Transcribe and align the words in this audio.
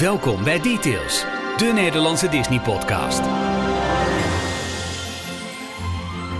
Welkom 0.00 0.44
bij 0.44 0.60
Details, 0.60 1.24
de 1.56 1.70
Nederlandse 1.74 2.28
Disney-podcast. 2.28 3.20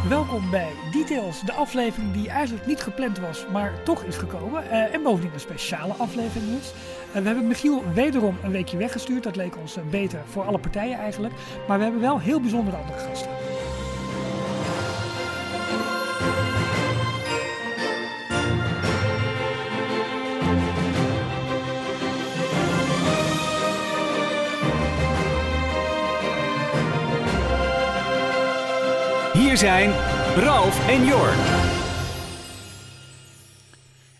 Welkom 0.08 0.50
bij 0.50 0.72
Details, 0.92 1.40
de 1.40 1.52
aflevering 1.52 2.12
die 2.12 2.28
eigenlijk 2.28 2.66
niet 2.66 2.82
gepland 2.82 3.18
was, 3.18 3.46
maar 3.52 3.82
toch 3.82 4.02
is 4.02 4.16
gekomen. 4.16 4.70
Eh, 4.70 4.94
en 4.94 5.02
bovendien 5.02 5.32
een 5.32 5.40
speciale 5.40 5.92
aflevering 5.92 6.58
is. 6.58 6.72
Eh, 7.12 7.20
we 7.20 7.26
hebben 7.26 7.46
Michiel 7.46 7.82
wederom 7.94 8.36
een 8.42 8.50
weekje 8.50 8.76
weggestuurd. 8.76 9.22
Dat 9.22 9.36
leek 9.36 9.56
ons 9.56 9.76
eh, 9.76 9.82
beter 9.90 10.22
voor 10.26 10.44
alle 10.44 10.58
partijen 10.58 10.98
eigenlijk. 10.98 11.34
Maar 11.68 11.76
we 11.76 11.82
hebben 11.82 12.02
wel 12.02 12.20
heel 12.20 12.40
bijzondere 12.40 12.76
andere 12.76 12.98
gasten. 12.98 13.30
Hier 29.56 29.64
zijn 29.64 29.90
Ralf 30.36 30.88
en 30.88 31.04
Jorn. 31.04 31.38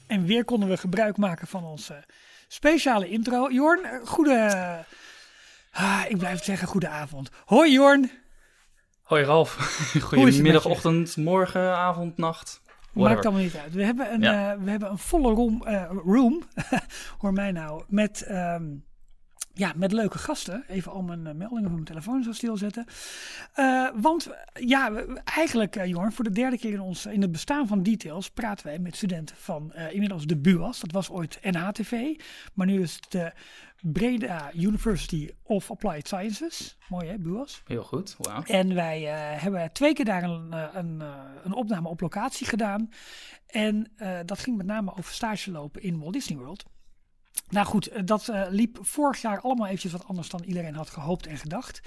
En 0.07 0.25
weer 0.25 0.45
konden 0.45 0.69
we 0.69 0.77
gebruik 0.77 1.17
maken 1.17 1.47
van 1.47 1.65
onze 1.65 2.05
speciale 2.49 3.09
intro. 3.09 3.51
Jorn, 3.51 3.85
eh, 3.85 4.07
goede... 4.07 4.51
Ah, 5.73 6.03
ik 6.09 6.19
blijf 6.19 6.35
het 6.35 6.45
zeggen, 6.45 6.69
goede 6.69 6.89
avond. 6.89 7.31
Hoi 7.45 7.73
Jorn. 7.73 8.11
Hoi 9.03 9.25
Ralf. 9.25 9.55
Goedemiddag, 10.03 10.65
ochtend, 10.65 11.17
morgen, 11.17 11.77
avond, 11.77 12.17
nacht. 12.17 12.61
Whatever. 12.65 13.15
Maakt 13.15 13.25
allemaal 13.25 13.43
niet 13.43 13.57
uit. 13.57 13.73
We 13.73 13.85
hebben 13.85 14.13
een, 14.13 14.21
Ja. 14.21 14.53
eh, 14.53 14.59
we 14.63 14.71
hebben 14.71 14.91
een 14.91 14.99
volle 14.99 15.33
room, 15.35 15.63
eh, 15.67 15.91
room 16.05 16.43
hoor 17.21 17.33
mij 17.33 17.53
nou, 17.53 17.83
met, 17.89 18.23
ehm, 18.23 18.65
ja, 19.59 19.73
met 19.77 19.93
leuke 19.93 20.19
gasten. 20.19 20.65
Even 20.69 20.93
al 20.93 21.03
mijn 21.03 21.27
eh, 21.27 21.35
meldingen 21.35 21.63
van 21.65 21.73
mijn 21.73 21.85
telefoon 21.85 22.23
zo 22.23 22.33
stilzetten. 22.33 22.87
Eh, 23.53 23.89
want 23.95 24.31
ja, 24.55 24.93
we- 24.93 25.21
eigenlijk 25.25 25.77
eh, 25.77 25.87
Jorn, 25.87 26.13
voor 26.13 26.25
de 26.25 26.31
derde 26.31 26.59
keer 26.59 26.73
in, 26.73 26.81
ons, 26.81 27.07
in 27.07 27.23
het 27.23 27.33
bestaan 27.33 27.67
van 27.67 27.83
Details 27.83 28.31
praten 28.31 28.67
wij 28.67 28.79
met 28.79 28.97
studenten 28.97 29.37
van 29.37 29.73
inmiddels 29.75 30.27
de 30.27 30.37
BUAS. 30.37 30.81
Dat 30.81 30.91
was 30.93 31.11
ooit 31.11 31.39
NHTV, 31.43 32.21
maar 32.55 32.67
nu 32.67 32.83
is 32.83 32.95
het 32.95 33.07
de 33.11 33.33
Breda 33.81 34.51
University 34.55 35.31
of 35.43 35.71
Applied 35.71 36.07
Sciences. 36.07 36.77
Mooi 36.89 37.07
hè, 37.09 37.19
BUAS? 37.19 37.63
Heel 37.67 37.83
goed, 37.83 38.17
wauw. 38.19 38.43
En 38.43 38.75
wij 38.75 39.01
hebben 39.41 39.73
twee 39.73 39.93
keer 39.93 40.05
daar 40.05 40.23
een, 40.23 40.53
een, 40.73 41.03
een 41.45 41.53
opname 41.53 41.89
op 41.89 42.01
locatie 42.01 42.47
gedaan. 42.47 42.91
En 43.47 43.93
dat 44.27 44.39
ging 44.39 44.57
met 44.57 44.67
name 44.67 44.91
over 44.97 45.13
stage 45.15 45.51
lopen 45.51 45.83
in 45.83 45.99
Walt 45.99 46.13
Disney 46.13 46.39
World. 46.39 46.65
Nou 47.49 47.67
goed, 47.67 47.89
eh, 47.89 48.03
dat 48.05 48.29
eh, 48.29 48.43
liep 48.49 48.79
vorig 48.81 49.21
jaar 49.21 49.41
allemaal 49.41 49.67
eventjes 49.67 49.93
wat 49.93 50.07
anders 50.07 50.29
dan 50.29 50.43
iedereen 50.43 50.75
had 50.75 50.91
gehoopt 50.91 51.27
en 51.27 51.37
gedacht. 51.37 51.81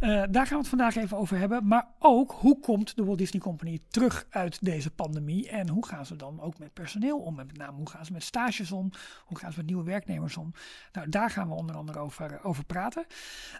Eh, 0.00 0.22
daar 0.30 0.46
gaan 0.46 0.56
we 0.56 0.58
het 0.58 0.68
vandaag 0.68 0.96
even 0.96 1.16
over 1.16 1.38
hebben. 1.38 1.66
Maar 1.66 1.88
ook, 1.98 2.32
hoe 2.38 2.60
komt 2.60 2.96
de 2.96 3.04
Walt 3.04 3.18
Disney 3.18 3.42
Company 3.42 3.80
terug 3.88 4.26
uit 4.30 4.64
deze 4.64 4.90
pandemie? 4.90 5.48
En 5.48 5.68
hoe 5.68 5.86
gaan 5.86 6.06
ze 6.06 6.16
dan 6.16 6.40
ook 6.40 6.58
met 6.58 6.72
personeel 6.72 7.18
om? 7.18 7.34
Met 7.34 7.56
name, 7.56 7.76
hoe 7.76 7.90
gaan 7.90 8.04
ze 8.04 8.12
met 8.12 8.22
stages 8.22 8.72
om? 8.72 8.90
Hoe 9.24 9.38
gaan 9.38 9.52
ze 9.52 9.58
met 9.58 9.66
nieuwe 9.66 9.84
werknemers 9.84 10.36
om? 10.36 10.52
Nou, 10.92 11.08
daar 11.08 11.30
gaan 11.30 11.48
we 11.48 11.54
onder 11.54 11.76
andere 11.76 11.98
over, 11.98 12.40
over 12.42 12.64
praten. 12.64 13.06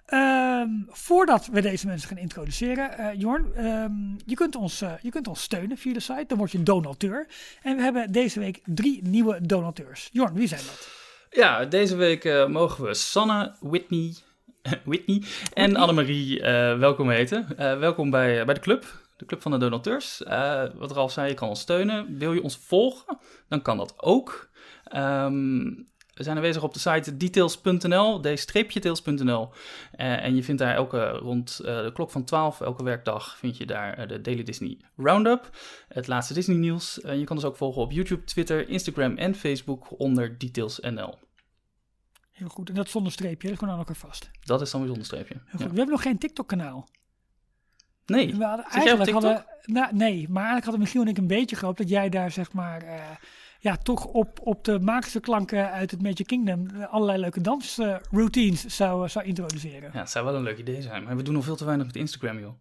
Ehm, 0.06 0.70
voordat 0.88 1.46
we 1.46 1.60
deze 1.60 1.86
mensen 1.86 2.08
gaan 2.08 2.18
introduceren, 2.18 3.18
Jorn, 3.18 3.54
ehm, 3.54 3.92
je, 4.24 4.34
kunt 4.34 4.56
ons, 4.56 4.78
je 4.78 5.10
kunt 5.10 5.28
ons 5.28 5.42
steunen 5.42 5.78
via 5.78 5.92
de 5.92 6.00
site. 6.00 6.24
Dan 6.26 6.38
word 6.38 6.52
je 6.52 6.62
donateur. 6.62 7.28
En 7.62 7.76
we 7.76 7.82
hebben 7.82 8.12
deze 8.12 8.40
week 8.40 8.60
drie 8.64 9.02
nieuwe 9.02 9.46
donateurs. 9.46 10.08
Jorn, 10.12 10.34
wie 10.34 10.48
zijn 10.48 10.64
dat? 10.64 11.04
Ja, 11.36 11.64
deze 11.64 11.96
week 11.96 12.24
eh, 12.24 12.46
mogen 12.46 12.84
we 12.84 12.94
Sanne, 12.94 13.52
Whitney, 13.60 14.14
Whitney 14.84 15.22
en 15.52 15.76
Annemarie 15.76 16.40
eh, 16.40 16.78
welkom 16.78 17.10
heten. 17.10 17.58
Eh, 17.58 17.78
welkom 17.78 18.10
bij, 18.10 18.44
bij 18.44 18.54
de 18.54 18.60
club, 18.60 18.84
de 19.16 19.24
club 19.24 19.42
van 19.42 19.50
de 19.50 19.58
donateurs. 19.58 20.22
Wat 20.74 20.92
Ralf 20.92 21.12
zei, 21.12 21.28
je 21.28 21.34
kan 21.34 21.48
ons 21.48 21.60
steunen. 21.60 22.18
Wil 22.18 22.32
je 22.32 22.42
ons 22.42 22.56
volgen, 22.56 23.18
dan 23.48 23.62
kan 23.62 23.76
dat 23.76 23.94
ook. 23.96 24.50
Ehm, 24.84 25.64
we 26.14 26.22
zijn 26.22 26.36
aanwezig 26.36 26.62
op 26.62 26.72
de 26.72 26.78
site 26.78 27.16
details.nl, 27.16 28.20
d-tails.nl. 28.20 29.50
En 29.90 30.36
je 30.36 30.42
vindt 30.42 30.60
daar 30.60 30.74
elke 30.74 31.08
rond 31.08 31.56
de 31.56 31.90
klok 31.94 32.10
van 32.10 32.24
12, 32.24 32.60
elke 32.60 32.84
werkdag, 32.84 33.36
vind 33.36 33.56
je 33.56 33.66
daar 33.66 34.08
de 34.08 34.20
Daily 34.20 34.42
Disney 34.42 34.78
Roundup. 34.96 35.50
Het 35.88 36.06
laatste 36.06 36.34
Disney 36.34 36.56
nieuws. 36.56 36.98
Je 37.02 37.24
kan 37.24 37.36
ons 37.36 37.44
ook 37.44 37.56
volgen 37.56 37.82
op 37.82 37.92
YouTube, 37.92 38.24
Twitter, 38.24 38.68
Instagram 38.68 39.16
en 39.16 39.34
Facebook 39.34 40.00
onder 40.00 40.38
details.nl. 40.38 41.25
Heel 42.36 42.48
goed. 42.48 42.68
En 42.68 42.74
dat 42.74 42.88
zonder 42.88 43.12
streepje, 43.12 43.42
dat 43.42 43.50
is 43.52 43.58
gewoon 43.58 43.72
aan 43.74 43.80
elkaar 43.80 43.96
vast. 43.96 44.30
Dat 44.40 44.60
is 44.60 44.70
dan 44.70 44.80
weer 44.80 44.88
zonder 44.88 45.06
streepje. 45.06 45.34
Heel 45.34 45.42
Ja. 45.44 45.50
goed. 45.50 45.60
We 45.70 45.76
hebben 45.76 45.88
nog 45.94 46.02
geen 46.02 46.18
TikTok-kanaal. 46.18 46.88
Nee, 48.06 48.34
We 48.36 48.44
hadden 48.44 48.64
Zit 48.70 48.82
jij 48.82 48.92
op 48.92 48.98
eigenlijk 48.98 49.04
TikTok? 49.04 49.22
hadden, 49.22 49.74
nou, 49.74 49.94
nee, 49.94 50.28
maar 50.28 50.42
eigenlijk 50.42 50.64
hadden 50.64 50.80
Michiel 50.80 51.02
en 51.02 51.08
ik 51.08 51.18
een 51.18 51.26
beetje 51.26 51.56
gehoopt 51.56 51.78
dat 51.78 51.88
jij 51.88 52.08
daar 52.08 52.30
zeg 52.30 52.52
maar, 52.52 52.82
eh, 52.82 53.00
ja, 53.60 53.76
toch 53.76 54.04
op, 54.04 54.40
op 54.42 54.64
de 54.64 54.80
magische 54.80 55.20
klanken 55.20 55.70
uit 55.70 55.90
het 55.90 56.02
Magic 56.02 56.26
Kingdom 56.26 56.66
eh, 56.70 56.92
allerlei 56.92 57.18
leuke 57.20 57.40
dansroutines 57.40 58.64
zou, 58.66 59.08
zou 59.08 59.24
introduceren. 59.24 59.90
ja, 59.92 59.98
het 60.00 60.10
zou 60.10 60.24
wel 60.24 60.34
een 60.34 60.42
leuk 60.42 60.58
idee 60.58 60.82
zijn. 60.82 61.02
Maar 61.04 61.16
we 61.16 61.22
doen 61.22 61.34
nog 61.34 61.44
veel 61.44 61.56
te 61.56 61.64
weinig 61.64 61.86
met 61.86 61.96
Instagram, 61.96 62.38
joh. 62.38 62.54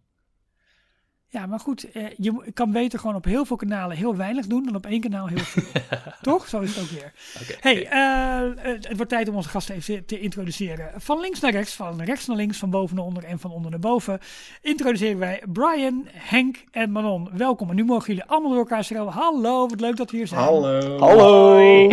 Ja, 1.36 1.46
maar 1.46 1.60
goed, 1.60 1.90
eh, 1.90 2.04
je 2.16 2.50
kan 2.54 2.72
beter 2.72 2.98
gewoon 2.98 3.14
op 3.16 3.24
heel 3.24 3.44
veel 3.44 3.56
kanalen 3.56 3.96
heel 3.96 4.16
weinig 4.16 4.46
doen 4.46 4.64
dan 4.64 4.74
op 4.74 4.86
één 4.86 5.00
kanaal 5.00 5.26
heel 5.26 5.38
veel. 5.38 5.62
Toch? 6.22 6.48
Zo 6.48 6.60
is 6.60 6.74
het 6.74 6.84
ook 6.84 6.90
weer. 6.90 7.12
Oké, 7.42 7.54
Hey, 7.60 7.80
oké. 7.80 7.88
eh, 7.88 8.74
het 8.82 8.96
wordt 8.96 9.10
tijd 9.10 9.28
om 9.28 9.34
onze 9.34 9.48
gasten 9.48 9.74
even 9.74 10.04
te 10.06 10.20
introduceren. 10.20 10.90
Van 10.96 11.20
links 11.20 11.40
naar 11.40 11.52
rechts, 11.52 11.74
van 11.74 12.02
rechts 12.02 12.26
naar 12.26 12.36
links, 12.36 12.58
van 12.58 12.70
boven 12.70 12.96
naar 12.96 13.04
onder 13.04 13.24
en 13.24 13.38
van 13.38 13.50
onder 13.50 13.70
naar 13.70 13.80
boven. 13.80 14.18
Introduceren 14.62 15.18
wij 15.18 15.42
Brian, 15.52 16.08
Henk 16.12 16.64
en 16.70 16.90
Manon. 16.92 17.28
Welkom. 17.32 17.70
En 17.70 17.76
nu 17.76 17.84
mogen 17.84 18.06
jullie 18.06 18.24
allemaal 18.30 18.50
door 18.50 18.58
elkaar 18.58 18.84
schreeuwen. 18.84 19.12
Hallo, 19.12 19.68
wat 19.68 19.80
leuk 19.80 19.96
dat 19.96 20.10
we 20.10 20.16
hier 20.16 20.26
zijn. 20.26 20.40
Hallo. 20.40 20.98
Hallo. 20.98 21.88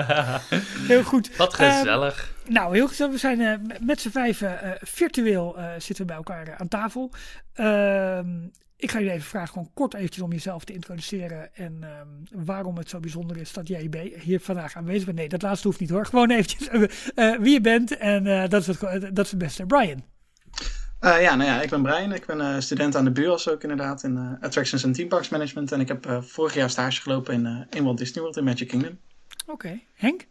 Heel 0.92 1.02
goed. 1.02 1.36
Wat 1.36 1.54
Ehm, 1.58 1.72
gezellig. 1.78 2.36
Nou, 2.46 2.74
heel 2.74 2.88
gezellig. 2.88 3.12
We 3.12 3.18
zijn 3.18 3.40
eh, 3.40 3.54
met 3.80 4.00
z'n 4.00 4.08
vijven 4.10 4.62
eh, 4.62 4.70
virtueel 4.80 5.58
eh, 5.58 5.64
zitten 5.78 5.96
we 5.96 6.04
bij 6.04 6.16
elkaar 6.16 6.46
eh, 6.48 6.54
aan 6.58 6.68
tafel. 6.68 7.10
Ik 8.80 8.90
ga 8.90 8.98
jullie 8.98 9.12
even 9.12 9.26
vragen, 9.26 9.48
gewoon 9.48 9.70
kort 9.74 9.94
eventjes 9.94 10.22
om 10.22 10.32
jezelf 10.32 10.64
te 10.64 10.72
introduceren. 10.72 11.54
En 11.54 11.78
ehm, 11.82 12.44
waarom 12.44 12.76
het 12.76 12.88
zo 12.88 13.00
bijzonder 13.00 13.36
is 13.36 13.52
dat 13.52 13.68
jij 13.68 13.90
hier 14.22 14.40
vandaag 14.40 14.76
aanwezig 14.76 15.04
bent. 15.04 15.16
Nee, 15.16 15.28
dat 15.28 15.42
laatste 15.42 15.66
hoeft 15.66 15.80
niet 15.80 15.90
hoor. 15.90 16.06
Gewoon 16.10 16.30
eventjes 16.30 16.68
eh, 16.68 16.82
eh, 17.14 17.40
wie 17.40 17.52
je 17.52 17.60
bent. 17.60 17.96
En 17.96 18.26
eh, 18.26 18.48
dat, 18.48 18.60
is 18.60 18.66
het, 18.66 19.16
dat 19.16 19.24
is 19.24 19.30
het 19.30 19.38
beste. 19.38 19.66
Brian. 19.66 20.02
Eh, 21.00 21.22
ja, 21.22 21.34
nou 21.34 21.50
ja, 21.50 21.62
ik 21.62 21.70
ben 21.70 21.82
Brian. 21.82 22.12
Ik 22.12 22.26
ben 22.26 22.40
eh, 22.40 22.60
student 22.60 22.96
aan 22.96 23.04
de 23.04 23.10
BUAS 23.10 23.48
ook 23.48 23.62
inderdaad 23.62 24.02
in 24.02 24.16
eh, 24.16 24.44
Attractions 24.44 24.84
en 24.84 24.92
Theme 24.92 25.08
Parks 25.08 25.28
Management. 25.28 25.72
En 25.72 25.80
ik 25.80 25.88
heb 25.88 26.06
eh, 26.06 26.22
vorig 26.22 26.54
jaar 26.54 26.70
stage 26.70 27.02
gelopen 27.02 27.34
in, 27.34 27.46
eh, 27.46 27.78
in 27.78 27.84
Walt 27.84 27.98
Disney 27.98 28.22
World 28.22 28.36
in 28.36 28.44
Magic 28.44 28.68
Kingdom. 28.68 28.98
Oké. 29.46 29.80
Henk? 29.94 30.26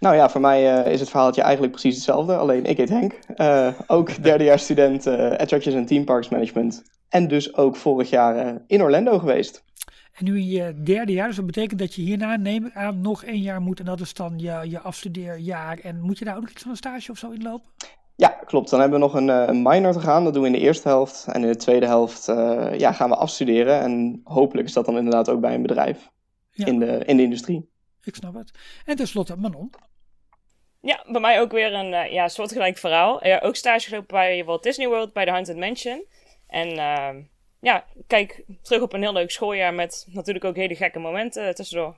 Nou 0.00 0.16
ja, 0.16 0.30
voor 0.30 0.40
mij 0.40 0.82
eh, 0.82 0.92
is 0.92 1.00
het 1.00 1.10
verhaaltje 1.10 1.42
eigenlijk 1.42 1.72
precies 1.72 1.94
hetzelfde. 1.94 2.36
Alleen 2.36 2.64
ik 2.64 2.76
heet 2.76 2.88
Henk. 2.88 3.12
Eh, 3.36 3.68
ook 3.86 4.22
derdejaars 4.22 4.62
student 4.62 5.06
eh, 5.06 5.30
Attractions 5.30 5.76
en 5.76 5.86
Theme 5.86 6.04
Parks 6.04 6.28
Management. 6.28 6.82
En 7.10 7.28
dus 7.28 7.54
ook 7.54 7.76
vorig 7.76 8.10
jaar 8.10 8.36
eh, 8.36 8.54
in 8.66 8.82
Orlando 8.82 9.18
geweest. 9.18 9.64
En 10.12 10.24
nu 10.24 10.38
in 10.38 10.46
je 10.48 10.82
derde 10.82 11.12
jaar, 11.12 11.26
dus 11.26 11.36
dat 11.36 11.46
betekent 11.46 11.78
dat 11.78 11.94
je 11.94 12.02
hierna, 12.02 12.36
neem 12.36 12.66
ik 12.66 12.74
aan, 12.74 13.00
nog 13.00 13.24
één 13.24 13.40
jaar 13.40 13.60
moet. 13.60 13.78
En 13.78 13.84
dat 13.84 14.00
is 14.00 14.14
dan 14.14 14.38
je, 14.38 14.60
je 14.68 14.80
afstudeerjaar. 14.80 15.78
En 15.78 16.00
moet 16.00 16.18
je 16.18 16.24
daar 16.24 16.34
ook 16.36 16.40
nog 16.40 16.50
iets 16.50 16.62
van 16.62 16.70
een 16.70 16.76
stage 16.76 17.10
of 17.10 17.18
zo 17.18 17.30
inlopen? 17.30 17.70
Ja, 18.16 18.28
klopt. 18.28 18.70
Dan 18.70 18.80
hebben 18.80 18.98
we 18.98 19.04
nog 19.04 19.14
een, 19.14 19.30
eh, 19.30 19.44
een 19.46 19.62
minor 19.62 19.92
te 19.92 20.00
gaan. 20.00 20.24
Dat 20.24 20.32
doen 20.32 20.42
we 20.42 20.48
in 20.48 20.54
de 20.54 20.60
eerste 20.60 20.88
helft. 20.88 21.26
En 21.32 21.42
in 21.42 21.48
de 21.48 21.56
tweede 21.56 21.86
helft 21.86 22.28
eh, 22.28 22.78
ja, 22.78 22.92
gaan 22.92 23.08
we 23.08 23.16
afstuderen. 23.16 23.80
En 23.80 24.20
hopelijk 24.24 24.68
is 24.68 24.72
dat 24.74 24.84
dan 24.86 24.96
inderdaad 24.96 25.28
ook 25.28 25.40
bij 25.40 25.54
een 25.54 25.62
bedrijf 25.62 26.10
Ja. 26.50 26.66
in, 26.66 26.78
de, 26.78 27.04
in 27.04 27.16
de 27.16 27.22
industrie. 27.22 27.70
Ik 28.02 28.14
snap 28.14 28.34
het. 28.34 28.50
En 28.84 28.96
tenslotte 28.96 29.36
Manon. 29.36 29.70
Ja, 30.80 31.04
bij 31.10 31.20
mij 31.20 31.40
ook 31.40 31.52
weer 31.52 31.74
een 31.74 31.92
eh, 31.94 32.12
ja, 32.12 32.28
soortgelijk 32.28 32.78
verhaal. 32.78 33.26
Ja, 33.26 33.38
ook 33.38 33.56
stage 33.56 33.88
gelopen 33.88 34.08
bij 34.08 34.44
Walt 34.44 34.62
Disney 34.62 34.88
World, 34.88 35.12
bij 35.12 35.24
de 35.24 35.30
Haunted 35.30 35.56
Mansion. 35.56 36.04
En 36.50 36.68
ehm, 36.68 37.22
ja, 37.60 37.84
kijk 38.06 38.42
terug 38.62 38.82
op 38.82 38.92
een 38.92 39.02
heel 39.02 39.12
leuk 39.12 39.30
schooljaar 39.30 39.74
met 39.74 40.06
natuurlijk 40.12 40.44
ook 40.44 40.56
hele 40.56 40.74
gekke 40.76 40.98
momenten 40.98 41.46
eh, 41.48 41.54
tussendoor. 41.54 41.96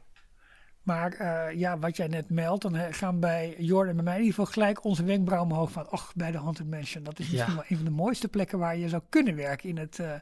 Maar 0.83 1.13
eh, 1.13 1.59
ja, 1.59 1.79
wat 1.79 1.97
jij 1.97 2.07
net 2.07 2.31
meldt, 2.31 2.63
dan 2.63 2.77
eh, 2.77 2.87
gaan 2.91 3.21
bij 3.21 3.55
Jordan 3.59 3.89
en 3.89 3.95
bij 3.95 4.05
mij 4.05 4.15
in 4.15 4.21
ieder 4.25 4.35
geval 4.35 4.53
gelijk 4.53 4.85
onze 4.85 5.05
wenkbrauwen 5.05 5.51
omhoog 5.53 5.71
van, 5.71 5.91
ach, 5.91 6.13
bij 6.15 6.31
de 6.31 6.39
Haunted 6.39 6.71
Mansion. 6.71 7.03
Dat 7.03 7.19
is 7.19 7.31
misschien 7.31 7.53
Ja. 7.53 7.55
wel 7.59 7.65
een 7.69 7.77
van 7.77 7.85
de 7.85 7.91
mooiste 7.91 8.29
plekken 8.29 8.59
waar 8.59 8.77
je 8.77 8.89
zou 8.89 9.03
kunnen 9.09 9.37
werken 9.37 9.69
in 9.69 9.79
het, 9.79 9.99
eh, 9.99 10.13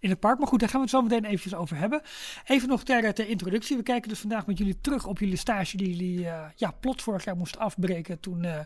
in 0.00 0.10
het 0.10 0.20
park. 0.20 0.38
Maar 0.38 0.48
goed, 0.48 0.60
daar 0.60 0.68
gaan 0.68 0.78
we 0.80 0.84
het 0.86 0.94
zo 0.94 1.02
meteen 1.02 1.24
eventjes 1.24 1.54
over 1.54 1.76
hebben. 1.76 2.02
Even 2.46 2.68
nog 2.68 2.84
ter, 2.84 3.14
ter 3.14 3.28
introductie. 3.28 3.76
We 3.76 3.82
kijken 3.82 4.08
dus 4.08 4.18
vandaag 4.20 4.46
met 4.46 4.58
jullie 4.58 4.80
terug 4.80 5.06
op 5.06 5.18
jullie 5.18 5.36
stage 5.36 5.76
die 5.76 5.88
jullie 5.96 6.26
eh, 6.28 6.44
ja, 6.56 6.70
plot 6.70 7.02
vorig 7.02 7.24
jaar 7.24 7.36
moesten 7.36 7.60
afbreken 7.60 8.20
toen 8.20 8.44
eh, 8.44 8.58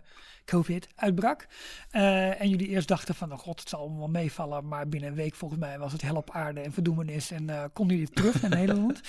COVID 0.45 0.89
uitbrak. 0.95 1.47
Eh, 1.91 2.41
en 2.41 2.49
jullie 2.49 2.69
eerst 2.69 2.89
dachten 2.89 3.15
van, 3.15 3.33
oh 3.33 3.39
god, 3.39 3.61
het 3.61 3.69
zal 3.69 3.81
allemaal 3.81 4.09
meevallen. 4.09 4.69
Maar 4.69 4.89
binnen 4.89 5.11
een 5.11 5.17
week 5.17 5.35
volgens 5.35 5.61
mij 5.61 5.79
was 5.79 5.93
het 5.93 6.03
hel 6.03 6.17
op 6.17 6.31
aarde 6.31 6.61
en 6.61 6.73
verdoemenis. 6.73 7.31
En 7.31 7.51
eh 7.51 7.63
konden 7.73 7.97
jullie 7.97 8.13
terug 8.13 8.43
naar 8.43 8.51
Nederland. 8.61 9.01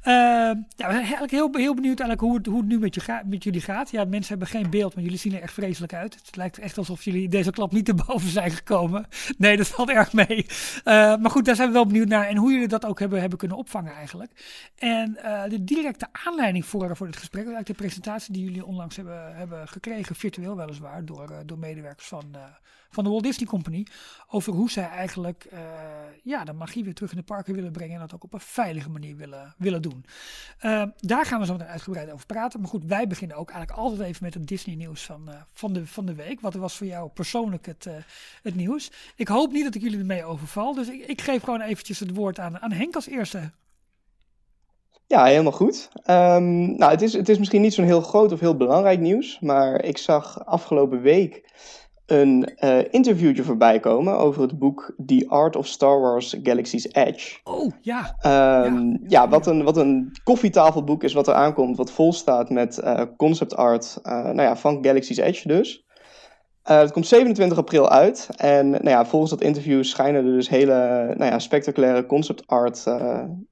Eh, 0.00 0.12
ja, 0.12 0.86
we 0.86 0.92
zijn 0.92 0.92
eigenlijk 0.94 1.32
heel, 1.32 1.48
heel 1.52 1.74
benieuwd 1.74 2.00
eigenlijk 2.00 2.20
hoe 2.20 2.36
het, 2.36 2.46
hoe 2.46 2.58
het 2.58 2.66
nu 2.66 2.78
met, 2.78 2.94
je 2.94 3.00
ga, 3.00 3.22
met 3.26 3.44
jullie 3.44 3.60
gaat. 3.60 3.90
Ja, 3.90 4.04
mensen 4.04 4.28
hebben 4.28 4.48
geen 4.48 4.70
beeld, 4.70 4.94
maar 4.94 5.04
jullie 5.04 5.18
zien 5.18 5.34
er 5.34 5.42
echt 5.42 5.52
vreselijk 5.52 5.94
uit. 5.94 6.14
Het 6.14 6.36
lijkt 6.36 6.58
echt 6.58 6.78
alsof 6.78 7.02
jullie 7.02 7.28
deze 7.28 7.50
klap 7.50 7.72
niet 7.72 7.88
erboven 7.88 8.28
zijn 8.40 8.50
gekomen. 8.50 9.06
Nee, 9.38 9.56
dat 9.56 9.68
valt 9.68 9.90
erg 9.90 10.12
mee. 10.12 10.46
Uh, 10.46 11.16
maar 11.16 11.30
goed, 11.30 11.44
daar 11.44 11.56
zijn 11.56 11.68
we 11.68 11.74
wel 11.74 11.86
benieuwd 11.86 12.08
naar. 12.08 12.26
En 12.26 12.36
hoe 12.36 12.52
jullie 12.52 12.68
dat 12.68 12.84
ook 12.84 12.98
hebben, 12.98 13.20
hebben 13.20 13.38
kunnen 13.38 13.56
opvangen 13.56 13.92
eigenlijk. 13.92 14.30
En 14.78 15.18
uh, 15.24 15.42
de 15.48 15.64
directe 15.64 16.06
aanleiding 16.12 16.64
voor, 16.64 16.96
voor 16.96 17.06
dit 17.06 17.16
gesprek, 17.16 17.44
eigenlijk 17.44 17.78
de 17.78 17.84
presentatie 17.84 18.32
die 18.32 18.44
jullie 18.44 18.64
onlangs 18.64 18.96
hebben, 18.96 19.36
hebben 19.36 19.68
gekregen, 19.68 20.16
virtueel 20.16 20.56
door, 21.04 21.30
uh, 21.30 21.38
door 21.44 21.58
medewerkers 21.58 22.08
van 22.08 22.36
van 22.90 23.04
de 23.04 23.10
Walt 23.10 23.22
Disney 23.22 23.48
Company. 23.48 23.86
Over 24.28 24.52
hoe 24.52 24.70
zij 24.70 24.88
eigenlijk 24.88 25.46
uh, 25.52 25.60
ja, 26.22 26.44
de 26.44 26.52
magie 26.52 26.84
weer 26.84 26.94
terug 26.94 27.10
in 27.10 27.16
de 27.16 27.22
parken 27.22 27.54
willen 27.54 27.72
brengen. 27.72 27.94
En 27.94 28.00
dat 28.00 28.14
ook 28.14 28.24
op 28.24 28.32
een 28.32 28.40
veilige 28.40 28.90
manier 28.90 29.16
willen, 29.16 29.54
willen 29.58 29.82
doen. 29.82 30.04
Daar 30.96 31.26
gaan 31.26 31.40
we 31.40 31.46
zo 31.46 31.52
meteen 31.52 31.68
uitgebreid 31.68 32.10
over 32.10 32.26
praten. 32.26 32.60
Maar 32.60 32.68
goed, 32.68 32.84
wij 32.84 33.06
beginnen 33.06 33.36
ook 33.36 33.50
eigenlijk 33.50 33.80
altijd 33.80 34.00
even 34.00 34.24
met 34.24 34.34
het 34.34 34.46
Disney 34.46 34.74
nieuws 34.74 35.04
van, 35.04 35.30
van, 35.52 35.72
de, 35.72 35.86
van 35.86 36.06
de 36.06 36.14
week. 36.14 36.40
Wat 36.40 36.54
was 36.54 36.76
voor 36.76 36.86
jou 36.86 37.08
persoonlijk 37.08 37.66
het, 37.66 37.88
het 38.42 38.54
nieuws? 38.54 38.90
Ik 39.16 39.28
hoop 39.28 39.52
niet 39.52 39.64
dat 39.64 39.74
ik 39.74 39.82
jullie 39.82 39.98
ermee 39.98 40.24
overval. 40.24 40.74
Dus 40.74 40.88
ik, 40.88 41.06
ik 41.06 41.20
geef 41.20 41.42
gewoon 41.42 41.60
eventjes 41.60 41.98
het 41.98 42.14
woord 42.14 42.38
aan, 42.38 42.58
aan 42.58 42.72
Henk 42.72 42.94
als 42.94 43.06
eerste. 43.06 43.50
Ja, 45.08 45.24
helemaal 45.24 45.52
goed. 45.52 45.88
Um, 46.10 46.76
nou, 46.76 46.90
het 46.90 47.02
is, 47.02 47.12
het 47.12 47.28
is 47.28 47.38
misschien 47.38 47.60
niet 47.60 47.74
zo'n 47.74 47.84
heel 47.84 48.00
groot 48.00 48.32
of 48.32 48.40
heel 48.40 48.56
belangrijk 48.56 49.00
nieuws. 49.00 49.38
Maar 49.40 49.84
ik 49.84 49.98
zag 49.98 50.46
afgelopen 50.46 51.00
week 51.00 51.44
een 52.06 52.48
uh, 52.64 52.78
interviewtje 52.90 53.42
voorbij 53.42 53.80
komen 53.80 54.18
over 54.18 54.42
het 54.42 54.58
boek 54.58 54.94
The 55.06 55.26
Art 55.28 55.56
of 55.56 55.66
Star 55.66 56.00
Wars 56.00 56.36
Galaxy's 56.42 56.88
Edge. 56.92 57.38
Oh, 57.44 57.72
ja. 57.80 58.16
Um, 58.64 58.90
ja. 58.90 58.98
ja, 59.06 59.28
wat, 59.28 59.46
een, 59.46 59.64
wat 59.64 59.76
een 59.76 60.16
koffietafelboek 60.24 61.04
is 61.04 61.12
wat 61.12 61.28
er 61.28 61.34
aankomt, 61.34 61.76
wat 61.76 61.90
vol 61.90 62.12
staat 62.12 62.50
met 62.50 62.80
uh, 62.84 63.02
concept 63.16 63.56
art 63.56 63.98
uh, 64.02 64.12
nou 64.12 64.42
ja, 64.42 64.56
van 64.56 64.84
Galaxy's 64.84 65.18
Edge 65.18 65.48
dus. 65.48 65.84
het 66.62 66.92
komt 66.92 67.06
27 67.06 67.58
april 67.58 67.88
uit 67.88 68.28
en 68.36 68.70
nou 68.70 68.88
ja, 68.88 69.06
volgens 69.06 69.30
dat 69.30 69.40
interview 69.40 69.84
schijnen 69.84 70.26
er 70.26 70.32
dus 70.32 70.48
hele 70.48 71.14
nou 71.16 71.30
ja, 71.30 71.38
spectaculaire 71.38 72.06
concept 72.06 72.46
art 72.46 72.84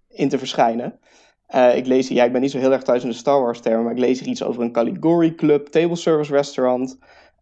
in 0.08 0.28
te 0.28 0.38
verschijnen. 0.38 0.98
Ik 1.74 1.86
lees 1.86 2.08
ja, 2.08 2.24
ik 2.24 2.32
ben 2.32 2.40
niet 2.40 2.50
zo 2.50 2.58
heel 2.58 2.72
erg 2.72 2.82
thuis 2.82 3.02
in 3.02 3.08
de 3.08 3.14
Star 3.14 3.40
Wars 3.40 3.60
termen, 3.60 3.82
maar 3.82 3.92
ik 3.92 3.98
lees 3.98 4.20
hier 4.20 4.28
iets 4.28 4.42
over 4.42 4.62
een 4.62 4.72
Caligari 4.72 5.34
Club, 5.34 5.66
table 5.66 5.96
service 5.96 6.32
restaurant... 6.32 6.98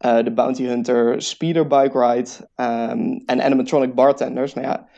Uh, 0.06 0.24
de 0.24 0.32
Bounty 0.32 0.64
Hunter 0.64 1.22
Speeder 1.22 1.66
Bike 1.66 1.98
Ride 1.98 2.30
um, 2.56 3.22
en 3.26 3.42
animatronic 3.42 3.94
bartenders. 3.94 4.54
Nou 4.54 4.66
ja, 4.66 4.88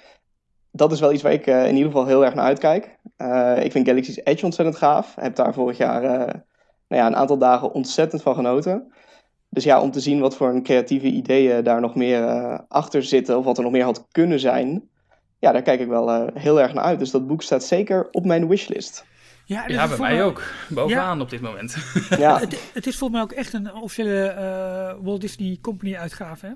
dat 0.71 0.93
is 0.93 1.01
wel 1.01 1.13
iets 1.13 1.23
waar 1.23 1.33
ik 1.33 1.47
uh, 1.47 1.67
in 1.67 1.75
ieder 1.75 1.91
geval 1.91 2.07
heel 2.07 2.25
erg 2.25 2.35
naar 2.35 2.45
uitkijk. 2.45 2.99
Ik 3.63 3.73
vind 3.73 3.89
Galaxy's 3.89 4.21
Edge 4.25 4.45
ontzettend 4.45 4.77
gaaf. 4.77 5.15
Heb 5.21 5.37
daar 5.37 5.55
vorig 5.55 5.77
jaar 5.77 6.03
nou 6.89 7.03
ja, 7.03 7.07
een 7.07 7.17
aantal 7.17 7.39
dagen 7.39 7.73
ontzettend 7.73 8.23
van 8.23 8.35
genoten. 8.35 8.93
Dus 9.49 9.65
ja, 9.65 9.81
om 9.81 9.91
te 9.91 10.01
zien 10.01 10.21
wat 10.21 10.37
voor 10.37 10.49
een 10.49 10.63
creatieve 10.63 11.07
ideeën 11.07 11.65
daar 11.65 11.81
nog 11.81 11.95
meer 11.95 12.23
achter 12.69 13.03
zitten, 13.03 13.39
of 13.39 13.45
wat 13.45 13.57
er 13.57 13.63
nog 13.63 13.73
meer 13.73 13.85
had 13.85 14.07
kunnen 14.11 14.41
zijn, 14.41 14.89
ja, 15.45 15.53
daar 15.53 15.63
kijk 15.63 15.81
ik 15.81 15.89
wel 15.89 16.31
heel 16.35 16.61
erg 16.61 16.75
naar 16.75 16.85
uit. 16.85 16.99
Dus 16.99 17.11
dat 17.11 17.27
boek 17.27 17.43
staat 17.43 17.65
zeker 17.65 18.09
op 18.11 18.25
mijn 18.25 18.49
wishlist. 18.49 19.05
Ja, 19.45 19.69
ja 19.69 19.89
bij 19.89 19.99
mij 19.99 20.25
ook. 20.25 20.43
Bovenaan 20.69 21.21
op 21.21 21.31
dit 21.31 21.41
moment. 21.41 21.77
Ja. 22.19 22.39
het, 22.39 22.71
het, 22.75 22.87
is 22.87 22.97
volgens 22.97 23.11
mij 23.11 23.21
ook 23.21 23.33
echt 23.33 23.53
een 23.53 23.75
officiële 23.75 24.35
uh, 24.39 25.05
Walt 25.05 25.21
Disney 25.21 25.59
Company 25.61 25.97
uitgave, 25.97 26.47
hè? 26.47 26.53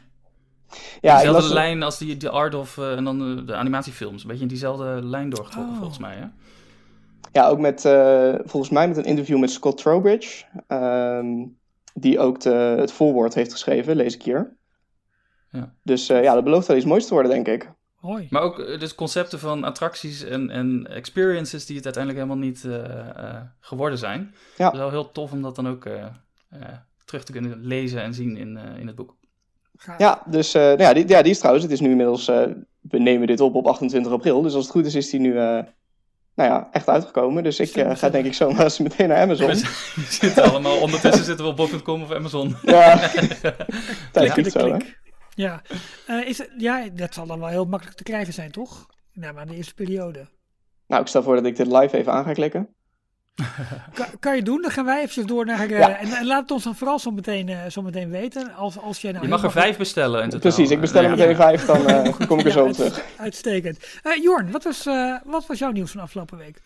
Ja, 1.01 1.17
dezelfde 1.17 1.55
lijn 1.55 1.83
als 1.83 1.99
die, 1.99 2.17
de 2.17 2.31
Art 2.31 2.55
of 2.55 2.77
uh, 2.77 2.97
en 2.97 3.05
dan 3.05 3.47
de 3.47 3.55
animatiefilms. 3.55 4.23
Een 4.23 4.29
beetje 4.29 4.43
in 4.43 4.49
diezelfde 4.49 4.85
lijn 5.03 5.31
doorgetrokken, 5.31 5.73
oh. 5.73 5.79
volgens 5.79 5.99
mij, 5.99 6.17
hè? 6.17 6.27
Ja, 7.33 7.49
ook 7.49 7.59
met, 7.59 7.85
uh, 7.85 8.35
volgens 8.45 8.73
mij 8.73 8.89
met 8.89 8.97
een 8.97 9.05
interview 9.05 9.39
met 9.39 9.51
Scott 9.51 9.79
Trowbridge. 9.79 10.45
Um, 10.69 11.59
die 11.95 12.19
ook 12.19 12.41
de, 12.41 12.75
het 12.79 12.93
voorwoord 12.93 13.35
heeft 13.35 13.53
geschreven, 13.53 13.97
lees 13.97 14.15
ik 14.15 14.23
hier. 14.23 14.57
Ja. 15.51 15.75
Dus 15.83 16.07
ja, 16.07 16.35
dat 16.35 16.45
belooft 16.45 16.67
wel 16.67 16.77
iets 16.77 16.87
moois 16.87 17.07
te 17.07 17.15
worden, 17.15 17.33
denk 17.33 17.49
ik. 17.49 17.73
Hoi. 18.01 18.27
Maar 18.31 18.43
ook 18.43 18.59
eh, 18.59 18.81
dus 18.81 18.95
concepten 18.95 19.39
van 19.39 19.65
attracties 19.65 20.25
en, 20.25 20.51
en 20.51 20.87
experiences 20.91 21.67
die 21.67 21.77
het 21.77 21.85
uiteindelijk 21.85 22.25
helemaal 22.25 22.47
niet 22.49 22.65
uh, 22.65 22.75
uh, 22.75 23.41
geworden 23.61 23.99
zijn. 23.99 24.35
Ja. 24.57 24.65
Het 24.65 24.73
is 24.73 24.81
wel 24.81 24.91
heel 24.91 25.13
tof 25.13 25.33
om 25.33 25.43
dat 25.43 25.57
dan 25.57 25.69
ook 25.69 25.85
uh, 25.85 26.05
terug 27.05 27.25
te 27.25 27.33
kunnen 27.33 27.59
lezen 27.61 28.03
en 28.03 28.15
zien 28.15 28.37
in, 28.37 28.57
in 28.57 28.87
het 28.87 28.97
boek. 28.97 29.17
Ja, 29.99 30.23
dus 30.27 30.53
nou 30.53 30.83
ja, 30.83 30.93
die, 30.93 31.09
ja, 31.09 31.23
die 31.23 31.31
is 31.31 31.39
trouwens, 31.39 31.65
het 31.65 31.75
is 31.75 31.81
nu 31.81 31.91
inmiddels, 31.91 32.27
we 32.81 32.99
nemen 32.99 33.27
dit 33.27 33.41
op 33.41 33.55
op 33.55 33.67
28 33.67 34.13
april. 34.13 34.43
Dus 34.43 34.55
als 34.55 34.63
het 34.63 34.73
goed 34.73 34.87
is, 34.87 34.95
is 34.95 35.11
die 35.11 35.21
nu 35.21 35.33
nou 35.33 35.65
ja, 36.35 36.69
echt 36.73 36.89
uitgekomen. 36.89 37.43
Dus 37.43 37.61
ik 37.61 37.87
ga 37.97 38.11
denk 38.11 38.27
ik 38.27 38.35
zo 38.35 38.51
maar 38.51 38.63
eens 38.71 38.79
meteen 38.79 39.09
naar 39.09 39.23
Amazon. 39.23 39.47
We 39.47 39.65
zitten 40.09 40.43
allemaal, 40.43 40.81
ondertussen 40.81 41.25
zitten 41.25 41.45
we 41.45 41.51
op 41.51 41.57
bol.com 41.57 42.03
of 42.03 42.13
Amazon. 42.13 42.57
Ja, 42.63 42.97
tijd 44.13 44.35
ja, 44.35 44.51
zo 44.51 44.73
hè. 44.73 44.79
Ja, 45.39 45.63
uh, 46.11 46.29
is 46.29 46.39
het, 46.39 46.51
ja, 46.57 46.89
dat 46.93 47.15
zal 47.15 47.27
dan 47.27 47.39
wel 47.39 47.49
heel 47.49 47.65
makkelijk 47.65 47.97
te 47.97 48.03
krijgen 48.03 48.33
zijn, 48.33 48.51
toch? 48.51 48.87
Nou, 49.13 49.35
maar 49.35 49.47
de 49.47 49.55
eerste 49.55 49.75
periode. 49.75 50.27
Nou, 50.87 51.03
ik 51.03 51.09
stel 51.09 51.23
voor 51.23 51.35
dat 51.35 51.45
ik 51.45 51.57
dit 51.57 51.67
live 51.67 51.97
even 51.97 52.13
aan 52.13 52.25
ga 52.25 52.33
klikken. 52.33 52.69
kan, 53.95 54.07
kan, 54.21 54.37
je 54.37 54.43
doen, 54.43 54.63
dan 54.63 54.71
gaan 54.71 54.85
wij 54.85 55.03
even 55.03 55.27
door 55.27 55.45
naar... 55.47 55.71
Uh, 55.71 55.79
ja. 55.79 55.99
en, 55.99 56.09
en, 56.09 56.27
laat 56.27 56.41
het 56.41 56.51
ons 56.51 56.65
dan 56.65 56.75
vooral 56.75 56.99
zo 56.99 57.11
meteen, 57.11 57.49
uh, 57.49 57.67
zo 57.69 57.83
meteen 57.83 58.11
weten. 58.11 58.55
Als, 58.55 58.79
als 58.79 59.01
jij 59.01 59.13
nou 59.13 59.25
je 59.25 59.31
mag 59.31 59.43
er 59.43 59.51
vijf 59.51 59.77
bestellen 59.77 60.23
in 60.23 60.31
totaal. 60.31 60.53
Precies, 60.53 60.71
ik 60.71 60.81
bestel 60.81 61.03
er 61.03 61.11
meteen 61.11 61.37
vijf, 61.37 61.65
dan 61.65 62.15
kom 62.27 62.39
ik 62.39 62.45
er 62.45 62.53
zo 62.59 62.65
op 62.65 62.73
terug. 62.73 63.05
Uitstekend. 63.17 63.79
Jorn, 64.23 64.51
wat 64.51 64.65
was, 64.65 64.85
wat 65.25 65.47
was 65.47 65.59
jouw 65.59 65.71
nieuws 65.71 65.91
van 65.91 66.01
afgelopen 66.01 66.39
week? 66.39 66.61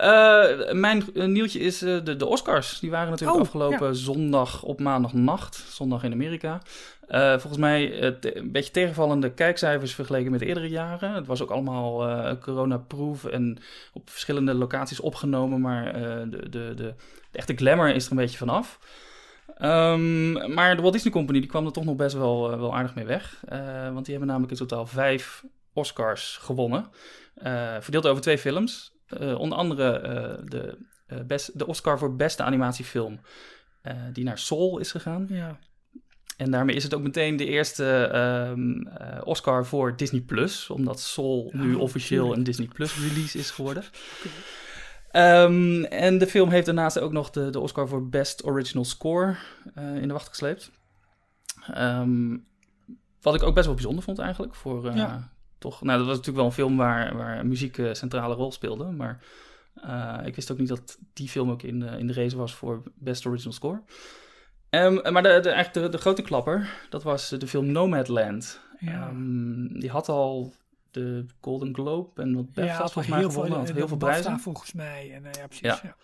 Uh, 0.00 0.72
mijn 0.72 1.04
nieuwtje 1.14 1.58
is 1.58 1.82
uh, 1.82 2.04
de, 2.04 2.16
de 2.16 2.26
Oscars. 2.26 2.78
Die 2.80 2.90
waren 2.90 3.10
natuurlijk 3.10 3.38
oh, 3.38 3.44
afgelopen 3.44 3.86
ja. 3.86 3.92
zondag 3.92 4.62
op 4.62 4.80
maandagnacht. 4.80 5.56
Zondag 5.56 6.04
in 6.04 6.12
Amerika. 6.12 6.60
Uh, 7.08 7.30
volgens 7.30 7.56
mij 7.56 8.02
een 8.20 8.52
beetje 8.52 8.70
tegenvallende 8.72 9.32
kijkcijfers 9.32 9.94
vergeleken 9.94 10.30
met 10.30 10.40
eerdere 10.40 10.68
jaren. 10.68 11.14
Het 11.14 11.26
was 11.26 11.42
ook 11.42 11.50
allemaal 11.50 12.36
corona-proof 12.38 13.24
en 13.24 13.58
op 13.92 14.10
verschillende 14.10 14.54
locaties 14.54 15.00
opgenomen. 15.00 15.60
Maar 15.60 15.92
de, 15.92 16.28
de, 16.30 16.48
de, 16.48 16.74
de, 16.74 16.94
echte 17.32 17.54
glamour 17.54 17.94
is 17.94 18.04
er 18.04 18.10
een 18.10 18.16
beetje 18.16 18.38
vanaf. 18.38 18.78
Um, 19.62 20.54
maar 20.54 20.76
de 20.76 20.82
Walt 20.82 20.92
Disney 20.92 21.12
Company 21.12 21.40
die 21.40 21.48
kwam 21.48 21.66
er 21.66 21.72
toch 21.72 21.84
nog 21.84 21.96
best 21.96 22.14
wel, 22.14 22.58
wel 22.58 22.74
aardig 22.74 22.94
mee 22.94 23.04
weg. 23.04 23.40
want 23.92 24.04
die 24.04 24.10
hebben 24.10 24.26
namelijk 24.26 24.52
in 24.52 24.58
totaal 24.58 24.86
vijf 24.86 25.44
Oscars 25.72 26.36
gewonnen. 26.40 26.86
verdeeld 27.80 28.06
over 28.06 28.22
twee 28.22 28.38
films. 28.38 28.91
Uh, 29.20 29.38
onder 29.38 29.58
andere 29.58 30.00
uh, 30.02 30.48
de, 30.48 30.78
uh, 31.08 31.20
best, 31.26 31.58
de 31.58 31.66
Oscar 31.66 31.98
voor 31.98 32.16
beste 32.16 32.42
animatiefilm, 32.42 33.20
die 34.12 34.24
naar 34.24 34.38
Soul 34.38 34.78
is 34.78 34.90
gegaan. 34.90 35.26
Ja. 35.28 35.58
En 36.36 36.50
daarmee 36.50 36.76
is 36.76 36.82
het 36.82 36.94
ook 36.94 37.02
meteen 37.02 37.36
de 37.36 37.46
eerste 37.46 38.10
um, 38.56 38.88
Oscar 39.24 39.66
voor 39.66 39.96
Disney 39.96 40.20
Plus, 40.20 40.70
omdat 40.70 41.00
Soul 41.00 41.50
nu 41.54 41.74
officieel 41.74 42.34
een 42.34 42.44
Disney 42.44 42.68
Plus 42.68 42.98
release 42.98 43.38
is 43.38 43.50
geworden. 43.50 43.84
Um, 45.16 45.84
en 45.84 46.18
de 46.18 46.26
film 46.26 46.50
heeft 46.50 46.66
daarnaast 46.66 46.98
ook 46.98 47.12
nog 47.12 47.30
de, 47.30 47.50
de 47.50 47.60
Oscar 47.60 47.88
voor 47.88 48.08
Best 48.08 48.44
Original 48.44 48.84
Score 48.84 49.36
in 49.74 50.08
de 50.08 50.12
wacht 50.12 50.28
gesleept. 50.28 50.70
Um, 51.78 52.46
wat 53.20 53.34
ik 53.34 53.42
ook 53.42 53.54
best 53.54 53.66
wel 53.66 53.74
bijzonder 53.74 54.04
vond 54.04 54.18
eigenlijk 54.18 54.54
voor, 54.54 54.94
ja 54.94 55.32
toch, 55.62 55.82
nou, 55.82 55.98
dat 55.98 56.06
was 56.06 56.16
natuurlijk 56.16 56.36
wel 56.36 56.46
een 56.46 56.52
film 56.52 56.76
waar, 56.76 57.16
waar 57.16 57.46
muziek 57.46 57.76
een 57.76 57.96
centrale 57.96 58.34
rol 58.34 58.52
speelde. 58.52 58.84
Maar 58.84 59.20
uh, 59.84 60.18
ik 60.24 60.34
wist 60.34 60.50
ook 60.50 60.58
niet 60.58 60.68
dat 60.68 60.98
die 61.12 61.28
film 61.28 61.50
ook 61.50 61.62
in 61.62 61.80
de, 61.80 61.86
in 61.86 62.06
de 62.06 62.12
race 62.12 62.36
was 62.36 62.54
voor 62.54 62.82
Best 62.94 63.26
Original 63.26 63.52
Score. 63.52 63.82
Um, 64.70 65.12
maar 65.12 65.22
de, 65.22 65.40
de, 65.42 65.50
eigenlijk 65.50 65.72
de, 65.72 65.88
de, 65.88 65.98
grote 65.98 66.22
klapper, 66.22 66.86
dat 66.90 67.02
was 67.02 67.28
de 67.28 67.46
film 67.46 67.72
Nomadland. 67.72 68.60
Ja. 68.78 69.08
Um, 69.08 69.80
die 69.80 69.90
had 69.90 70.08
al 70.08 70.52
de 70.90 71.26
Golden 71.40 71.74
Globe 71.74 72.22
en 72.22 72.34
wat 72.34 72.44
BAFTA 72.52 72.64
ja, 72.64 72.76
volgens 72.76 73.06
mij 73.06 73.22
gewonnen. 73.22 73.58
Had 73.58 73.72
heel 73.72 73.88
veel 73.88 73.96
prijzen. 73.96 74.40
volgens 74.40 74.72
mij. 74.72 75.12
En, 75.14 75.22
uh, 75.22 75.30
ja, 75.32 75.46
precies. 75.46 75.80
Ja. 75.82 75.96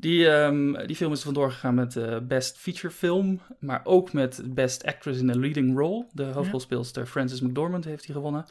Die, 0.00 0.26
um, 0.26 0.86
die 0.86 0.96
film 0.96 1.12
is 1.12 1.22
vandoor 1.22 1.50
gegaan 1.50 1.74
met 1.74 1.96
uh, 1.96 2.18
Best 2.22 2.58
Feature 2.58 2.90
Film, 2.90 3.40
maar 3.60 3.80
ook 3.84 4.12
met 4.12 4.42
Best 4.44 4.84
Actress 4.84 5.20
in 5.20 5.30
a 5.30 5.34
Leading 5.34 5.78
Role. 5.78 6.06
De 6.12 6.24
hoofdrolspeelster 6.24 7.06
Frances 7.06 7.40
McDormand 7.40 7.84
heeft 7.84 8.04
die 8.06 8.14
gewonnen. 8.14 8.44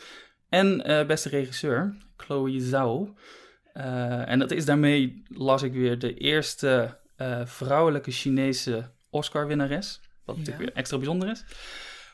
En 0.49 0.89
uh, 0.89 1.05
beste 1.05 1.29
regisseur, 1.29 1.95
Chloe 2.17 2.59
Zhao. 2.61 3.15
Uh, 3.73 4.29
en 4.29 4.39
dat 4.39 4.51
is 4.51 4.65
daarmee, 4.65 5.23
las 5.27 5.61
ik 5.61 5.73
weer, 5.73 5.99
de 5.99 6.13
eerste 6.13 6.97
vrouwelijke 7.45 8.11
Chinese 8.11 8.89
Oscar-winnares. 9.09 9.99
Wat 10.25 10.35
ja. 10.35 10.41
natuurlijk 10.41 10.69
weer 10.69 10.77
extra 10.77 10.97
bijzonder 10.97 11.29
is. 11.29 11.43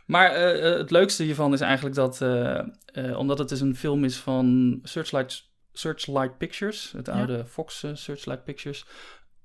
Maar 0.06 0.36
het 0.62 0.92
leukste 0.92 1.24
hiervan 1.24 1.54
is 1.54 1.62
eigenlijk 1.62 1.96
dat, 1.96 2.22
omdat 3.16 3.40
het 3.40 3.50
dus 3.50 3.62
een 3.62 3.76
film 3.76 4.04
is 4.04 4.18
van 4.18 4.80
Searchlight, 4.84 5.50
Searchlight 5.72 6.38
Pictures, 6.38 6.92
het 6.92 7.10
oude 7.10 7.38
ja. 7.38 7.46
Fox 7.46 7.86
Searchlight 7.94 8.44
Pictures, 8.44 8.86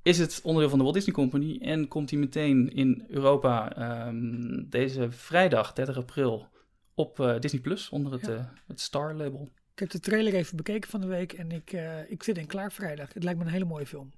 is 0.09 0.19
het 0.19 0.41
onderdeel 0.43 0.69
van 0.69 0.79
de 0.79 0.85
Walt 0.85 0.97
Disney 0.97 1.15
Company 1.15 1.59
en 1.61 1.89
komt 1.89 2.11
hij 2.11 2.19
meteen 2.19 2.71
in 2.73 3.05
Europa 3.09 3.73
um, 4.07 4.67
deze 4.69 5.11
vrijdag, 5.11 5.73
30 5.73 5.97
april, 5.97 6.49
op 6.95 7.19
uh, 7.19 7.39
Disney 7.39 7.61
Plus 7.61 7.89
onder 7.89 8.13
het, 8.13 8.27
ja. 8.27 8.33
uh, 8.33 8.41
het 8.67 8.81
Star 8.81 9.15
label. 9.15 9.53
Ik 9.73 9.79
heb 9.79 9.91
de 9.91 10.01
trailer 10.01 10.35
even 10.35 10.57
bekeken 10.57 10.91
van 10.91 11.01
de 11.01 11.07
week 11.07 11.33
en 11.33 11.51
ik, 11.51 11.73
uh, 11.73 12.11
ik 12.11 12.23
zit 12.23 12.39
in 12.39 12.47
klaar 12.47 12.73
vrijdag. 12.73 13.15
Het 13.15 13.23
lijkt 13.23 13.39
me 13.39 13.45
een 13.45 13.51
hele 13.51 13.65
mooie 13.65 13.87
film. 13.87 14.11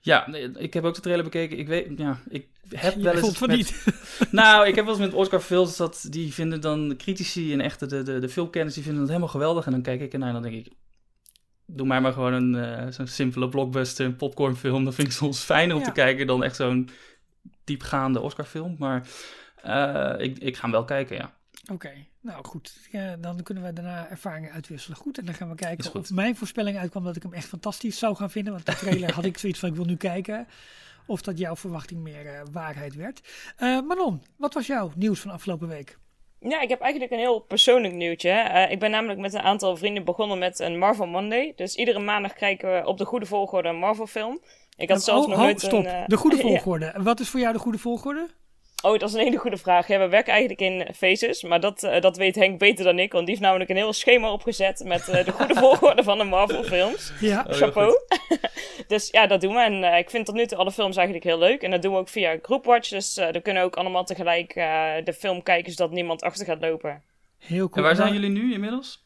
Ja, 0.00 0.26
ik 0.56 0.74
heb 0.74 0.84
ook 0.84 0.94
de 0.94 1.00
trailer 1.00 1.24
bekeken. 1.24 1.58
Ik 1.58 1.66
weet, 1.68 1.98
ja, 1.98 2.20
ik 2.28 2.48
heb 2.68 2.94
Je 2.94 3.02
wel 3.02 3.14
eens 3.14 3.38
van 3.38 3.48
met- 3.48 3.56
niet. 3.56 3.84
Nou, 4.30 4.66
ik 4.66 4.74
heb 4.74 4.84
wel 4.84 4.94
eens 4.94 5.04
met 5.04 5.14
Oscar 5.14 5.40
films 5.40 5.76
dat 5.76 6.06
die 6.10 6.32
vinden 6.32 6.60
dan 6.60 6.88
de 6.88 6.96
critici 6.96 7.52
en 7.52 7.60
echt 7.60 7.90
de, 7.90 8.02
de, 8.02 8.18
de 8.18 8.28
filmkenners 8.28 8.74
die 8.74 8.84
vinden 8.84 9.00
het 9.00 9.10
helemaal 9.10 9.32
geweldig. 9.32 9.66
En 9.66 9.72
dan 9.72 9.82
kijk 9.82 10.00
ik 10.00 10.12
ernaar 10.12 10.28
en 10.34 10.34
dan 10.34 10.50
denk 10.50 10.66
ik, 10.66 10.72
doe 11.66 11.86
mij 11.86 12.00
maar 12.00 12.12
gewoon 12.12 12.32
een 12.32 12.54
eh, 12.54 12.92
zo'n 12.92 13.06
simpele 13.06 13.48
blockbuster, 13.48 14.06
een 14.06 14.16
popcornfilm. 14.16 14.84
Dat 14.84 14.94
vind 14.94 15.08
ik 15.08 15.14
soms 15.14 15.40
fijner 15.44 15.74
om 15.74 15.80
Ja. 15.80 15.86
te 15.86 15.92
kijken 15.92 16.26
dan 16.26 16.42
echt 16.44 16.56
zo'n 16.56 16.88
diepgaande 17.64 18.20
Oscar-film. 18.20 18.76
Maar 18.78 19.08
eh, 19.62 20.14
ik, 20.18 20.38
ik 20.38 20.56
ga 20.56 20.62
hem 20.62 20.70
wel 20.70 20.84
kijken, 20.84 21.16
ja. 21.16 21.34
Oké, 21.72 21.92
nou 22.20 22.44
goed. 22.44 22.76
Ja, 22.90 23.16
dan 23.16 23.42
kunnen 23.42 23.64
we 23.64 23.72
daarna 23.72 24.08
ervaringen 24.08 24.52
uitwisselen. 24.52 24.96
Goed, 24.96 25.18
en 25.18 25.24
dan 25.24 25.34
gaan 25.34 25.48
we 25.48 25.54
kijken 25.54 25.94
of 25.94 26.10
mijn 26.10 26.36
voorspelling 26.36 26.78
uitkwam 26.78 27.04
dat 27.04 27.16
ik 27.16 27.22
hem 27.22 27.32
echt 27.32 27.48
fantastisch 27.48 27.98
zou 27.98 28.16
gaan 28.16 28.30
vinden. 28.30 28.52
Want 28.52 28.66
de 28.66 28.74
trailer 28.74 29.12
had 29.12 29.24
ik 29.24 29.38
zoiets 29.38 29.58
van, 29.58 29.68
ik 29.68 29.74
wil 29.74 29.84
nu 29.84 29.96
kijken. 29.96 30.46
Of 31.06 31.22
dat 31.22 31.38
jouw 31.38 31.56
verwachting 31.56 32.00
meer 32.00 32.26
eh, 32.26 32.40
waarheid 32.52 32.94
werd. 32.94 33.20
Manon, 33.58 34.22
wat 34.36 34.54
was 34.54 34.66
jouw 34.66 34.92
nieuws 34.96 35.20
van 35.20 35.30
afgelopen 35.30 35.68
week? 35.68 35.98
Ja, 36.48 36.60
ik 36.60 36.68
heb 36.68 36.80
eigenlijk 36.80 37.12
een 37.12 37.18
heel 37.18 37.38
persoonlijk 37.40 37.94
nieuwtje. 37.94 38.30
Eh, 38.30 38.70
ik 38.70 38.78
ben 38.78 38.90
namelijk 38.90 39.20
met 39.20 39.34
een 39.34 39.40
aantal 39.40 39.76
vrienden 39.76 40.04
begonnen 40.04 40.38
met 40.38 40.58
een 40.58 40.78
Marvel 40.78 41.06
Monday. 41.06 41.52
Dus 41.56 41.74
iedere 41.74 41.98
maandag 41.98 42.32
kijken 42.32 42.74
we 42.74 42.86
op 42.86 42.98
de 42.98 43.04
goede 43.04 43.26
volgorde 43.26 43.68
een 43.68 43.76
Marvel 43.76 44.06
film. 44.06 44.40
Ik 44.76 44.88
had 44.90 45.02
zelfs 45.02 45.24
oh, 45.24 45.30
nog 45.30 45.38
nooit 45.40 45.60
stop. 45.60 45.84
een... 45.84 45.86
eh, 45.86 46.02
De 46.06 46.16
goede 46.16 46.36
volgorde. 46.48 46.92
Wat 46.96 47.20
is 47.20 47.28
voor 47.28 47.40
jou 47.40 47.52
de 47.52 47.58
goede 47.58 47.78
volgorde? 47.78 48.28
Oh, 48.82 48.98
dat 48.98 49.08
is 49.08 49.14
een 49.14 49.20
hele 49.20 49.36
goede 49.36 49.56
vraag. 49.56 49.88
Ja, 49.88 49.98
we 49.98 50.08
werken 50.08 50.32
eigenlijk 50.32 50.60
in 50.60 50.94
phases, 50.94 51.42
maar 51.42 51.60
dat, 51.60 51.82
eh, 51.82 52.00
dat 52.00 52.16
weet 52.16 52.34
Henk 52.34 52.58
beter 52.58 52.84
dan 52.84 52.98
ik. 52.98 53.12
Want 53.12 53.26
die 53.26 53.34
heeft 53.34 53.46
namelijk 53.46 53.70
een 53.70 53.76
heel 53.76 53.92
schema 53.92 54.32
opgezet 54.32 54.82
met 54.84 55.08
eh, 55.08 55.24
de 55.24 55.32
goede 55.32 55.54
volgorde 55.64 56.02
van 56.02 56.18
de 56.18 56.24
Marvel 56.24 56.64
films. 56.64 57.12
Ja, 57.20 57.44
Oh, 57.48 57.52
Chapeau. 57.54 57.98
dus 58.88 59.08
ja, 59.10 59.26
dat 59.26 59.40
doen 59.40 59.54
we. 59.54 59.60
En 59.60 59.84
eh, 59.84 59.98
ik 59.98 60.10
vind 60.10 60.26
tot 60.26 60.34
nu 60.34 60.46
toe 60.46 60.58
alle 60.58 60.72
films 60.72 60.96
eigenlijk 60.96 61.26
heel 61.26 61.38
leuk. 61.38 61.62
En 61.62 61.70
dat 61.70 61.82
doen 61.82 61.92
we 61.92 61.98
ook 61.98 62.08
via 62.08 62.38
Groupwatch. 62.42 62.88
Dus 62.88 63.14
dan 63.14 63.42
kunnen 63.42 63.62
ook 63.62 63.76
allemaal 63.76 64.04
tegelijk 64.04 64.54
eh, 64.54 64.92
de 65.04 65.12
film 65.12 65.42
kijken, 65.42 65.72
zodat 65.72 65.92
niemand 65.92 66.22
achter 66.22 66.46
gaat 66.46 66.60
lopen. 66.60 67.02
heel 67.38 67.64
En 67.64 67.70
cool. 67.70 67.84
waar 67.84 67.96
zijn 67.96 68.12
jullie 68.12 68.30
nu 68.30 68.52
inmiddels? 68.52 69.04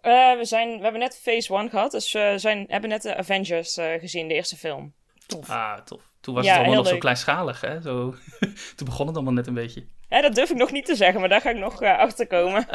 Eh, 0.00 0.36
we, 0.36 0.44
zijn, 0.44 0.76
we 0.76 0.82
hebben 0.82 1.00
net 1.00 1.20
Phase 1.22 1.54
1 1.54 1.70
gehad, 1.70 1.90
dus 1.90 2.12
we 2.12 2.34
zijn, 2.36 2.64
hebben 2.68 2.90
net 2.90 3.02
de 3.02 3.16
Avengers 3.16 3.76
eh, 3.76 3.92
gezien, 4.00 4.28
de 4.28 4.34
eerste 4.34 4.56
film. 4.56 4.94
Tof. 5.26 5.50
Ah, 5.50 5.78
tof. 5.78 6.12
Toen 6.24 6.34
was 6.34 6.44
Ja, 6.44 6.50
het 6.50 6.60
allemaal 6.60 6.82
nog 6.82 6.88
zo 6.92 6.98
kleinschalig, 6.98 7.60
hè? 7.60 7.80
Zo, 7.80 8.14
toen 8.76 8.86
begon 8.86 9.06
het 9.06 9.14
allemaal 9.16 9.32
net 9.34 9.46
een 9.46 9.54
beetje. 9.54 9.84
Ja, 10.08 10.20
dat 10.20 10.34
durf 10.34 10.50
ik 10.50 10.56
nog 10.56 10.70
niet 10.70 10.86
te 10.86 10.94
zeggen, 10.94 11.20
maar 11.20 11.28
daar 11.28 11.40
ga 11.40 11.50
ik 11.50 11.56
nog 11.56 11.82
eh, 11.82 11.98
achter 11.98 12.26
komen. 12.26 12.66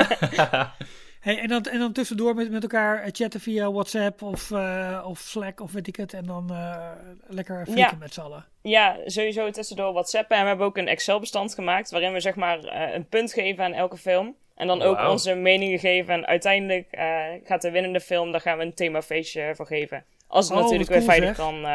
Hey, 1.19 1.39
en, 1.39 1.47
dan, 1.47 1.63
en 1.63 1.79
dan 1.79 1.91
tussendoor 1.93 2.35
met, 2.35 2.51
met 2.51 2.61
elkaar 2.63 3.01
eh, 3.01 3.09
chatten 3.11 3.39
via 3.39 3.71
WhatsApp 3.71 4.21
of, 4.21 4.51
eh, 4.51 5.03
of 5.07 5.19
Slack 5.19 5.59
of 5.61 5.71
weet 5.71 5.87
ik 5.87 5.95
het. 5.95 6.13
En 6.13 6.25
dan 6.25 6.49
eh, 6.51 6.85
lekker 7.27 7.63
flikken 7.65 7.85
Ja. 7.91 7.97
met 7.99 8.13
z'n 8.13 8.19
allen. 8.21 8.45
ja, 8.61 8.97
sowieso 9.05 9.49
tussendoor 9.51 9.93
WhatsApp. 9.93 10.31
En 10.31 10.41
we 10.41 10.47
hebben 10.47 10.65
ook 10.65 10.77
een 10.77 10.87
Excel-bestand 10.87 11.53
gemaakt, 11.53 11.91
waarin 11.91 12.13
we 12.13 12.19
zeg 12.19 12.35
maar 12.35 12.59
eh, 12.59 12.93
een 12.93 13.07
punt 13.07 13.33
geven 13.33 13.63
aan 13.63 13.73
elke 13.73 13.97
film. 13.97 14.35
En 14.55 14.67
dan 14.67 14.81
ook 14.81 14.95
Wauw. 14.95 15.11
onze 15.11 15.35
meningen 15.35 15.79
geven. 15.79 16.13
En 16.13 16.25
uiteindelijk 16.25 16.87
eh, 16.91 17.23
gaat 17.43 17.61
de 17.61 17.71
winnende 17.71 17.99
film, 17.99 18.31
daar 18.31 18.41
gaan 18.41 18.57
we 18.57 18.63
een 18.63 18.73
themafeestje 18.73 19.51
voor 19.55 19.67
geven. 19.67 20.05
Als 20.27 20.47
het 20.49 20.57
Oh, 20.57 20.63
natuurlijk 20.63 20.89
weer 20.89 20.97
cool, 20.99 21.09
veilig 21.09 21.35
zeg. 21.35 21.45
kan. 21.45 21.65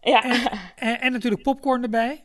Ja. 0.00 0.22
En, 0.76 1.00
en 1.00 1.12
natuurlijk 1.12 1.42
popcorn 1.42 1.82
erbij. 1.82 2.24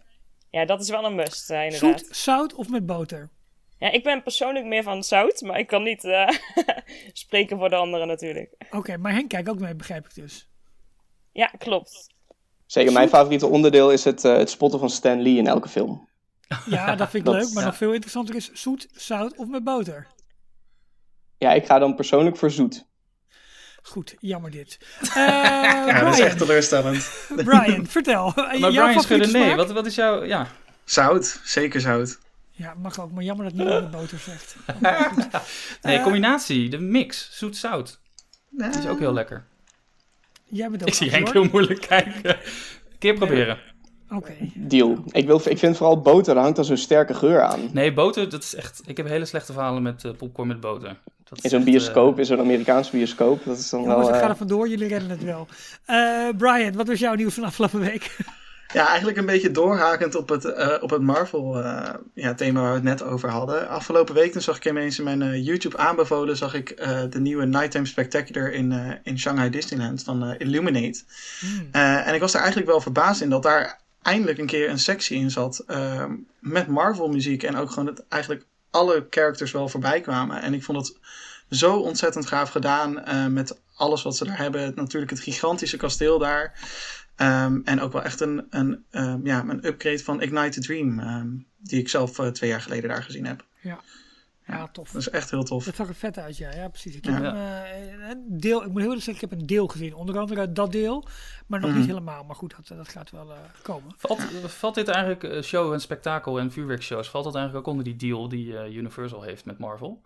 ja, 0.49 0.65
dat 0.65 0.81
is 0.81 0.89
wel 0.89 1.05
een 1.05 1.15
must, 1.15 1.49
eh, 1.49 1.63
inderdaad. 1.63 1.99
Zoet, 1.99 2.15
zout 2.15 2.53
of 2.53 2.69
met 2.69 2.85
boter? 2.85 3.29
Ja, 3.77 3.91
ik 3.91 4.03
ben 4.03 4.23
persoonlijk 4.23 4.65
meer 4.65 4.83
van 4.83 5.03
zout, 5.03 5.41
maar 5.41 5.59
ik 5.59 5.67
kan 5.67 5.83
niet 5.83 6.03
eh, 6.03 6.27
spreken 7.13 7.57
voor 7.57 7.69
de 7.69 7.75
anderen 7.75 8.07
natuurlijk. 8.07 8.53
Oké, 8.71 8.97
maar 8.97 9.11
Henk 9.13 9.29
kijkt 9.29 9.49
ook 9.49 9.59
mee, 9.59 9.75
begrijp 9.75 10.05
ik 10.05 10.13
dus. 10.15 10.49
Ja, 11.31 11.45
klopt. 11.57 12.13
Zeker, 12.65 12.93
mijn 12.93 13.09
favoriete 13.09 13.47
onderdeel 13.47 13.91
is 13.91 14.03
het, 14.03 14.25
eh, 14.25 14.37
het 14.37 14.49
spotten 14.49 14.79
van 14.79 14.89
Stan 14.89 15.21
Lee 15.21 15.37
in 15.37 15.47
elke 15.47 15.69
film. 15.69 16.07
Ja, 16.65 16.95
dat 16.95 17.09
vind 17.09 17.27
ik 17.27 17.31
Dat- 17.33 17.41
leuk. 17.43 17.53
Maar 17.53 17.63
ja. 17.63 17.69
nog 17.69 17.77
veel 17.77 17.91
interessanter 17.93 18.35
is 18.35 18.51
zoet, 18.53 18.87
zout 18.91 19.37
of 19.37 19.47
met 19.47 19.63
boter. 19.63 20.07
Ja, 21.37 21.53
ik 21.53 21.65
ga 21.65 21.79
dan 21.79 21.95
persoonlijk 21.95 22.37
voor 22.37 22.51
zoet. 22.51 22.85
Goed, 23.87 24.15
jammer 24.19 24.51
dit. 24.51 24.77
Eh, 25.13 25.13
Ja, 25.87 26.03
dat 26.03 26.13
is 26.13 26.19
echt 26.19 26.37
teleurstellend. 26.37 27.09
Brian, 27.35 27.85
vertel. 27.87 28.31
Maar 28.35 28.57
Jouw 28.57 28.85
Brian 28.85 29.01
schudde 29.01 29.27
nee. 29.39 29.55
Wat, 29.55 29.71
wat 29.71 29.85
is 29.85 29.95
jouw... 29.95 30.23
Ja, 30.23 30.47
Zout, 30.83 31.39
zeker 31.43 31.81
zout. 31.81 32.19
Ja, 32.51 32.73
mag 32.81 32.99
ook. 32.99 33.11
Maar 33.11 33.23
jammer 33.23 33.45
dat 33.45 33.53
niemand 33.53 33.81
met 33.81 33.91
boter 33.91 34.19
zegt. 34.19 34.55
nee, 35.81 35.95
Eh, 35.97 36.03
combinatie. 36.03 36.69
De 36.69 36.79
mix. 36.79 37.29
Zoet-zout. 37.31 37.99
Dat 38.49 38.75
is 38.75 38.87
ook 38.87 38.99
heel 38.99 39.13
lekker. 39.13 39.45
Jij 40.45 40.69
bent 40.69 40.81
ook 40.81 40.87
Ik 40.87 40.93
zie 40.93 41.09
Henk 41.09 41.33
heel 41.33 41.43
moeilijk 41.51 41.81
kijken. 41.87 42.29
Een 42.35 42.97
keer 42.99 43.13
proberen. 43.13 43.59
Oké. 44.09 44.33
Deal. 44.53 45.03
Ik, 45.11 45.25
wil, 45.25 45.41
ik 45.45 45.57
vind 45.57 45.77
vooral 45.77 46.01
boter, 46.01 46.33
daar 46.33 46.43
hangt 46.43 46.55
dan 46.57 46.65
zo'n 46.65 46.77
sterke 46.77 47.13
geur 47.13 47.41
aan. 47.41 47.69
Nee, 47.71 47.93
boter, 47.93 48.29
dat 48.29 48.43
is 48.43 48.55
echt... 48.55 48.81
Ik 48.85 48.97
heb 48.97 49.07
hele 49.07 49.25
slechte 49.25 49.53
verhalen 49.53 49.81
met 49.83 50.03
eh, 50.03 50.11
popcorn 50.17 50.47
met 50.47 50.59
boter. 50.59 50.97
Dat 51.29 51.39
In 51.43 51.49
zo'n 51.49 51.63
bioscoop, 51.63 52.19
in 52.19 52.25
zo'n 52.25 52.39
Amerikaanse 52.39 52.91
bioscoop. 52.91 53.45
Dat 53.45 53.57
is 53.57 53.69
dan 53.69 53.81
Jongens, 53.81 53.99
wel... 53.99 54.09
ik 54.09 54.15
ga 54.15 54.21
eh, 54.23 54.29
er 54.29 54.35
vandoor. 54.35 54.67
Jullie 54.69 54.87
redden 54.87 55.09
het 55.09 55.23
wel. 55.23 55.47
Eh, 55.85 56.27
Brian, 56.37 56.73
wat 56.73 56.87
was 56.87 56.99
jouw 56.99 57.13
nieuws 57.13 57.33
van 57.33 57.43
afgelopen 57.43 57.79
week? 57.79 58.15
Ja, 58.73 58.87
eigenlijk 58.87 59.17
een 59.17 59.25
beetje 59.25 59.51
doorhakend 59.51 60.15
op 60.15 60.29
het, 60.29 60.45
eh, 60.45 60.83
op 60.83 60.89
het 60.89 61.01
Marvel 61.01 61.63
eh, 61.63 61.93
ja, 62.13 62.33
thema 62.33 62.59
waar 62.61 62.69
we 62.69 62.75
het 62.75 62.83
net 62.83 63.03
over 63.03 63.29
hadden. 63.29 63.69
Afgelopen 63.69 64.13
week 64.13 64.31
toen 64.31 64.41
zag 64.41 64.57
ik 64.57 64.65
ineens 64.65 64.97
in 64.97 65.03
mijn 65.03 65.21
eh, 65.21 65.45
YouTube 65.45 65.77
aanbevolen 65.77 66.37
zag 66.37 66.53
ik 66.53 66.69
eh, 66.69 67.01
de 67.09 67.19
nieuwe 67.19 67.45
Nighttime 67.45 67.85
Spectacular 67.85 68.51
in, 68.51 68.71
eh, 68.71 68.91
in 69.03 69.19
Shanghai 69.19 69.49
Disneyland 69.49 70.03
van 70.03 70.23
eh, 70.23 70.35
Illuminate. 70.37 71.03
Hmm. 71.39 71.67
Eh, 71.71 72.07
en 72.07 72.13
ik 72.13 72.19
was 72.19 72.33
er 72.33 72.39
eigenlijk 72.39 72.69
wel 72.69 72.81
verbaasd 72.81 73.21
in 73.21 73.29
dat 73.29 73.43
daar 73.43 73.79
eindelijk 74.01 74.37
een 74.37 74.45
keer 74.45 74.69
een 74.69 74.79
sectie 74.79 75.17
in 75.19 75.31
zat 75.31 75.63
eh, 75.67 76.05
met 76.39 76.67
Marvel 76.67 77.07
muziek 77.09 77.43
en 77.43 77.55
ook 77.55 77.69
gewoon 77.69 77.85
dat 77.85 78.03
eigenlijk 78.09 78.45
alle 78.75 79.07
characters 79.09 79.51
wel 79.51 79.69
voorbij 79.69 80.01
kwamen. 80.01 80.41
En 80.41 80.53
ik 80.53 80.63
vond 80.63 80.77
het 80.77 80.97
zo 81.49 81.77
ontzettend 81.77 82.25
gaaf 82.25 82.49
gedaan 82.49 82.99
eh, 82.99 83.25
met 83.25 83.59
alles 83.75 84.03
wat 84.03 84.15
ze 84.15 84.25
daar 84.25 84.37
hebben. 84.37 84.71
Natuurlijk 84.75 85.11
het 85.11 85.19
gigantische 85.19 85.77
kasteel 85.77 86.19
daar. 86.19 86.59
Ehm, 87.15 87.59
en 87.63 87.81
ook 87.81 87.91
wel 87.91 88.03
echt 88.03 88.19
een, 88.19 88.47
een, 88.49 88.85
ehm, 88.91 89.25
ja, 89.25 89.43
een 89.47 89.65
upgrade 89.65 90.03
van 90.03 90.21
Ignite 90.21 90.49
the 90.49 90.59
Dream. 90.59 90.99
ehm, 90.99 91.27
die 91.57 91.79
ik 91.79 91.89
zelf 91.89 92.19
eh, 92.19 92.27
twee 92.27 92.49
jaar 92.49 92.61
geleden 92.61 92.89
daar 92.89 93.03
gezien 93.03 93.25
heb. 93.25 93.45
Ja, 93.61 93.79
tof. 94.71 94.91
Dat 94.91 95.01
is 95.01 95.09
echt 95.09 95.31
heel 95.31 95.43
tof. 95.43 95.65
Dat 95.65 95.75
zag 95.75 95.87
er 95.87 95.95
vet 95.95 96.17
uit, 96.17 96.37
ja. 96.37 96.51
Ja, 96.53 96.67
precies. 96.69 96.95
Ik 96.95 97.05
Ja. 97.05 97.21
heb 97.21 97.33
eh, 97.33 98.09
een 98.09 98.25
deel, 98.39 98.61
ik 98.61 98.67
moet 98.67 98.75
heel 98.77 98.83
eerlijk 98.85 99.03
zeggen, 99.03 99.23
ik 99.23 99.29
heb 99.29 99.39
een 99.39 99.45
deel 99.47 99.67
gezien. 99.67 99.93
Onder 99.93 100.19
andere 100.19 100.51
dat 100.51 100.71
deel, 100.71 101.07
maar 101.47 101.59
nog 101.59 101.69
Mhm. 101.69 101.79
niet 101.79 101.87
helemaal. 101.87 102.23
Maar 102.23 102.35
goed, 102.35 102.55
dat, 102.55 102.77
dat 102.77 102.87
gaat 102.89 103.11
wel 103.11 103.31
eh, 103.33 103.39
komen. 103.61 103.93
Valt, 103.97 104.21
valt 104.51 104.75
dit 104.75 104.87
eigenlijk, 104.87 105.23
eh, 105.23 105.41
show 105.41 105.73
en 105.73 105.81
spektakel 105.81 106.39
en 106.39 106.51
vuurwerkshows, 106.51 107.09
valt 107.09 107.23
dat 107.23 107.35
eigenlijk 107.35 107.67
ook 107.67 107.73
onder 107.73 107.87
die 107.97 108.09
deal 108.09 108.29
die 108.29 108.57
eh, 108.57 108.75
Universal 108.75 109.21
heeft 109.21 109.45
met 109.45 109.57
Marvel? 109.57 110.03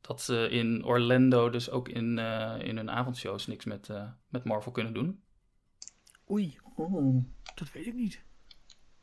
Dat 0.00 0.22
ze 0.22 0.48
in 0.50 0.84
Orlando 0.84 1.50
dus 1.50 1.70
ook 1.70 1.88
in, 1.88 2.18
eh, 2.18 2.54
in 2.68 2.76
hun 2.76 2.90
avondshows 2.90 3.46
niks 3.46 3.64
met, 3.64 3.88
eh, 3.88 4.08
met 4.28 4.44
Marvel 4.44 4.72
kunnen 4.72 4.94
doen? 4.94 5.22
Oei, 6.30 6.58
Oeh, 6.76 7.24
dat 7.54 7.72
weet 7.72 7.86
ik 7.86 7.94
niet. 7.94 8.22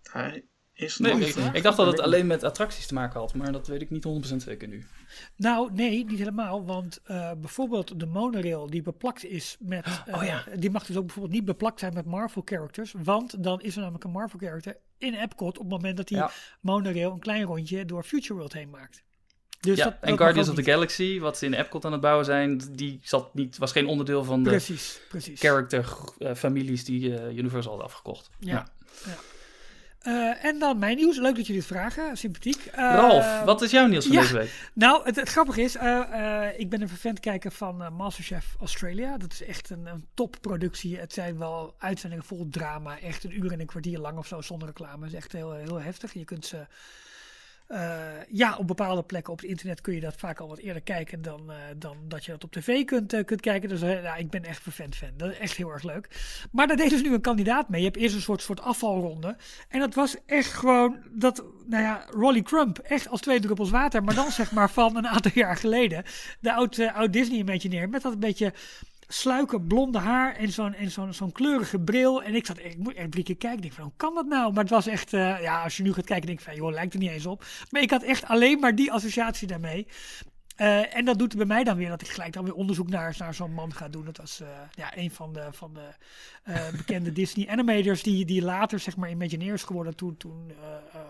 hij 0.03 0.46
is 0.81 0.97
Nee, 0.97 1.13
ik, 1.27 1.35
ik 1.35 1.63
dacht 1.63 1.77
dat 1.77 1.88
het 1.88 2.00
alleen 2.00 2.27
met 2.27 2.43
attracties 2.43 2.85
te 2.88 2.93
maken 2.93 3.19
had, 3.19 3.33
maar 3.33 3.51
dat 3.51 3.67
weet 3.67 3.81
ik 3.81 3.89
niet 3.89 4.07
100% 4.31 4.35
zeker 4.35 4.67
nu. 4.67 4.85
Nou, 5.35 5.69
nee, 5.73 6.05
niet 6.05 6.17
helemaal. 6.17 6.65
Want 6.65 7.00
eh, 7.03 7.31
bijvoorbeeld 7.38 8.00
de 8.00 8.05
monorail 8.05 8.69
die 8.69 8.81
beplakt 8.81 9.25
is 9.25 9.55
met... 9.59 9.85
eh, 10.05 10.15
Oh 10.17 10.23
ja. 10.23 10.43
Die 10.55 10.69
mag 10.71 10.85
dus 10.85 10.95
ook 10.97 11.05
bijvoorbeeld 11.05 11.33
niet 11.33 11.45
beplakt 11.45 11.79
zijn 11.79 11.93
met 11.93 12.05
Marvel 12.05 12.41
characters. 12.45 12.93
Want 13.03 13.43
dan 13.43 13.61
is 13.61 13.73
er 13.75 13.81
namelijk 13.81 14.03
een 14.03 14.11
Marvel 14.11 14.39
character 14.39 14.77
in 14.97 15.13
Epcot 15.13 15.57
op 15.57 15.63
het 15.63 15.71
moment 15.73 15.97
dat 15.97 16.07
die 16.07 16.17
Ja. 16.17 16.31
monorail 16.59 17.11
een 17.11 17.19
klein 17.19 17.43
rondje 17.43 17.85
door 17.85 18.03
Future 18.03 18.33
World 18.33 18.53
heen 18.53 18.69
maakt. 18.69 19.03
Dus 19.59 19.77
ja, 19.77 19.83
dat, 19.83 19.93
en 20.01 20.09
dat 20.09 20.17
Guardians 20.17 20.47
of 20.50 20.55
the 20.55 20.61
niet. 20.61 20.69
Galaxy, 20.69 21.19
wat 21.19 21.38
ze 21.38 21.45
in 21.45 21.53
Epcot 21.53 21.85
aan 21.85 21.91
het 21.91 22.01
bouwen 22.01 22.25
zijn, 22.25 22.61
die 22.71 23.00
zat 23.03 23.33
niet, 23.33 23.57
was 23.57 23.71
geen 23.71 23.85
onderdeel 23.88 24.23
van 24.23 24.43
de 24.43 24.50
Precies, 24.50 25.00
precies. 25.09 25.39
character 25.39 25.97
eh, 26.17 26.33
families 26.33 26.85
die 26.85 27.17
eh, 27.17 27.38
Universal 27.38 27.71
had 27.75 27.81
afgekocht. 27.83 28.29
Ja. 28.39 28.67
Eh, 30.01 30.46
en 30.46 30.60
dan 30.60 30.79
mijn 30.79 30.96
nieuws. 30.96 31.17
Leuk 31.17 31.36
dat 31.36 31.46
jullie 31.46 31.62
het 31.62 31.72
vragen. 31.72 32.17
Sympathiek. 32.17 32.65
Eh, 32.65 32.93
Ralf, 32.96 33.43
wat 33.43 33.62
is 33.62 33.72
jouw 33.72 33.88
nieuws 33.88 34.05
van 34.05 34.13
ja. 34.15 34.22
deze 34.22 34.38
week? 34.38 34.70
Nou, 34.74 35.03
het, 35.03 35.15
het 35.15 35.29
grappige 35.29 35.62
is, 35.62 35.75
eh, 35.75 36.48
ik 36.58 36.70
ben 36.70 36.81
een 36.81 36.89
vervent 36.89 37.20
kijker 37.20 37.51
van 37.51 37.93
Masterchef 37.93 38.55
Australia. 38.60 39.17
Dat 39.17 39.31
is 39.31 39.43
echt 39.43 39.70
een, 39.70 39.86
een 39.86 40.05
topproductie. 40.13 40.98
Het 40.98 41.13
zijn 41.13 41.38
wel 41.38 41.75
uitzendingen 41.77 42.25
vol 42.25 42.48
drama. 42.50 43.00
Echt 43.00 43.24
een 43.24 43.43
uur 43.43 43.51
en 43.51 43.60
een 43.60 43.65
kwartier 43.65 44.00
lang 44.00 44.17
of 44.17 44.27
zo 44.27 44.41
zonder 44.41 44.67
reclame. 44.67 45.03
Het 45.03 45.13
is 45.13 45.20
echt 45.20 45.31
heel, 45.31 45.53
heel 45.53 45.81
heftig. 45.81 46.13
Je 46.13 46.25
kunt 46.25 46.46
ze... 46.46 46.65
eh, 47.71 47.99
ja, 48.29 48.55
op 48.57 48.67
bepaalde 48.67 49.03
plekken 49.03 49.33
op 49.33 49.39
het 49.39 49.49
internet 49.49 49.81
kun 49.81 49.93
je 49.93 49.99
dat 49.99 50.15
vaak 50.15 50.39
al 50.39 50.47
wat 50.47 50.57
eerder 50.57 50.81
kijken 50.81 51.21
dan, 51.21 51.51
eh, 51.51 51.57
dan 51.77 51.97
dat 52.07 52.25
je 52.25 52.31
dat 52.31 52.43
op 52.43 52.51
tv 52.51 52.85
kunt, 52.85 53.13
eh, 53.13 53.25
kunt 53.25 53.41
kijken. 53.41 53.69
Dus 53.69 53.79
ja, 53.79 54.15
ik 54.15 54.29
ben 54.29 54.43
echt 54.43 54.61
vervent 54.61 54.95
fan. 54.95 55.09
Dat 55.17 55.31
is 55.31 55.37
echt 55.37 55.57
heel 55.57 55.69
erg 55.71 55.83
leuk. 55.83 56.07
Maar 56.51 56.67
daar 56.67 56.77
deed 56.77 56.89
dus 56.89 57.01
nu 57.01 57.13
een 57.13 57.21
kandidaat 57.21 57.69
mee. 57.69 57.79
Je 57.79 57.87
hebt 57.87 57.99
eerst 57.99 58.15
een 58.15 58.21
soort, 58.21 58.41
soort 58.41 58.61
afvalronde. 58.61 59.35
En 59.69 59.79
dat 59.79 59.93
was 59.93 60.15
echt 60.25 60.53
gewoon 60.53 60.97
dat, 61.11 61.43
nou 61.65 61.83
ja, 61.83 62.05
Rolly 62.09 62.41
Crump, 62.41 62.77
echt 62.77 63.09
als 63.09 63.21
twee 63.21 63.39
druppels 63.39 63.69
water. 63.69 64.03
Maar 64.03 64.15
dan 64.15 64.31
zeg 64.41 64.51
maar 64.51 64.69
van 64.69 64.95
een 64.97 65.07
aantal 65.07 65.31
jaar 65.33 65.57
geleden. 65.57 66.03
De 66.39 66.53
oud, 66.53 66.79
oud 66.79 67.13
Disney 67.13 67.37
Imagineer 67.37 67.89
met 67.89 68.01
dat 68.01 68.13
een 68.13 68.19
beetje 68.19 68.53
sluiken 69.13 69.68
blonde 69.68 69.98
haar 69.98 70.36
en 70.36 70.51
zo'n 70.51 70.75
zo'n 70.88 71.13
zo'n 71.13 71.32
kleurige 71.32 71.80
bril. 71.80 72.24
En 72.24 72.36
ik 72.36 72.46
zat 72.46 72.60
ik 72.60 72.77
moet 72.77 72.94
echt 72.94 73.12
drie 73.12 73.24
keer 73.24 73.38
kijken. 73.38 73.58
Ik 73.58 73.63
denk 73.63 73.74
van, 73.74 73.84
hoe 73.84 73.94
kan 73.98 74.15
dat 74.15 74.25
nou? 74.25 74.53
Maar 74.53 74.63
het 74.63 74.74
was 74.74 74.88
echt, 74.88 75.13
eh, 75.13 75.41
ja, 75.41 75.63
als 75.63 75.77
je 75.77 75.84
nu 75.84 75.94
gaat 75.94 76.06
kijken, 76.06 76.25
denk 76.27 76.39
ik 76.39 76.46
van, 76.46 76.56
joh, 76.56 76.72
lijkt 76.72 76.94
er 76.94 77.00
niet 77.00 77.10
eens 77.10 77.25
op. 77.25 77.46
Maar 77.70 77.82
ik 77.82 77.89
had 77.89 78.03
echt 78.03 78.25
alleen 78.25 78.60
maar 78.60 78.75
die 78.75 78.91
associatie 78.91 79.48
daarmee. 79.48 79.88
Uh, 80.62 80.96
en 80.96 81.06
dat 81.06 81.20
doet 81.20 81.36
bij 81.36 81.46
mij 81.46 81.63
dan 81.63 81.77
weer 81.77 81.89
dat 81.89 82.01
ik 82.01 82.08
gelijk 82.08 82.34
dan 82.34 82.44
weer 82.44 82.53
onderzoek 82.53 82.89
naar, 82.89 83.15
naar 83.18 83.34
zo'n 83.34 83.53
man 83.53 83.74
ga 83.74 83.89
doen. 83.89 84.06
Dat 84.06 84.18
was 84.18 84.41
uh, 84.41 84.48
ja, 84.75 84.98
een 84.98 85.12
van 85.12 85.34
de, 85.34 85.48
van 85.51 85.74
de 85.74 85.89
uh, 86.50 86.70
bekende 86.77 87.12
Disney 87.22 87.48
animators 87.48 88.03
die, 88.03 88.25
die 88.25 88.41
later 88.41 88.80
zeg 88.80 88.98
maar 88.98 89.10
Imagineers 89.10 89.63
geworden 89.63 89.96
toen, 89.96 90.18
toen 90.18 90.51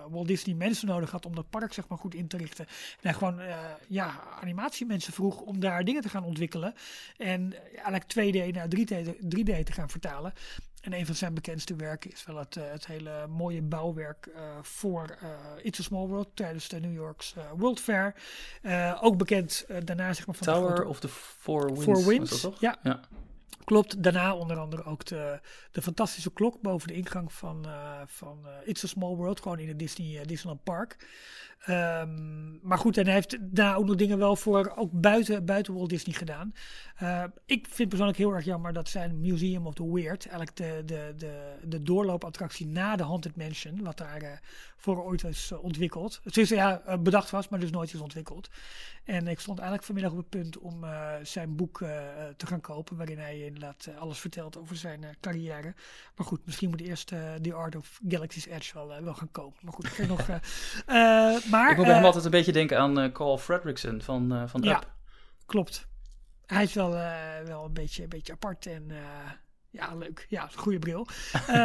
Walt 0.10 0.28
Disney 0.28 0.56
mensen 0.56 0.88
nodig 0.88 1.12
had 1.12 1.26
om 1.26 1.36
dat 1.36 1.50
park 1.50 1.74
zeg 1.74 1.88
maar 1.88 1.98
goed 1.98 2.16
in 2.16 2.28
te 2.28 2.38
richten. 2.38 2.66
En 2.68 3.00
hij 3.02 3.14
gewoon 3.14 3.40
ja, 3.88 4.20
animatiemensen 4.42 5.14
vroeg 5.14 5.40
om 5.40 5.60
daar 5.60 5.84
dingen 5.84 6.02
te 6.02 6.10
gaan 6.10 6.24
ontwikkelen. 6.24 6.74
En 7.18 7.54
eigenlijk 7.76 8.04
2D 8.04 8.54
naar 8.54 8.68
3D, 8.76 9.08
3D 9.36 9.64
te 9.64 9.72
gaan 9.72 9.90
vertalen. 9.90 10.34
En 10.82 10.94
een 10.94 11.06
van 11.06 11.16
zijn 11.16 11.34
bekendste 11.34 11.76
werken 11.76 12.12
is 12.12 12.26
wel 12.26 12.38
het, 12.38 12.56
uh, 12.56 12.64
het 12.72 12.88
hele 12.88 13.28
mooie 13.28 13.62
bouwwerk 13.62 14.28
uh, 14.36 14.42
voor 14.62 15.18
uh, 15.24 15.30
It's 15.66 15.80
a 15.80 15.84
Small 15.84 16.08
World 16.08 16.28
tijdens 16.34 16.68
de 16.68 16.80
New 16.80 16.94
York's 16.94 17.36
World 17.56 17.80
Fair. 17.80 18.16
ook 19.02 19.18
bekend 19.18 19.66
daarna 19.84 20.14
zeg 20.14 20.26
maar 20.26 20.36
van 20.36 20.48
Tower 20.48 20.70
de 20.70 20.76
grote... 20.76 20.90
of 20.90 21.00
the 21.00 21.10
Four 21.10 21.66
Winds. 21.66 21.84
Four 21.84 22.06
Winds, 22.06 22.32
was 22.32 22.42
dat 22.42 22.52
toch? 22.52 22.62
ja. 22.62 22.78
ja. 22.84 23.00
Klopt, 23.64 24.04
daarna 24.04 24.36
onder 24.36 24.58
andere 24.58 24.84
ook 24.84 25.06
de, 25.06 25.40
de 25.72 25.82
fantastische 25.82 26.34
klok 26.34 26.62
boven 26.62 26.88
de 26.88 26.94
ingang 26.94 27.34
van, 27.34 27.66
van 28.06 28.48
It's 28.66 28.84
a 28.84 28.88
Small 28.88 29.16
World, 29.16 29.42
gewoon 29.42 29.60
in 29.60 29.68
het 29.68 29.80
Disney, 29.80 30.26
Disneyland 30.26 30.64
Park. 30.64 31.08
Um, 31.70 32.60
maar 32.62 32.78
goed, 32.78 32.98
en 32.98 33.06
hij 33.06 33.14
heeft 33.14 33.38
daar 33.42 33.78
ook 33.78 33.86
nog 33.86 33.96
dingen 33.96 34.18
wel 34.18 34.36
voor, 34.36 34.74
ook 34.76 34.92
buiten, 34.92 35.46
buiten 35.46 35.74
Walt 35.74 35.90
Disney 35.90 36.16
gedaan. 36.16 36.54
Ik 37.46 37.68
vind 37.70 37.90
persoonlijk 37.90 38.18
heel 38.18 38.34
erg 38.34 38.46
jammer 38.46 38.74
dat 38.74 38.90
zijn 38.90 39.20
Museum 39.20 39.68
of 39.68 39.74
the 39.74 39.94
Weird, 39.94 40.28
eigenlijk 40.28 40.56
de, 40.56 40.82
de, 40.86 41.14
de, 41.18 41.58
de 41.64 41.84
doorloopattractie 41.84 42.68
na 42.68 42.96
de 42.96 43.04
Haunted 43.04 43.36
Mansion, 43.36 43.84
wat 43.84 43.98
daar 43.98 44.42
voor 44.78 45.04
ooit 45.04 45.24
is 45.24 45.52
ontwikkeld. 45.52 46.20
Het 46.24 46.38
is 46.38 46.50
ja, 46.50 46.98
bedacht 47.00 47.30
was, 47.30 47.50
maar 47.50 47.60
dus 47.60 47.72
nooit 47.72 47.94
is 47.94 48.00
ontwikkeld. 48.00 48.50
En 49.04 49.28
ik 49.28 49.40
stond 49.40 49.58
eigenlijk 49.58 49.88
vanmiddag 49.88 50.12
op 50.12 50.18
het 50.18 50.30
punt 50.30 50.58
om 50.58 50.86
zijn 51.24 51.56
boek 51.56 51.78
te 52.38 52.46
gaan 52.46 52.62
kopen, 52.62 52.98
waarin 52.98 53.20
hij 53.20 53.40
inderdaad 53.40 53.90
alles 53.98 54.20
vertelt 54.20 54.58
over 54.58 54.76
zijn 54.76 55.18
carrière. 55.20 55.74
Maar 56.16 56.28
goed, 56.28 56.46
misschien 56.46 56.70
moet 56.70 56.82
eerst 56.82 57.08
The 57.42 57.54
Art 57.54 57.76
of 57.76 58.00
Galaxy's 58.08 58.46
Edge 58.46 58.74
wel, 58.74 59.04
wel 59.04 59.14
gaan 59.14 59.32
kopen. 59.32 59.60
Maar 59.62 59.74
goed, 59.74 60.00
ik 60.00 60.08
nog... 60.08 60.28
maar, 61.52 61.72
ik 61.72 61.78
moet 61.78 61.86
bij 61.86 61.96
hem 61.96 62.06
altijd 62.06 62.26
een 62.26 62.32
beetje 62.32 62.52
denken 62.52 62.80
aan 62.80 63.12
Carl 63.12 63.38
Fredrickson 63.38 64.02
van, 64.02 64.50
van 64.50 64.62
ja, 64.62 64.78
Up. 64.78 64.94
klopt. 65.46 65.88
Hij 66.46 66.64
is 66.64 66.74
wel, 66.74 66.90
wel 67.46 67.66
een, 67.66 67.74
beetje, 67.74 68.04
een 68.04 68.10
beetje 68.10 68.34
apart 68.34 68.66
en 68.66 68.92
ja, 69.72 69.96
leuk. 69.96 70.26
Ja, 70.30 70.50
goede 70.56 70.80
bril. 70.80 71.08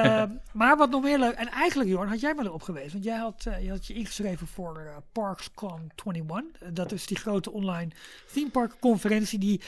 maar 0.52 0.76
wat 0.76 0.90
nog 0.90 1.02
meer 1.02 1.18
leuk, 1.18 1.34
en 1.34 1.48
eigenlijk 1.48 1.90
Jorn, 1.90 2.08
had 2.08 2.20
jij 2.20 2.34
maar 2.34 2.44
erop 2.44 2.62
geweest, 2.62 2.92
want 2.92 3.04
jij 3.04 3.18
had, 3.18 3.42
je, 3.60 3.70
had 3.70 3.86
je 3.86 3.94
ingeschreven 3.94 4.46
voor 4.46 5.02
ParksCon 5.12 5.90
21. 6.04 6.72
dat 6.72 6.92
is 6.92 7.06
die 7.06 7.16
grote 7.16 7.50
online 7.50 7.90
theme 8.32 8.50
park 8.50 8.76
conferentie 8.80 9.38
die 9.38 9.60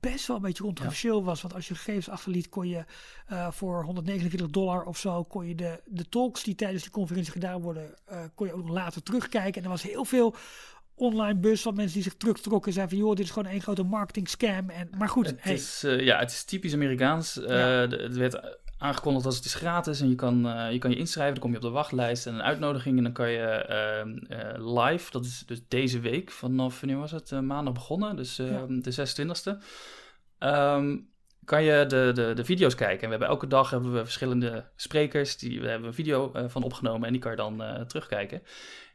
best 0.00 0.26
wel 0.26 0.36
een 0.36 0.42
beetje 0.42 0.62
controversieel 0.62 1.18
ja. 1.18 1.24
was. 1.24 1.42
Want 1.42 1.54
als 1.54 1.68
je 1.68 1.74
gegevens 1.74 2.08
achterliet, 2.08 2.48
kon 2.48 2.68
je 2.68 2.84
uh, 3.32 3.50
voor 3.50 3.84
149 3.84 4.50
dollar 4.50 4.84
of 4.84 4.98
zo, 4.98 5.24
kon 5.24 5.46
je 5.46 5.54
de, 5.54 5.80
de 5.84 6.08
talks 6.08 6.42
die 6.42 6.54
tijdens 6.54 6.82
die 6.82 6.92
conferentie 6.92 7.32
gedaan 7.32 7.60
worden, 7.60 7.94
uh, 8.12 8.22
kon 8.34 8.46
je 8.46 8.52
ook 8.52 8.64
nog 8.64 8.74
later 8.74 9.02
terugkijken. 9.02 9.54
En 9.54 9.62
er 9.62 9.70
was 9.70 9.82
heel 9.82 10.04
veel 10.04 10.34
online 11.00 11.38
bus 11.38 11.62
van 11.62 11.74
mensen 11.74 11.94
die 11.94 12.02
zich 12.02 12.14
terugtrokken. 12.14 12.72
Zeiden 12.72 12.96
van, 12.96 13.06
joh, 13.06 13.16
dit 13.16 13.24
is 13.24 13.30
gewoon 13.30 13.50
één 13.50 13.60
grote 13.60 13.82
marketing 13.82 14.28
scam. 14.28 14.70
En, 14.70 14.90
maar 14.98 15.08
goed. 15.08 15.26
Het, 15.26 15.42
hey. 15.42 15.52
is, 15.52 15.84
uh, 15.84 16.00
ja, 16.00 16.18
het 16.18 16.30
is 16.30 16.44
typisch 16.44 16.74
Amerikaans. 16.74 17.34
Ja. 17.34 17.56
het 17.88 18.16
werd 18.16 18.58
aangekondigd 18.78 19.26
als 19.26 19.36
het 19.36 19.44
is 19.44 19.54
gratis 19.54 20.00
en 20.00 20.08
je 20.08 20.14
kan, 20.14 20.46
uh, 20.46 20.72
je 20.72 20.78
kan 20.78 20.90
je 20.90 20.96
inschrijven. 20.96 21.34
Dan 21.34 21.42
kom 21.42 21.50
je 21.50 21.56
op 21.56 21.62
de 21.62 21.70
wachtlijst 21.70 22.26
en 22.26 22.34
een 22.34 22.42
uitnodiging. 22.42 22.96
En 22.96 23.02
dan 23.02 23.12
kan 23.12 23.30
je 23.30 24.54
live, 24.58 25.10
dat 25.10 25.24
is 25.24 25.42
dus 25.46 25.60
deze 25.68 26.00
week, 26.00 26.30
vanaf 26.30 26.80
wanneer 26.80 26.98
was 26.98 27.10
het? 27.10 27.30
maandag 27.30 27.74
begonnen, 27.74 28.16
dus 28.16 28.36
ja. 28.36 28.66
de 28.68 28.92
26e. 28.92 29.62
Um, 30.38 31.08
kan 31.44 31.62
je 31.62 31.86
de, 31.86 32.10
de, 32.14 32.32
de 32.34 32.44
video's 32.44 32.74
kijken. 32.74 33.00
En 33.00 33.04
we 33.04 33.10
hebben 33.10 33.28
elke 33.28 33.46
dag 33.46 33.70
hebben 33.70 33.92
we 33.92 34.02
verschillende 34.02 34.64
sprekers. 34.76 35.38
Die, 35.38 35.60
we 35.60 35.68
hebben 35.68 35.88
een 35.88 35.94
video 35.94 36.32
van 36.46 36.62
opgenomen 36.62 37.06
en 37.06 37.12
die 37.12 37.20
kan 37.20 37.30
je 37.30 37.36
dan 37.36 37.86
terugkijken. 37.86 38.42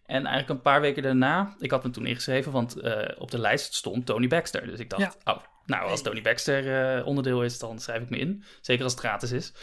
En 0.06 0.26
eigenlijk 0.26 0.50
een 0.50 0.62
paar 0.62 0.82
weken 0.82 1.04
daarna, 1.04 1.56
ik 1.60 1.72
had 1.72 1.84
me 1.84 1.90
toen 1.90 2.06
ingeschreven, 2.06 2.52
want 2.52 2.76
op 3.18 3.32
de 3.32 3.40
lijst 3.40 3.74
stond 3.74 4.06
Tony 4.06 4.28
Baxter. 4.28 4.66
Dus 4.68 4.80
ik 4.80 4.90
dacht, 4.90 5.02
ja. 5.02 5.34
oh, 5.34 5.42
nou, 5.66 5.90
als 5.90 6.02
Tony 6.02 6.22
Baxter 6.22 6.98
uh, 6.98 7.08
onderdeel 7.08 7.44
is, 7.44 7.60
dan 7.60 7.80
schrijf 7.80 8.02
ik 8.02 8.10
me 8.10 8.18
in. 8.18 8.44
Zeker 8.62 8.84
als 8.84 8.92
het 8.92 9.02
gratis 9.02 9.32
is. 9.32 9.54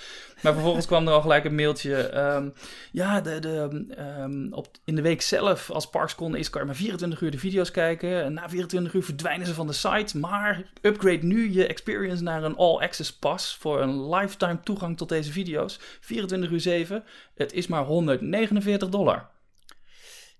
Maar 0.40 0.52
vervolgens 0.52 0.86
kwam 0.86 1.06
er 1.06 1.12
al 1.12 1.20
gelijk 1.20 1.44
een 1.44 1.54
mailtje. 1.54 2.18
Um, 2.18 2.52
ja, 2.92 3.20
de, 3.20 3.38
de, 3.38 3.86
um, 4.20 4.52
op, 4.52 4.66
in 4.84 4.94
de 4.94 5.02
week 5.02 5.22
zelf, 5.22 5.70
als 5.70 5.90
ParksCon 5.90 6.36
is, 6.36 6.50
kan 6.50 6.60
je 6.60 6.66
maar 6.66 6.76
24 6.76 7.20
uur 7.20 7.30
de 7.30 7.38
video's 7.38 7.70
kijken. 7.70 8.22
En 8.24 8.32
na 8.32 8.48
24 8.48 8.94
uur 8.94 9.02
verdwijnen 9.02 9.46
ze 9.46 9.54
van 9.54 9.66
de 9.66 9.72
site. 9.72 10.18
Maar 10.18 10.70
upgrade 10.80 11.26
nu 11.26 11.52
je 11.52 11.66
experience 11.66 12.22
naar 12.22 12.44
een 12.44 12.56
all-access 12.56 13.12
pass 13.12 13.56
voor 13.56 13.80
een 13.80 14.08
lifetime 14.08 14.60
toegang 14.62 14.96
tot 14.96 15.08
deze 15.08 15.32
video's. 15.32 15.80
24 16.00 16.50
uur 16.50 16.60
7. 16.60 17.04
Het 17.34 17.52
is 17.52 17.66
maar 17.66 17.84
149 17.84 18.88
dollar. 18.88 19.30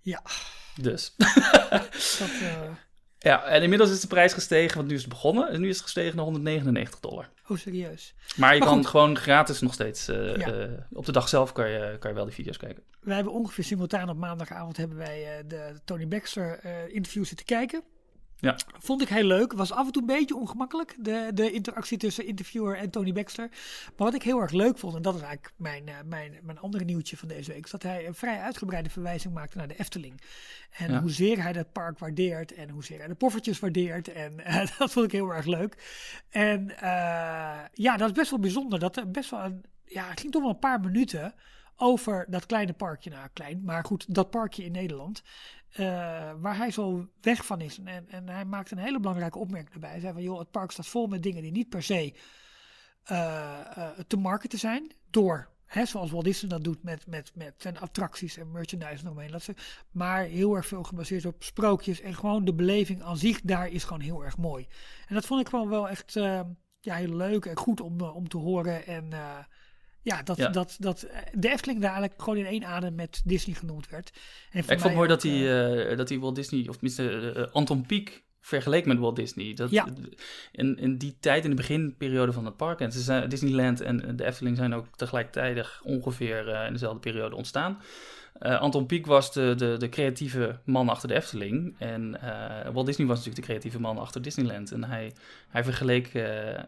Ja. 0.03 0.23
Dus. 0.81 1.15
Dat, 2.19 2.31
uh... 2.43 2.63
Ja, 3.19 3.45
en 3.45 3.63
inmiddels 3.63 3.91
is 3.91 4.01
de 4.01 4.07
prijs 4.07 4.33
gestegen, 4.33 4.77
want 4.77 4.89
nu 4.89 4.95
is 4.95 5.01
het 5.01 5.11
begonnen. 5.11 5.49
En 5.49 5.61
nu 5.61 5.69
is 5.69 5.75
het 5.75 5.85
gestegen 5.85 6.17
naar 6.17 6.25
199 6.25 7.01
dollar. 7.01 7.29
Oh, 7.49 7.59
serieus. 7.59 8.15
Maar 8.37 8.55
je 8.55 8.59
maar 8.59 8.69
kan 8.69 8.79
goed. 8.79 8.87
gewoon 8.87 9.17
gratis 9.17 9.61
nog 9.61 9.75
steeds, 9.75 10.09
uh, 10.09 10.37
ja. 10.37 10.55
uh, 10.55 10.71
op 10.93 11.07
de 11.07 11.13
dag 11.13 11.29
zelf 11.29 11.53
kan 11.53 11.71
je, 11.71 11.97
kan 11.99 12.11
je 12.11 12.17
wel 12.17 12.25
die 12.25 12.35
video's 12.35 12.57
kijken. 12.57 12.83
Wij 13.01 13.15
hebben 13.15 13.33
ongeveer 13.33 13.65
simultaan 13.65 14.09
op 14.09 14.17
maandagavond 14.17 14.77
hebben 14.77 14.97
wij 14.97 15.45
de 15.47 15.81
Tony 15.85 16.09
Baxter 16.09 16.65
interview 16.95 17.25
zitten 17.25 17.47
kijken. 17.47 17.83
Ja. 18.43 18.57
Vond 18.79 19.03
ik 19.03 19.09
heel 19.09 19.25
leuk. 19.25 19.53
Was 19.53 19.73
af 19.73 19.87
en 19.87 19.93
toe 19.93 20.03
een 20.03 20.17
beetje 20.17 20.37
ongemakkelijk, 20.37 20.97
de, 20.99 21.31
de 21.35 21.53
interactie 21.53 21.99
tussen 21.99 22.27
interviewer 22.27 22.77
en 22.77 22.91
Tony 22.91 23.13
Baxter. 23.13 23.49
Maar 23.97 24.07
wat 24.07 24.15
ik 24.15 24.23
heel 24.23 24.41
erg 24.41 24.51
leuk 24.51 24.79
vond, 24.79 24.95
en 24.95 25.03
dat 25.03 25.15
is 25.15 25.21
eigenlijk 25.21 25.53
mijn, 25.57 25.89
uh, 25.89 25.95
mijn, 26.05 26.39
mijn 26.43 26.59
andere 26.59 26.85
nieuwtje 26.85 27.17
van 27.17 27.29
deze 27.29 27.53
week, 27.53 27.65
is 27.65 27.71
dat 27.71 27.83
hij 27.83 28.07
een 28.07 28.15
vrij 28.15 28.41
uitgebreide 28.41 28.91
verwijzing 28.91 29.35
maakte 29.35 29.57
naar 29.57 29.69
de 29.69 29.79
Efteling. 29.79 30.21
En 30.71 30.93
ja. 30.93 31.01
hoezeer 31.01 31.43
hij 31.43 31.53
dat 31.53 31.73
park 31.73 31.99
waardeert 31.99 32.55
en 32.55 32.69
hoezeer 32.69 32.99
hij 32.99 33.09
de 33.09 33.15
poffertjes 33.15 33.59
waardeert. 33.59 34.09
En 34.09 34.33
uh, 34.41 34.67
dat 34.79 34.93
vond 34.93 35.07
ik 35.07 35.13
heel 35.13 35.31
erg 35.31 35.47
leuk. 35.47 35.77
En 36.29 36.71
uh, 36.71 37.59
ja, 37.73 37.97
dat 37.97 38.09
is 38.09 38.17
best 38.17 38.31
wel 38.31 38.41
bijzonder. 38.41 38.79
Dat 38.79 39.13
best 39.13 39.31
wel 39.31 39.41
een, 39.41 39.65
ja, 39.85 40.09
het 40.09 40.21
ging 40.21 40.33
toch 40.33 40.43
wel 40.43 40.51
een 40.51 40.59
paar 40.59 40.81
minuten 40.81 41.35
over 41.77 42.27
dat 42.29 42.47
kleine 42.47 42.73
parkje. 42.73 43.11
Nou, 43.11 43.29
klein, 43.33 43.63
maar 43.65 43.85
goed, 43.85 44.15
dat 44.15 44.31
parkje 44.31 44.65
in 44.65 44.73
Nederland. 44.73 45.23
Uh, 45.73 46.33
waar 46.41 46.57
hij 46.57 46.71
zo 46.71 47.09
weg 47.21 47.47
van 47.47 47.61
is. 47.61 47.79
En, 47.85 48.09
en 48.09 48.29
hij 48.29 48.45
maakt 48.45 48.71
een 48.71 48.79
hele 48.79 49.01
belangrijke 49.01 49.39
opmerking 49.39 49.75
erbij. 49.75 49.91
Hij 49.91 50.01
zei 50.01 50.13
van, 50.13 50.23
joh, 50.23 50.39
het 50.39 50.51
park 50.51 50.71
staat 50.71 50.87
vol 50.87 51.07
met 51.07 51.23
dingen 51.23 51.43
die 51.43 51.53
niet 51.53 51.69
per 51.69 51.83
se 51.83 52.15
uh, 53.11 53.61
uh, 53.79 53.89
te 54.07 54.17
marketen 54.17 54.59
zijn. 54.59 54.93
Door, 55.11 55.51
hè, 55.67 55.85
zoals 55.87 56.11
Walt 56.11 56.25
Disney 56.25 56.51
dat 56.51 56.65
doet 56.65 56.83
met, 56.83 57.07
met, 57.07 57.33
met 57.35 57.55
zijn 57.57 57.79
attracties 57.79 58.37
en 58.37 58.51
merchandise 58.51 59.11
omheen. 59.11 59.31
Dat 59.31 59.43
ze, 59.43 59.55
maar 59.91 60.23
heel 60.23 60.55
erg 60.55 60.67
veel 60.67 60.83
gebaseerd 60.83 61.27
op 61.27 61.43
sprookjes. 61.43 62.01
En 62.01 62.15
gewoon 62.15 62.45
de 62.45 62.55
beleving 62.55 63.03
aan 63.03 63.17
zich 63.17 63.41
daar 63.41 63.69
is 63.69 63.85
gewoon 63.85 64.03
heel 64.03 64.25
erg 64.25 64.37
mooi. 64.37 64.67
En 65.09 65.15
dat 65.15 65.27
vond 65.27 65.41
ik 65.41 65.49
gewoon 65.49 65.69
wel 65.69 65.89
echt 65.89 66.13
ja, 66.81 66.95
heel 66.95 67.17
leuk 67.17 67.45
en 67.45 67.57
goed 67.57 67.81
om, 67.81 68.01
om 68.01 68.29
te 68.29 68.37
horen. 68.39 68.87
En 68.87 69.13
ja, 70.03 70.23
dat, 70.23 70.37
ja. 70.37 70.49
Dat, 70.49 70.77
dat 70.79 71.07
de 71.33 71.51
Efteling 71.51 71.81
daar 71.81 71.91
eigenlijk 71.91 72.23
gewoon 72.23 72.39
in 72.39 72.47
één 72.47 72.65
adem 72.65 72.95
met 72.95 73.23
Disney 73.25 73.55
genoemd 73.57 73.89
werd. 73.89 74.13
En 74.51 74.59
ik 74.59 74.65
vond 74.65 74.83
het 74.83 74.95
mooi 74.95 75.09
dat 75.09 75.23
hij, 75.23 75.91
uh, 75.91 75.97
dat 75.97 76.09
hij 76.09 76.19
Walt 76.19 76.35
Disney, 76.35 76.69
of 76.69 76.77
tenminste 76.77 77.33
uh, 77.37 77.53
Anton 77.53 77.87
Pieck, 77.87 78.23
vergeleek 78.41 78.87
met 78.87 78.99
Walt 78.99 79.17
Disney. 79.17 79.55
Dat, 79.55 79.71
ja. 79.71 79.89
in, 80.53 80.79
in 80.79 80.99
die 80.99 81.17
tijd, 81.21 81.45
in 81.45 81.51
de 81.51 81.57
beginperiode 81.57 82.33
van 82.33 82.45
het 82.45 82.57
park, 82.57 82.81
en 82.81 82.93
ze 82.93 83.01
zijn, 83.01 83.29
Disneyland 83.29 83.81
en 83.81 84.17
de 84.17 84.25
Efteling 84.25 84.57
zijn 84.57 84.75
ook 84.75 84.87
tegelijkertijd 84.97 85.81
ongeveer 85.83 86.49
uh, 86.49 86.67
in 86.67 86.73
dezelfde 86.73 87.01
periode 87.01 87.37
ontstaan. 87.37 87.81
Uh, 88.41 88.61
Anton 88.61 88.87
Pieck 88.87 89.07
was 89.07 89.33
de, 89.33 89.55
de, 89.57 89.77
de, 89.79 89.89
creatieve 89.89 90.59
man 90.65 90.89
achter 90.89 91.09
de 91.09 91.15
Efteling. 91.15 91.75
En 91.79 92.17
uh, 92.25 92.69
Walt 92.73 92.87
Disney 92.87 93.07
was 93.07 93.17
natuurlijk 93.17 93.47
de 93.47 93.51
creatieve 93.51 93.81
man 93.81 93.99
achter 93.99 94.23
Disneyland. 94.23 94.73
En 94.73 94.85
hij, 94.85 95.13
hij 95.49 95.65
vergeleek 95.65 96.15
uh, 96.15 96.61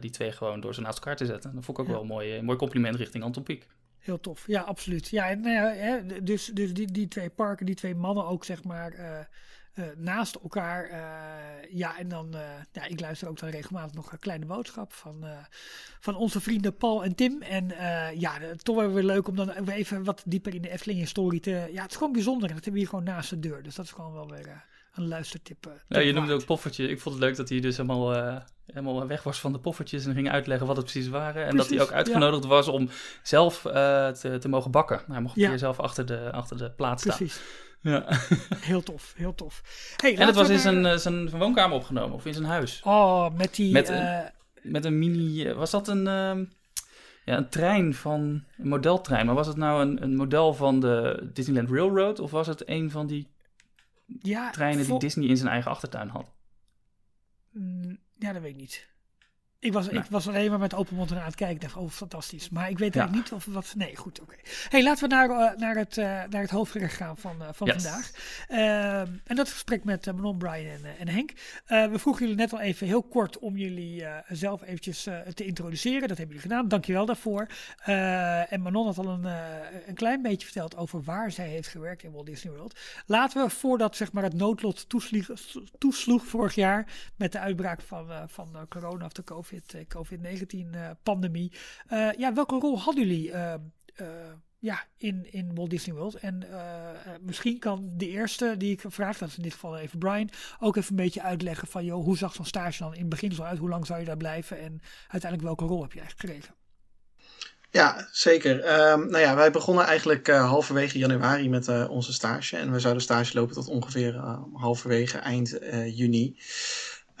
die 0.00 0.10
twee 0.10 0.32
gewoon 0.32 0.60
door 0.60 0.74
ze 0.74 0.80
naast 0.80 0.98
elkaar 0.98 1.16
te 1.16 1.26
zetten. 1.26 1.54
Dat 1.54 1.64
vond 1.64 1.78
ik 1.78 1.84
ook 1.84 1.90
ja. 1.90 1.92
wel 1.92 2.02
een 2.02 2.08
mooi, 2.08 2.42
mooi 2.42 2.58
compliment 2.58 2.96
richting 2.96 3.24
Anton 3.24 3.42
Pieck. 3.42 3.66
Heel 3.98 4.20
tof, 4.20 4.46
ja, 4.46 4.60
absoluut. 4.60 5.08
Ja, 5.08 5.28
en, 5.28 5.44
hè, 5.44 6.22
dus, 6.22 6.46
dus 6.46 6.74
die, 6.74 6.92
die 6.92 7.08
twee 7.08 7.30
parken, 7.30 7.66
die 7.66 7.74
twee 7.74 7.94
mannen 7.94 8.26
ook, 8.26 8.44
zeg 8.44 8.64
maar, 8.64 9.28
uh, 9.78 9.84
naast 9.96 10.34
elkaar. 10.34 10.90
Uh, 10.90 10.96
ja, 11.70 11.98
en 11.98 12.08
dan, 12.08 12.34
uh, 12.34 12.40
ja, 12.72 12.84
ik 12.84 13.00
luister 13.00 13.28
ook 13.28 13.38
dan 13.38 13.48
regelmatig 13.48 13.94
nog 13.94 14.12
een 14.12 14.18
kleine 14.18 14.46
boodschap 14.46 14.92
van, 14.92 15.24
van 16.00 16.16
onze 16.16 16.40
vrienden 16.40 16.76
Paul 16.76 17.04
en 17.04 17.14
Tim. 17.14 17.42
En 17.42 17.72
ja, 18.18 18.32
toch 18.62 18.76
wel 18.76 18.92
weer 18.92 19.02
leuk 19.02 19.28
om 19.28 19.36
dan 19.36 19.50
even 19.50 20.04
wat 20.04 20.22
dieper 20.26 20.54
in 20.54 20.62
de 20.62 20.70
Efteling-historie 20.70 21.40
te... 21.40 21.68
Ja, 21.72 21.82
het 21.82 21.90
is 21.90 21.96
gewoon 21.96 22.12
bijzonder 22.12 22.48
en 22.48 22.54
dat 22.54 22.64
hebben 22.64 22.72
we 22.72 22.78
hier 22.78 22.88
gewoon 22.88 23.04
naast 23.04 23.30
de 23.30 23.38
deur. 23.38 23.62
Dus 23.62 23.74
dat 23.74 23.84
is 23.84 23.90
gewoon 23.90 24.12
wel 24.12 24.30
weer 24.30 24.64
een 24.94 25.08
luistertip. 25.08 25.66
Uh, 25.66 25.72
ja, 25.88 25.98
je 25.98 26.12
noemde 26.12 26.32
ook 26.32 26.44
poffertje. 26.44 26.88
Ik 26.88 27.00
vond 27.00 27.14
het 27.14 27.24
leuk 27.24 27.36
dat 27.36 27.48
hij 27.48 27.60
dus 27.60 27.76
helemaal, 27.76 28.16
uh, 28.16 28.36
helemaal 28.66 29.06
weg 29.06 29.22
was 29.22 29.40
van 29.40 29.52
de 29.52 29.58
poffertjes 29.58 30.06
en 30.06 30.14
ging 30.14 30.30
uitleggen 30.30 30.66
wat 30.66 30.76
het 30.76 30.84
precies 30.84 31.08
waren. 31.08 31.46
En 31.46 31.56
dat 31.56 31.68
hij 31.68 31.80
ook 31.80 31.92
uitgenodigd 31.92 32.44
was 32.44 32.68
om 32.68 32.88
zelf 33.22 33.60
te, 33.60 34.36
te 34.40 34.48
mogen 34.48 34.70
bakken. 34.70 35.02
Hij 35.08 35.20
mocht 35.20 35.34
ja. 35.34 35.56
zelf 35.56 35.80
achter 35.80 36.06
de, 36.06 36.32
achter 36.32 36.58
de 36.58 36.70
plaat 36.70 37.00
staan. 37.00 37.16
Precies. 37.16 37.40
Ja. 37.80 38.04
Heel 38.56 38.82
tof, 38.82 39.14
heel 39.16 39.34
tof. 39.34 39.62
Hey, 39.96 40.16
en 40.16 40.26
het 40.26 40.34
was 40.34 40.48
in 40.48 40.58
zijn, 40.58 41.00
zijn 41.00 41.30
woonkamer 41.30 41.76
opgenomen 41.76 42.16
of 42.16 42.26
in 42.26 42.34
zijn 42.34 42.46
huis. 42.46 42.80
Oh, 42.84 43.34
met 43.36 43.54
die... 43.54 43.72
Met, 43.72 43.88
een, 43.88 44.30
met 44.62 44.84
een 44.84 44.98
mini... 44.98 45.52
Was 45.52 45.70
dat 45.70 45.88
een... 45.88 46.06
Ehm, 46.06 46.44
ja, 47.26 47.36
een 47.36 47.48
trein 47.48 47.94
van 47.94 48.44
een 48.56 48.68
modeltrein. 48.68 49.26
Maar 49.26 49.34
was 49.34 49.46
het 49.46 49.56
nou 49.56 49.82
een, 49.82 50.02
een 50.02 50.16
model 50.16 50.54
van 50.54 50.80
de 50.80 51.28
Disneyland 51.32 51.70
Railroad 51.70 52.18
of 52.18 52.30
was 52.30 52.46
het 52.46 52.68
een 52.68 52.90
van 52.90 53.06
die 53.06 53.28
ja, 54.22 54.50
treinen 54.50 54.86
die 54.86 54.98
Disney 54.98 55.28
in 55.28 55.36
zijn 55.36 55.50
eigen 55.50 55.70
achtertuin 55.70 56.08
had? 56.08 56.32
Mm, 57.50 57.98
ja, 58.18 58.32
dat 58.32 58.42
weet 58.42 58.50
ik 58.50 58.60
niet. 58.60 58.88
Ik 59.58 59.72
was, 59.72 59.88
ik 59.88 60.04
was 60.10 60.28
alleen 60.28 60.50
maar 60.50 60.58
met 60.58 60.74
open 60.74 60.96
mond 60.96 61.12
aan 61.12 61.18
het 61.18 61.34
kijken. 61.34 61.56
Ik 61.56 61.62
dacht, 61.62 61.76
oh, 61.76 61.90
fantastisch. 61.90 62.48
Maar 62.48 62.70
ik 62.70 62.78
weet 62.78 62.96
eigenlijk 62.96 63.30
niet 63.30 63.38
of 63.38 63.44
wat... 63.54 63.72
Nee, 63.76 63.96
goed, 63.96 64.20
oké. 64.20 64.34
hey, 64.68 64.82
laten 64.82 65.08
we 65.08 65.14
naar, 65.14 65.30
uh, 65.30 65.58
naar, 65.58 65.76
het, 65.76 65.96
uh, 65.96 66.04
naar 66.04 66.40
het 66.40 66.50
hoofdgerecht 66.50 66.94
gaan 66.96 67.16
van, 67.16 67.36
uh, 67.40 67.48
van 67.52 67.68
vandaag. 67.68 68.10
Ehm, 68.48 69.12
en 69.24 69.36
dat 69.36 69.50
gesprek 69.50 69.84
met 69.84 70.06
Manon, 70.06 70.38
Brian 70.38 70.66
en, 70.66 70.98
en 70.98 71.08
Henk. 71.08 71.32
we 71.66 71.98
vroegen 71.98 72.22
jullie 72.22 72.40
net 72.40 72.52
al 72.52 72.60
even 72.60 72.86
heel 72.86 73.02
kort 73.02 73.38
om 73.38 73.56
jullie 73.56 74.04
zelf 74.28 74.62
eventjes 74.62 75.02
te 75.34 75.44
introduceren. 75.44 76.08
Dat 76.08 76.18
hebben 76.18 76.36
jullie 76.36 76.50
gedaan. 76.50 76.68
Dankjewel 76.68 77.06
daarvoor. 77.06 77.46
en 78.48 78.62
Manon 78.62 78.86
had 78.86 78.98
al 78.98 79.08
een, 79.08 79.24
een 79.86 79.94
klein 79.94 80.22
beetje 80.22 80.46
verteld 80.46 80.76
over 80.76 81.02
waar 81.02 81.30
zij 81.30 81.48
heeft 81.48 81.68
gewerkt 81.68 82.02
in 82.02 82.12
Walt 82.12 82.26
Disney 82.26 82.52
World. 82.52 82.78
Laten 83.06 83.42
we, 83.42 83.50
voordat 83.50 83.96
zeg 83.96 84.12
maar, 84.12 84.22
het 84.22 84.34
noodlot 84.34 84.88
toesloeg, 84.88 85.30
toesloeg 85.78 86.26
vorig 86.26 86.54
jaar 86.54 86.86
met 87.16 87.32
de 87.32 87.38
uitbraak 87.38 87.80
van, 87.80 88.06
van 88.28 88.66
corona 88.68 89.04
of 89.04 89.12
de 89.12 89.24
COVID 89.24 89.45
COVID-19-pandemie. 89.88 91.52
Eh, 91.86 92.12
ja, 92.18 92.34
welke 92.34 92.58
rol 92.58 92.80
hadden 92.80 93.06
jullie 93.06 93.32
eh, 93.32 93.54
eh, 93.94 94.06
ja, 94.58 94.84
in, 94.96 95.32
in 95.32 95.54
Walt 95.54 95.70
Disney 95.70 95.94
World? 95.94 96.14
En 96.14 96.44
misschien 97.20 97.58
kan 97.58 97.90
de 97.94 98.08
eerste 98.08 98.54
die 98.58 98.72
ik 98.72 98.82
vraag, 98.86 99.18
dat 99.18 99.28
is 99.28 99.36
in 99.36 99.42
dit 99.42 99.52
geval 99.52 99.78
even 99.78 99.98
Brian, 99.98 100.30
ook 100.60 100.76
even 100.76 100.90
een 100.90 101.04
beetje 101.04 101.22
uitleggen 101.22 101.68
van, 101.68 101.84
joh, 101.84 102.04
hoe 102.04 102.16
zag 102.16 102.34
zo'n 102.34 102.44
stage 102.44 102.82
dan 102.82 102.94
in 102.94 103.00
het 103.00 103.08
begin 103.08 103.32
zo 103.32 103.42
uit? 103.42 103.58
Hoe 103.58 103.68
lang 103.68 103.86
zou 103.86 104.00
je 104.00 104.06
daar 104.06 104.16
blijven? 104.16 104.58
En 104.60 104.80
uiteindelijk 105.08 105.42
welke 105.42 105.64
rol 105.64 105.82
heb 105.82 105.92
je 105.92 106.00
eigenlijk 106.00 106.28
gekregen? 106.28 106.54
Ja, 107.70 108.08
zeker. 108.12 108.56
Um, 108.90 109.10
nou 109.10 109.18
ja, 109.18 109.34
wij 109.34 109.50
begonnen 109.50 109.84
eigenlijk 109.84 110.26
halverwege 110.26 110.98
januari 110.98 111.48
met 111.48 111.88
onze 111.88 112.12
stage. 112.12 112.56
En 112.56 112.72
we 112.72 112.80
zouden 112.80 113.02
stage 113.02 113.34
lopen 113.34 113.54
tot 113.54 113.68
ongeveer 113.68 114.14
halverwege 114.52 115.18
eind 115.18 115.58
juni. 115.86 116.36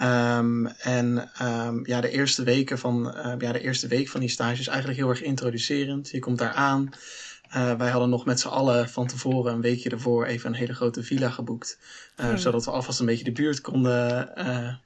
Um, 0.02 0.66
en 0.66 1.30
um, 1.42 1.86
ja, 1.86 2.00
de 2.00 2.10
eerste 2.10 2.42
weken 2.42 2.78
van, 2.78 3.14
uh, 3.16 3.34
ja, 3.38 3.52
de 3.52 3.60
eerste 3.60 3.88
week 3.88 4.08
van 4.08 4.20
die 4.20 4.28
stage 4.28 4.60
is 4.60 4.66
eigenlijk 4.66 4.98
heel 4.98 5.08
erg 5.08 5.22
introducerend. 5.22 6.10
Je 6.10 6.18
komt 6.18 6.38
daar 6.38 6.52
aan. 6.52 6.90
Uh, 7.56 7.74
wij 7.74 7.90
hadden 7.90 8.10
nog 8.10 8.24
met 8.24 8.40
z'n 8.40 8.48
allen 8.48 8.88
van 8.88 9.06
tevoren, 9.06 9.52
een 9.52 9.60
weekje 9.60 9.90
ervoor, 9.90 10.24
even 10.24 10.48
een 10.48 10.56
hele 10.56 10.74
grote 10.74 11.02
villa 11.02 11.30
geboekt. 11.30 11.78
Uh, 12.16 12.26
hmm. 12.26 12.36
Zodat 12.36 12.64
we 12.64 12.70
alvast 12.70 13.00
een 13.00 13.06
beetje 13.06 13.24
de 13.24 13.32
buurt 13.32 13.60
konden 13.60 14.32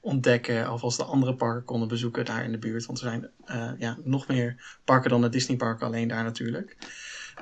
ontdekken. 0.01 0.67
Alvast 0.67 0.97
de 0.97 1.05
andere 1.05 1.35
parken 1.35 1.65
konden 1.65 1.89
bezoeken 1.89 2.25
daar 2.25 2.45
in 2.45 2.53
de 2.53 2.59
buurt. 2.59 2.87
Want 2.87 3.01
er 3.01 3.09
zijn 3.09 3.31
ja, 3.79 3.97
nog 4.05 4.29
meer 4.29 4.79
parken 4.85 5.11
dan 5.11 5.23
het 5.23 5.33
Disneypark 5.33 5.83
alleen 5.83 6.09
daar 6.09 6.25
natuurlijk. 6.25 6.77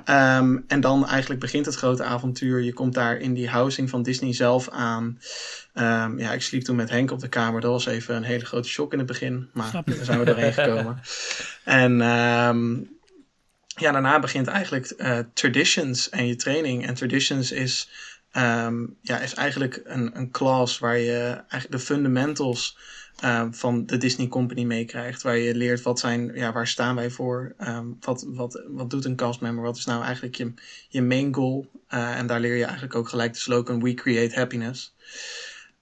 Um, 0.05 0.63
en 0.67 0.81
dan 0.81 1.07
eigenlijk 1.07 1.39
begint 1.39 1.65
het 1.65 1.75
grote 1.75 2.03
avontuur. 2.03 2.61
Je 2.61 2.73
komt 2.73 2.93
daar 2.93 3.17
in 3.17 3.33
die 3.33 3.49
housing 3.49 3.89
van 3.89 4.03
Disney 4.03 4.33
zelf 4.33 4.69
aan. 4.69 5.19
Um, 5.73 6.19
ja, 6.19 6.31
ik 6.31 6.41
sliep 6.41 6.63
toen 6.63 6.75
met 6.75 6.89
Henk 6.89 7.11
op 7.11 7.19
de 7.19 7.29
kamer. 7.29 7.61
Dat 7.61 7.71
was 7.71 7.85
even 7.85 8.15
een 8.15 8.23
hele 8.23 8.45
grote 8.45 8.67
shock 8.67 8.91
in 8.91 8.97
het 8.97 9.07
begin. 9.07 9.49
Maar 9.53 9.71
daar 9.71 9.95
zijn 10.01 10.19
we 10.19 10.25
doorheen 10.25 10.53
gekomen. 10.53 10.99
en 11.63 11.91
um, 11.91 12.89
ja, 13.65 13.91
daarna 13.91 14.19
begint 14.19 14.47
eigenlijk 14.47 14.93
uh, 14.97 15.19
Traditions 15.33 16.09
en 16.09 16.27
je 16.27 16.35
training. 16.35 16.87
En 16.87 16.93
Traditions 16.93 17.51
is, 17.51 17.89
ja, 19.01 19.19
is 19.21 19.33
eigenlijk 19.33 19.81
een, 19.83 20.17
een 20.17 20.31
class 20.31 20.79
waar 20.79 20.97
je 20.97 21.43
eigenlijk 21.47 21.71
de 21.71 21.79
fundamentals 21.79 22.77
Ehm, 23.21 23.51
van 23.51 23.85
de 23.85 23.97
Disney 23.97 24.27
Company 24.27 24.63
meekrijgt. 24.63 25.21
Waar 25.21 25.37
je 25.37 25.55
leert 25.55 25.81
wat 25.81 25.99
zijn, 25.99 26.31
ja, 26.33 26.51
waar 26.51 26.67
staan 26.67 26.95
wij 26.95 27.09
voor? 27.09 27.55
Um, 27.67 27.97
wat, 27.99 28.25
wat, 28.27 28.63
wat 28.67 28.89
doet 28.89 29.05
een 29.05 29.15
castmember? 29.15 29.63
Wat 29.63 29.77
is 29.77 29.85
nou 29.85 30.03
eigenlijk 30.03 30.35
je, 30.35 30.53
je 30.89 31.01
main 31.01 31.33
goal? 31.33 31.67
Uh, 31.93 32.17
en 32.17 32.27
daar 32.27 32.39
leer 32.39 32.55
je 32.55 32.63
eigenlijk 32.63 32.95
ook 32.95 33.09
gelijk 33.09 33.33
de 33.33 33.39
slogan 33.39 33.83
We 33.83 33.93
Create 33.93 34.35
Happiness. 34.35 34.95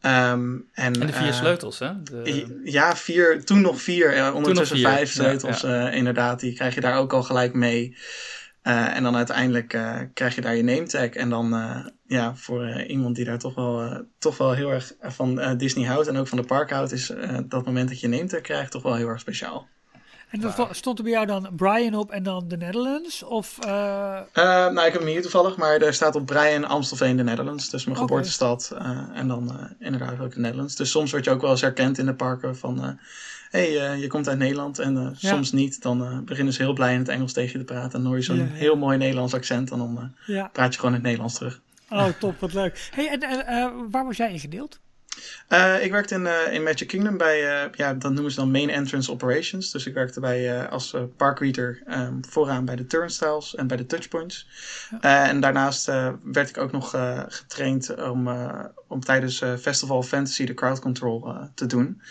Um, 0.01 0.67
en, 0.73 0.93
en, 0.93 0.93
de 0.93 1.13
vier 1.13 1.27
uh, 1.27 1.33
sleutels, 1.33 1.79
hè? 1.79 2.03
De... 2.03 2.61
Ja, 2.63 2.95
vier, 2.95 3.45
toen 3.45 3.61
nog 3.61 3.81
vier, 3.81 4.17
uh, 4.17 4.35
ondertussen 4.35 4.77
nog 4.77 4.85
vier. 4.85 4.97
vijf 4.97 5.11
sleutels, 5.11 5.61
ja, 5.61 5.81
ja. 5.81 5.89
inderdaad. 5.89 6.39
Die 6.39 6.53
krijg 6.53 6.75
je 6.75 6.81
daar 6.81 6.97
ook 6.97 7.13
al 7.13 7.23
gelijk 7.23 7.53
mee. 7.53 7.97
Uh, 8.67 8.95
en 8.95 9.03
dan 9.03 9.15
uiteindelijk 9.15 9.73
uh, 9.73 9.99
krijg 10.13 10.35
je 10.35 10.41
daar 10.41 10.55
je 10.55 10.63
name 10.63 10.87
tag. 10.87 11.09
En 11.09 11.29
dan, 11.29 11.53
uh, 11.53 11.85
ja, 12.07 12.35
voor 12.35 12.81
iemand 12.81 13.15
die 13.15 13.25
daar 13.25 13.37
toch 13.37 13.55
wel, 13.55 14.03
toch 14.17 14.37
wel 14.37 14.53
heel 14.53 14.69
erg 14.69 14.93
van 15.01 15.57
Disney 15.57 15.87
houdt 15.87 16.07
en 16.07 16.17
ook 16.17 16.27
van 16.27 16.37
de 16.37 16.43
park 16.43 16.69
houdt, 16.69 16.91
is 16.91 17.13
dat 17.47 17.65
moment 17.65 17.89
dat 17.89 17.99
je 17.99 18.07
name 18.07 18.25
tag 18.25 18.41
krijgt 18.41 18.71
toch 18.71 18.81
wel 18.83 18.95
heel 18.95 19.07
erg 19.07 19.19
speciaal. 19.19 19.67
En 20.29 20.39
dan 20.39 20.67
stond 20.71 20.97
er 20.97 21.03
bij 21.03 21.13
jou 21.13 21.25
dan 21.25 21.49
Brian 21.55 21.93
op 21.93 22.11
en 22.11 22.23
dan 22.23 22.47
de 22.47 22.57
Netherlands? 22.57 23.23
Of, 23.23 23.57
nou, 24.33 24.85
ik 24.85 24.91
heb 24.91 25.01
hem 25.01 25.07
hier 25.07 25.21
toevallig, 25.21 25.57
maar 25.57 25.77
er 25.77 25.93
staat 25.93 26.15
op 26.15 26.25
Brian 26.25 26.65
Amstelveen 26.65 27.17
de 27.17 27.23
Netherlands. 27.23 27.69
Dus 27.69 27.85
mijn 27.85 27.97
okay. 27.97 28.07
geboortestad. 28.07 28.75
en 29.13 29.27
dan 29.27 29.75
inderdaad 29.79 30.19
ook 30.19 30.33
de 30.33 30.39
Netherlands. 30.39 30.75
Dus 30.75 30.91
soms 30.91 31.11
word 31.11 31.25
je 31.25 31.31
ook 31.31 31.41
wel 31.41 31.51
eens 31.51 31.61
herkend 31.61 31.97
in 31.97 32.05
de 32.05 32.15
parken 32.15 32.57
van 32.57 32.99
hey, 33.57 33.93
uh, 33.93 34.01
je 34.01 34.07
komt 34.07 34.27
uit 34.27 34.37
Nederland. 34.37 34.79
En 34.79 34.95
uh, 34.95 35.09
ja. 35.17 35.29
soms 35.29 35.51
niet, 35.51 35.81
dan 35.81 36.01
uh, 36.01 36.19
beginnen 36.19 36.53
ze 36.53 36.61
heel 36.61 36.73
blij 36.73 36.93
in 36.93 36.99
het 36.99 37.09
Engels 37.09 37.33
tegen 37.33 37.51
je 37.51 37.65
te 37.65 37.73
praten. 37.73 37.91
En 37.91 37.99
dan 37.99 38.05
hoor 38.05 38.15
je 38.15 38.23
zo'n 38.23 38.37
ja, 38.37 38.45
heel 38.45 38.77
mooi 38.77 38.97
Nederlands 38.97 39.33
accent. 39.33 39.71
En 39.71 39.77
dan 39.77 40.13
praat 40.51 40.73
je 40.73 40.79
gewoon 40.79 40.95
in 40.95 40.99
het 40.99 41.03
Nederlands 41.03 41.35
terug. 41.35 41.61
Oh, 41.89 42.07
top, 42.19 42.39
wat 42.39 42.53
leuk. 42.53 42.89
Hey, 42.91 43.19
en 43.19 43.89
waar 43.91 44.05
was 44.05 44.17
jij 44.17 44.31
ingedeeld? 44.31 44.79
Uh, 45.49 45.83
ik 45.83 45.91
werkte 45.91 46.15
in, 46.15 46.21
uh, 46.21 46.53
in 46.53 46.63
Magic 46.63 46.87
Kingdom 46.87 47.17
bij, 47.17 47.65
uh, 47.65 47.71
ja, 47.73 47.93
dat 47.93 48.11
noemen 48.11 48.31
ze 48.31 48.39
dan 48.39 48.51
Main 48.51 48.69
Entrance 48.69 49.11
Operations. 49.11 49.71
Dus 49.71 49.85
ik 49.85 49.93
werkte 49.93 50.19
bij, 50.19 50.67
als 50.69 50.95
parkreader 51.17 51.83
um, 51.87 52.19
vooraan 52.29 52.65
bij 52.65 52.75
de 52.75 52.85
turnstiles 52.85 53.55
en 53.55 53.67
bij 53.67 53.77
de 53.77 53.85
touchpoints. 53.85 54.47
Ja. 55.01 55.27
en 55.27 55.39
daarnaast 55.39 55.85
werd 56.23 56.49
ik 56.49 56.57
ook 56.57 56.71
nog 56.71 56.89
getraind 57.27 57.95
om, 57.95 58.29
om 58.87 58.99
tijdens 58.99 59.43
Festival 59.59 59.97
of 59.97 60.07
Fantasy 60.07 60.45
de 60.45 60.53
crowd 60.53 60.79
control 60.79 61.33
te 61.55 61.65
doen. 61.65 62.01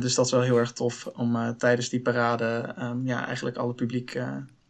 Dus 0.00 0.14
dat 0.14 0.26
is 0.26 0.32
wel 0.32 0.42
heel 0.42 0.58
erg 0.58 0.72
tof 0.72 1.06
om 1.06 1.56
tijdens 1.58 1.88
die 1.88 2.00
parade 2.00 2.74
um, 2.78 3.06
ja, 3.06 3.26
eigenlijk 3.26 3.56
alle 3.56 3.74
publiek 3.74 4.18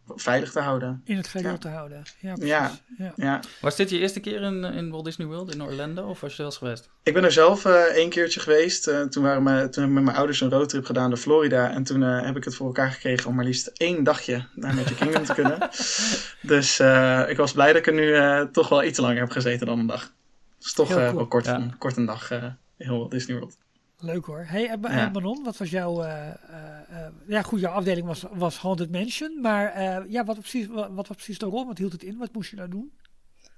veilig 0.06 0.52
te 0.52 0.60
houden. 0.60 1.00
In 1.04 1.16
het 1.16 1.28
geheel 1.28 1.50
ja. 1.50 1.58
te 1.58 1.68
houden. 1.68 2.02
Ja, 2.20 2.34
ja, 2.40 2.70
ja. 2.98 3.12
ja. 3.16 3.40
Was 3.60 3.76
dit 3.76 3.90
je 3.90 3.98
eerste 3.98 4.20
keer 4.20 4.42
in, 4.42 4.64
in 4.64 4.90
Walt 4.90 5.04
Disney 5.04 5.26
World 5.26 5.54
in 5.54 5.62
Orlando 5.62 6.08
of 6.08 6.20
was 6.20 6.30
je 6.30 6.36
zelfs 6.36 6.56
geweest? 6.56 6.90
Ik 7.02 7.14
ben 7.14 7.24
er 7.24 7.32
zelf 7.32 7.64
één 7.64 8.10
keertje 8.10 8.40
geweest. 8.40 8.82
toen, 9.10 9.22
waren 9.22 9.42
me, 9.42 9.68
toen 9.68 9.82
heb 9.82 9.90
ik 9.90 9.96
met 9.96 10.04
mijn 10.04 10.16
ouders 10.16 10.40
een 10.40 10.50
roadtrip 10.50 10.84
gedaan 10.84 11.08
naar 11.08 11.18
Florida. 11.18 11.70
En 11.70 11.84
toen 11.84 12.00
heb 12.00 12.36
ik 12.36 12.44
het 12.44 12.54
voor 12.54 12.66
elkaar 12.66 12.90
gekregen 12.90 13.30
om 13.30 13.34
maar 13.34 13.44
liefst 13.44 13.66
één 13.66 14.04
dagje 14.04 14.46
naar 14.54 14.74
Magic 14.74 14.96
Kingdom 14.96 15.24
te 15.24 15.34
kunnen. 15.34 15.58
Dus 16.40 16.80
ik 17.28 17.36
was 17.36 17.52
blij 17.52 17.66
dat 17.66 17.76
ik 17.76 17.86
er 17.86 17.92
nu 17.92 18.50
toch 18.50 18.68
wel 18.68 18.84
iets 18.84 18.98
langer 18.98 19.20
heb 19.20 19.30
gezeten 19.30 19.66
dan 19.66 19.78
een 19.78 19.86
dag. 19.86 20.12
Dus 20.58 20.72
toch 20.72 20.88
cool. 20.88 21.14
wel 21.14 21.26
kort, 21.26 21.46
een, 21.46 21.78
kort 21.78 21.96
een 21.96 22.06
dag 22.06 22.30
in 22.76 22.90
Walt 22.90 23.10
Disney 23.10 23.38
World. 23.38 23.56
Leuk 24.04 24.24
hoor. 24.24 24.44
Hey, 24.48 24.68
en, 24.68 24.80
ja. 24.82 25.08
Manon, 25.08 25.44
wat 25.44 25.56
was 25.56 25.70
jouw... 25.70 26.02
Uh, 26.02 26.28
uh, 26.50 27.06
ja 27.26 27.42
goed, 27.42 27.60
jouw 27.60 27.72
afdeling 27.72 28.06
was, 28.06 28.24
was 28.32 28.58
Haunted 28.58 28.90
Mansion. 28.90 29.40
Maar 29.40 29.80
ja, 30.10 30.24
wat 30.24 30.36
was, 30.36 30.50
precies, 30.50 30.66
wat, 30.66 30.88
wat 30.90 31.08
was 31.08 31.16
precies 31.16 31.38
de 31.38 31.46
rol? 31.46 31.66
Wat 31.66 31.78
hield 31.78 31.92
het 31.92 32.02
in? 32.02 32.18
Wat 32.18 32.32
moest 32.32 32.50
je 32.50 32.56
nou 32.56 32.68
doen? 32.68 32.92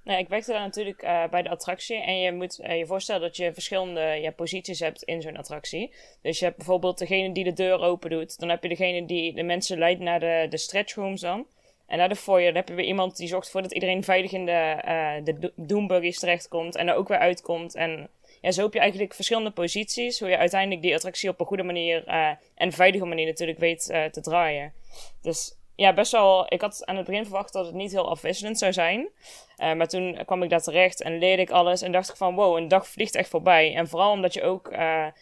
Nou, 0.07 0.19
ik 0.19 0.27
werkte 0.27 0.51
daar 0.51 0.61
natuurlijk 0.61 1.03
uh, 1.03 1.27
bij 1.29 1.41
de 1.41 1.49
attractie. 1.49 2.01
En 2.01 2.19
je 2.19 2.31
moet 2.31 2.59
uh, 2.59 2.77
je 2.77 2.85
voorstellen 2.85 3.21
dat 3.21 3.37
je 3.37 3.53
verschillende 3.53 4.01
ja, 4.01 4.31
posities 4.31 4.79
hebt 4.79 5.03
in 5.03 5.21
zo'n 5.21 5.37
attractie. 5.37 5.93
Dus 6.21 6.39
je 6.39 6.45
hebt 6.45 6.57
bijvoorbeeld 6.57 6.97
degene 6.97 7.33
die 7.33 7.43
de 7.43 7.53
deur 7.53 7.79
open 7.79 8.09
doet. 8.09 8.39
Dan 8.39 8.49
heb 8.49 8.63
je 8.63 8.69
degene 8.69 9.05
die 9.05 9.33
de 9.33 9.43
mensen 9.43 9.77
leidt 9.77 9.99
naar 9.99 10.19
de, 10.19 10.47
de 10.49 10.57
stretch 10.57 10.95
rooms 10.95 11.21
dan. 11.21 11.45
En 11.87 11.97
naar 11.97 12.09
de 12.09 12.15
foyer 12.15 12.45
dan 12.47 12.55
heb 12.55 12.67
je 12.67 12.75
weer 12.75 12.85
iemand 12.85 13.17
die 13.17 13.27
zorgt 13.27 13.45
ervoor 13.45 13.61
dat 13.61 13.73
iedereen 13.73 14.03
veilig 14.03 14.31
in 14.31 14.45
de, 14.45 14.83
uh, 14.85 15.35
de 15.35 15.53
doombuggies 15.55 16.19
terechtkomt. 16.19 16.75
En 16.75 16.87
er 16.87 16.95
ook 16.95 17.07
weer 17.07 17.17
uitkomt. 17.17 17.75
En 17.75 18.09
ja, 18.41 18.51
zo 18.51 18.63
heb 18.63 18.73
je 18.73 18.79
eigenlijk 18.79 19.13
verschillende 19.13 19.51
posities. 19.51 20.19
Hoe 20.19 20.29
je 20.29 20.37
uiteindelijk 20.37 20.81
die 20.81 20.95
attractie 20.95 21.29
op 21.29 21.39
een 21.39 21.45
goede 21.45 21.63
manier 21.63 22.07
uh, 22.07 22.29
en 22.55 22.71
veilige 22.71 23.05
manier 23.05 23.25
natuurlijk 23.25 23.59
weet 23.59 23.89
uh, 23.91 24.05
te 24.05 24.21
draaien. 24.21 24.73
Dus 25.21 25.57
ja, 25.75 25.93
best 25.93 26.11
wel. 26.11 26.45
Ik 26.49 26.61
had 26.61 26.85
aan 26.85 26.95
het 26.95 27.05
begin 27.05 27.23
verwacht 27.23 27.53
dat 27.53 27.65
het 27.65 27.75
niet 27.75 27.91
heel 27.91 28.09
afwisselend 28.09 28.57
zou 28.57 28.73
zijn. 28.73 29.09
Uh, 29.57 29.73
maar 29.73 29.87
toen 29.87 30.19
kwam 30.25 30.43
ik 30.43 30.49
daar 30.49 30.61
terecht 30.61 31.01
en 31.01 31.19
leerde 31.19 31.41
ik 31.41 31.49
alles. 31.49 31.81
En 31.81 31.91
dacht 31.91 32.09
ik 32.09 32.15
van 32.15 32.35
wow, 32.35 32.57
een 32.57 32.67
dag 32.67 32.87
vliegt 32.87 33.15
echt 33.15 33.29
voorbij. 33.29 33.75
En 33.75 33.87
vooral 33.87 34.11
omdat 34.11 34.33
je 34.33 34.43
ook 34.43 34.69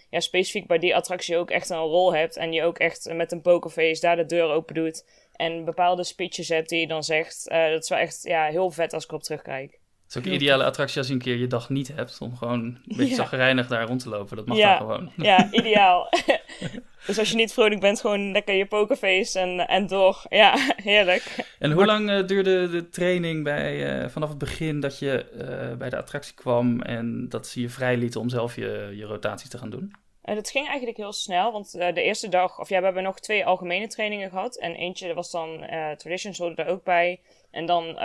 ja, 0.09 0.19
specifiek 0.19 0.67
bij 0.67 0.79
die 0.79 0.95
attractie 0.95 1.37
ook 1.37 1.49
echt 1.49 1.69
een 1.69 1.77
rol 1.77 2.13
hebt. 2.13 2.37
En 2.37 2.53
je 2.53 2.63
ook 2.63 2.77
echt 2.77 3.13
met 3.13 3.31
een 3.31 3.41
pokerface 3.41 4.01
daar 4.01 4.15
de 4.15 4.25
deur 4.25 4.49
open 4.49 4.75
doet. 4.75 5.05
En 5.35 5.65
bepaalde 5.65 6.03
speeches 6.03 6.49
hebt 6.49 6.69
die 6.69 6.79
je 6.79 6.87
dan 6.87 7.03
zegt. 7.03 7.45
dat 7.49 7.83
is 7.83 7.89
wel 7.89 7.99
echt 7.99 8.23
ja, 8.23 8.45
heel 8.45 8.71
vet 8.71 8.93
als 8.93 9.03
ik 9.03 9.09
erop 9.09 9.23
terugkijk. 9.23 9.79
Het 10.05 10.15
is 10.15 10.17
ook 10.21 10.25
een 10.27 10.33
ideale 10.41 10.63
attractie 10.63 10.97
als 10.97 11.07
je 11.07 11.13
een 11.13 11.19
keer 11.19 11.35
je 11.35 11.47
dag 11.47 11.69
niet 11.69 11.87
hebt. 11.95 12.17
Om 12.21 12.35
gewoon 12.37 12.59
een 12.59 12.81
beetje 12.97 13.07
Ja. 13.09 13.15
zagrijnig 13.15 13.67
daar 13.67 13.87
rond 13.87 14.01
te 14.01 14.09
lopen. 14.09 14.35
Dat 14.37 14.45
mag 14.45 14.57
Ja. 14.57 14.67
daar 14.69 14.77
gewoon. 14.77 15.11
Ja, 15.17 15.47
ideaal. 15.51 16.09
dus 17.07 17.19
als 17.19 17.29
je 17.29 17.35
niet 17.35 17.53
vrolijk 17.53 17.81
bent, 17.81 17.99
gewoon 18.01 18.31
lekker 18.31 18.55
je 18.55 18.65
pokerface 18.65 19.39
en, 19.39 19.67
en 19.67 19.87
door. 19.87 20.25
Ja, 20.29 20.53
heerlijk. 20.75 21.53
En 21.59 21.71
hoe 21.71 21.85
lang 21.85 22.09
eh, 22.09 22.27
duurde 22.27 22.69
de 22.69 22.89
training 22.89 23.43
bij, 23.43 23.99
eh, 24.01 24.09
vanaf 24.09 24.29
het 24.29 24.37
begin 24.37 24.79
dat 24.79 24.99
je 24.99 25.25
eh, 25.29 25.77
bij 25.77 25.89
de 25.89 25.97
attractie 25.97 26.33
kwam 26.33 26.81
en 26.81 27.29
dat 27.29 27.47
ze 27.47 27.61
je 27.61 27.69
vrij 27.69 27.97
lieten 27.97 28.21
om 28.21 28.29
zelf 28.29 28.55
je, 28.55 28.91
je 28.95 29.05
rotatie 29.05 29.49
te 29.49 29.57
gaan 29.57 29.69
doen? 29.69 29.93
En 30.21 30.35
dat 30.35 30.49
ging 30.49 30.67
eigenlijk 30.67 30.97
heel 30.97 31.13
snel, 31.13 31.51
want 31.51 31.71
de 31.71 32.01
eerste 32.01 32.29
dag, 32.29 32.59
of 32.59 32.69
ja, 32.69 32.79
we 32.79 32.85
hebben 32.85 33.03
nog 33.03 33.19
twee 33.19 33.45
algemene 33.45 33.87
trainingen 33.87 34.29
gehad. 34.29 34.57
En 34.57 34.75
eentje 34.75 35.13
was 35.13 35.31
dan 35.31 35.65
Traditions, 35.97 36.37
hoorde 36.37 36.63
er 36.63 36.69
ook 36.69 36.83
bij. 36.83 37.19
En 37.51 37.65
dan 37.65 37.97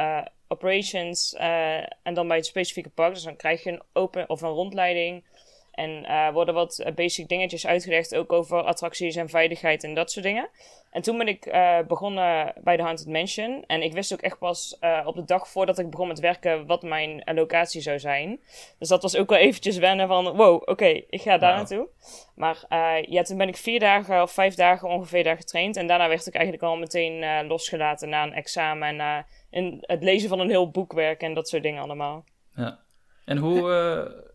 Operations, 0.52 1.34
eh, 1.34 1.76
en 1.78 2.14
dan 2.14 2.28
bij 2.28 2.36
het 2.36 2.46
specifieke 2.46 2.88
park. 2.88 3.14
Dus 3.14 3.22
dan 3.22 3.36
krijg 3.36 3.62
je 3.62 3.70
een 3.70 3.82
open 3.92 4.28
of 4.28 4.40
een 4.40 4.48
rondleiding. 4.48 5.24
En 5.70 6.04
eh, 6.04 6.32
worden 6.32 6.54
wat 6.54 6.78
eh, 6.78 6.94
basic 6.94 7.28
dingetjes 7.28 7.66
uitgelegd, 7.66 8.14
ook 8.14 8.32
over 8.32 8.62
attracties 8.62 9.16
en 9.16 9.28
veiligheid 9.28 9.84
en 9.84 9.94
dat 9.94 10.10
soort 10.10 10.24
dingen. 10.24 10.48
En 10.90 11.02
toen 11.02 11.18
ben 11.18 11.28
ik 11.28 11.52
begonnen 11.88 12.52
bij 12.62 12.76
de 12.76 12.82
Haunted 12.82 13.06
Mansion. 13.06 13.64
En 13.66 13.82
ik 13.82 13.92
wist 13.92 14.12
ook 14.12 14.20
echt 14.20 14.38
pas 14.38 14.78
op 15.04 15.14
de 15.14 15.24
dag 15.24 15.48
voordat 15.48 15.78
ik 15.78 15.90
begon 15.90 16.08
met 16.08 16.20
werken 16.20 16.66
wat 16.66 16.82
mijn 16.82 17.22
locatie 17.24 17.80
zou 17.80 17.98
zijn. 17.98 18.40
Dus 18.78 18.88
dat 18.88 19.02
was 19.02 19.16
ook 19.16 19.28
wel 19.28 19.38
eventjes 19.38 19.78
wennen 19.78 20.08
van, 20.08 20.36
wow, 20.36 20.62
oké, 20.64 21.02
ik 21.10 21.20
ga 21.20 21.38
daar 21.38 21.56
naartoe. 21.56 21.88
Maar 22.34 22.64
ja, 23.08 23.22
toen 23.22 23.36
ben 23.36 23.48
ik 23.48 23.56
vier 23.56 23.80
dagen 23.80 24.22
of 24.22 24.32
vijf 24.32 24.54
dagen 24.54 24.88
ongeveer 24.88 25.24
daar 25.24 25.36
getraind. 25.36 25.76
En 25.76 25.86
daarna 25.86 26.08
werd 26.08 26.26
ik 26.26 26.34
eigenlijk 26.34 26.64
al 26.64 26.76
meteen 26.76 27.46
losgelaten 27.46 28.08
na 28.08 28.22
een 28.22 28.34
examen 28.34 29.00
en 29.00 29.26
in 29.50 29.78
het 29.80 30.02
lezen 30.02 30.28
van 30.28 30.40
een 30.40 30.48
heel 30.48 30.70
boekwerk 30.70 31.20
en 31.20 31.34
dat 31.34 31.48
soort 31.48 31.62
dingen 31.62 31.82
allemaal. 31.82 32.24
Ja. 32.54 32.78
En 33.24 33.36
hoe. 33.36 34.28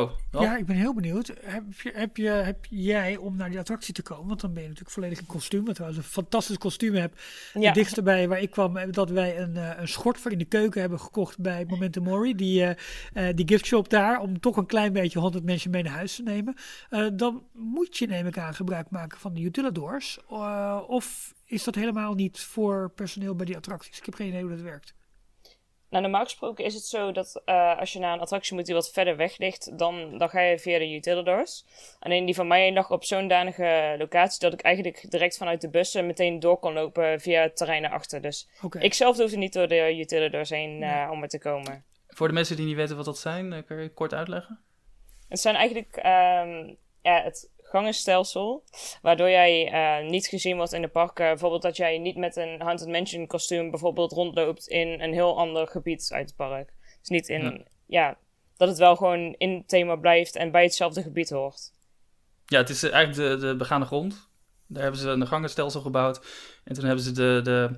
Oh? 0.00 0.10
Ja, 0.30 0.56
ik 0.56 0.66
ben 0.66 0.76
heel 0.76 0.94
benieuwd. 0.94 1.32
Heb, 1.42 1.80
je, 1.82 1.92
heb, 1.94 2.16
je, 2.16 2.28
heb 2.28 2.64
jij, 2.70 3.16
om 3.16 3.36
naar 3.36 3.50
die 3.50 3.58
attractie 3.58 3.94
te 3.94 4.02
komen, 4.02 4.26
want 4.28 4.40
dan 4.40 4.52
ben 4.52 4.62
je 4.62 4.68
natuurlijk 4.68 4.94
volledig 4.94 5.18
in 5.18 5.26
kostuum, 5.26 5.64
trouwens 5.64 5.98
een 5.98 6.10
fantastisch 6.10 6.58
kostuum 6.58 6.94
heb. 6.94 7.14
Ja. 7.54 7.60
Het 7.60 7.74
dichtste 7.74 8.02
bij 8.02 8.28
waar 8.28 8.40
ik 8.40 8.50
kwam, 8.50 8.90
dat 8.90 9.10
wij 9.10 9.38
een, 9.38 9.56
eh, 9.56 9.70
een 9.76 9.88
schort 9.88 10.18
voor 10.18 10.32
in 10.32 10.38
de 10.38 10.44
keuken 10.44 10.80
hebben 10.80 11.00
gekocht 11.00 11.38
bij 11.38 11.64
Momentum 11.68 12.02
Mori, 12.02 12.34
die, 12.34 12.62
eh, 12.62 13.28
eh, 13.28 13.36
die 13.36 13.48
giftshop 13.48 13.88
daar, 13.88 14.20
om 14.20 14.40
toch 14.40 14.56
een 14.56 14.66
klein 14.66 14.92
beetje 14.92 15.18
100 15.18 15.44
mensen 15.44 15.70
mee 15.70 15.82
naar 15.82 15.92
huis 15.92 16.14
te 16.14 16.22
nemen. 16.22 16.54
Dan 17.16 17.42
moet 17.52 17.96
je, 17.96 18.06
neem 18.06 18.26
ik 18.26 18.38
aan, 18.38 18.54
gebruik 18.54 18.90
maken 18.90 19.18
van 19.18 19.34
de 19.34 19.40
utilidors. 19.40 20.18
Eh, 20.30 20.82
of 20.86 21.34
is 21.44 21.64
dat 21.64 21.74
helemaal 21.74 22.14
niet 22.14 22.40
voor 22.40 22.90
personeel 22.90 23.34
bij 23.34 23.46
die 23.46 23.56
attracties? 23.56 23.98
Ik 23.98 24.04
heb 24.04 24.14
geen 24.14 24.28
idee 24.28 24.42
hoe 24.42 24.50
dat 24.50 24.60
werkt. 24.60 24.94
Nou, 25.90 26.02
normaal 26.02 26.24
gesproken 26.24 26.64
is 26.64 26.74
het 26.74 26.84
zo 26.84 27.12
dat 27.12 27.42
eh, 27.44 27.78
als 27.78 27.92
je 27.92 27.98
naar 27.98 28.12
een 28.12 28.20
attractie 28.20 28.54
moet 28.54 28.66
die 28.66 28.74
wat 28.74 28.90
verder 28.90 29.16
weg 29.16 29.38
ligt, 29.38 29.78
dan, 29.78 30.18
dan 30.18 30.28
ga 30.28 30.40
je 30.40 30.58
via 30.58 30.78
de 30.78 30.94
utilidors. 30.94 31.64
Alleen 31.98 32.24
die 32.24 32.34
van 32.34 32.46
mij 32.46 32.72
lag 32.72 32.90
op 32.90 33.04
zo'n 33.04 33.28
danige 33.28 33.94
locatie 33.98 34.40
dat 34.40 34.52
ik 34.52 34.60
eigenlijk 34.60 35.10
direct 35.10 35.36
vanuit 35.36 35.60
de 35.60 35.70
bussen 35.70 36.06
meteen 36.06 36.40
door 36.40 36.58
kon 36.58 36.72
lopen 36.72 37.20
via 37.20 37.42
het 37.42 37.56
terrein 37.56 37.82
naar 37.82 37.92
achter. 37.92 38.22
Dus 38.22 38.48
ik 38.78 38.94
zelf 38.94 39.16
hoefde 39.16 39.36
niet 39.36 39.52
door 39.52 39.68
de 39.68 39.98
utilidors 39.98 40.50
heen 40.50 40.82
eh, 40.82 41.08
om 41.12 41.22
er 41.22 41.28
te 41.28 41.38
komen. 41.38 41.84
Voor 42.08 42.28
de 42.28 42.34
mensen 42.34 42.56
die 42.56 42.66
niet 42.66 42.76
weten 42.76 42.96
wat 42.96 43.04
dat 43.04 43.18
zijn, 43.18 43.52
eh, 43.52 43.62
kun 43.66 43.82
je 43.82 43.92
kort 43.92 44.14
uitleggen? 44.14 44.60
Het 45.28 45.40
zijn 45.40 45.54
eigenlijk 45.54 45.96
ehm, 45.96 46.74
ja, 47.02 47.22
het 47.22 47.50
gangenstelsel, 47.68 48.64
waardoor 49.02 49.30
jij 49.30 49.72
eh, 49.72 50.08
niet 50.08 50.26
gezien 50.26 50.56
wordt 50.56 50.72
in 50.72 50.82
de 50.82 50.88
parken. 50.88 51.26
Bijvoorbeeld 51.26 51.62
dat 51.62 51.76
jij 51.76 51.98
niet 51.98 52.16
met 52.16 52.36
een 52.36 52.60
Haunted 52.60 52.88
Mansion 52.88 53.26
kostuum 53.26 53.70
bijvoorbeeld 53.70 54.12
rondloopt 54.12 54.66
in 54.66 55.00
een 55.00 55.12
heel 55.12 55.38
ander 55.38 55.66
gebied 55.66 56.08
uit 56.12 56.26
het 56.26 56.36
park. 56.36 56.72
Dus 57.00 57.08
niet 57.08 57.28
in, 57.28 57.42
Ja. 57.42 57.58
ja, 57.86 58.18
dat 58.56 58.68
het 58.68 58.78
wel 58.78 58.96
gewoon 58.96 59.34
in 59.38 59.54
het 59.54 59.68
thema 59.68 59.96
blijft 59.96 60.36
en 60.36 60.50
bij 60.50 60.62
hetzelfde 60.62 61.02
gebied 61.02 61.30
hoort. 61.30 61.72
Ja, 62.46 62.58
het 62.58 62.68
is 62.68 62.82
eigenlijk 62.82 63.40
de, 63.40 63.46
de 63.46 63.56
begane 63.56 63.84
grond. 63.84 64.25
Daar 64.68 64.82
hebben 64.82 65.00
ze 65.00 65.08
een 65.08 65.26
gangenstelsel 65.26 65.80
gebouwd. 65.80 66.26
En 66.64 66.74
toen 66.74 66.84
hebben 66.84 67.04
ze 67.04 67.12
de, 67.12 67.40
de 67.44 67.70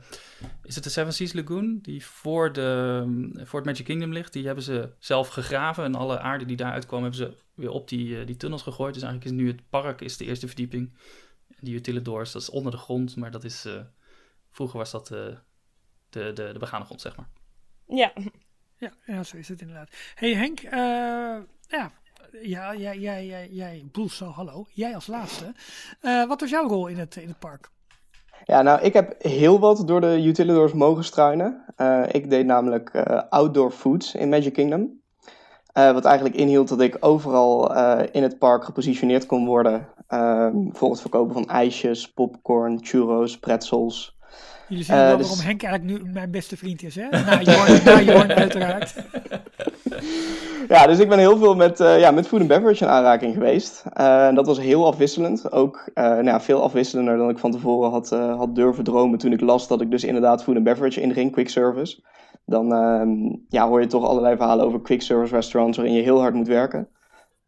is 0.62 0.74
het 0.74 0.84
de 0.84 0.90
Seven 0.90 1.12
Seas 1.12 1.32
Lagoon, 1.32 1.78
die 1.82 2.06
voor, 2.06 2.52
de, 2.52 3.40
voor 3.44 3.58
het 3.58 3.68
Magic 3.68 3.84
Kingdom 3.84 4.12
ligt, 4.12 4.32
die 4.32 4.46
hebben 4.46 4.64
ze 4.64 4.92
zelf 4.98 5.28
gegraven. 5.28 5.84
En 5.84 5.94
alle 5.94 6.18
aarde 6.18 6.44
die 6.44 6.56
daaruit 6.56 6.86
kwam, 6.86 7.02
hebben 7.02 7.18
ze 7.18 7.36
weer 7.54 7.70
op 7.70 7.88
die, 7.88 8.20
eh, 8.20 8.26
die 8.26 8.36
tunnels 8.36 8.62
gegooid. 8.62 8.94
Dus 8.94 9.02
eigenlijk 9.02 9.32
is 9.32 9.40
nu 9.40 9.48
het 9.48 9.68
park 9.68 10.00
is 10.00 10.16
de 10.16 10.24
eerste 10.24 10.46
verdieping. 10.46 10.92
Die 11.60 11.74
utilidors, 11.74 12.32
dat 12.32 12.42
is 12.42 12.50
onder 12.50 12.72
de 12.72 12.78
grond, 12.78 13.16
maar 13.16 13.30
dat 13.30 13.44
is, 13.44 13.64
eh, 13.64 13.80
vroeger 14.50 14.78
was 14.78 14.90
dat 14.90 15.10
eh, 15.10 15.18
de, 16.08 16.32
de, 16.32 16.50
de 16.52 16.58
begane 16.58 16.84
grond, 16.84 17.00
zeg 17.00 17.16
maar. 17.16 17.28
Ja, 17.86 18.12
Ja, 18.78 18.92
ja, 19.06 19.22
zo 19.22 19.36
is 19.36 19.48
het 19.48 19.60
inderdaad. 19.60 19.90
hey 20.14 20.34
Henk, 20.34 20.60
eh, 20.60 21.38
ja, 21.68 21.92
ja, 22.42 22.74
jij, 22.74 22.98
jij, 22.98 23.26
jij, 23.26 23.48
jij, 23.50 23.84
Boel, 23.92 24.08
zo, 24.08 24.24
hallo, 24.24 24.66
jij 24.72 24.94
als 24.94 25.06
laatste. 25.06 25.52
Eh, 26.00 26.24
wat 26.26 26.40
was 26.40 26.50
jouw 26.50 26.68
rol 26.68 26.86
in 26.86 26.98
het, 26.98 27.16
in 27.16 27.28
het 27.28 27.38
park? 27.38 27.70
Ja, 28.44 28.62
nou, 28.62 28.80
ik 28.82 28.92
heb 28.92 29.14
heel 29.22 29.58
wat 29.60 29.86
door 29.86 30.00
de 30.00 30.22
utilidors 30.24 30.72
mogen 30.72 31.04
struinen. 31.04 31.64
Eh, 31.76 32.02
ik 32.12 32.30
deed 32.30 32.46
namelijk 32.46 32.88
eh, 32.88 33.22
outdoor 33.30 33.70
foods 33.70 34.14
in 34.14 34.28
Magic 34.28 34.52
Kingdom. 34.52 35.00
Wat 35.72 36.04
eigenlijk 36.04 36.36
inhield 36.36 36.68
dat 36.68 36.80
ik 36.80 36.96
overal 37.00 37.74
in 38.12 38.22
het 38.22 38.38
park 38.38 38.64
gepositioneerd 38.64 39.26
kon 39.26 39.46
worden. 39.46 39.88
eh, 40.08 40.48
voor 40.72 40.90
het 40.90 41.00
verkopen 41.00 41.34
van 41.34 41.48
ijsjes, 41.48 42.12
popcorn, 42.12 42.78
churros, 42.82 43.38
pretzels. 43.38 44.16
Jullie 44.68 44.84
zien 44.84 44.96
wel 44.96 45.16
dus- 45.16 45.28
waarom 45.28 45.46
Henk 45.46 45.62
eigenlijk 45.62 46.02
nu 46.04 46.10
mijn 46.12 46.30
beste 46.30 46.56
vriend 46.56 46.82
is, 46.82 46.94
hè? 46.94 47.08
Na 47.08 47.40
Jorn, 47.42 47.84
na 47.84 48.00
Jorn 48.00 48.32
uiteraard. 48.32 48.94
Ja, 50.68 50.86
dus 50.86 50.98
ik 50.98 51.08
ben 51.08 51.18
heel 51.18 51.36
veel 51.36 51.54
met, 51.54 51.80
eh, 51.80 52.00
ja, 52.00 52.10
met 52.10 52.26
food 52.26 52.40
and 52.40 52.48
beverage 52.48 52.84
in 52.84 52.90
aanraking 52.90 53.34
geweest. 53.34 53.84
Eh, 53.92 54.34
dat 54.34 54.46
was 54.46 54.60
heel 54.60 54.86
afwisselend. 54.86 55.52
Ook 55.52 55.90
eh, 55.94 56.04
nou 56.04 56.24
ja, 56.24 56.40
veel 56.40 56.62
afwisselender 56.62 57.16
dan 57.16 57.28
ik 57.28 57.38
van 57.38 57.50
tevoren 57.50 57.90
had, 57.90 58.10
had 58.10 58.54
durven 58.54 58.84
dromen 58.84 59.18
toen 59.18 59.32
ik 59.32 59.40
las 59.40 59.68
dat 59.68 59.80
ik 59.80 59.90
dus 59.90 60.04
inderdaad 60.04 60.42
food 60.42 60.54
and 60.54 60.64
beverage 60.64 61.00
inging, 61.00 61.32
quick 61.32 61.48
service. 61.48 62.02
Dan 62.44 62.72
ehm, 62.72 63.36
ja, 63.48 63.68
hoor 63.68 63.80
je 63.80 63.86
toch 63.86 64.04
allerlei 64.04 64.36
verhalen 64.36 64.66
over 64.66 64.80
quick 64.80 65.02
service 65.02 65.34
restaurants 65.34 65.76
waarin 65.76 65.94
je 65.94 66.02
heel 66.02 66.20
hard 66.20 66.34
moet 66.34 66.46
werken. 66.46 66.88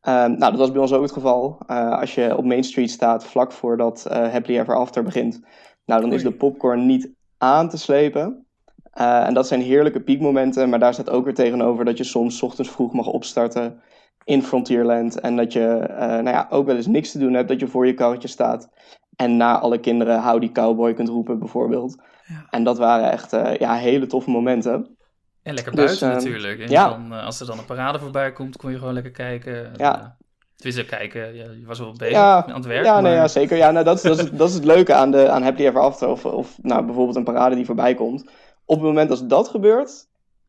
Ehm, 0.00 0.30
nou, 0.38 0.50
dat 0.50 0.58
was 0.58 0.72
bij 0.72 0.80
ons 0.80 0.92
ook 0.92 1.02
het 1.02 1.12
geval. 1.12 1.58
Als 1.68 2.14
je 2.14 2.36
op 2.36 2.44
Main 2.44 2.64
Street 2.64 2.90
staat 2.90 3.24
vlak 3.24 3.52
voordat 3.52 4.06
Happily 4.08 4.58
Ever 4.58 4.76
After 4.76 5.02
begint, 5.02 5.40
nou, 5.84 6.00
dan 6.00 6.12
is 6.12 6.22
de 6.22 6.32
popcorn 6.32 6.86
niet 6.86 7.12
aan 7.38 7.68
te 7.68 7.78
slepen. 7.78 8.46
Eh, 8.90 9.26
en 9.26 9.34
dat 9.34 9.46
zijn 9.48 9.60
heerlijke 9.62 10.00
piekmomenten, 10.00 10.68
maar 10.68 10.78
daar 10.78 10.92
staat 10.94 11.10
ook 11.10 11.24
weer 11.24 11.34
tegenover 11.34 11.84
dat 11.84 11.98
je 11.98 12.04
soms 12.04 12.36
's 12.38 12.42
ochtends 12.42 12.70
vroeg 12.70 12.92
mag 12.92 13.06
opstarten 13.06 13.80
in 14.24 14.42
Frontierland. 14.42 15.20
En 15.20 15.36
dat 15.36 15.52
je 15.52 15.66
eh, 15.76 16.06
nou 16.08 16.28
ja, 16.28 16.46
ook 16.50 16.66
wel 16.66 16.76
eens 16.76 16.86
niks 16.86 17.12
te 17.12 17.18
doen 17.18 17.32
hebt, 17.34 17.48
dat 17.48 17.60
je 17.60 17.66
voor 17.66 17.86
je 17.86 17.94
karretje 17.94 18.28
staat. 18.28 18.68
En 19.16 19.36
na 19.36 19.58
alle 19.58 19.78
kinderen 19.78 20.18
hou 20.18 20.40
die 20.40 20.52
cowboy 20.52 20.94
kunt 20.94 21.08
roepen, 21.08 21.38
bijvoorbeeld. 21.38 21.96
Ja. 22.26 22.46
En 22.50 22.64
dat 22.64 22.78
waren 22.78 23.10
echt 23.10 23.32
eh, 23.32 23.56
ja, 23.56 23.74
hele 23.74 24.06
toffe 24.06 24.30
momenten. 24.30 24.96
En 25.42 25.54
lekker 25.54 25.72
Dus, 25.74 25.84
buiten 25.84 26.06
ehm, 26.08 26.16
natuurlijk. 26.16 26.60
En 26.60 26.70
ja. 26.70 26.88
dan, 26.88 27.12
als 27.12 27.40
er 27.40 27.46
dan 27.46 27.58
een 27.58 27.64
parade 27.64 27.98
voorbij 27.98 28.32
komt, 28.32 28.56
kon 28.56 28.70
je 28.70 28.78
gewoon 28.78 28.94
lekker 28.94 29.12
kijken. 29.12 29.64
En, 29.64 29.72
Ja. 29.76 30.16
Tenminste, 30.56 30.84
kijken. 30.96 31.34
Ja, 31.34 31.44
je 31.44 31.64
was 31.66 31.78
wel 31.78 31.92
bezig 31.96 32.14
Ja, 32.14 32.44
aan 32.46 32.54
het 32.54 32.66
werk. 32.66 32.84
ja, 32.84 32.92
nee, 32.94 33.02
maar- 33.02 33.12
ja, 33.20 33.28
zeker. 33.28 33.56
Ja, 33.56 33.70
nou, 33.70 33.84
dat, 33.84 33.96
is, 33.96 34.02
dat, 34.02 34.18
is, 34.18 34.30
dat 34.30 34.48
is 34.48 34.54
het 34.54 34.64
leuke 34.64 34.94
aan, 34.94 35.10
de, 35.10 35.28
aan 35.28 35.42
Happily 35.42 35.66
Ever 35.66 35.80
After. 35.80 36.08
Of, 36.08 36.24
of 36.24 36.58
nou, 36.62 36.84
bijvoorbeeld 36.84 37.16
een 37.16 37.24
parade 37.24 37.54
die 37.54 37.64
voorbij 37.64 37.94
komt. 37.94 38.24
Op 38.70 38.76
het 38.76 38.86
moment 38.86 39.10
als 39.10 39.26
dat 39.26 39.48
gebeurt, 39.48 40.06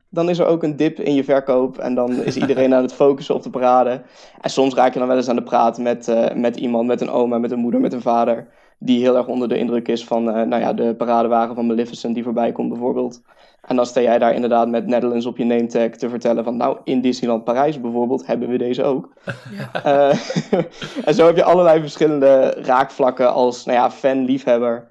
dan 0.09 0.29
is 0.29 0.39
er 0.39 0.45
ook 0.45 0.63
een 0.63 0.75
dip 0.75 0.99
in 0.99 1.13
je 1.13 1.23
verkoop. 1.23 1.77
En 1.77 1.95
dan 1.95 2.11
is 2.11 2.37
iedereen 2.37 2.73
aan 2.73 2.81
het 2.81 2.93
focussen 2.93 3.35
op 3.35 3.43
de 3.43 3.49
parade. 3.49 4.01
En 4.41 4.49
soms 4.49 4.73
raak 4.73 4.93
je 4.93 4.99
dan 4.99 5.07
wel 5.07 5.17
eens 5.17 5.29
aan 5.29 5.35
de 5.35 5.43
praat 5.43 5.77
met, 5.77 6.07
eh, 6.07 6.35
met 6.35 6.55
iemand, 6.57 6.87
met 6.87 7.01
een 7.01 7.09
oma, 7.09 7.37
met 7.37 7.51
een 7.51 7.59
moeder, 7.59 7.81
met 7.81 7.93
een 7.93 8.01
vader. 8.01 8.47
Die 8.79 9.01
heel 9.01 9.15
erg 9.17 9.27
onder 9.27 9.47
de 9.47 9.57
indruk 9.57 9.87
is 9.87 10.05
van 10.05 10.29
eh, 10.29 10.45
nou 10.45 10.61
ja, 10.61 10.73
de 10.73 10.95
paradewagen 10.95 11.55
van 11.55 11.65
Maleficent 11.65 12.13
die 12.15 12.23
voorbij 12.23 12.51
komt 12.51 12.69
bijvoorbeeld. 12.69 13.21
En 13.61 13.75
dan 13.75 13.85
sta 13.85 14.01
jij 14.01 14.17
daar 14.17 14.33
inderdaad 14.33 14.67
met 14.67 14.87
Netherlands 14.87 15.25
op 15.25 15.37
je 15.37 15.45
name 15.45 15.65
tag 15.65 15.89
te 15.89 16.09
vertellen 16.09 16.43
van... 16.43 16.57
Nou, 16.57 16.77
in 16.83 17.01
Disneyland 17.01 17.43
Parijs 17.43 17.81
bijvoorbeeld 17.81 18.25
hebben 18.25 18.49
we 18.49 18.57
deze 18.57 18.83
ook. 18.83 19.09
Ja. 19.51 19.83
Eh, 19.83 20.17
en 21.07 21.13
zo 21.13 21.25
heb 21.25 21.35
je 21.35 21.43
allerlei 21.43 21.79
verschillende 21.79 22.57
raakvlakken 22.61 23.33
als 23.33 23.65
nou 23.65 23.77
ja, 23.77 23.91
fan, 23.91 24.25
liefhebber. 24.25 24.90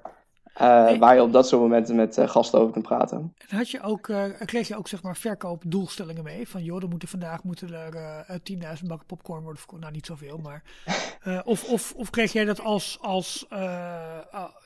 Eh. 0.53 0.97
Waar 0.97 1.15
je 1.15 1.21
op 1.21 1.33
dat 1.33 1.47
soort 1.47 1.61
momenten 1.61 1.95
met 1.95 2.17
eh, 2.17 2.27
gasten 2.29 2.59
over 2.59 2.71
kunt 2.71 2.85
praten. 2.85 3.33
En 3.47 3.57
had 3.57 3.69
je 3.69 3.81
ook, 3.81 4.09
eh, 4.09 4.23
kreeg 4.45 4.67
je 4.67 4.77
ook 4.77 4.87
zeg 4.87 5.03
maar 5.03 5.17
verkoopdoelstellingen 5.17 6.23
mee? 6.23 6.47
Van 6.47 6.63
joh, 6.63 6.81
er 6.81 6.89
moeten 6.89 7.07
vandaag 7.07 7.43
moeten 7.43 7.73
er 7.73 7.95
eh 8.27 8.35
10.000 8.79 8.87
bakken 8.87 9.07
popcorn 9.07 9.41
worden 9.41 9.59
verkocht. 9.59 9.81
Nou, 9.81 9.93
niet 9.93 10.05
zoveel, 10.05 10.37
maar... 10.37 10.63
of, 11.43 11.63
of, 11.63 11.93
of 11.95 12.09
kreeg 12.09 12.31
jij 12.31 12.45
dat 12.45 12.61
als, 12.61 12.97
als, 13.01 13.45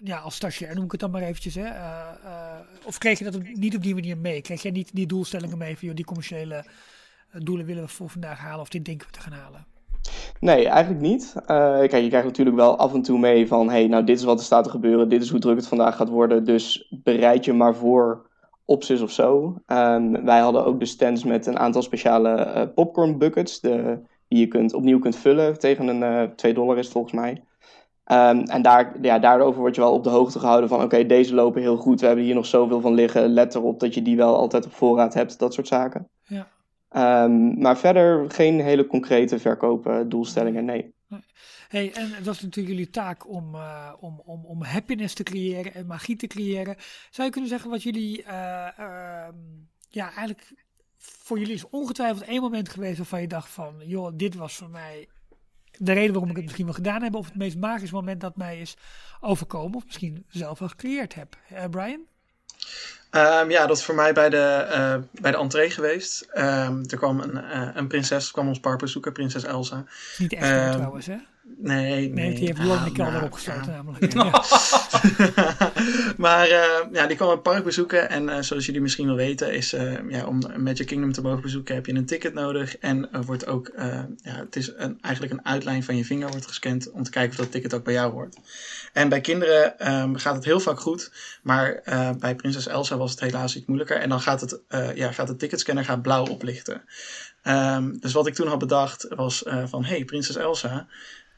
ja, 0.03 0.17
als 0.23 0.35
stagiair, 0.35 0.75
noem 0.75 0.85
ik 0.85 0.91
het 0.91 0.99
dan 0.99 1.11
maar 1.11 1.21
eventjes, 1.21 1.55
hè? 1.55 1.69
Of 2.83 2.97
kreeg 2.97 3.17
je 3.17 3.25
dat 3.25 3.35
op- 3.35 3.53
niet 3.53 3.75
op 3.75 3.83
die 3.83 3.93
manier 3.93 4.17
mee? 4.17 4.41
Kreeg 4.41 4.61
jij 4.61 4.71
niet 4.71 4.89
die 4.93 5.07
doelstellingen 5.07 5.57
mee 5.57 5.77
van 5.77 5.87
joh, 5.87 5.95
die 5.95 6.05
commerciële 6.05 6.65
doelen 7.31 7.65
willen 7.65 7.83
we 7.83 7.89
voor 7.89 8.09
vandaag 8.09 8.39
halen 8.39 8.61
of 8.61 8.69
dit 8.69 8.85
denken 8.85 9.07
we 9.07 9.13
te 9.13 9.19
gaan 9.19 9.33
halen? 9.33 9.74
Nee, 10.39 10.67
eigenlijk 10.67 11.01
niet. 11.01 11.33
Eh, 11.35 11.77
kijk, 11.77 11.93
je 11.93 12.07
krijgt 12.07 12.27
natuurlijk 12.27 12.55
wel 12.55 12.77
af 12.77 12.93
en 12.93 13.01
toe 13.01 13.19
mee 13.19 13.47
van... 13.47 13.69
hey, 13.69 13.87
nou 13.87 14.03
dit 14.03 14.17
is 14.17 14.23
wat 14.23 14.39
er 14.39 14.45
staat 14.45 14.63
te 14.63 14.69
gebeuren, 14.69 15.09
dit 15.09 15.21
is 15.21 15.29
hoe 15.29 15.39
druk 15.39 15.55
het 15.55 15.67
vandaag 15.67 15.95
gaat 15.95 16.09
worden. 16.09 16.43
Dus 16.43 16.93
bereid 17.03 17.45
je 17.45 17.53
maar 17.53 17.75
voor 17.75 18.29
Opsis 18.65 19.01
of 19.01 19.11
zo. 19.11 19.55
Ehm, 19.65 20.23
wij 20.23 20.39
hadden 20.39 20.65
ook 20.65 20.79
de 20.79 20.85
stands 20.85 21.23
met 21.23 21.45
een 21.45 21.59
aantal 21.59 21.81
speciale 21.81 22.53
uh, 22.55 22.61
popcorn 22.75 23.17
buckets. 23.17 23.59
De, 23.59 23.99
die 24.27 24.39
je 24.39 24.47
kunt, 24.47 24.73
opnieuw 24.73 24.99
kunt 24.99 25.15
vullen 25.15 25.59
tegen 25.59 25.87
een 25.87 26.23
uh, 26.23 26.29
2 26.35 26.53
dollar 26.53 26.77
is 26.77 26.89
volgens 26.89 27.13
mij. 27.13 27.43
Um, 28.11 28.39
en 28.43 28.61
daar, 28.61 28.95
ja, 29.01 29.19
daarover 29.19 29.59
word 29.59 29.75
je 29.75 29.81
wel 29.81 29.93
op 29.93 30.03
de 30.03 30.09
hoogte 30.09 30.39
gehouden 30.39 30.69
van 30.69 30.83
oké, 30.83 31.05
deze 31.05 31.35
lopen 31.35 31.61
heel 31.61 31.77
goed. 31.77 31.99
We 31.99 32.05
hebben 32.05 32.25
hier 32.25 32.35
nog 32.35 32.45
zoveel 32.45 32.81
van 32.81 32.93
liggen. 32.93 33.29
Let 33.29 33.55
erop 33.55 33.79
dat 33.79 33.93
je 33.93 34.01
die 34.01 34.17
wel 34.17 34.35
altijd 34.35 34.65
op 34.65 34.73
voorraad 34.73 35.13
hebt. 35.13 35.39
Dat 35.39 35.53
soort 35.53 35.67
zaken. 35.67 36.09
Ja. 36.23 36.47
Um, 36.97 37.61
maar 37.61 37.77
verder 37.77 38.31
geen 38.31 38.61
hele 38.61 38.87
concrete 38.87 39.39
verkoopdoelstellingen, 39.39 40.65
nee. 40.65 40.93
Hey, 41.67 41.93
en 41.93 42.09
dat 42.23 42.35
is 42.35 42.41
natuurlijk 42.41 42.75
jullie 42.75 42.89
taak 42.89 43.29
om, 43.29 43.55
uh, 43.55 43.93
om, 43.99 44.21
om, 44.25 44.45
om 44.45 44.63
happiness 44.63 45.13
te 45.13 45.23
creëren 45.23 45.73
en 45.73 45.85
magie 45.85 46.15
te 46.15 46.27
creëren. 46.27 46.75
Zou 47.09 47.27
je 47.27 47.33
kunnen 47.33 47.49
zeggen 47.49 47.69
wat 47.69 47.83
jullie, 47.83 48.21
uh, 48.21 48.67
uh, 48.79 49.27
ja, 49.89 50.05
eigenlijk 50.05 50.53
voor 50.97 51.39
jullie 51.39 51.53
is 51.53 51.69
ongetwijfeld 51.69 52.27
één 52.27 52.41
moment 52.41 52.69
geweest 52.69 52.97
waarvan 52.97 53.21
je 53.21 53.27
dacht 53.27 53.49
van, 53.49 53.73
joh, 53.85 54.11
dit 54.15 54.35
was 54.35 54.55
voor 54.55 54.69
mij 54.69 55.07
de 55.77 55.93
reden 55.93 56.11
waarom 56.11 56.29
ik 56.29 56.35
het 56.35 56.43
misschien 56.43 56.65
wel 56.65 56.73
gedaan 56.73 57.01
heb, 57.01 57.15
of 57.15 57.25
het 57.25 57.35
meest 57.35 57.57
magische 57.57 57.95
moment 57.95 58.21
dat 58.21 58.37
mij 58.37 58.59
is 58.59 58.77
overkomen, 59.19 59.77
of 59.77 59.85
misschien 59.85 60.25
zelf 60.27 60.59
wel 60.59 60.69
gecreëerd 60.69 61.15
heb. 61.15 61.37
Brian? 61.69 62.05
Um, 63.15 63.49
ja, 63.49 63.65
dat 63.65 63.77
is 63.77 63.83
voor 63.83 63.95
mij 63.95 64.13
bij 64.13 64.29
de, 64.29 64.67
uh, 64.69 65.21
bij 65.21 65.31
de 65.31 65.37
entree 65.37 65.69
geweest. 65.69 66.27
Um, 66.33 66.83
er 66.89 66.97
kwam 66.97 67.19
een, 67.19 67.35
uh, 67.35 67.69
een 67.73 67.87
prinses, 67.87 68.31
kwam 68.31 68.47
ons 68.47 68.59
park 68.59 68.79
bezoeken, 68.79 69.13
prinses 69.13 69.43
Elsa. 69.43 69.83
Niet 70.17 70.33
echt 70.33 70.65
um, 70.65 70.71
trouwens, 70.71 71.05
hè? 71.05 71.15
Nee, 71.57 71.91
nee. 71.91 72.09
Nee, 72.09 72.35
die 72.35 72.47
heeft 72.47 72.61
Jorn 72.61 72.83
de 72.83 72.91
kelder 72.91 73.13
nou, 73.13 73.25
opgesloten 73.25 73.71
ja. 73.71 73.71
namelijk. 73.71 74.13
Ja. 74.13 74.43
maar 76.25 76.49
uh, 76.49 76.91
ja, 76.91 77.07
die 77.07 77.15
kwam 77.15 77.29
het 77.29 77.43
park 77.43 77.63
bezoeken. 77.63 78.09
En 78.09 78.45
zoals 78.45 78.65
jullie 78.65 78.81
misschien 78.81 79.07
wel 79.07 79.15
weten, 79.15 79.53
is 79.53 79.75
ja, 80.09 80.25
om 80.25 80.39
Magic 80.57 80.85
Kingdom 80.85 81.11
te 81.11 81.21
mogen 81.21 81.41
bezoeken 81.41 81.75
heb 81.75 81.85
je 81.85 81.93
een 81.93 82.05
ticket 82.05 82.33
nodig. 82.33 82.77
En 82.77 83.09
wordt 83.25 83.47
ook, 83.47 83.71
ja, 83.77 84.07
het 84.23 84.55
is 84.55 84.71
een, 84.75 84.97
eigenlijk 85.01 85.33
een 85.33 85.45
uitlijn 85.45 85.83
van 85.83 85.97
je 85.97 86.05
vinger 86.05 86.29
wordt 86.29 86.47
gescand 86.47 86.91
om 86.91 87.03
te 87.03 87.09
kijken 87.09 87.31
of 87.31 87.37
dat 87.37 87.51
ticket 87.51 87.73
ook 87.73 87.83
bij 87.83 87.93
jou 87.93 88.11
hoort. 88.11 88.37
En 88.95 89.09
bij 89.09 89.21
kinderen 89.21 89.93
um, 89.93 90.17
gaat 90.17 90.35
het 90.35 90.45
heel 90.45 90.59
vaak 90.59 90.79
goed. 90.79 91.11
Maar 91.43 91.81
bij 92.19 92.35
prinses 92.35 92.67
Elsa 92.67 92.97
was 92.97 93.11
het 93.11 93.19
helaas 93.19 93.55
iets 93.55 93.65
moeilijker. 93.65 93.97
En 93.97 94.09
dan 94.09 94.21
gaat, 94.21 94.41
het, 94.41 94.59
ja, 94.95 95.11
gaat 95.11 95.27
de 95.27 95.35
ticketscanner 95.35 95.85
gaat 95.85 96.01
blauw 96.01 96.25
oplichten. 96.25 96.81
Um, 97.43 97.99
dus 97.99 98.13
wat 98.13 98.27
ik 98.27 98.33
toen 98.33 98.47
had 98.47 98.59
bedacht 98.59 99.07
was 99.09 99.43
van, 99.65 99.85
hey, 99.85 100.05
prinses 100.05 100.35
Elsa, 100.35 100.87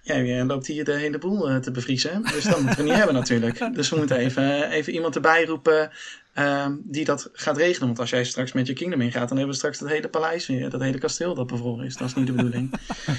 ja, 0.01 0.15
je 0.15 0.45
loopt 0.45 0.67
hier 0.67 0.83
de 0.83 0.93
hele 0.93 1.17
boel 1.17 1.59
te 1.59 1.71
bevriezen. 1.71 2.23
Dus 2.23 2.43
dat 2.43 2.59
moeten 2.59 2.77
we 2.77 2.83
niet 2.83 2.97
hebben 3.01 3.15
natuurlijk. 3.15 3.73
Dus 3.73 3.89
we 3.89 3.97
moeten 3.97 4.17
even, 4.17 4.69
even 4.69 4.93
iemand 4.93 5.15
erbij 5.15 5.45
roepen 5.45 5.91
uh, 6.39 6.67
die 6.83 7.05
dat 7.05 7.29
gaat 7.33 7.57
regelen. 7.57 7.87
Want 7.87 7.99
als 7.99 8.09
jij 8.09 8.23
straks 8.23 8.51
met 8.51 8.67
je 8.67 8.73
kingdom 8.73 9.01
ingaat, 9.01 9.27
dan 9.27 9.37
hebben 9.37 9.47
we 9.47 9.59
straks 9.59 9.79
dat 9.79 9.89
hele 9.89 10.07
paleis 10.07 10.47
weer, 10.47 10.69
dat 10.69 10.81
hele 10.81 10.97
kasteel 10.97 11.33
dat 11.33 11.47
bevroren 11.47 11.85
is. 11.85 11.97
Dat 11.97 12.07
is 12.07 12.13
niet 12.13 12.27
de 12.27 12.33
bedoeling. 12.33 12.73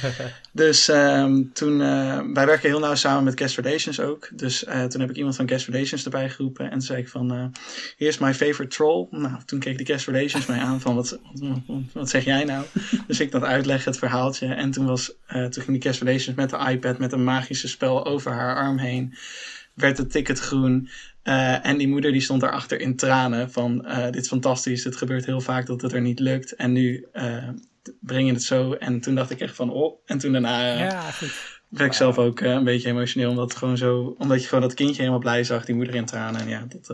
dus 0.53 0.89
um, 0.89 1.53
toen, 1.53 1.81
uh, 1.81 2.21
wij 2.33 2.47
werken 2.47 2.69
heel 2.69 2.79
nauw 2.79 2.95
samen 2.95 3.25
met 3.25 3.39
Guest 3.39 3.57
Relations 3.57 4.01
ook. 4.01 4.29
Dus 4.33 4.65
uh, 4.65 4.85
toen 4.85 5.01
heb 5.01 5.11
ik 5.11 5.17
iemand 5.17 5.37
van 5.37 5.49
Guest 5.49 5.67
Relations 5.67 6.05
erbij 6.05 6.31
geroepen. 6.31 6.65
En 6.65 6.71
toen 6.71 6.81
zei 6.81 6.99
ik 6.99 7.09
van, 7.09 7.35
uh, 7.35 7.45
hier 7.97 8.09
is 8.09 8.19
my 8.19 8.35
favorite 8.35 8.77
troll. 8.77 9.07
Nou, 9.11 9.35
toen 9.45 9.59
keek 9.59 9.79
de 9.79 9.87
Guest 9.87 10.07
Relations 10.07 10.47
mij 10.47 10.59
aan 10.59 10.81
van, 10.81 10.95
wat, 10.95 11.19
wat 11.93 12.09
zeg 12.09 12.25
jij 12.25 12.45
nou? 12.45 12.65
dus 13.07 13.21
ik 13.21 13.31
dat 13.31 13.43
uitleggen, 13.43 13.91
het 13.91 13.99
verhaaltje. 13.99 14.47
En 14.47 14.71
toen, 14.71 14.87
was, 14.87 15.13
toen 15.29 15.63
ging 15.63 15.83
de 15.83 15.89
Guest 15.89 16.03
Relations 16.03 16.37
met 16.37 16.51
de 16.51 16.67
iPad 16.71 16.99
met 16.99 17.13
een 17.13 17.25
magische 17.25 17.69
spel 17.69 18.07
over 18.07 18.33
haar 18.33 18.57
arm 18.57 18.79
heen. 18.79 19.15
Werd 19.79 19.99
het 19.99 20.11
ticket 20.11 20.39
groen. 20.39 20.89
Uh, 21.25 21.67
en 21.67 21.77
die 21.77 21.89
moeder 21.89 22.13
die 22.13 22.21
stond 22.21 22.41
daarachter 22.41 22.81
in 22.81 22.97
tranen 22.97 23.51
van 23.51 23.85
uh, 23.87 24.05
dit 24.05 24.17
is 24.17 24.29
fantastisch, 24.29 24.85
het 24.85 24.97
gebeurt 24.97 25.27
heel 25.27 25.41
vaak 25.41 25.67
dat 25.67 25.81
het 25.81 25.93
er 25.93 26.01
niet 26.01 26.19
lukt. 26.19 26.55
En 26.55 26.73
nu 26.73 27.07
uh, 27.13 27.49
breng 28.01 28.27
je 28.27 28.33
het 28.33 28.43
zo. 28.43 28.73
En 28.73 29.01
toen 29.01 29.15
dacht 29.15 29.31
ik 29.31 29.41
echt 29.41 29.55
van 29.55 29.71
oh. 29.71 30.01
En 30.05 30.19
toen 30.19 30.33
daarna 30.33 30.79
ja, 30.79 31.01
goed. 31.01 31.61
werd 31.69 31.91
ik 31.91 31.97
zelf 31.97 32.19
ook 32.19 32.41
een 32.41 32.65
beetje 32.65 32.89
emotioneel. 32.89 33.31
Omdat, 33.31 33.57
gewoon 33.57 33.77
zo, 33.77 34.15
omdat 34.19 34.43
je 34.43 34.49
gewoon 34.49 34.63
dat 34.63 34.75
kindje 34.75 34.97
helemaal 34.97 35.19
blij 35.19 35.45
zag, 35.45 35.65
die 35.65 35.75
moeder 35.75 35.95
in 35.95 36.05
tranen. 36.05 36.41
En 36.41 36.49
ja, 36.49 36.65
dat, 36.69 36.87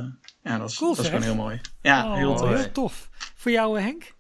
ja, 0.43 0.53
dat 0.53 0.61
was, 0.61 0.77
cool, 0.77 0.89
dat 0.89 0.99
was 0.99 1.07
gewoon 1.07 1.23
heel 1.23 1.35
mooi. 1.35 1.61
Ja, 1.81 2.11
oh, 2.11 2.17
heel 2.17 2.35
tof. 2.37 2.49
Heel 2.49 2.73
tof. 2.73 3.09
Voor 3.35 3.51
jou 3.51 3.81
Henk? 3.81 4.15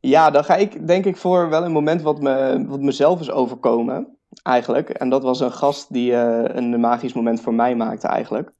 Ja, 0.00 0.30
dan 0.30 0.44
ga 0.44 0.56
ik 0.56 0.86
denk 0.86 1.04
ik 1.04 1.16
voor 1.16 1.48
wel 1.48 1.64
een 1.64 1.72
moment 1.72 2.02
wat, 2.02 2.20
me, 2.20 2.64
wat 2.66 2.80
mezelf 2.80 3.20
is 3.20 3.30
overkomen 3.30 4.15
eigenlijk. 4.42 4.88
En 4.88 5.08
dat 5.08 5.22
was 5.22 5.40
een 5.40 5.52
gast 5.52 5.92
die 5.92 6.12
uh, 6.12 6.44
een 6.44 6.80
magisch 6.80 7.12
moment 7.12 7.40
voor 7.40 7.54
mij 7.54 7.76
maakte 7.76 8.06
eigenlijk. 8.06 8.52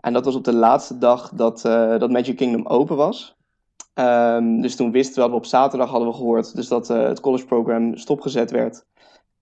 En 0.00 0.12
dat 0.12 0.24
was 0.24 0.34
op 0.34 0.44
de 0.44 0.54
laatste 0.54 0.98
dag 0.98 1.30
dat, 1.34 1.64
uh, 1.64 1.98
dat 1.98 2.10
Magic 2.10 2.36
Kingdom 2.36 2.66
open 2.66 2.96
was. 2.96 3.36
Um, 3.94 4.60
dus 4.60 4.76
toen 4.76 4.90
wisten 4.90 5.22
we 5.22 5.28
we 5.28 5.34
op 5.34 5.44
zaterdag 5.46 5.90
hadden 5.90 6.08
we 6.08 6.14
gehoord 6.14 6.56
dus 6.56 6.68
dat 6.68 6.90
uh, 6.90 7.02
het 7.02 7.20
college 7.20 7.46
program 7.46 7.96
stopgezet 7.96 8.50
werd. 8.50 8.84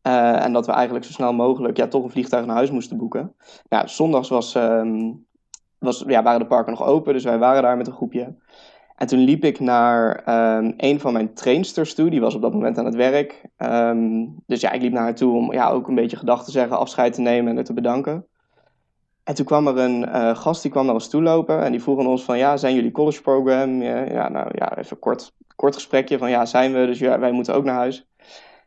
en 0.02 0.52
dat 0.52 0.66
we 0.66 0.72
eigenlijk 0.72 1.04
zo 1.04 1.12
snel 1.12 1.32
mogelijk 1.32 1.76
ja, 1.76 1.88
toch 1.88 2.04
een 2.04 2.10
vliegtuig 2.10 2.46
naar 2.46 2.56
huis 2.56 2.70
moesten 2.70 2.96
boeken. 2.96 3.34
Ja, 3.68 3.86
zondags 3.86 4.28
was, 4.28 4.54
um, 4.54 5.26
was, 5.78 6.04
ja, 6.06 6.22
waren 6.22 6.40
de 6.40 6.46
parken 6.46 6.72
nog 6.72 6.82
open, 6.82 7.12
dus 7.12 7.24
wij 7.24 7.38
waren 7.38 7.62
daar 7.62 7.76
met 7.76 7.86
een 7.86 7.92
groepje. 7.92 8.34
En 8.94 9.06
toen 9.06 9.18
liep 9.18 9.44
ik 9.44 9.60
naar 9.60 10.22
um, 10.56 10.74
een 10.76 11.00
van 11.00 11.12
mijn 11.12 11.34
trainsters 11.34 11.94
toe. 11.94 12.10
Die 12.10 12.20
was 12.20 12.34
op 12.34 12.42
dat 12.42 12.52
moment 12.52 12.78
aan 12.78 12.84
het 12.84 12.94
werk. 12.94 13.42
Um, 13.58 14.34
dus 14.46 14.60
ja, 14.60 14.72
ik 14.72 14.82
liep 14.82 14.92
naar 14.92 15.02
haar 15.02 15.14
toe 15.14 15.34
om 15.36 15.52
ja, 15.52 15.70
ook 15.70 15.88
een 15.88 15.94
beetje 15.94 16.16
gedachten 16.16 16.44
te 16.44 16.50
zeggen, 16.50 16.78
afscheid 16.78 17.12
te 17.12 17.20
nemen 17.20 17.50
en 17.50 17.58
er 17.58 17.64
te 17.64 17.72
bedanken. 17.72 18.26
En 19.24 19.34
toen 19.34 19.44
kwam 19.44 19.66
er 19.66 19.78
een 19.78 20.02
uh, 20.02 20.36
gast 20.36 20.62
die 20.62 20.70
kwam 20.70 20.84
naar 20.84 20.94
ons 20.94 21.08
toe 21.08 21.22
lopen. 21.22 21.62
En 21.62 21.70
die 21.70 21.82
vroeg 21.82 21.98
aan 21.98 22.06
ons 22.06 22.24
van, 22.24 22.38
ja, 22.38 22.56
zijn 22.56 22.74
jullie 22.74 22.90
college 22.90 23.22
program? 23.22 23.82
Ja, 23.82 24.28
nou 24.28 24.48
ja, 24.52 24.78
even 24.78 24.98
kort, 24.98 25.32
kort 25.56 25.74
gesprekje 25.74 26.18
van, 26.18 26.30
ja, 26.30 26.46
zijn 26.46 26.72
we. 26.72 26.86
Dus 26.86 26.98
ja, 26.98 27.18
wij 27.18 27.32
moeten 27.32 27.54
ook 27.54 27.64
naar 27.64 27.74
huis. 27.74 28.06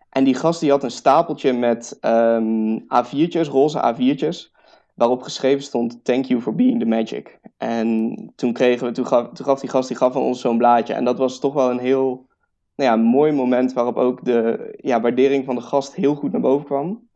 En 0.09 0.23
die 0.23 0.35
gast 0.35 0.59
die 0.59 0.69
had 0.69 0.83
een 0.83 0.91
stapeltje 0.91 1.53
met 1.53 1.97
um, 2.01 2.81
A4'tjes, 2.81 3.49
roze 3.49 3.95
A4'tjes 3.95 4.55
waarop 4.93 5.21
geschreven 5.21 5.63
stond: 5.63 6.03
Thank 6.03 6.25
you 6.25 6.41
for 6.41 6.55
being 6.55 6.79
the 6.79 6.85
magic. 6.85 7.39
En 7.57 8.15
toen, 8.35 8.53
kregen 8.53 8.87
we, 8.87 8.93
toen, 8.93 9.07
gaf, 9.07 9.29
toen 9.33 9.45
gaf 9.45 9.59
die 9.59 9.69
gast 9.69 9.87
die 9.87 9.97
gaf 9.97 10.13
van 10.13 10.21
ons 10.21 10.41
zo'n 10.41 10.57
blaadje. 10.57 10.93
En 10.93 11.05
dat 11.05 11.17
was 11.17 11.39
toch 11.39 11.53
wel 11.53 11.69
een 11.69 11.79
heel 11.79 12.27
nou 12.75 12.89
ja, 12.89 12.95
mooi 12.95 13.31
moment 13.31 13.73
waarop 13.73 13.97
ook 13.97 14.25
de 14.25 14.69
ja, 14.81 15.01
waardering 15.01 15.45
van 15.45 15.55
de 15.55 15.61
gast 15.61 15.95
heel 15.95 16.15
goed 16.15 16.31
naar 16.31 16.41
boven 16.41 16.65
kwam. 16.65 17.07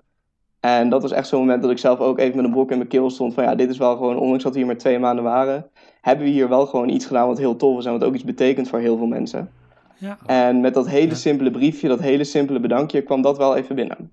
En 0.60 0.90
dat 0.90 1.02
was 1.02 1.12
echt 1.12 1.28
zo'n 1.28 1.40
moment 1.40 1.62
dat 1.62 1.72
ik 1.72 1.78
zelf 1.78 2.00
ook 2.00 2.20
even 2.20 2.36
met 2.36 2.46
een 2.46 2.52
brok 2.52 2.72
in 2.72 2.78
mijn 2.78 2.90
keel 2.90 3.10
stond. 3.10 3.34
Van 3.34 3.44
ja, 3.44 3.56
dit 3.56 3.70
is 3.70 3.78
wel 3.78 3.96
gewoon, 3.96 4.18
ondanks 4.18 4.44
dat 4.44 4.52
we 4.52 4.58
hier 4.58 4.68
maar 4.68 4.78
twee 4.78 5.00
maanden 5.00 5.24
waren, 5.24 5.70
hebben 6.02 6.26
we 6.26 6.32
hier 6.32 6.50
wel 6.50 6.66
gewoon 6.66 6.90
iets 6.90 7.06
gedaan 7.06 7.28
wat 7.28 7.38
heel 7.38 7.56
tof 7.56 7.78
is 7.78 7.86
en 7.86 7.92
wat 7.92 8.04
ook 8.04 8.14
iets 8.14 8.24
betekent 8.24 8.68
voor 8.68 8.80
heel 8.80 8.98
veel 8.98 9.08
mensen. 9.08 9.52
Ja. 9.98 10.18
En 10.26 10.62
met 10.62 10.74
dat 10.74 10.88
hele 10.88 11.16
simpele 11.16 11.52
briefje, 11.52 11.88
dat 11.88 12.00
hele 12.00 12.24
simpele 12.24 12.60
bedankje, 12.60 13.02
kwam 13.02 13.22
dat 13.22 13.38
wel 13.38 13.56
even 13.56 13.76
binnen. 13.76 14.12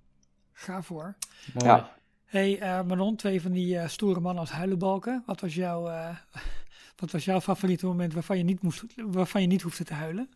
Ga 0.52 0.82
voor. 0.82 1.16
Mooi. 1.54 1.66
Ja. 1.66 1.88
Hey 2.28 2.60
uh, 2.60 2.82
Manon, 2.82 3.16
twee 3.16 3.42
van 3.42 3.52
die 3.52 3.74
uh, 3.74 3.88
stoere 3.88 4.20
mannen 4.20 4.40
als 4.40 4.50
huilenbalken. 4.50 5.22
Wat 5.26 5.40
was, 5.40 5.54
jouw, 5.54 5.88
uh, 5.88 6.16
wat 7.00 7.10
was 7.10 7.24
jouw 7.24 7.40
favoriete 7.40 7.86
moment 7.86 8.14
waarvan 8.14 8.38
je 8.38 8.44
niet, 8.44 8.62
moest, 8.62 8.84
waarvan 8.96 9.40
je 9.40 9.46
niet 9.46 9.62
hoefde 9.62 9.84
te 9.84 9.94
huilen? 9.94 10.30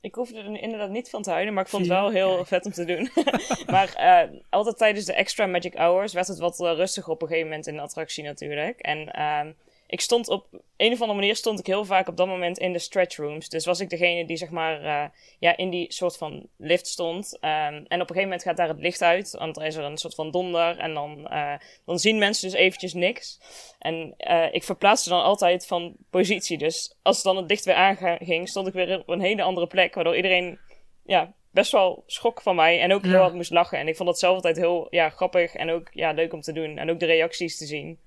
Ik 0.00 0.14
hoefde 0.14 0.38
er 0.38 0.60
inderdaad 0.62 0.90
niet 0.90 1.10
van 1.10 1.22
te 1.22 1.30
huilen, 1.30 1.54
maar 1.54 1.64
ik 1.64 1.70
vond 1.70 1.82
het 1.82 1.92
wel 1.92 2.10
heel 2.10 2.36
ja. 2.36 2.44
vet 2.44 2.64
om 2.66 2.72
te 2.72 2.84
doen. 2.84 3.10
maar 3.74 3.94
uh, 4.30 4.38
altijd 4.48 4.76
tijdens 4.78 5.06
de 5.06 5.12
extra 5.12 5.46
Magic 5.46 5.74
Hours 5.74 6.12
werd 6.12 6.26
het 6.26 6.38
wat 6.38 6.60
uh, 6.60 6.72
rustiger 6.72 7.12
op 7.12 7.22
een 7.22 7.28
gegeven 7.28 7.48
moment 7.48 7.66
in 7.66 7.74
de 7.74 7.80
attractie 7.80 8.24
natuurlijk. 8.24 8.80
En 8.80 8.98
uh, 8.98 9.52
ik 9.90 10.00
stond 10.00 10.28
op 10.28 10.46
een 10.76 10.92
of 10.92 11.00
andere 11.00 11.18
manier 11.18 11.36
stond 11.36 11.58
ik 11.58 11.66
heel 11.66 11.84
vaak 11.84 12.08
op 12.08 12.16
dat 12.16 12.26
moment 12.26 12.58
in 12.58 12.72
de 12.72 12.78
stretch 12.78 13.16
rooms. 13.16 13.48
Dus 13.48 13.64
was 13.64 13.80
ik 13.80 13.90
degene 13.90 14.26
die 14.26 14.36
zeg 14.36 14.50
maar 14.50 14.84
uh, 14.84 15.04
ja, 15.38 15.56
in 15.56 15.70
die 15.70 15.92
soort 15.92 16.16
van 16.16 16.46
lift 16.56 16.86
stond. 16.86 17.34
Um, 17.34 17.50
en 17.50 17.82
op 17.84 17.90
een 17.90 17.98
gegeven 17.98 18.22
moment 18.22 18.42
gaat 18.42 18.56
daar 18.56 18.68
het 18.68 18.80
licht 18.80 19.02
uit. 19.02 19.30
Want 19.38 19.56
er 19.56 19.66
is 19.66 19.74
er 19.74 19.84
een 19.84 19.98
soort 19.98 20.14
van 20.14 20.30
donder. 20.30 20.78
En 20.78 20.94
dan, 20.94 21.28
uh, 21.30 21.54
dan 21.84 21.98
zien 21.98 22.18
mensen 22.18 22.50
dus 22.50 22.58
eventjes 22.58 22.94
niks. 22.94 23.40
En 23.78 24.14
uh, 24.18 24.46
ik 24.52 24.64
verplaatste 24.64 25.08
dan 25.08 25.22
altijd 25.22 25.66
van 25.66 25.96
positie. 26.10 26.58
Dus 26.58 26.94
als 27.02 27.22
dan 27.22 27.36
het 27.36 27.50
licht 27.50 27.64
weer 27.64 27.74
aanging, 27.74 28.48
stond 28.48 28.66
ik 28.66 28.72
weer 28.72 28.98
op 28.98 29.08
een 29.08 29.20
hele 29.20 29.42
andere 29.42 29.66
plek. 29.66 29.94
Waardoor 29.94 30.16
iedereen 30.16 30.58
ja, 31.04 31.32
best 31.50 31.72
wel 31.72 32.02
schok 32.06 32.42
van 32.42 32.54
mij. 32.54 32.80
En 32.80 32.92
ook 32.92 33.02
heel 33.02 33.20
hard 33.20 33.34
moest 33.34 33.50
lachen. 33.50 33.78
En 33.78 33.88
ik 33.88 33.96
vond 33.96 34.08
dat 34.08 34.18
zelf 34.18 34.34
altijd 34.34 34.56
heel 34.56 34.86
ja, 34.90 35.08
grappig 35.08 35.54
en 35.54 35.70
ook 35.70 35.88
ja, 35.92 36.12
leuk 36.12 36.32
om 36.32 36.40
te 36.40 36.52
doen. 36.52 36.78
En 36.78 36.90
ook 36.90 37.00
de 37.00 37.06
reacties 37.06 37.58
te 37.58 37.66
zien 37.66 37.98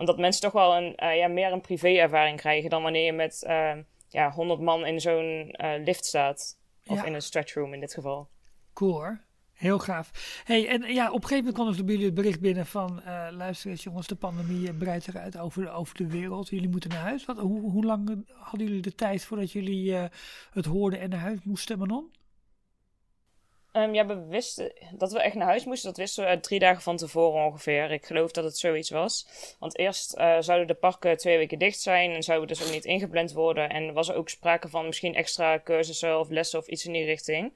omdat 0.00 0.18
mensen 0.18 0.42
toch 0.42 0.52
wel 0.52 0.76
een, 0.76 0.94
uh, 1.02 1.16
ja, 1.16 1.28
meer 1.28 1.52
een 1.52 1.60
privé-ervaring 1.60 2.38
krijgen 2.38 2.70
dan 2.70 2.82
wanneer 2.82 3.04
je 3.04 3.12
met 3.12 3.44
uh, 3.46 3.72
ja, 4.08 4.30
100 4.30 4.60
man 4.60 4.86
in 4.86 5.00
zo'n 5.00 5.54
uh, 5.64 5.70
lift 5.84 6.04
staat. 6.04 6.58
Of 6.86 6.96
Ja. 6.96 7.04
in 7.04 7.14
een 7.14 7.22
stretch 7.22 7.54
room 7.54 7.74
in 7.74 7.80
dit 7.80 7.94
geval. 7.94 8.28
Cool 8.72 8.92
hoor. 8.92 9.20
Heel 9.52 9.78
gaaf. 9.78 10.10
Hey, 10.44 10.68
en 10.68 10.94
ja, 10.94 11.06
op 11.08 11.22
een 11.22 11.28
gegeven 11.28 11.52
moment 11.52 11.54
kwam 11.74 11.86
bij 11.86 11.94
jullie 11.94 12.06
het 12.10 12.14
bericht 12.14 12.40
binnen 12.40 12.66
van... 12.66 13.02
eh 13.02 13.28
luister 13.30 13.70
eens 13.70 13.82
jongens, 13.82 14.06
de 14.06 14.14
pandemie 14.14 14.72
breidt 14.74 15.04
zich 15.04 15.16
uit 15.16 15.38
over, 15.38 15.70
over 15.72 15.96
de 15.96 16.06
wereld. 16.06 16.48
Jullie 16.48 16.68
moeten 16.68 16.90
naar 16.90 16.98
huis. 17.02 17.24
Wat, 17.24 17.38
hoe, 17.38 17.70
hoe 17.70 17.84
lang 17.84 18.24
hadden 18.38 18.66
jullie 18.66 18.82
de 18.82 18.94
tijd 18.94 19.24
voordat 19.24 19.52
jullie 19.52 19.96
eh, 19.96 20.04
het 20.52 20.64
hoorden 20.64 21.00
en 21.00 21.10
naar 21.10 21.18
huis 21.20 21.38
moesten, 21.44 21.78
Manon? 21.78 22.10
Um, 23.72 23.94
ja, 23.94 24.06
we 24.06 24.26
wisten 24.26 24.72
dat 24.92 25.12
we 25.12 25.20
echt 25.20 25.34
naar 25.34 25.46
huis 25.46 25.64
moesten. 25.64 25.88
Dat 25.88 25.98
wisten 25.98 26.28
we 26.28 26.40
drie 26.40 26.58
dagen 26.58 26.82
van 26.82 26.96
tevoren 26.96 27.44
ongeveer. 27.44 27.90
Ik 27.90 28.06
geloof 28.06 28.30
dat 28.30 28.44
het 28.44 28.58
zoiets 28.58 28.90
was. 28.90 29.26
Want 29.58 29.78
eerst 29.78 30.16
uh, 30.18 30.36
zouden 30.40 30.66
de 30.66 30.74
parken 30.74 31.16
twee 31.16 31.36
weken 31.38 31.58
dicht 31.58 31.80
zijn 31.80 32.10
en 32.10 32.22
zouden 32.22 32.48
dus 32.48 32.62
ook 32.62 32.72
niet 32.72 32.84
ingepland 32.84 33.32
worden. 33.32 33.68
En 33.68 33.92
was 33.92 34.08
er 34.08 34.14
ook 34.14 34.28
sprake 34.28 34.68
van 34.68 34.86
misschien 34.86 35.14
extra 35.14 35.60
cursussen 35.64 36.18
of 36.18 36.28
lessen 36.28 36.58
of 36.58 36.66
iets 36.66 36.86
in 36.86 36.92
die 36.92 37.04
richting. 37.04 37.52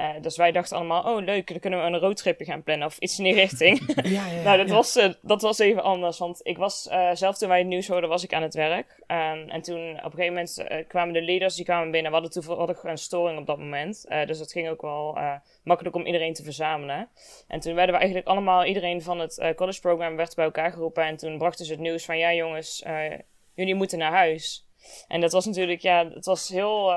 Uh, 0.00 0.10
dus 0.20 0.36
wij 0.36 0.52
dachten 0.52 0.76
allemaal, 0.76 1.02
oh 1.02 1.24
leuk, 1.24 1.48
dan 1.48 1.58
kunnen 1.58 1.80
we 1.80 1.86
een 1.86 1.98
roadtripje 1.98 2.44
gaan 2.44 2.62
plannen 2.62 2.86
of 2.86 2.98
iets 2.98 3.18
in 3.18 3.24
die 3.24 3.34
richting. 3.34 3.80
ja, 4.02 4.26
ja, 4.26 4.42
nou, 4.42 4.58
dat, 4.58 4.68
was, 4.70 4.96
uh, 4.96 5.12
dat 5.22 5.42
was 5.42 5.58
even 5.58 5.82
anders, 5.82 6.18
want 6.18 6.40
ik 6.42 6.58
was 6.58 6.88
uh, 6.90 7.10
zelf 7.12 7.38
toen 7.38 7.48
wij 7.48 7.58
het 7.58 7.66
nieuws 7.66 7.88
hoorden, 7.88 8.08
was 8.08 8.24
ik 8.24 8.32
aan 8.32 8.42
het 8.42 8.54
werk. 8.54 9.02
Um, 9.06 9.48
en 9.48 9.62
toen 9.62 9.90
op 9.90 10.04
een 10.04 10.10
gegeven 10.10 10.32
moment 10.32 10.64
kwamen 10.88 11.14
de 11.14 11.22
leaders, 11.22 11.54
die 11.54 11.64
kwamen 11.64 11.90
binnen. 11.90 12.10
We 12.12 12.18
hadden 12.18 12.42
toevallig 12.42 12.84
een 12.84 12.98
storing 12.98 13.38
op 13.38 13.46
dat 13.46 13.58
moment, 13.58 14.06
dus 14.26 14.38
het 14.38 14.52
ging 14.52 14.68
ook 14.68 14.82
wel 14.82 15.18
makkelijk 15.64 15.96
om 15.96 16.06
iedereen 16.06 16.34
te 16.34 16.42
verzamelen. 16.42 17.08
En 17.48 17.60
toen 17.60 17.74
werden 17.74 17.94
we 17.94 18.00
eigenlijk 18.00 18.30
allemaal, 18.30 18.64
iedereen 18.64 19.02
van 19.02 19.18
het 19.18 19.52
college 19.56 19.80
program 19.80 20.16
werd 20.16 20.34
bij 20.34 20.44
elkaar 20.44 20.72
geroepen. 20.72 21.04
En 21.04 21.16
toen 21.16 21.38
brachten 21.38 21.64
ze 21.64 21.72
het 21.72 21.80
nieuws 21.80 22.04
van, 22.04 22.18
ja 22.18 22.32
jongens, 22.32 22.84
jullie 23.54 23.74
moeten 23.74 23.98
naar 23.98 24.12
huis. 24.12 24.66
En 25.08 25.20
dat 25.20 25.32
was 25.32 25.46
natuurlijk, 25.46 25.80
ja, 25.80 26.08
het 26.08 26.24
was 26.24 26.48
heel 26.48 26.92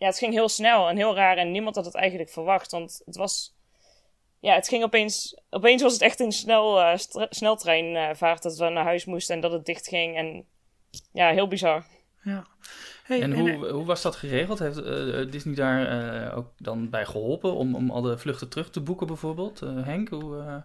ja, 0.00 0.06
het 0.06 0.18
ging 0.18 0.32
heel 0.32 0.48
snel 0.48 0.88
en 0.88 0.96
heel 0.96 1.14
raar 1.14 1.36
en 1.36 1.50
niemand 1.50 1.76
had 1.76 1.84
het 1.84 1.94
eigenlijk 1.94 2.30
verwacht. 2.30 2.70
Want 2.70 3.02
het 3.04 3.16
was, 3.16 3.56
ja, 4.38 4.54
het 4.54 4.68
ging 4.68 4.84
opeens, 4.84 5.40
opeens 5.50 5.82
was 5.82 5.92
het 5.92 6.02
echt 6.02 6.20
een 6.20 6.32
snel, 6.32 6.80
uh, 6.80 6.92
sneltreinvaart 7.30 8.42
dat 8.42 8.56
we 8.56 8.68
naar 8.68 8.84
huis 8.84 9.04
moesten 9.04 9.34
en 9.34 9.40
dat 9.40 9.52
het 9.52 9.64
dicht 9.64 9.88
ging. 9.88 10.16
En 10.16 10.44
ja, 11.12 11.30
heel 11.30 11.48
bizar. 11.48 11.84
Ja. 12.22 12.46
Hey, 13.04 13.22
en, 13.22 13.32
hoe, 13.32 13.68
hoe 13.68 13.84
was 13.84 14.02
dat 14.02 14.16
geregeld? 14.16 14.58
Heeft 14.58 14.78
uh, 14.78 15.30
Disney 15.30 15.54
daar 15.54 16.04
uh, 16.30 16.36
ook 16.36 16.52
dan 16.56 16.90
bij 16.90 17.06
geholpen 17.06 17.54
om, 17.54 17.74
om 17.74 17.90
al 17.90 18.02
de 18.02 18.18
vluchten 18.18 18.48
terug 18.48 18.70
te 18.70 18.80
boeken 18.80 19.06
bijvoorbeeld? 19.06 19.60
Henk, 19.60 20.08
hoe... 20.08 20.64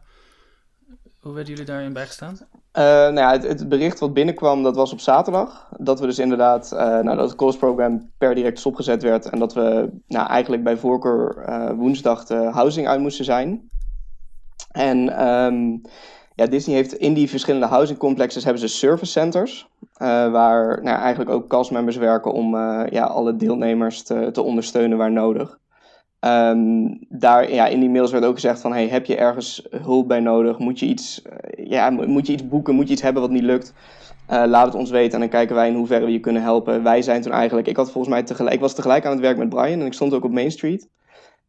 Hoe 1.25 1.33
werden 1.33 1.53
jullie 1.53 1.69
daarin 1.69 1.93
bijgestaan? 1.93 2.33
Uh, 2.33 2.83
nou 2.83 3.15
ja, 3.15 3.31
het, 3.31 3.43
het, 3.43 3.69
bericht 3.69 3.99
wat 3.99 4.13
binnenkwam, 4.13 4.63
dat 4.63 4.75
was 4.75 4.91
op 4.91 4.99
zaterdag. 4.99 5.69
Dat 5.77 5.99
we 5.99 6.05
dus 6.05 6.19
inderdaad, 6.19 6.71
uh, 6.73 6.79
nou, 6.79 7.17
dat 7.17 7.29
het 7.29 7.35
course 7.35 7.57
program 7.57 8.11
per 8.17 8.35
direct 8.35 8.59
stopgezet 8.59 9.03
werd. 9.03 9.29
En 9.29 9.39
dat 9.39 9.53
we 9.53 9.89
nou, 10.07 10.27
eigenlijk 10.27 10.63
bij 10.63 10.77
voorkeur 10.77 11.45
uh, 11.49 11.69
woensdag 11.69 12.25
de 12.25 12.35
housing 12.35 12.87
uit 12.87 12.99
moesten 12.99 13.25
zijn. 13.25 13.69
En 14.71 15.27
um, 15.27 15.81
ja, 16.35 16.45
Disney 16.45 16.75
heeft 16.75 16.93
in 16.93 17.13
die 17.13 17.29
verschillende 17.29 17.67
housing 17.67 17.99
complexes 17.99 18.43
hebben 18.43 18.61
ze 18.61 18.67
service 18.67 19.11
centers. 19.11 19.67
waar 19.97 20.83
nou, 20.83 20.99
eigenlijk 20.99 21.31
ook 21.31 21.47
castmembers 21.47 21.97
werken 21.97 22.31
om 22.31 22.55
ja, 22.89 23.03
alle 23.03 23.35
deelnemers 23.35 24.03
te, 24.03 24.29
te 24.31 24.41
ondersteunen 24.41 24.97
waar 24.97 25.11
nodig. 25.11 25.59
Um, 26.25 26.99
daar, 27.09 27.51
ja, 27.53 27.67
in 27.67 27.79
die 27.79 27.89
mails 27.89 28.11
werd 28.11 28.25
ook 28.25 28.33
gezegd 28.33 28.61
van, 28.61 28.71
hey, 28.71 28.87
heb 28.87 29.05
je 29.05 29.15
ergens 29.15 29.67
hulp 29.69 30.07
bij 30.07 30.19
nodig? 30.19 30.59
Moet 30.59 30.79
je 30.79 30.85
iets, 30.85 31.21
uh, 31.21 31.65
ja, 31.69 31.89
moet 31.89 32.27
je 32.27 32.33
iets 32.33 32.47
boeken? 32.47 32.75
Moet 32.75 32.87
je 32.87 32.93
iets 32.93 33.01
hebben 33.01 33.21
wat 33.21 33.31
niet 33.31 33.43
lukt? 33.43 33.73
Uh, 34.31 34.43
laat 34.47 34.65
het 34.65 34.75
ons 34.75 34.89
weten 34.89 35.13
en 35.13 35.19
dan 35.19 35.29
kijken 35.29 35.55
wij 35.55 35.67
in 35.67 35.75
hoeverre 35.75 36.05
we 36.05 36.11
je 36.11 36.19
kunnen 36.19 36.41
helpen. 36.41 36.83
Wij 36.83 37.01
zijn 37.01 37.21
toen 37.21 37.31
eigenlijk, 37.31 37.67
ik 37.67 37.75
had 37.75 37.91
volgens 37.91 38.13
mij 38.13 38.23
tegelijk, 38.23 38.55
ik 38.55 38.61
was 38.61 38.73
tegelijk 38.73 39.05
aan 39.05 39.11
het 39.11 39.21
werk 39.21 39.37
met 39.37 39.49
Brian 39.49 39.79
en 39.79 39.85
ik 39.85 39.93
stond 39.93 40.13
ook 40.13 40.23
op 40.23 40.31
Main 40.31 40.51
Street. 40.51 40.89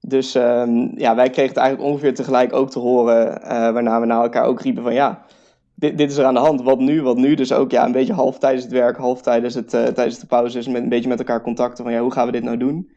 Dus 0.00 0.34
um, 0.34 0.92
ja, 0.98 1.14
wij 1.14 1.30
kregen 1.30 1.48
het 1.48 1.58
eigenlijk 1.58 1.90
ongeveer 1.90 2.14
tegelijk 2.14 2.52
ook 2.52 2.70
te 2.70 2.78
horen, 2.78 3.40
uh, 3.42 3.48
waarna 3.48 4.00
we 4.00 4.06
naar 4.06 4.22
elkaar 4.22 4.44
ook 4.44 4.60
riepen 4.60 4.82
van, 4.82 4.94
ja, 4.94 5.24
dit, 5.74 5.98
dit 5.98 6.10
is 6.10 6.16
er 6.16 6.24
aan 6.24 6.34
de 6.34 6.40
hand, 6.40 6.62
wat 6.62 6.78
nu, 6.78 7.02
wat 7.02 7.16
nu? 7.16 7.34
Dus 7.34 7.52
ook 7.52 7.70
ja, 7.70 7.84
een 7.84 7.92
beetje 7.92 8.12
half 8.12 8.38
tijdens 8.38 8.64
het 8.64 8.72
werk, 8.72 8.96
half 8.96 9.22
tijdens, 9.22 9.54
het, 9.54 9.68
tijdens 9.68 10.18
de 10.18 10.26
pauzes, 10.26 10.66
met, 10.66 10.82
een 10.82 10.88
beetje 10.88 11.08
met 11.08 11.18
elkaar 11.18 11.42
contacten 11.42 11.84
van, 11.84 11.92
ja, 11.92 12.00
hoe 12.00 12.12
gaan 12.12 12.26
we 12.26 12.32
dit 12.32 12.42
nou 12.44 12.56
doen? 12.56 12.90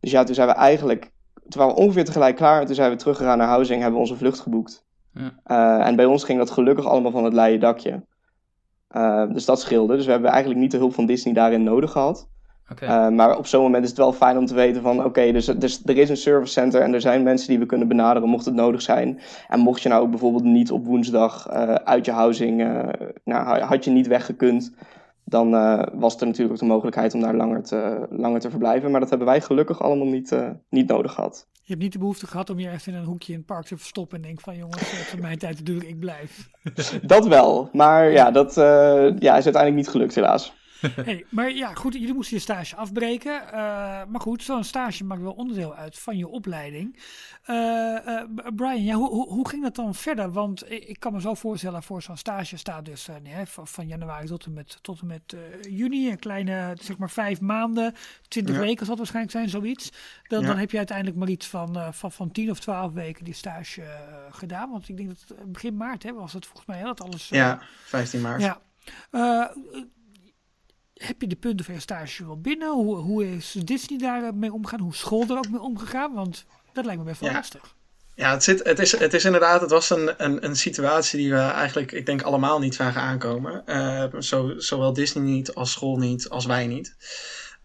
Dus 0.00 0.10
ja, 0.10 0.24
toen 0.24 0.34
zijn 0.34 0.48
we 0.48 0.54
eigenlijk 0.54 1.12
toen 1.48 1.62
waren 1.62 1.74
we 1.74 1.80
ongeveer 1.80 2.04
tegelijk 2.04 2.36
klaar. 2.36 2.60
En 2.60 2.66
toen 2.66 2.74
zijn 2.74 2.90
we 2.90 2.96
teruggegaan 2.96 3.38
naar 3.38 3.46
Housing, 3.46 3.80
hebben 3.80 4.00
we 4.00 4.06
onze 4.06 4.16
vlucht 4.16 4.40
geboekt. 4.40 4.84
Ja. 5.12 5.32
Uh, 5.78 5.86
en 5.86 5.96
bij 5.96 6.04
ons 6.04 6.24
ging 6.24 6.38
dat 6.38 6.50
gelukkig 6.50 6.86
allemaal 6.86 7.10
van 7.10 7.24
het 7.24 7.32
leien 7.32 7.60
dakje. 7.60 8.02
Uh, 8.96 9.32
dus 9.32 9.44
dat 9.44 9.60
scheelde. 9.60 9.96
Dus 9.96 10.04
we 10.04 10.10
hebben 10.10 10.30
eigenlijk 10.30 10.60
niet 10.60 10.70
de 10.70 10.76
hulp 10.76 10.94
van 10.94 11.06
Disney 11.06 11.34
daarin 11.34 11.62
nodig 11.62 11.90
gehad. 11.90 12.28
Okay. 12.70 13.06
Uh, 13.06 13.16
maar 13.16 13.38
op 13.38 13.46
zo'n 13.46 13.62
moment 13.62 13.82
is 13.82 13.88
het 13.88 13.98
wel 13.98 14.12
fijn 14.12 14.38
om 14.38 14.46
te 14.46 14.54
weten 14.54 14.82
van... 14.82 14.98
oké, 14.98 15.06
okay, 15.06 15.32
dus, 15.32 15.46
dus, 15.46 15.82
er 15.84 15.98
is 15.98 16.08
een 16.08 16.16
service 16.16 16.52
center 16.52 16.80
en 16.80 16.94
er 16.94 17.00
zijn 17.00 17.22
mensen 17.22 17.48
die 17.48 17.58
we 17.58 17.66
kunnen 17.66 17.88
benaderen 17.88 18.28
mocht 18.28 18.44
het 18.44 18.54
nodig 18.54 18.82
zijn. 18.82 19.20
En 19.48 19.60
mocht 19.60 19.82
je 19.82 19.88
nou 19.88 20.02
ook 20.02 20.10
bijvoorbeeld 20.10 20.44
niet 20.44 20.70
op 20.70 20.84
woensdag 20.84 21.48
uit 21.84 22.04
je 22.04 22.12
housing... 22.12 22.56
nou, 23.24 23.60
had 23.60 23.84
je 23.84 23.90
niet 23.90 24.06
weggekund 24.06 24.74
dan 25.24 25.54
uh, 25.54 25.82
was 25.92 26.20
er 26.20 26.26
natuurlijk 26.26 26.52
ook 26.52 26.60
de 26.60 26.72
mogelijkheid 26.72 27.14
om 27.14 27.20
daar 27.20 27.34
langer 27.34 27.62
te, 27.62 28.06
langer 28.10 28.40
te 28.40 28.50
verblijven. 28.50 28.90
Maar 28.90 29.00
dat 29.00 29.08
hebben 29.08 29.26
wij 29.26 29.40
gelukkig 29.40 29.82
allemaal 29.82 30.06
niet, 30.06 30.32
uh, 30.32 30.50
niet 30.68 30.88
nodig 30.88 31.12
gehad. 31.12 31.46
Je 31.52 31.70
hebt 31.70 31.82
niet 31.82 31.92
de 31.92 31.98
behoefte 31.98 32.26
gehad 32.26 32.50
om 32.50 32.58
je 32.58 32.68
echt 32.68 32.86
in 32.86 32.94
een 32.94 33.04
hoekje 33.04 33.32
in 33.32 33.38
het 33.38 33.46
park 33.46 33.66
te 33.66 33.76
verstoppen 33.76 34.16
en 34.16 34.22
denk 34.22 34.40
van 34.40 34.56
jongens, 34.56 34.90
het 34.90 35.12
is 35.14 35.20
mijn 35.20 35.38
tijd 35.38 35.58
natuurlijk, 35.58 35.88
ik 35.88 35.98
blijf. 35.98 36.50
dat 37.02 37.26
wel, 37.26 37.68
maar 37.72 38.10
ja, 38.10 38.30
dat 38.30 38.54
ja, 38.54 39.36
is 39.36 39.44
uiteindelijk 39.44 39.74
niet 39.74 39.88
gelukt 39.88 40.14
helaas. 40.14 40.52
hey, 41.04 41.24
maar 41.28 41.50
ja, 41.50 41.74
goed, 41.74 41.92
jullie 41.92 42.14
moesten 42.14 42.36
je 42.36 42.42
stage 42.42 42.76
afbreken. 42.76 43.42
Uh, 43.44 43.50
maar 44.08 44.20
goed, 44.20 44.42
zo'n 44.42 44.64
stage 44.64 45.04
maakt 45.04 45.22
wel 45.22 45.32
onderdeel 45.32 45.74
uit 45.74 45.98
van 45.98 46.16
je 46.16 46.28
opleiding. 46.28 46.98
Uh, 47.46 47.56
uh, 48.06 48.22
Brian, 48.54 48.84
ja, 48.84 48.94
hoe, 48.94 49.08
hoe, 49.08 49.28
hoe, 49.28 49.48
ging 49.48 49.62
dat 49.62 49.74
dan 49.74 49.94
verder? 49.94 50.32
Want 50.32 50.70
ik, 50.70 50.96
kan 51.00 51.12
me 51.12 51.20
zo 51.20 51.34
voorstellen, 51.34 51.82
voor 51.82 52.02
zo'n 52.02 52.16
stage 52.16 52.56
staat 52.56 52.84
dus 52.84 53.08
nee, 53.22 53.46
van, 53.46 53.66
van, 53.66 53.86
januari 53.86 54.26
tot 54.26 54.44
en 54.44 54.52
met, 54.52 54.78
tot 54.82 55.00
en 55.00 55.06
met 55.06 55.36
juni, 55.60 56.10
een 56.10 56.18
kleine, 56.18 56.76
zeg 56.80 56.98
maar 56.98 57.10
vijf 57.10 57.40
maanden, 57.40 57.94
twintig 58.28 58.54
ja. 58.54 58.60
weken 58.60 58.86
zal 58.86 58.96
het 58.96 58.98
waarschijnlijk 58.98 59.36
zijn, 59.36 59.48
zoiets. 59.48 59.90
Dan, 60.28 60.40
ja. 60.40 60.46
dan 60.46 60.58
heb 60.58 60.70
je 60.70 60.76
uiteindelijk 60.76 61.18
maar 61.18 61.28
iets 61.28 61.46
van, 61.46 61.94
van, 61.94 62.12
van 62.12 62.30
tien 62.30 62.50
of 62.50 62.60
twaalf 62.60 62.92
weken 62.92 63.24
die 63.24 63.34
stage 63.34 63.82
gedaan. 64.30 64.70
Want 64.70 64.88
ik 64.88 64.96
denk 64.96 65.08
dat 65.08 65.52
begin 65.52 65.76
maart 65.76 66.02
hè, 66.02 66.12
was 66.12 66.32
het 66.32 66.46
volgens 66.46 66.66
mij, 66.66 66.78
hè, 66.78 66.84
dat 66.84 67.00
alles... 67.00 67.28
ja, 67.28 67.62
15 67.84 68.20
maart. 68.20 68.42
Ja 68.42 68.60
heb 71.06 71.20
je 71.20 71.26
de 71.26 71.36
punten 71.36 71.64
van 71.64 71.74
je 71.74 71.80
stage 71.80 72.26
wel 72.26 72.40
binnen? 72.40 72.72
Hoe, 72.72 72.96
hoe 72.96 73.34
is 73.34 73.56
Disney 73.64 73.98
daarmee 73.98 74.52
omgegaan? 74.52 74.80
Hoe 74.80 74.92
is 74.92 74.98
school 74.98 75.24
er 75.28 75.36
ook 75.36 75.50
mee 75.50 75.60
omgegaan? 75.60 76.14
Want 76.14 76.44
dat 76.72 76.84
lijkt 76.84 77.00
me 77.00 77.06
best 77.06 77.20
wel 77.20 77.30
ja. 77.30 77.36
lastig. 77.36 77.74
Ja, 78.14 78.30
het, 78.30 78.44
zit, 78.44 78.64
het, 78.64 78.78
is, 78.78 78.98
het 78.98 79.14
is 79.14 79.24
inderdaad, 79.24 79.60
het 79.60 79.70
was 79.70 79.90
een, 79.90 80.24
een, 80.24 80.44
een 80.44 80.56
situatie 80.56 81.18
die 81.18 81.30
we 81.30 81.38
eigenlijk, 81.38 81.92
ik 81.92 82.06
denk, 82.06 82.22
allemaal 82.22 82.58
niet 82.58 82.74
zagen 82.74 83.00
aankomen. 83.00 83.62
Uh, 83.66 84.04
zo, 84.18 84.54
zowel 84.56 84.92
Disney 84.92 85.24
niet, 85.24 85.54
als 85.54 85.72
school 85.72 85.96
niet, 85.96 86.28
als 86.28 86.46
wij 86.46 86.66
niet. 86.66 86.96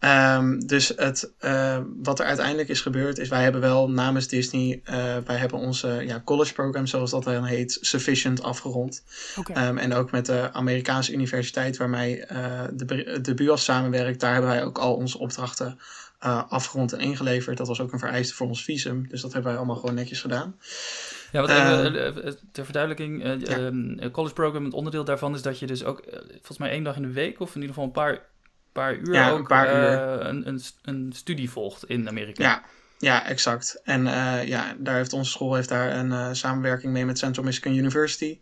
Um, 0.04 0.66
dus 0.66 0.92
het, 0.96 1.32
uh, 1.40 1.78
wat 2.02 2.18
er 2.18 2.26
uiteindelijk 2.26 2.68
is 2.68 2.80
gebeurd, 2.80 3.18
is 3.18 3.28
wij 3.28 3.42
hebben 3.42 3.60
wel 3.60 3.90
namens 3.90 4.28
Disney, 4.28 4.80
uh, 4.84 4.94
wij 5.26 5.36
hebben 5.36 5.58
onze 5.58 5.88
ja, 5.88 6.22
college 6.24 6.52
program, 6.52 6.86
zoals 6.86 7.10
dat 7.10 7.24
dan 7.24 7.44
heet, 7.44 7.78
Sufficient 7.80 8.42
afgerond. 8.42 9.02
Okay. 9.36 9.68
Um, 9.68 9.78
en 9.78 9.94
ook 9.94 10.10
met 10.10 10.26
de 10.26 10.52
Amerikaanse 10.52 11.12
universiteit 11.12 11.76
waarmee 11.76 12.24
uh, 12.32 12.62
de, 12.72 13.18
de 13.20 13.34
BUAS 13.34 13.64
samenwerkt, 13.64 14.20
daar 14.20 14.32
hebben 14.32 14.50
wij 14.50 14.64
ook 14.64 14.78
al 14.78 14.94
onze 14.94 15.18
opdrachten 15.18 15.78
afgerond 16.48 16.92
en 16.92 17.00
ingeleverd. 17.00 17.56
Dat 17.56 17.68
was 17.68 17.80
ook 17.80 17.92
een 17.92 17.98
vereiste 17.98 18.34
voor 18.34 18.46
ons 18.46 18.64
visum, 18.64 19.08
dus 19.08 19.20
dat 19.20 19.32
hebben 19.32 19.50
wij 19.50 19.58
allemaal 19.58 19.80
gewoon 19.80 19.94
netjes 19.94 20.20
gedaan. 20.20 20.56
Ja, 21.32 21.40
wat 21.40 21.50
even, 21.50 22.38
ter 22.52 22.64
verduidelijking, 22.64 23.22
ja. 23.48 23.58
um, 23.58 24.10
college 24.10 24.34
program, 24.34 24.64
het 24.64 24.74
onderdeel 24.74 25.04
daarvan 25.04 25.34
is 25.34 25.42
dat 25.42 25.58
je 25.58 25.66
dus 25.66 25.84
ook, 25.84 26.02
volgens 26.30 26.58
mij 26.58 26.70
één 26.70 26.84
dag 26.84 26.96
in 26.96 27.02
de 27.02 27.12
week, 27.12 27.40
of 27.40 27.48
in 27.48 27.60
ieder 27.60 27.68
geval 27.68 27.84
een 27.84 27.90
paar 27.90 28.28
paar 28.72 28.96
uur 28.96 29.14
ja, 29.14 29.30
ook 29.30 29.38
een, 29.38 29.46
paar 29.46 29.66
uur. 29.66 30.26
Een, 30.26 30.48
een, 30.48 30.60
een, 30.82 31.12
studie 31.14 31.50
volgt 31.50 31.84
in 31.84 32.08
Amerika. 32.08 32.42
Ja, 32.42 32.62
ja 32.98 33.26
exact. 33.26 33.80
En 33.84 34.06
uh, 34.06 34.44
ja, 34.46 34.74
daar 34.78 34.96
heeft 34.96 35.12
onze 35.12 35.30
school 35.30 35.54
heeft 35.54 35.68
daar 35.68 35.96
een 35.96 36.10
uh, 36.10 36.28
samenwerking 36.32 36.92
mee 36.92 37.04
met 37.04 37.18
Central 37.18 37.44
Michigan 37.44 37.74
University. 37.74 38.40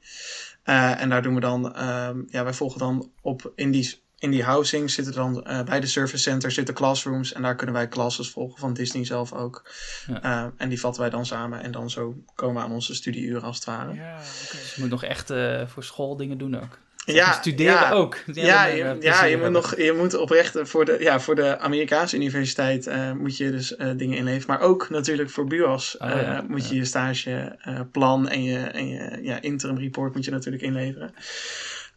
En 0.63 1.09
daar 1.09 1.23
doen 1.23 1.35
we 1.35 1.41
dan, 1.41 1.75
ehm, 1.75 2.23
ja, 2.27 2.45
wij 2.45 2.53
volgen 2.53 2.79
dan 2.79 3.11
op 3.21 3.53
in 3.55 3.71
die, 3.71 4.03
in 4.19 4.31
die 4.31 4.43
housing 4.45 4.91
zitten 4.91 5.15
dan 5.15 5.47
bij 5.65 5.81
de 5.81 5.87
service 5.87 6.23
center 6.23 6.51
zitten 6.51 6.75
classrooms 6.75 7.33
en 7.33 7.43
daar 7.43 7.57
kunnen 7.57 7.75
wij 7.75 7.89
classes 7.89 8.31
volgen 8.31 8.59
van 8.59 8.75
Disney 8.75 9.05
zelf 9.05 9.33
ook. 9.33 9.71
Ja. 10.07 10.53
en 10.57 10.69
die 10.69 10.81
vatten 10.81 11.01
wij 11.03 11.11
dan 11.11 11.27
samen 11.27 11.63
en 11.63 11.73
dan 11.73 11.91
zo 11.91 12.23
komen 12.35 12.57
we 12.57 12.69
aan 12.69 12.75
onze 12.75 12.95
studieuren 12.95 13.43
als 13.43 13.57
het 13.57 13.65
ware. 13.65 13.95
Ja, 13.95 14.13
okay. 14.13 14.61
Dus 14.61 14.75
je 14.75 14.81
moet 14.81 14.91
nog 14.91 15.05
echt 15.05 15.33
voor 15.67 15.85
school 15.85 16.17
dingen 16.17 16.39
doen 16.39 16.61
ook. 16.61 16.79
Ja, 17.15 17.33
studeren 17.33 17.73
ja, 17.73 17.91
ook. 17.91 18.17
Ja, 18.33 18.65
je, 18.67 18.97
ja, 19.01 19.25
je 19.25 19.37
moet 19.37 19.51
nog, 19.51 19.77
je 19.77 19.93
moet 19.93 20.15
oprecht 20.15 20.59
voor 20.63 20.85
de, 20.85 20.97
ja, 21.01 21.21
voor 21.21 21.35
de 21.35 21.59
Amerikaanse 21.59 22.17
universiteit 22.17 22.87
uh, 22.87 23.13
moet 23.13 23.37
je 23.37 23.51
dus 23.51 23.77
uh, 23.77 23.91
dingen 23.97 24.17
inleveren. 24.17 24.57
Maar 24.57 24.69
ook 24.69 24.91
natuurlijk 24.91 25.31
voor 25.31 25.47
BUAS 25.47 25.97
oh, 25.97 26.09
ja, 26.09 26.45
moet 26.49 26.69
je 26.69 26.75
je 26.75 26.85
stageplan 26.85 28.29
en 28.29 28.43
je, 28.43 28.59
en 28.59 28.89
je 28.89 29.19
ja, 29.23 29.41
interim 29.41 29.79
report 29.79 30.15
moet 30.15 30.25
je 30.25 30.31
natuurlijk 30.31 30.63
inleveren. 30.63 31.15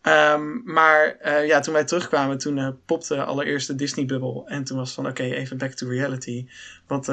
Um, 0.08 0.62
maar 0.66 1.18
ja, 1.46 1.60
toen 1.60 1.74
wij 1.74 1.86
terugkwamen, 1.86 2.38
toen 2.38 2.80
popte 2.86 3.24
allereerst 3.24 3.68
de 3.68 3.76
Disney-bubbel. 3.76 4.44
En 4.48 4.64
toen 4.64 4.78
was 4.78 4.86
het 4.86 4.96
van, 4.96 5.08
oké, 5.08 5.22
okay, 5.22 5.34
even 5.38 5.58
back 5.58 5.72
to 5.72 5.88
reality. 5.88 6.48
Wat, 6.88 7.06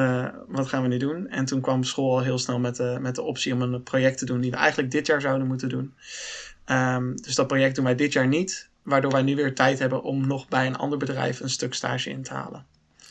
wat 0.49 0.69
gaan 0.69 0.83
we 0.83 0.89
nu 0.89 0.97
doen? 0.97 1.29
En 1.29 1.45
toen 1.45 1.61
kwam 1.61 1.85
school 1.85 2.17
al 2.17 2.23
heel 2.23 2.39
snel 2.39 2.59
met, 2.59 2.99
met 3.01 3.15
de 3.15 3.23
optie 3.23 3.53
om 3.53 3.63
een 3.63 3.83
project 3.83 4.19
te 4.19 4.25
doen 4.25 4.41
die 4.41 4.51
we 4.51 4.57
eigenlijk 4.57 4.91
dit 4.91 5.07
jaar 5.07 5.21
zouden 5.21 5.47
moeten 5.47 5.69
doen. 5.69 5.95
Um, 6.71 7.17
dus 7.17 7.35
dat 7.35 7.47
project 7.47 7.75
doen 7.75 7.85
wij 7.85 7.95
dit 7.95 8.13
jaar 8.13 8.27
niet, 8.27 8.69
waardoor 8.83 9.13
wij 9.13 9.23
nu 9.23 9.37
weer 9.37 9.55
tijd 9.55 9.79
hebben 9.79 10.03
om 10.03 10.27
nog 10.27 10.49
bij 10.49 10.67
een 10.67 10.77
ander 10.77 10.99
bedrijf 10.99 11.41
een 11.41 11.51
stuk 11.51 11.75
stage 11.75 12.11
in 12.11 12.23
te 12.23 12.35
halen. 12.35 12.67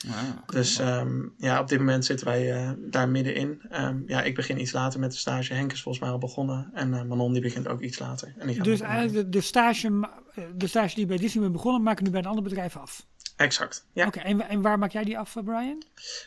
Ah, 0.09 0.23
Dus 0.45 0.79
ehm, 0.79 1.21
ja, 1.37 1.59
op 1.59 1.67
dit 1.67 1.79
moment 1.79 2.05
zitten 2.05 2.27
wij 2.27 2.53
eh, 2.53 2.71
daar 2.77 3.09
middenin. 3.09 3.61
Ehm, 3.69 3.97
ja, 4.05 4.21
ik 4.21 4.35
begin 4.35 4.59
iets 4.61 4.71
later 4.71 4.99
met 4.99 5.11
de 5.11 5.17
stage. 5.17 5.53
Henk 5.53 5.71
is 5.71 5.81
volgens 5.81 6.03
mij 6.03 6.13
al 6.13 6.19
begonnen. 6.19 6.69
En 6.73 6.93
eh, 6.93 7.03
Manon 7.03 7.33
die 7.33 7.41
begint 7.41 7.67
ook 7.67 7.81
iets 7.81 7.99
later. 7.99 8.33
En 8.37 8.47
die 8.47 8.63
Dus 8.63 8.79
eigenlijk 8.79 9.13
de, 9.25 9.29
de, 9.29 9.41
stage, 9.41 10.09
eh, 10.33 10.43
de 10.55 10.67
stage 10.67 10.95
die 10.95 11.05
bij 11.05 11.17
Disney 11.17 11.41
bent 11.41 11.55
begonnen, 11.55 11.83
maak 11.83 11.97
je 11.97 12.03
nu 12.03 12.11
bij 12.11 12.19
een 12.19 12.25
ander 12.25 12.43
bedrijf 12.43 12.77
af. 12.77 13.05
Exact, 13.35 13.85
ja. 13.93 14.07
Oké, 14.07 14.19
en, 14.19 14.49
en 14.49 14.61
waar 14.61 14.79
maak 14.79 14.91
jij 14.91 15.03
die 15.03 15.17
af, 15.17 15.35
Brian? 15.43 15.83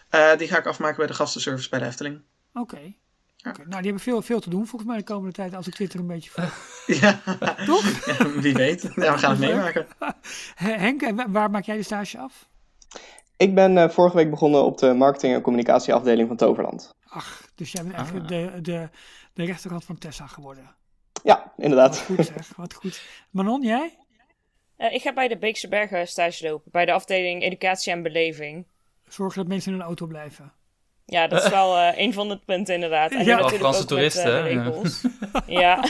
Eh, 0.09 0.37
die 0.37 0.49
ga 0.49 0.59
ik 0.59 0.67
afmaken 0.67 0.97
bij 0.97 1.07
de 1.07 1.15
gastenservice 1.15 1.69
bij 1.69 1.79
de 1.79 1.85
Efteling. 1.85 2.21
Oké. 2.55 2.95
Ja. 3.43 3.51
Nou, 3.57 3.67
die 3.69 3.75
hebben 3.83 4.01
veel, 4.01 4.23
veel 4.23 4.41
te 4.41 4.51
doen 4.51 4.67
volgens 4.67 4.91
mij 4.91 4.99
de 4.99 5.05
komende 5.05 5.33
tijd 5.33 5.55
als 5.55 5.67
ik 5.67 5.75
Twitter 5.75 6.01
een 6.01 6.07
beetje 6.07 6.31
volg. 6.31 6.83
ja, 7.01 7.21
Toch? 7.67 8.05
ja, 8.19 8.29
wie 8.31 8.55
weet. 8.55 8.83
Ja, 8.83 9.13
we 9.13 9.19
gaan 9.19 9.31
het 9.31 9.41
meemaken. 9.41 9.87
He- 10.55 10.73
Henk, 10.79 11.03
en 11.03 11.17
wa- 11.17 11.31
waar 11.31 11.51
maak 11.51 11.65
jij 11.65 11.77
de 11.77 11.83
stage 11.83 12.19
af? 12.19 12.49
Ik 13.37 13.55
ben 13.55 13.79
eh, 13.79 13.89
vorige 13.91 14.17
week 14.17 14.31
begonnen 14.31 14.65
op 14.65 14.79
de 14.79 14.93
marketing- 14.95 15.35
en 15.35 15.41
communicatieafdeling 15.41 16.29
van 16.29 16.37
Toverland. 16.37 16.95
Ach, 17.09 17.49
dus 17.55 17.73
jij 17.73 17.83
bent 17.83 17.95
eigenlijk 17.95 18.25
Ah. 18.25 18.53
de, 18.55 18.61
de, 18.61 18.89
de 19.33 19.45
rechterhand 19.45 19.85
van 19.85 19.99
Tessa 19.99 20.27
geworden. 20.27 20.75
Ja, 21.23 21.37
Wat 21.37 21.65
inderdaad. 21.65 21.99
goed 22.01 22.27
zeg, 22.27 22.53
wat 22.57 22.75
goed. 22.75 23.03
Manon, 23.31 23.63
jij? 23.63 23.99
Eh, 24.77 24.93
ik 24.95 25.03
ga 25.03 25.13
bij 25.13 25.29
de 25.29 25.39
Beekse 25.39 25.69
Bergen 25.69 26.09
stage 26.09 26.49
lopen, 26.49 26.71
bij 26.71 26.85
de 26.85 26.93
afdeling 26.93 27.43
Educatie 27.43 27.93
en 27.93 28.03
Beleving. 28.03 28.67
Zorg 29.09 29.35
dat 29.35 29.47
mensen 29.47 29.73
in 29.73 29.79
hun 29.79 29.87
auto 29.87 30.07
blijven. 30.07 30.53
Ja, 31.11 31.27
dat 31.27 31.43
is 31.45 31.51
wel 31.61 31.77
eh, 31.77 31.99
een 31.99 32.13
van 32.13 32.29
de 32.29 32.39
punten 32.45 32.75
inderdaad. 32.75 33.13
En 33.13 33.25
Ja. 33.25 33.49
Franse 33.49 33.85
toeristen, 33.85 34.43
met, 34.43 34.53
eh, 34.53 34.65
regels. 34.65 35.05
ja. 35.47 35.85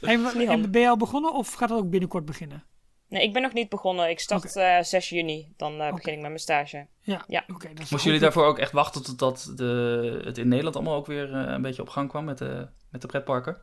Handig. 0.00 0.70
ben 0.70 0.80
je 0.80 0.88
al 0.88 0.96
begonnen 0.96 1.32
of 1.32 1.52
gaat 1.52 1.68
dat 1.68 1.78
ook 1.78 1.90
binnenkort 1.90 2.24
beginnen? 2.24 2.64
Nee, 3.08 3.22
ik 3.22 3.32
ben 3.32 3.42
nog 3.42 3.52
niet 3.52 3.68
begonnen. 3.68 4.08
Ik 4.10 4.20
start 4.20 4.56
eh 4.56 4.80
6 4.80 5.08
juni. 5.08 5.52
Dan 5.56 5.80
eh, 5.80 5.92
begin 5.94 6.12
ik 6.12 6.18
met 6.18 6.28
mijn 6.28 6.38
stage. 6.38 6.86
Ja, 7.00 7.24
Ja. 7.26 7.44
oké. 7.54 7.68
Moesten 7.74 7.98
jullie 7.98 8.20
daarvoor 8.20 8.44
ook 8.44 8.58
echt 8.58 8.72
wachten 8.72 9.02
totdat 9.04 9.52
de, 9.56 10.20
het 10.24 10.38
in 10.38 10.48
Nederland 10.48 10.76
allemaal 10.76 10.94
ook 10.94 11.06
weer 11.06 11.34
eh, 11.34 11.52
een 11.52 11.62
beetje 11.62 11.82
op 11.82 11.88
gang 11.88 12.08
kwam 12.08 12.24
met 12.24 12.38
de, 12.38 12.68
met 12.90 13.00
de 13.00 13.06
pretparken? 13.06 13.56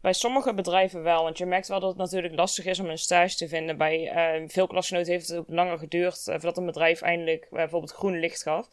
Bij 0.00 0.12
sommige 0.12 0.54
bedrijven 0.54 1.02
wel, 1.02 1.22
want 1.22 1.38
je 1.38 1.46
merkt 1.46 1.68
wel 1.68 1.80
dat 1.80 1.88
het 1.88 1.98
natuurlijk 1.98 2.34
lastig 2.34 2.64
is 2.64 2.80
om 2.80 2.88
een 2.88 2.98
stage 2.98 3.36
te 3.36 3.48
vinden. 3.48 3.76
Bij 3.76 4.08
eh, 4.08 4.42
veel 4.48 4.66
klasgenoten 4.66 5.12
heeft 5.12 5.28
het 5.28 5.38
ook 5.38 5.48
langer 5.48 5.78
geduurd 5.78 6.18
eh, 6.28 6.34
voordat 6.34 6.56
een 6.56 6.66
bedrijf 6.66 7.00
eindelijk 7.00 7.44
eh, 7.44 7.50
bijvoorbeeld 7.50 7.92
groen 7.92 8.18
licht 8.20 8.42
gaf. 8.42 8.68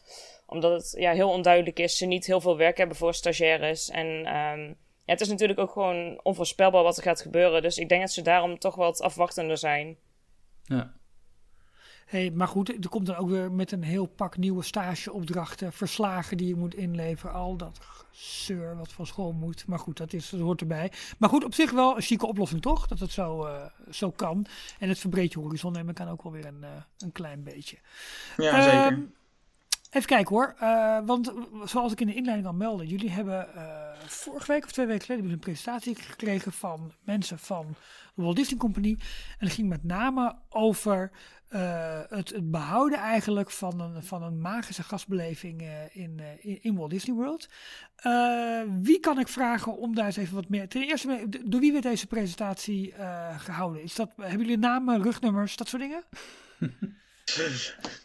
Omdat 0.52 0.82
het 0.82 1.00
ja, 1.00 1.12
heel 1.12 1.30
onduidelijk 1.30 1.78
is, 1.78 1.96
ze 1.96 2.06
niet 2.06 2.26
heel 2.26 2.40
veel 2.40 2.56
werk 2.56 2.76
hebben 2.76 2.96
voor 2.96 3.14
stagiaires. 3.14 3.90
En 3.90 4.06
ehm, 4.06 4.60
ja, 5.04 5.12
het 5.12 5.20
is 5.20 5.28
natuurlijk 5.28 5.58
ook 5.58 5.70
gewoon 5.70 6.20
onvoorspelbaar 6.22 6.82
wat 6.82 6.96
er 6.96 7.02
gaat 7.02 7.20
gebeuren. 7.20 7.62
Dus 7.62 7.78
ik 7.78 7.88
denk 7.88 8.00
dat 8.00 8.12
ze 8.12 8.22
daarom 8.22 8.58
toch 8.58 8.74
wat 8.74 9.00
afwachtender 9.00 9.58
zijn. 9.58 9.96
Ja. 10.64 10.92
Hey, 12.06 12.30
maar 12.30 12.48
goed, 12.48 12.68
er 12.68 12.88
komt 12.88 13.06
dan 13.06 13.16
ook 13.16 13.28
weer 13.28 13.52
met 13.52 13.72
een 13.72 13.82
heel 13.82 14.06
pak 14.06 14.36
nieuwe 14.36 14.62
stageopdrachten, 14.62 15.72
verslagen 15.72 16.36
die 16.36 16.48
je 16.48 16.56
moet 16.56 16.74
inleveren, 16.74 17.34
al 17.34 17.56
dat 17.56 17.78
zeur 18.10 18.76
wat 18.76 18.92
van 18.92 19.06
school 19.06 19.32
moet. 19.32 19.66
Maar 19.66 19.78
goed, 19.78 19.96
dat, 19.96 20.12
is, 20.12 20.30
dat 20.30 20.40
hoort 20.40 20.60
erbij. 20.60 20.92
Maar 21.18 21.28
goed, 21.28 21.44
op 21.44 21.54
zich 21.54 21.70
wel 21.70 21.96
een 21.96 22.02
chique 22.02 22.26
oplossing 22.26 22.62
toch, 22.62 22.86
dat 22.86 22.98
het 22.98 23.10
zo, 23.10 23.44
eh, 23.44 23.66
zo 23.90 24.10
kan. 24.10 24.46
En 24.78 24.88
het 24.88 24.98
verbreedt 24.98 25.32
je 25.32 25.38
horizon 25.38 25.76
en 25.76 25.84
men 25.84 25.94
kan 25.94 26.08
ook 26.08 26.22
wel 26.22 26.32
weer 26.32 26.46
een, 26.46 26.64
eh, 26.64 26.70
een 26.98 27.12
klein 27.12 27.42
beetje. 27.42 27.78
Ja, 28.36 28.62
zeker. 28.62 29.06
Even 29.92 30.08
kijken 30.08 30.34
hoor, 30.34 30.54
eh, 30.58 30.98
want 31.04 31.32
zoals 31.64 31.92
ik 31.92 32.00
in 32.00 32.06
de 32.06 32.14
inleiding 32.14 32.48
al 32.48 32.54
meldde, 32.54 32.86
jullie 32.86 33.10
hebben 33.10 33.54
eh, 33.54 33.92
vorige 34.06 34.52
week 34.52 34.64
of 34.64 34.72
twee 34.72 34.86
weken 34.86 35.06
geleden 35.06 35.30
een 35.30 35.38
presentatie 35.38 35.94
gekregen 35.94 36.52
van 36.52 36.92
mensen 37.04 37.38
van 37.38 37.66
de 38.14 38.22
Walt 38.22 38.36
Disney 38.36 38.58
Company. 38.58 38.96
En 39.38 39.46
het 39.46 39.52
ging 39.52 39.68
met 39.68 39.84
name 39.84 40.36
over 40.48 41.10
eh, 41.48 42.00
het, 42.08 42.50
behouden 42.50 42.98
eigenlijk 42.98 43.50
van 43.50 43.80
een, 43.80 44.02
van 44.02 44.22
een 44.22 44.40
magische 44.40 44.82
gastbeleving 44.82 45.62
in, 45.92 46.20
in, 46.60 46.76
Walt 46.76 46.90
Disney 46.90 47.16
World. 47.16 47.48
Wie 48.82 49.00
kan 49.00 49.18
ik 49.18 49.28
vragen 49.28 49.76
om 49.76 49.94
daar 49.94 50.06
eens 50.06 50.16
even 50.16 50.34
wat 50.34 50.48
meer... 50.48 50.68
Ten 50.68 50.82
eerste, 50.82 51.26
door 51.44 51.60
wie 51.60 51.72
werd 51.72 51.84
deze 51.84 52.06
presentatie 52.06 52.92
eh, 52.92 53.38
gehouden? 53.38 53.82
Is 53.82 53.94
dat, 53.94 54.12
hebben 54.16 54.40
jullie 54.40 54.58
namen, 54.58 55.02
rugnummers, 55.02 55.56
dat 55.56 55.68
soort 55.68 55.82
dingen? 55.82 56.02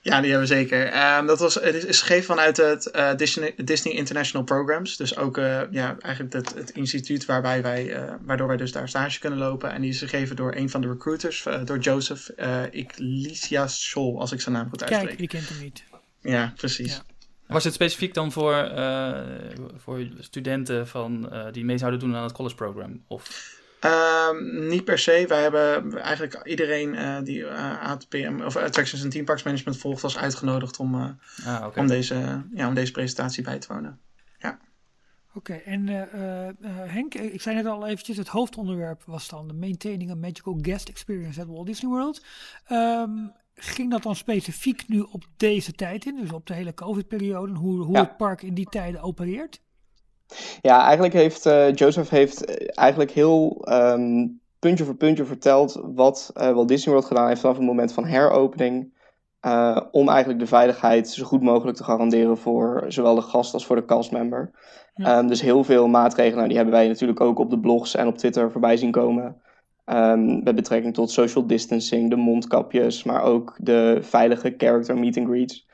Ja, 0.02 0.22
die 0.22 0.32
hebben 0.32 0.48
we 0.50 0.56
zeker. 0.56 0.86
Ehm, 0.86 1.26
dat 1.26 1.40
was, 1.40 1.56
het 1.56 1.86
is, 1.86 2.02
gegeven 2.02 2.26
vanuit 2.26 2.58
het 2.58 2.86
eh, 2.86 3.16
Disney, 3.16 3.54
Disney 3.64 3.94
International 3.94 4.46
Programs. 4.46 4.98
Dus 4.98 5.18
ook 5.18 5.38
eh, 5.38 5.62
ja, 5.72 5.98
eigenlijk 6.00 6.34
het, 6.34 6.54
het 6.56 6.70
instituut 6.70 7.26
waarbij 7.26 7.62
wij, 7.62 7.94
eh, 7.94 8.14
waardoor 8.22 8.48
wij 8.48 8.58
dus 8.58 8.72
daar 8.72 8.90
stage 8.90 9.20
kunnen 9.20 9.40
lopen. 9.40 9.72
En 9.72 9.82
die 9.82 9.90
is 9.90 10.00
gegeven 10.00 10.36
door 10.36 10.56
een 10.56 10.70
van 10.70 10.82
de 10.82 10.88
recruiters, 10.88 11.46
door 11.64 11.80
Joseph 11.80 12.30
uh, 12.38 12.62
Iglesias 12.72 13.90
Scholl, 13.90 14.18
als 14.18 14.32
ik 14.32 14.42
zijn 14.42 14.56
naam 14.56 14.70
goed 14.70 14.80
Kijk, 14.80 14.92
uitspreek. 14.92 15.18
wie 15.18 15.28
kent 15.28 15.50
hem 15.50 15.60
niet? 15.62 15.84
Ja, 16.22 16.54
precies. 16.56 16.94
Ja. 16.94 17.04
Was 17.48 17.64
het 17.64 17.74
specifiek 17.74 18.14
dan 18.14 18.32
voor, 18.32 18.54
eh, 18.54 19.22
voor 19.76 20.08
studenten 20.20 20.88
van, 20.88 21.32
eh, 21.32 21.52
die 21.52 21.66
mee 21.66 21.78
zouden 21.78 22.00
doen 22.00 22.16
aan 22.16 22.24
het 22.24 22.32
college 22.32 22.56
program? 22.56 23.04
Of... 23.08 23.56
Ehm, 23.80 24.68
niet 24.68 24.84
per 24.84 25.00
se. 25.00 25.26
Wij 25.28 25.42
hebben 25.42 25.98
eigenlijk 26.02 26.42
iedereen 26.48 26.96
eh, 26.96 27.18
die 27.24 27.46
eh, 27.48 27.82
ATPM 27.82 28.42
of 28.46 28.56
Attractions 28.56 29.04
en 29.04 29.10
Team 29.10 29.26
Parks 29.26 29.44
Management 29.44 29.78
volgt, 29.78 30.02
was 30.02 30.18
uitgenodigd 30.18 30.80
om, 30.80 30.96
eh, 30.96 31.10
Ah, 31.46 31.66
oké. 31.66 31.80
om, 31.80 31.88
deze, 31.88 32.46
ja, 32.54 32.68
om 32.68 32.74
deze 32.74 32.92
presentatie 32.92 33.44
bij 33.44 33.60
te 33.60 33.74
wonen. 33.74 34.00
Oké, 35.34 35.54
en 35.54 35.88
eh, 35.90 36.02
eh, 36.14 36.48
eh, 36.48 36.54
Henk, 36.92 37.14
ik 37.14 37.42
zei 37.42 37.56
net 37.56 37.66
al 37.66 37.88
eventjes, 37.88 38.18
het 38.18 38.28
hoofdonderwerp 38.28 39.04
was 39.06 39.30
dan 39.30 39.48
de 39.48 39.54
Maintaining 39.54 40.12
a 40.12 40.16
Magical 40.16 40.58
Guest 40.62 40.90
Experience 40.90 41.42
at 41.42 41.48
Walt 41.48 41.66
Disney 41.66 41.92
World. 41.92 42.26
Ehm, 42.66 43.12
ging 43.56 43.92
dat 43.92 44.04
dan 44.04 44.16
specifiek 44.16 44.88
nu 44.88 45.00
op 45.00 45.24
deze 45.38 45.72
tijd 45.72 46.06
in, 46.06 46.16
dus 46.16 46.32
op 46.32 46.46
de 46.48 46.54
hele 46.54 46.74
COVID-periode, 46.74 47.52
en 47.52 47.58
hoe, 47.58 47.84
hoe 47.84 47.96
Ja. 47.96 48.02
het 48.02 48.18
park 48.18 48.42
in 48.42 48.54
die 48.54 48.70
tijden 48.70 49.02
opereert? 49.02 49.62
Ja, 50.62 50.84
eigenlijk 50.84 51.14
heeft 51.14 51.46
eh, 51.46 51.74
Joseph 51.74 52.10
heeft 52.10 52.46
eh, 52.46 52.68
eigenlijk 52.74 53.12
heel 53.12 53.58
ehm, 53.62 54.28
puntje 54.60 54.84
voor 54.84 54.96
puntje 54.96 55.26
verteld 55.26 55.82
wat 55.84 56.32
eh 56.34 56.52
Walt 56.52 56.68
Disney 56.68 56.94
World 56.94 57.08
gedaan 57.08 57.28
heeft 57.28 57.42
vanaf 57.42 57.58
het 57.58 57.66
moment 57.66 57.94
van 57.94 58.06
heropening. 58.06 58.96
om 59.92 60.10
eigenlijk 60.10 60.40
de 60.40 60.48
veiligheid 60.48 61.10
zo 61.10 61.26
goed 61.26 61.42
mogelijk 61.42 61.78
te 61.78 61.84
garanderen 61.84 62.38
voor 62.38 62.86
zowel 62.88 63.16
de 63.16 63.22
gast 63.22 63.54
als 63.54 63.66
voor 63.66 63.76
de 63.76 63.86
castmember. 63.86 64.52
Ja. 64.94 65.18
Ehm, 65.18 65.28
dus 65.28 65.42
heel 65.42 65.64
veel 65.64 65.88
maatregelen, 65.88 66.36
nou, 66.36 66.48
die 66.48 66.58
hebben 66.58 66.76
wij 66.76 66.88
natuurlijk 66.88 67.22
ook 67.22 67.40
op 67.40 67.50
de 67.50 67.60
blogs 67.60 67.96
en 67.96 68.08
op 68.08 68.18
Twitter 68.18 68.52
voorbij 68.52 68.78
zien 68.78 68.92
komen. 68.92 69.42
Ehm, 69.86 70.44
met 70.44 70.56
betrekking 70.56 70.94
tot 70.94 71.12
social 71.12 71.48
distancing, 71.48 72.10
de 72.10 72.16
mondkapjes, 72.16 73.04
maar 73.04 73.24
ook 73.24 73.56
de 73.58 73.98
veilige 74.02 74.54
character 74.58 74.98
meet 74.98 75.18
and 75.18 75.28
greets. 75.28 75.68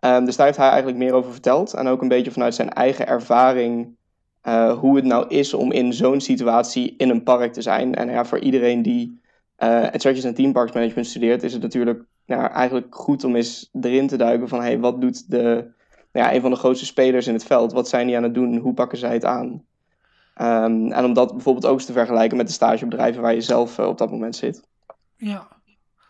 Ehm, 0.00 0.24
dus 0.24 0.36
daar 0.36 0.46
heeft 0.46 0.58
hij 0.58 0.68
eigenlijk 0.68 0.98
meer 0.98 1.12
over 1.12 1.32
verteld. 1.32 1.74
En 1.74 1.86
ook 1.86 2.02
een 2.02 2.08
beetje 2.08 2.30
vanuit 2.30 2.54
zijn 2.54 2.70
eigen 2.70 3.06
ervaring. 3.06 3.98
eh, 4.40 4.78
hoe 4.78 4.96
het 4.96 5.04
nou 5.04 5.28
is 5.28 5.54
om 5.54 5.72
in 5.72 5.92
zo'n 5.92 6.20
situatie 6.20 6.94
in 6.96 7.10
een 7.10 7.22
park 7.22 7.52
te 7.52 7.62
zijn. 7.62 7.94
En 7.94 8.10
ja, 8.10 8.24
voor 8.24 8.38
iedereen 8.38 8.82
die 8.82 9.20
eh 9.56 9.68
Attractions 9.82 10.24
en 10.24 10.34
Theme 10.34 10.52
Parks 10.52 10.72
Management 10.72 11.06
studeert, 11.08 11.42
is 11.42 11.52
het 11.52 11.62
natuurlijk 11.62 12.04
eigenlijk 12.26 12.94
goed 12.94 13.24
om 13.24 13.36
eens 13.36 13.68
erin 13.80 14.06
te 14.06 14.16
duiken 14.16 14.48
van 14.48 14.60
hey, 14.60 14.78
wat 14.78 15.00
doet 15.00 15.30
de, 15.30 15.70
ja, 16.12 16.34
een 16.34 16.40
van 16.40 16.50
de 16.50 16.56
grootste 16.56 16.86
spelers 16.86 17.26
in 17.26 17.32
het 17.34 17.44
veld? 17.44 17.72
Wat 17.72 17.88
zijn 17.88 18.06
die 18.06 18.16
aan 18.16 18.22
het 18.22 18.34
doen? 18.34 18.56
Hoe 18.56 18.74
pakken 18.74 18.98
zij 18.98 19.12
het 19.12 19.24
aan? 19.24 19.64
Ehm, 20.34 20.90
en 20.92 21.04
om 21.04 21.12
dat 21.12 21.32
bijvoorbeeld 21.32 21.66
ook 21.66 21.74
eens 21.76 21.84
te 21.86 21.92
vergelijken 21.92 22.36
met 22.36 22.46
de 22.46 22.52
stagebedrijven 22.52 23.22
waar 23.22 23.34
je 23.34 23.40
zelf 23.40 23.78
eh, 23.78 23.86
op 23.86 23.98
dat 23.98 24.10
moment 24.10 24.36
zit. 24.36 24.62
Ja. 25.16 25.48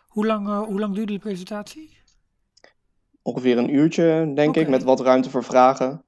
Hoe 0.07 0.25
lang, 0.25 0.65
hoe 0.65 0.79
lang 0.79 0.95
duurde 0.95 1.13
de 1.13 1.19
presentatie? 1.19 1.97
Ongeveer 3.21 3.57
een 3.57 3.73
uurtje, 3.73 4.31
denk 4.35 4.55
ik, 4.55 4.67
met 4.67 4.83
wat 4.83 4.99
ruimte 4.99 5.29
voor 5.29 5.43
vragen. 5.43 6.03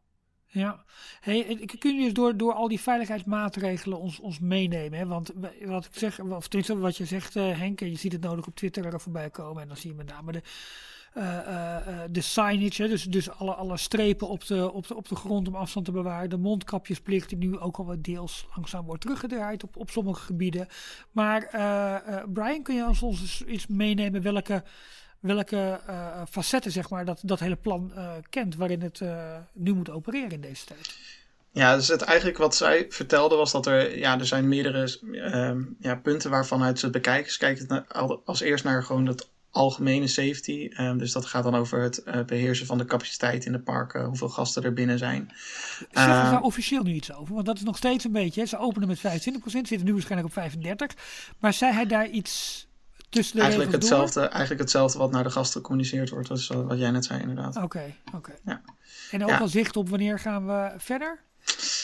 Ja. 0.48 0.84
Hey, 1.22 1.68
kun 1.80 1.96
je 1.96 2.04
dus 2.04 2.14
door, 2.14 2.38
door 2.38 2.54
al 2.54 2.68
die 2.68 2.80
veiligheidsmaatregelen 2.80 4.00
ons, 4.00 4.20
ons 4.20 4.40
meenemen? 4.40 5.00
Hè? 5.00 5.06
Want 5.06 5.32
wat 5.66 5.86
ik 5.86 5.92
zeg, 5.94 6.20
of 6.20 6.48
wat 6.68 6.98
je 6.98 7.06
zegt, 7.06 7.36
eh, 7.36 7.60
Henk, 7.60 7.82
en 7.82 7.90
je 7.90 7.96
ziet 7.96 8.12
het 8.12 8.22
nodig 8.22 8.48
op 8.48 8.56
Twitter 8.56 8.86
er 8.86 9.02
voorbij 9.02 9.30
komen. 9.30 9.62
En 9.62 9.68
dan 9.68 9.78
zie 9.78 9.90
je 9.90 9.96
met 9.96 10.08
name 10.10 10.32
de, 10.32 10.42
eh, 11.14 11.78
eh, 11.78 12.02
de 12.12 12.22
signage, 12.22 12.82
hè? 12.82 12.88
dus, 12.88 13.04
dus 13.04 13.30
alle, 13.30 13.54
alle 13.54 13.78
strepen 13.78 14.28
op 14.28 14.46
de, 14.48 14.72
op, 14.72 14.88
de, 14.88 14.96
op 14.96 15.08
de 15.08 15.16
grond 15.16 15.48
om 15.48 15.56
afstand 15.56 15.86
te 15.86 15.92
bewaren. 15.92 16.30
De 16.30 16.38
mondkapjesplicht 16.38 17.30
die 17.30 17.38
nu 17.38 17.60
ook 17.60 17.78
al 17.78 17.86
wat 17.86 18.04
deels 18.04 18.48
langzaam 18.56 18.86
wordt 18.86 19.02
teruggedraaid 19.02 19.64
op, 19.64 19.78
op 19.78 19.90
sommige 19.90 20.22
gebieden. 20.22 20.68
Maar 21.12 21.48
Brian, 22.34 22.64
kun 22.64 22.76
je 22.76 22.88
ons, 22.88 23.02
ons 23.02 23.22
eens 23.22 23.44
iets 23.44 23.68
meenemen 23.68 24.22
welke 24.22 24.64
welke 25.24 25.80
eh, 25.88 26.22
facetten 26.30 26.72
zeg 26.72 26.90
maar, 26.90 27.06
dat, 27.06 27.20
dat 27.24 27.40
hele 27.40 27.56
plan 27.56 27.92
eh, 27.96 28.12
kent 28.30 28.56
waarin 28.56 28.82
het 28.82 29.02
eh, 29.02 29.36
nu 29.54 29.74
moet 29.74 29.90
opereren 29.90 30.32
in 30.32 30.42
deze 30.42 30.66
tijd. 30.66 30.96
Ja, 31.52 31.76
dus 31.76 31.88
het, 31.88 32.02
eigenlijk 32.02 32.38
wat 32.38 32.56
zij 32.56 32.86
vertelde 32.90 33.36
was 33.36 33.52
dat 33.52 33.66
er, 33.66 33.98
ja, 33.98 34.20
er 34.20 34.26
zijn 34.26 34.48
meerdere 34.48 35.00
ehm, 35.12 35.62
ja, 35.80 35.96
punten 35.96 36.30
waarvanuit 36.30 36.80
ze 36.80 36.86
het 36.86 36.94
bekijken. 36.94 37.32
Ze 37.32 37.38
kijken 37.38 37.86
als 38.26 38.42
eerst 38.42 38.64
naar 38.64 38.84
gewoon 38.84 39.06
het 39.06 39.30
algemene 39.54 40.08
safety. 40.08 40.70
Ehm, 40.74 40.98
dus 40.98 41.12
dat 41.12 41.26
gaat 41.26 41.44
dan 41.44 41.56
over 41.56 41.82
het 41.82 42.04
eh, 42.04 42.24
beheersen 42.24 42.66
van 42.66 42.78
de 42.78 42.86
capaciteit 42.86 43.46
in 43.46 43.52
de 43.52 43.60
parken, 43.60 44.06
hoeveel 44.06 44.30
gasten 44.30 44.64
er 44.64 44.74
binnen 44.74 44.98
zijn. 44.98 45.32
Zeggen 45.34 45.88
ze 45.92 46.00
Eh, 46.00 46.32
daar 46.32 46.42
officieel 46.42 46.84
nu 46.84 46.94
iets 46.94 47.14
over? 47.14 47.34
Want 47.34 47.46
dat 47.46 47.58
is 47.58 47.64
nog 47.64 47.78
steeds 47.78 48.04
een 48.04 48.12
beetje. 48.12 48.42
hè, 48.42 48.48
Ze 48.48 48.58
openen 48.58 48.88
met 48.88 49.00
25%, 49.00 49.68
zitten 49.68 49.86
nu 49.86 49.94
waarschijnlijk 49.94 50.30
op 50.30 50.34
35%. 50.34 50.94
Maar 51.40 51.54
zei 51.54 51.74
hij 51.74 51.86
daar 51.86 52.10
iets 52.10 52.68
tussen 53.14 53.36
de 53.36 53.42
Eigenlijk 53.42 53.72
regels 53.72 53.90
door? 53.90 54.00
hetzelfde, 54.00 54.30
eigenlijk 54.30 54.62
hetzelfde 54.62 54.98
wat 54.98 55.12
naar 55.12 55.24
de 55.24 55.30
gasten 55.30 55.62
gecommuniceerd 55.62 56.10
wordt. 56.10 56.28
Dat 56.28 56.38
is 56.38 56.48
wat 56.48 56.78
jij 56.80 56.92
net 56.92 57.06
zei, 57.06 57.20
inderdaad. 57.22 57.56
Oké, 57.58 57.94
oké. 58.14 58.32
Ja. 58.46 58.62
En 59.12 59.24
ook 59.24 59.30
Ja. 59.30 59.38
al 59.38 59.48
zicht 59.48 59.76
op 59.78 59.90
wanneer 59.90 60.20
gaan 60.20 60.46
we 60.48 60.72
verder? 60.78 61.20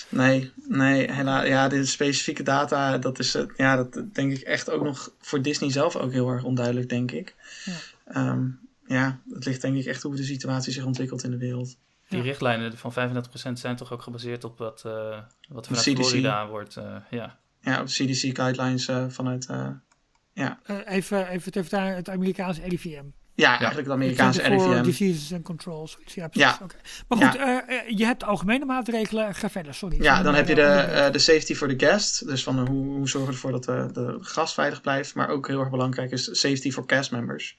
Nee, 0.10 0.52
nee, 0.68 1.12
hela- 1.12 1.44
ja, 1.44 1.68
de 1.68 1.86
specifieke 1.86 2.44
data, 2.44 2.98
dat 2.98 3.20
is, 3.20 3.36
eh, 3.36 3.44
ja, 3.58 3.76
dat 3.76 4.14
denk 4.14 4.32
ik 4.32 4.42
echt 4.42 4.70
ook 4.70 4.84
nog 4.84 5.12
voor 5.20 5.42
Disney 5.42 5.72
zelf 5.72 5.96
ook 5.96 6.12
heel 6.12 6.30
erg 6.30 6.44
onduidelijk, 6.44 6.90
denk 6.90 7.12
ik. 7.12 7.36
Ja. 7.66 7.74
Ehm, 8.06 8.48
ja, 8.88 9.20
het 9.30 9.46
ligt 9.46 9.62
denk 9.62 9.76
ik 9.78 9.86
echt 9.86 10.04
hoe 10.04 10.16
de 10.16 10.24
situatie 10.24 10.74
zich 10.74 10.86
ontwikkelt 10.86 11.24
in 11.24 11.32
de 11.32 11.38
wereld. 11.38 11.78
Die 12.08 12.18
Ja. 12.18 12.24
richtlijnen 12.24 12.78
van 12.78 12.94
35% 12.94 13.60
zijn 13.60 13.76
toch 13.76 13.92
ook 13.94 14.02
gebaseerd 14.02 14.44
op 14.44 14.58
wat, 14.58 14.84
eh 14.86 15.18
wat 15.50 15.68
vanuit 15.68 15.86
CDC. 15.86 15.96
Florida 16.06 16.48
wordt. 16.48 16.78
eh, 16.78 16.96
ja. 17.10 17.38
Ja, 17.62 17.82
op 17.82 17.86
CDC 17.88 18.36
guidelines 18.38 18.88
eh, 18.88 19.06
vanuit, 19.10 19.46
eh, 20.48 20.78
Eh, 20.78 20.96
even, 20.96 21.28
even 21.28 21.52
vertaling, 21.52 21.96
het 21.96 22.10
Amerikaanse 22.10 22.62
RIVM. 22.62 23.04
ja, 23.36 23.50
eigenlijk 23.50 23.88
het 23.88 23.96
Amerikaanse 23.96 24.40
Center 24.42 24.60
for 24.60 24.72
RIVM. 24.74 24.84
Diseases 24.84 25.34
and 25.34 25.44
Controls. 25.44 25.98
Ja, 26.06 26.28
precies. 26.28 26.58
Ja. 26.60 26.66
Maar 27.08 27.18
goed, 27.18 27.36
eh, 27.40 27.58
eh, 27.58 27.98
je 27.98 28.06
hebt 28.06 28.24
algemene 28.24 28.66
maatregelen. 28.66 29.36
Ga 29.36 29.50
verder, 29.50 29.74
sorry. 29.74 30.02
Ja, 30.02 30.22
dan 30.24 30.36
heb 30.36 30.48
je 30.48 30.56
de, 30.56 31.10
de 31.12 31.20
safety 31.20 31.56
for 31.56 31.68
the 31.76 31.86
guest. 31.86 32.28
Dus 32.28 32.44
van 32.44 32.68
hoe, 32.68 32.86
hoe 32.86 33.10
zorgen 33.10 33.30
we 33.30 33.36
ervoor 33.36 33.52
dat 33.52 33.64
de, 33.64 33.90
de 33.94 34.18
gast 34.22 34.54
veilig 34.54 34.82
blijft. 34.82 35.16
Maar 35.16 35.30
ook 35.30 35.48
heel 35.48 35.60
erg 35.60 35.70
belangrijk 35.70 36.12
is 36.12 36.40
safety 36.40 36.72
for 36.72 36.86
cast 36.86 37.12
members. 37.12 37.58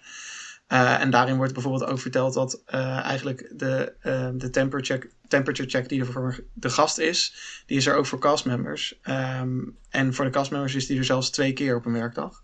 En 0.66 1.10
daarin 1.10 1.36
wordt 1.36 1.52
bijvoorbeeld 1.52 1.90
ook 1.90 1.98
verteld 1.98 2.34
dat 2.34 2.62
eigenlijk 2.64 3.52
de, 3.56 3.92
de 4.34 4.50
temperature, 4.50 5.00
check, 5.00 5.10
temperature 5.28 5.68
check 5.68 5.88
die 5.88 6.00
er 6.00 6.06
voor 6.06 6.44
de 6.52 6.70
gast 6.70 6.98
is, 6.98 7.34
die 7.66 7.76
is 7.76 7.86
er 7.86 7.94
ook 7.94 8.06
voor 8.06 8.18
castmembers. 8.18 8.98
Ehm 9.02 9.58
en 9.90 10.14
voor 10.14 10.24
de 10.24 10.30
castmembers 10.30 10.74
is 10.74 10.86
die 10.86 10.98
er 10.98 11.04
zelfs 11.04 11.30
twee 11.30 11.52
keer 11.52 11.76
op 11.76 11.86
een 11.86 11.92
werkdag. 11.92 12.42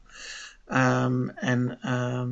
Ehm, 0.67 1.29
en 1.29 1.79
ehm, 1.81 2.31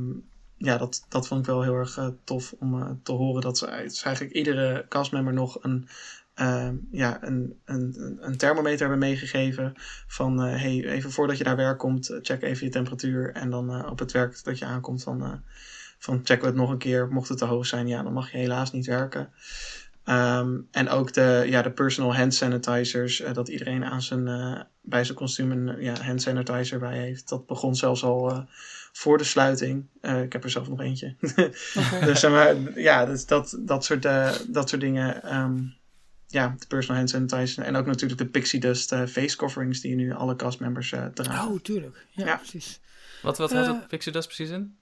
ja, 0.56 0.78
dat, 0.78 1.06
dat 1.08 1.26
vond 1.26 1.40
ik 1.40 1.46
wel 1.46 1.62
heel 1.62 1.74
erg 1.74 1.96
eh, 1.96 2.08
tof 2.24 2.54
om 2.58 2.82
eh, 2.82 2.90
te 3.02 3.12
horen 3.12 3.42
dat 3.42 3.58
ze 3.58 3.66
eigenlijk 3.66 4.32
iedere 4.34 4.86
castmember 4.88 5.32
nog 5.32 5.58
een, 5.62 5.88
ehm, 6.34 6.76
ja, 6.90 7.18
een, 7.22 7.58
een, 7.64 8.16
een- 8.20 8.36
thermometer 8.36 8.80
hebben 8.80 8.98
meegegeven. 8.98 9.72
Van 10.06 10.42
eh, 10.42 10.60
hey, 10.60 10.84
even 10.84 11.10
voordat 11.10 11.38
je 11.38 11.44
naar 11.44 11.56
werk 11.56 11.78
komt, 11.78 12.18
check 12.22 12.42
even 12.42 12.66
je 12.66 12.72
temperatuur. 12.72 13.32
En 13.32 13.50
dan 13.50 13.90
op 13.90 13.98
het 13.98 14.12
werk 14.12 14.44
dat 14.44 14.58
je 14.58 14.64
aankomt 14.64 15.02
van, 15.02 15.42
van 15.98 16.16
checken 16.24 16.40
we 16.40 16.46
het 16.46 16.56
nog 16.56 16.70
een 16.70 16.78
keer. 16.78 17.08
Mocht 17.08 17.28
het 17.28 17.38
te 17.38 17.44
hoog 17.44 17.66
zijn, 17.66 17.86
ja, 17.86 18.02
dan 18.02 18.12
mag 18.12 18.30
je 18.30 18.38
helaas 18.38 18.72
niet 18.72 18.86
werken. 18.86 19.32
Ehm, 20.04 20.56
en 20.70 20.88
ook 20.88 21.12
de, 21.12 21.44
ja, 21.46 21.62
de 21.62 21.70
personal 21.70 22.16
hand 22.16 22.34
sanitizers, 22.34 23.20
eh, 23.20 23.32
dat 23.34 23.48
iedereen 23.48 23.84
aan 23.84 24.02
zijn, 24.02 24.28
eh, 24.28 24.60
bij 24.82 25.04
zijn 25.04 25.16
kostuum 25.16 25.50
een 25.50 25.80
ja, 25.82 25.94
hand 26.02 26.22
sanitizer 26.22 26.78
bij 26.78 26.98
heeft. 26.98 27.28
Dat 27.28 27.46
begon 27.46 27.76
zelfs 27.76 28.02
al 28.02 28.30
eh, 28.30 28.38
voor 28.92 29.18
de 29.18 29.24
sluiting. 29.24 29.86
Eh, 30.00 30.22
ik 30.22 30.32
heb 30.32 30.44
er 30.44 30.50
zelf 30.50 30.68
nog 30.68 30.80
eentje. 30.80 31.14
dus 32.04 32.20
zeg 32.20 32.30
maar, 32.30 32.78
ja, 32.80 33.06
dus 33.06 33.26
dat, 33.26 33.56
dat, 33.60 33.84
soort, 33.84 34.04
eh, 34.04 34.32
dat 34.48 34.68
soort 34.68 34.80
dingen. 34.80 35.22
ehm, 35.22 35.58
ja, 36.26 36.54
de 36.58 36.66
personal 36.66 36.96
hand 36.96 37.10
sanitizer. 37.10 37.64
En 37.64 37.76
ook 37.76 37.86
natuurlijk 37.86 38.20
de 38.20 38.26
Pixie 38.26 38.60
Dust 38.60 38.92
eh, 38.92 39.06
face 39.06 39.36
coverings 39.36 39.80
die 39.80 39.94
nu 39.94 40.12
alle 40.12 40.36
castmembers 40.36 40.92
eh 40.92 41.06
dragen. 41.06 41.52
Oh, 41.52 41.60
tuurlijk. 41.60 42.06
Ja, 42.10 42.26
Ja. 42.26 42.36
precies. 42.36 42.80
Wat, 43.22 43.38
wat 43.38 43.52
houdt 43.52 43.66
het 43.66 43.88
Pixie 43.88 44.12
Dust 44.12 44.26
precies 44.26 44.50
in? 44.50 44.76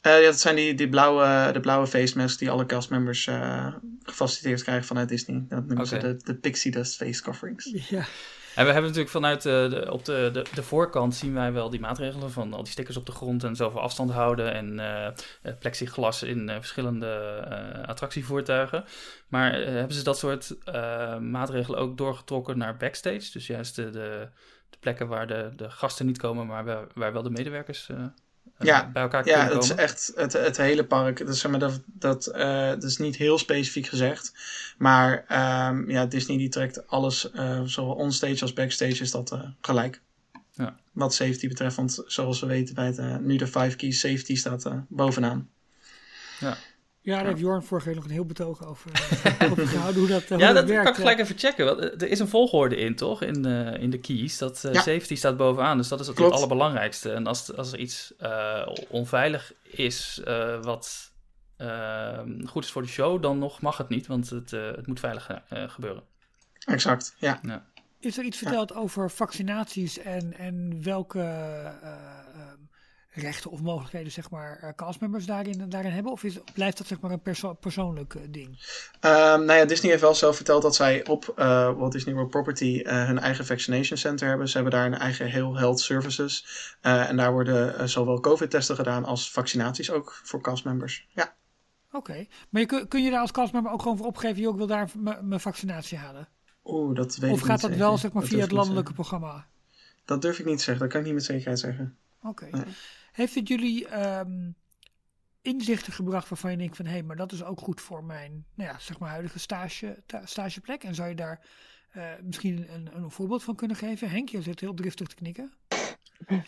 Eh, 0.00 0.20
ja, 0.20 0.24
dat 0.26 0.40
zijn 0.40 0.56
die, 0.56 0.74
die 0.74 0.88
blauwe, 0.88 1.52
de 1.52 1.60
blauwe 1.60 1.86
face 1.86 2.16
masks 2.16 2.38
die 2.38 2.50
alle 2.50 2.66
castmembers 2.66 3.26
eh 3.26 3.74
gefaciliteerd 4.08 4.62
krijgen 4.62 4.86
vanuit 4.86 5.08
Disney. 5.08 5.44
Dat 5.48 5.66
noemen 5.66 5.86
ze 5.86 5.98
de, 5.98 6.16
de 6.24 6.34
Pixie 6.34 6.70
Dust 6.70 6.96
face 6.96 7.22
coverings. 7.22 7.70
Ja. 7.88 8.04
En 8.54 8.64
we 8.64 8.72
hebben 8.72 8.90
natuurlijk 8.90 9.10
vanuit 9.10 9.46
eh, 9.46 9.70
de, 9.70 9.92
op 9.92 10.04
de, 10.04 10.30
de, 10.32 10.44
de 10.54 10.62
voorkant 10.62 11.14
zien 11.14 11.34
wij 11.34 11.52
wel 11.52 11.70
die 11.70 11.80
maatregelen 11.80 12.30
van 12.30 12.52
al 12.52 12.62
die 12.62 12.72
stickers 12.72 12.96
op 12.96 13.06
de 13.06 13.12
grond 13.12 13.44
en 13.44 13.56
zoveel 13.56 13.80
afstand 13.80 14.10
houden 14.10 14.54
en 14.54 14.78
eh, 14.78 15.06
eh, 15.06 15.58
plexiglas 15.58 16.22
in 16.22 16.48
eh, 16.48 16.56
verschillende 16.56 17.06
eh, 17.48 17.88
attractievoertuigen. 17.88 18.84
Maar 19.28 19.52
hebben 19.52 19.96
ze 19.96 20.04
dat 20.04 20.18
soort 20.18 20.56
eh, 20.64 21.18
maatregelen 21.18 21.78
ook 21.78 21.98
doorgetrokken 21.98 22.58
naar 22.58 22.76
backstage? 22.76 23.32
Dus 23.32 23.46
juist 23.46 23.76
de, 23.76 23.90
de, 23.90 24.28
de 24.70 24.78
plekken 24.80 25.08
waar 25.08 25.26
de, 25.26 25.50
de 25.56 25.70
gasten 25.70 26.06
niet 26.06 26.18
komen, 26.18 26.46
maar 26.46 26.64
waar, 26.64 26.86
waar 26.94 27.12
wel 27.12 27.22
de 27.22 27.30
medewerkers 27.30 27.90
Ja, 28.58 28.90
bij 28.92 29.02
elkaar 29.02 29.26
Ja, 29.26 29.48
het 29.48 29.64
is 29.64 29.74
echt 29.74 30.12
het, 30.14 30.32
het 30.32 30.56
hele 30.56 30.84
park. 30.84 31.18
Dat, 31.18 31.28
is, 31.28 31.40
zeg 31.40 31.50
maar, 31.50 31.60
dat, 31.60 31.80
dat, 31.86 32.26
eh, 32.26 32.68
dat 32.68 32.82
is 32.82 32.96
niet 32.96 33.16
heel 33.16 33.38
specifiek 33.38 33.86
gezegd. 33.86 34.32
Maar 34.78 35.24
ehm, 35.28 35.90
ja, 35.90 36.06
Disney 36.06 36.36
die 36.36 36.48
trekt 36.48 36.88
alles, 36.88 37.30
eh, 37.30 37.62
zowel 37.64 37.94
onstage 37.94 38.42
als 38.42 38.52
backstage, 38.52 39.02
is 39.02 39.10
dat 39.10 39.32
eh, 39.32 39.40
gelijk. 39.60 40.00
Ja. 40.58 40.76
Wat 40.92 41.14
safety 41.14 41.48
betreft, 41.48 41.76
want 41.76 42.02
zoals 42.06 42.40
we 42.40 42.46
weten 42.46 42.74
bij 42.74 42.86
het, 42.86 42.98
eh, 42.98 43.16
nu 43.16 43.36
de 43.36 43.46
5 43.46 43.76
keys 43.76 44.00
safety 44.00 44.36
staat 44.36 44.64
eh, 44.64 44.78
bovenaan. 44.88 45.48
Ja, 46.40 46.56
daar 47.16 47.26
heeft 47.26 47.40
Jorn 47.40 47.62
vorige 47.62 47.86
week 47.86 47.96
nog 47.96 48.04
een 48.04 48.10
heel 48.10 48.24
betoog 48.26 48.66
over, 48.66 48.90
eh, 48.92 49.50
over 49.50 49.66
gehouden. 49.66 50.00
Hoe 50.00 50.08
dat, 50.08 50.22
eh, 50.22 50.28
hoe 50.28 50.38
Ja, 50.38 50.52
dat 50.52 50.64
werkt. 50.64 50.82
kan 50.82 50.92
ik 50.92 50.98
gelijk 50.98 51.18
even 51.18 51.38
checken. 51.38 51.64
Want 51.64 51.78
eh, 51.78 52.02
er 52.02 52.08
is 52.08 52.18
een 52.18 52.28
volgorde 52.28 52.76
in, 52.76 52.94
toch? 52.94 53.22
In 53.22 53.42
de, 53.42 53.76
in 53.80 53.90
de 53.90 53.98
keys. 53.98 54.38
Dat 54.38 54.60
Ja. 54.62 54.72
safety 54.72 55.14
staat 55.14 55.36
bovenaan. 55.36 55.76
Dus 55.76 55.88
dat 55.88 56.00
is 56.00 56.06
het 56.06 56.20
allerbelangrijkste. 56.20 57.12
En 57.12 57.26
als, 57.26 57.56
als 57.56 57.72
er 57.72 57.78
iets 57.78 58.14
onveilig 58.88 59.52
is 59.62 60.20
wat 60.62 61.12
goed 62.44 62.64
is 62.64 62.70
voor 62.70 62.82
de 62.82 62.88
show, 62.88 63.22
dan 63.22 63.38
nog 63.38 63.60
mag 63.60 63.76
het 63.76 63.88
niet. 63.88 64.06
Want 64.06 64.30
het, 64.30 64.50
het 64.50 64.86
moet 64.86 65.00
veilig 65.00 65.30
gebeuren. 65.48 66.02
Exact, 66.64 67.14
ja. 67.18 67.40
Is 68.00 68.18
er 68.18 68.24
iets 68.24 68.38
verteld 68.38 68.74
over 68.74 69.10
vaccinaties 69.10 69.98
en, 69.98 70.38
en 70.38 70.82
welke 70.82 71.20
rechten 73.18 73.50
of 73.50 73.60
mogelijkheden 73.60 74.12
zeg 74.12 74.30
maar, 74.30 74.58
eh, 74.62 74.68
castmembers 74.76 75.26
daarin, 75.26 75.68
daarin 75.68 75.92
hebben? 75.92 76.12
Of 76.12 76.24
is, 76.24 76.38
blijft 76.54 76.78
dat 76.78 76.86
zeg 76.86 77.00
maar, 77.00 77.10
een 77.10 77.20
perso- 77.20 77.54
persoonlijk 77.54 78.14
eh, 78.14 78.22
ding? 78.30 78.58
Ehm, 79.00 79.44
nou 79.44 79.52
ja, 79.52 79.64
Disney 79.64 79.90
heeft 79.90 80.02
wel 80.02 80.14
zelf 80.14 80.36
verteld 80.36 80.62
dat 80.62 80.74
zij 80.74 81.06
op 81.06 81.32
eh, 81.36 81.76
Walt 81.76 81.92
Disney 81.92 82.14
World 82.14 82.30
Property 82.30 82.82
hun 82.84 83.18
eigen 83.18 83.46
vaccination 83.46 83.98
center 83.98 84.28
hebben. 84.28 84.48
Ze 84.48 84.54
hebben 84.54 84.72
daar 84.72 84.86
een 84.86 84.98
eigen 84.98 85.26
heel 85.26 85.56
health 85.56 85.80
services. 85.80 86.46
En 86.80 87.16
daar 87.16 87.32
worden 87.32 87.88
zowel 87.88 88.20
COVID-testen 88.20 88.76
gedaan 88.76 89.04
als 89.04 89.30
vaccinaties 89.30 89.90
ook 89.90 90.20
voor 90.22 90.40
castmembers. 90.40 91.06
Ja. 91.14 91.36
Oké, 91.92 92.26
maar 92.48 92.60
je, 92.60 92.66
kun, 92.66 92.88
kun 92.88 93.02
je 93.02 93.10
daar 93.10 93.20
als 93.20 93.30
castmember 93.30 93.72
ook 93.72 93.82
gewoon 93.82 93.96
voor 93.96 94.06
opgeven, 94.06 94.40
joh, 94.40 94.52
ik 94.52 94.58
wil 94.58 94.66
daar 94.66 94.90
mijn 95.22 95.40
vaccinatie 95.40 95.98
halen? 95.98 96.28
Oeh, 96.64 96.96
dat 96.96 97.16
weet 97.16 97.30
Of 97.30 97.38
ik 97.40 97.44
gaat 97.44 97.60
dat 97.60 97.74
wel 97.74 97.98
zeg 97.98 98.12
maar, 98.12 98.22
Dat 98.22 98.30
via 98.30 98.40
het 98.40 98.52
landelijke 98.52 98.92
programma? 98.92 99.46
Dat 100.04 100.22
durf 100.22 100.38
ik 100.38 100.44
niet 100.44 100.58
te 100.58 100.64
zeggen, 100.64 100.82
dat 100.82 100.92
kan 100.92 101.00
ik 101.00 101.06
niet 101.06 101.14
met 101.14 101.24
zekerheid 101.24 101.58
zeggen. 101.58 101.96
Oké. 102.22 102.48
Nee. 102.50 102.64
Heeft 103.18 103.34
het 103.34 103.48
jullie 103.48 103.88
ehm, 103.88 104.50
inzichten 105.42 105.92
gebracht 105.92 106.28
waarvan 106.28 106.50
je 106.50 106.56
denkt 106.56 106.76
van... 106.76 106.84
hé, 106.84 106.92
hey, 106.92 107.02
maar 107.02 107.16
dat 107.16 107.32
is 107.32 107.44
ook 107.44 107.60
goed 107.60 107.80
voor 107.80 108.04
mijn 108.04 108.44
nou 108.54 108.70
ja, 108.70 108.78
zeg 108.78 108.98
maar 108.98 109.10
huidige 109.10 109.38
stage, 109.38 110.02
ta- 110.06 110.26
stageplek? 110.26 110.84
En 110.84 110.94
zou 110.94 111.08
je 111.08 111.14
daar 111.14 111.46
eh, 111.92 112.02
misschien 112.22 112.66
een, 112.74 112.88
een 112.94 113.10
voorbeeld 113.10 113.42
van 113.42 113.54
kunnen 113.54 113.76
geven? 113.76 114.10
Henk, 114.10 114.28
je 114.28 114.42
zit 114.42 114.60
heel 114.60 114.74
driftig 114.74 115.06
te 115.06 115.14
knikken. 115.14 115.52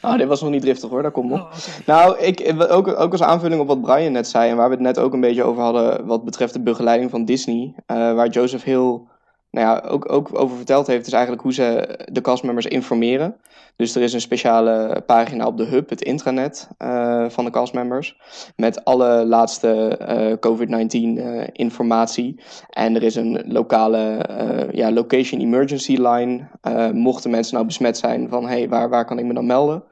Ah, 0.01 0.19
dit 0.19 0.29
was 0.29 0.41
nog 0.41 0.51
niet 0.51 0.61
driftig 0.61 0.91
hoor, 0.91 1.03
daar 1.03 1.11
komt 1.11 1.31
nog. 1.31 1.41
Oh. 1.41 1.87
Nou, 1.87 2.19
ik, 2.19 2.55
ook, 2.59 2.89
ook 2.89 3.13
als 3.13 3.23
aanvulling 3.23 3.61
op 3.61 3.67
wat 3.67 3.81
Brian 3.81 4.13
net 4.13 4.29
zei 4.29 4.51
en 4.51 4.57
waar 4.57 4.69
we 4.69 4.75
het 4.75 4.85
net 4.85 4.99
ook 4.99 5.13
een 5.13 5.21
beetje 5.21 5.43
over 5.45 5.63
hadden 5.63 6.07
wat 6.07 6.25
betreft 6.25 6.53
de 6.53 6.61
begeleiding 6.61 7.11
van 7.11 7.25
Disney, 7.25 7.75
eh, 7.87 7.97
waar 7.97 8.29
Joseph 8.29 8.65
heel, 8.65 9.09
nou 9.51 9.67
ja, 9.67 9.89
ook, 9.89 10.13
ook 10.13 10.41
over 10.41 10.57
verteld 10.57 10.87
heeft, 10.87 11.07
is 11.07 11.13
eigenlijk 11.13 11.43
hoe 11.43 11.53
ze 11.53 11.99
de 12.13 12.21
castmembers 12.21 12.67
informeren. 12.67 13.37
Dus 13.77 13.95
er 13.95 14.03
is 14.03 14.13
een 14.13 14.21
speciale 14.21 15.03
pagina 15.07 15.47
op 15.47 15.57
de 15.57 15.65
hub, 15.65 15.89
het 15.89 16.03
intranet 16.03 16.69
eh, 16.79 17.25
van 17.29 17.45
de 17.45 17.51
castmembers, 17.51 18.21
met 18.57 18.85
alle 18.85 19.27
laatste 19.27 19.97
eh, 19.97 20.33
COVID-19 20.33 21.19
eh, 21.19 21.47
informatie. 21.53 22.41
En 22.71 22.95
er 22.95 23.03
is 23.03 23.15
een 23.15 23.43
lokale 23.47 24.19
ja, 24.73 24.93
location 24.93 25.41
emergency 25.41 25.97
line, 25.97 26.49
mochten 26.93 27.31
mensen 27.31 27.55
nou 27.55 27.67
besmet 27.67 27.99
zijn 27.99 28.29
van 28.29 28.49
hey, 28.49 28.69
waar, 28.69 28.89
waar 28.89 29.05
kan 29.05 29.19
ik 29.19 29.25
me 29.25 29.35
dan 29.35 29.47
melden? 29.47 29.83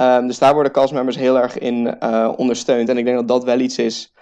Um, 0.00 0.26
dus 0.26 0.38
daar 0.38 0.54
worden 0.54 0.72
castmembers 0.72 1.16
heel 1.16 1.38
erg 1.38 1.58
in 1.58 2.02
ondersteund. 2.36 2.88
En 2.88 2.98
ik 2.98 3.04
denk 3.04 3.16
dat 3.16 3.28
dat 3.28 3.44
wel 3.44 3.58
iets 3.58 3.78
is 3.78 4.13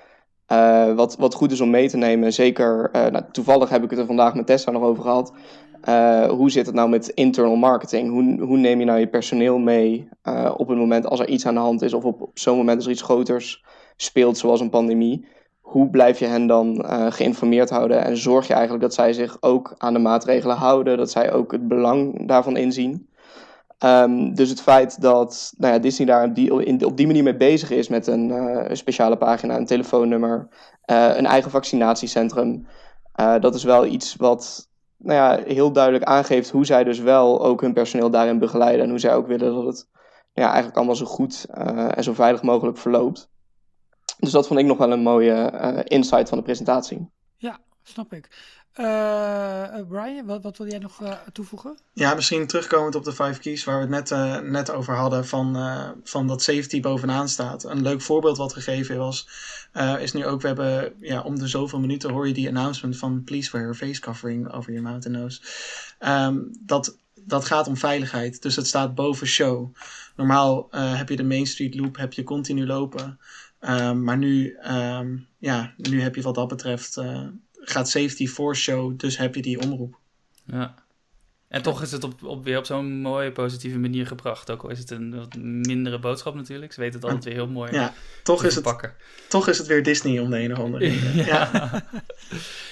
uh, 0.53 0.95
wat, 0.95 1.17
wat 1.17 1.35
goed 1.35 1.53
is 1.53 1.61
om 1.61 1.71
mee 1.71 1.89
te 1.89 1.97
nemen. 1.97 2.33
Zeker, 2.33 2.91
uh, 2.93 3.07
nou, 3.07 3.25
toevallig 3.33 3.69
heb 3.69 3.85
ik 3.85 3.91
het 3.91 3.99
er 3.99 4.07
vandaag 4.07 4.35
met 4.35 4.47
Tessa 4.47 4.71
nog 4.71 4.83
over 4.83 5.03
gehad. 5.03 5.33
Uh, 5.89 6.29
hoe 6.29 6.51
zit 6.51 6.67
het 6.67 6.75
nou 6.75 6.89
met 6.89 7.09
internal 7.09 7.57
marketing? 7.57 8.11
Hoe, 8.11 8.47
hoe 8.47 8.57
neem 8.57 8.79
je 8.79 8.85
nou 8.85 8.99
je 8.99 9.09
personeel 9.09 9.59
mee 9.59 10.09
op 10.57 10.69
het 10.69 10.79
moment 10.79 11.07
als 11.07 11.21
er 11.21 11.29
iets 11.29 11.47
aan 11.47 11.55
de 11.55 11.61
hand 11.61 11.83
is... 11.83 11.95
of 11.95 12.05
op, 12.05 12.21
op 12.21 12.39
zo'n 12.39 12.57
moment 12.57 12.77
als 12.77 12.87
er 12.87 12.93
iets 12.93 13.03
groters 13.03 13.65
speelt, 13.97 14.39
zoals 14.39 14.61
een 14.61 14.71
pandemie? 14.71 15.27
Hoe 15.61 15.91
blijf 15.91 16.19
je 16.19 16.27
hen 16.27 16.47
dan 16.47 16.85
geïnformeerd 17.09 17.71
houden? 17.71 18.05
En 18.05 18.17
zorg 18.17 18.47
je 18.47 18.53
eigenlijk 18.53 18.83
dat 18.83 18.95
zij 18.95 19.13
zich 19.13 19.37
ook 19.41 19.75
aan 19.79 19.93
de 19.93 19.99
maatregelen 19.99 20.57
houden... 20.57 20.97
dat 20.97 21.11
zij 21.11 21.33
ook 21.33 21.53
het 21.53 21.69
belang 21.69 22.29
daarvan 22.29 22.57
inzien? 22.57 23.09
Um, 23.85 24.35
dus 24.35 24.49
het 24.49 24.63
feit 24.63 25.01
dat 25.01 25.53
nou 25.57 25.73
ja, 25.73 25.79
Disney 25.79 26.07
daar 26.07 26.25
op 26.25 26.35
die, 26.35 26.65
in, 26.65 26.85
op 26.85 26.97
die 26.97 27.07
manier 27.07 27.23
mee 27.23 27.37
bezig 27.37 27.71
is 27.71 27.89
met 27.89 28.07
een, 28.07 28.31
een 28.71 28.77
speciale 28.77 29.17
pagina, 29.17 29.57
een 29.57 29.67
telefoonnummer, 29.67 30.49
uh, 30.87 31.17
een 31.17 31.27
eigen 31.27 31.51
vaccinatiecentrum, 31.51 32.67
uh, 33.21 33.41
dat 33.41 33.55
is 33.55 33.65
wel 33.65 33.87
iets 33.87 34.17
wat 34.17 34.69
nou 34.97 35.15
ja, 35.15 35.53
heel 35.53 35.73
duidelijk 35.73 36.05
aangeeft 36.05 36.51
hoe 36.51 36.67
zij 36.67 36.85
dus 36.85 36.99
wel 36.99 37.45
ook 37.45 37.61
hun 37.61 37.73
personeel 37.73 38.11
daarin 38.11 38.39
begeleiden 38.39 38.85
en 38.85 38.91
hoe 38.91 38.99
zij 38.99 39.15
ook 39.15 39.27
willen 39.27 39.55
dat 39.55 39.65
het 39.65 39.89
ja, 40.33 40.47
eigenlijk 40.47 40.77
allemaal 40.77 40.97
zo 40.97 41.07
goed 41.07 41.47
en 41.95 42.05
zo 42.05 42.13
veilig 42.13 42.43
mogelijk 42.43 42.79
verloopt. 42.79 43.31
Dus 44.19 44.31
dat 44.31 44.47
vond 44.47 44.61
ik 44.61 44.67
nog 44.67 44.79
wel 44.79 44.93
een 44.93 45.03
mooie 45.03 45.51
insight 45.85 46.29
van 46.29 46.39
de 46.39 46.45
presentatie. 46.45 47.11
Ja, 47.37 47.59
snap 47.83 48.13
ik. 48.13 48.29
Uh, 48.77 49.89
Brian, 49.89 50.27
wat, 50.27 50.43
wat, 50.43 50.59
wil 50.59 50.69
jij 50.69 50.79
nog 50.79 51.03
uh, 51.03 51.13
toevoegen? 51.33 51.79
Ja, 51.93 52.15
misschien 52.15 52.47
terugkomend 52.47 52.95
op 52.95 53.05
de 53.05 53.13
5 53.13 53.39
keys 53.39 53.65
waar 53.65 53.89
we 53.89 53.95
het 53.95 54.11
net, 54.11 54.43
net 54.51 54.71
over 54.71 54.95
hadden, 54.95 55.27
van, 55.27 55.57
van 56.05 56.27
dat 56.27 56.43
safety 56.43 56.81
bovenaan 56.81 57.29
staat. 57.29 57.65
Een 57.65 57.83
leuk 57.83 58.01
voorbeeld 58.01 58.37
wat 58.37 58.53
gegeven 58.53 58.97
was, 58.97 59.29
is 59.99 60.13
nu 60.13 60.27
ook, 60.27 60.41
we 60.41 60.47
hebben 60.47 60.95
ja, 61.01 61.21
om 61.21 61.39
de 61.39 61.49
zoveel 61.49 61.81
minuten 61.81 62.11
hoor 62.11 62.27
je 62.27 62.33
die 62.33 62.49
announcement 62.49 62.97
van 62.97 63.25
please 63.25 63.51
wear 63.51 63.75
face 63.75 64.01
covering 64.01 64.53
over 64.53 64.73
your 64.73 64.89
mouth 64.89 65.07
and 65.07 65.17
nose. 65.17 65.41
Um, 66.01 66.51
dat, 66.61 66.99
dat 67.15 67.45
gaat 67.45 67.69
om 67.69 67.77
veiligheid, 67.77 68.43
dus 68.43 68.57
het 68.57 68.67
staat 68.67 68.95
boven 68.95 69.27
show. 69.27 69.75
Normaal 70.17 70.69
heb 70.71 71.09
je 71.09 71.17
de 71.17 71.25
Main 71.25 71.47
Street 71.47 71.75
Loop, 71.75 71.97
heb 71.97 72.13
je 72.13 72.23
continu 72.23 72.67
lopen. 72.67 73.19
Um, 73.61 74.05
maar 74.05 74.19
nu, 74.19 74.59
um, 74.67 75.27
ja, 75.39 75.73
nu 75.77 76.03
heb 76.03 76.15
je 76.15 76.23
wat 76.23 76.35
dat 76.35 76.49
betreft 76.49 77.01
gaat 77.63 77.89
safety 77.89 78.27
voor 78.27 78.57
show, 78.57 78.99
dus 78.99 79.19
heb 79.19 79.35
je 79.35 79.43
die 79.43 79.61
omroep. 79.61 79.99
Ja. 80.45 80.75
En 81.53 81.63
toch 81.63 81.83
is 81.83 81.93
het 81.93 82.05
op, 82.05 82.23
op 82.23 82.45
weer 82.45 82.59
op 82.59 82.65
zo'n 82.65 83.01
mooie, 83.01 83.33
positieve 83.33 83.79
manier 83.79 84.07
gebracht. 84.07 84.51
Ook 84.51 84.63
al 84.63 84.71
is 84.71 84.79
het 84.79 84.91
een 84.91 85.17
wat 85.17 85.35
mindere 85.37 85.99
boodschap 85.99 86.35
natuurlijk. 86.35 86.73
Ze 86.73 86.81
weten 86.81 86.95
het 86.95 87.05
altijd 87.05 87.25
weer 87.25 87.35
heel 87.35 87.47
mooi 87.49 87.73
ja, 87.73 87.93
toch 88.23 88.45
is, 88.45 88.55
het, 88.55 88.95
toch 89.29 89.49
is 89.49 89.59
het 89.59 89.67
weer 89.67 89.83
Disney 89.83 90.19
om 90.19 90.31
de 90.31 90.39
een 90.39 90.53
of 90.53 90.59
andere 90.59 90.89
reden. 90.89 91.25
ja. 91.33 91.49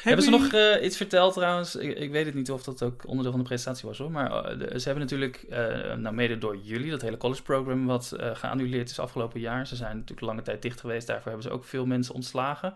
hebben 0.03 0.24
ze 0.24 0.30
nog 0.30 0.53
uh, 0.53 0.84
iets 0.84 0.97
verteld 0.97 1.34
trouwens? 1.34 1.76
Ik, 1.76 1.99
ik, 1.99 2.11
weet 2.11 2.26
het 2.26 2.34
niet 2.34 2.51
of 2.51 2.62
dat 2.62 2.82
ook 2.82 3.03
onderdeel 3.07 3.30
van 3.30 3.41
de 3.41 3.47
presentatie 3.47 3.88
was 3.88 3.99
hoor. 3.99 4.11
Maar 4.11 4.30
uh, 4.30 4.78
ze 4.78 4.84
hebben 4.84 5.03
natuurlijk, 5.03 5.47
uh, 5.51 5.95
nou 5.95 6.14
mede 6.14 6.38
door 6.38 6.57
jullie, 6.57 6.91
dat 6.91 7.03
hele 7.03 7.16
college 7.16 7.43
program 7.43 7.86
wat 7.86 8.16
geannuleerd 8.16 8.91
is 8.91 8.99
afgelopen 8.99 9.41
jaar. 9.41 9.66
Ze 9.66 9.76
zijn 9.76 9.97
natuurlijk 9.97 10.26
lange 10.26 10.43
tijd 10.43 10.62
dicht 10.62 10.80
geweest. 10.80 11.07
Daarvoor 11.07 11.30
hebben 11.30 11.47
ze 11.51 11.55
ook 11.55 11.64
veel 11.64 11.86
mensen 11.86 12.14
ontslagen. 12.14 12.74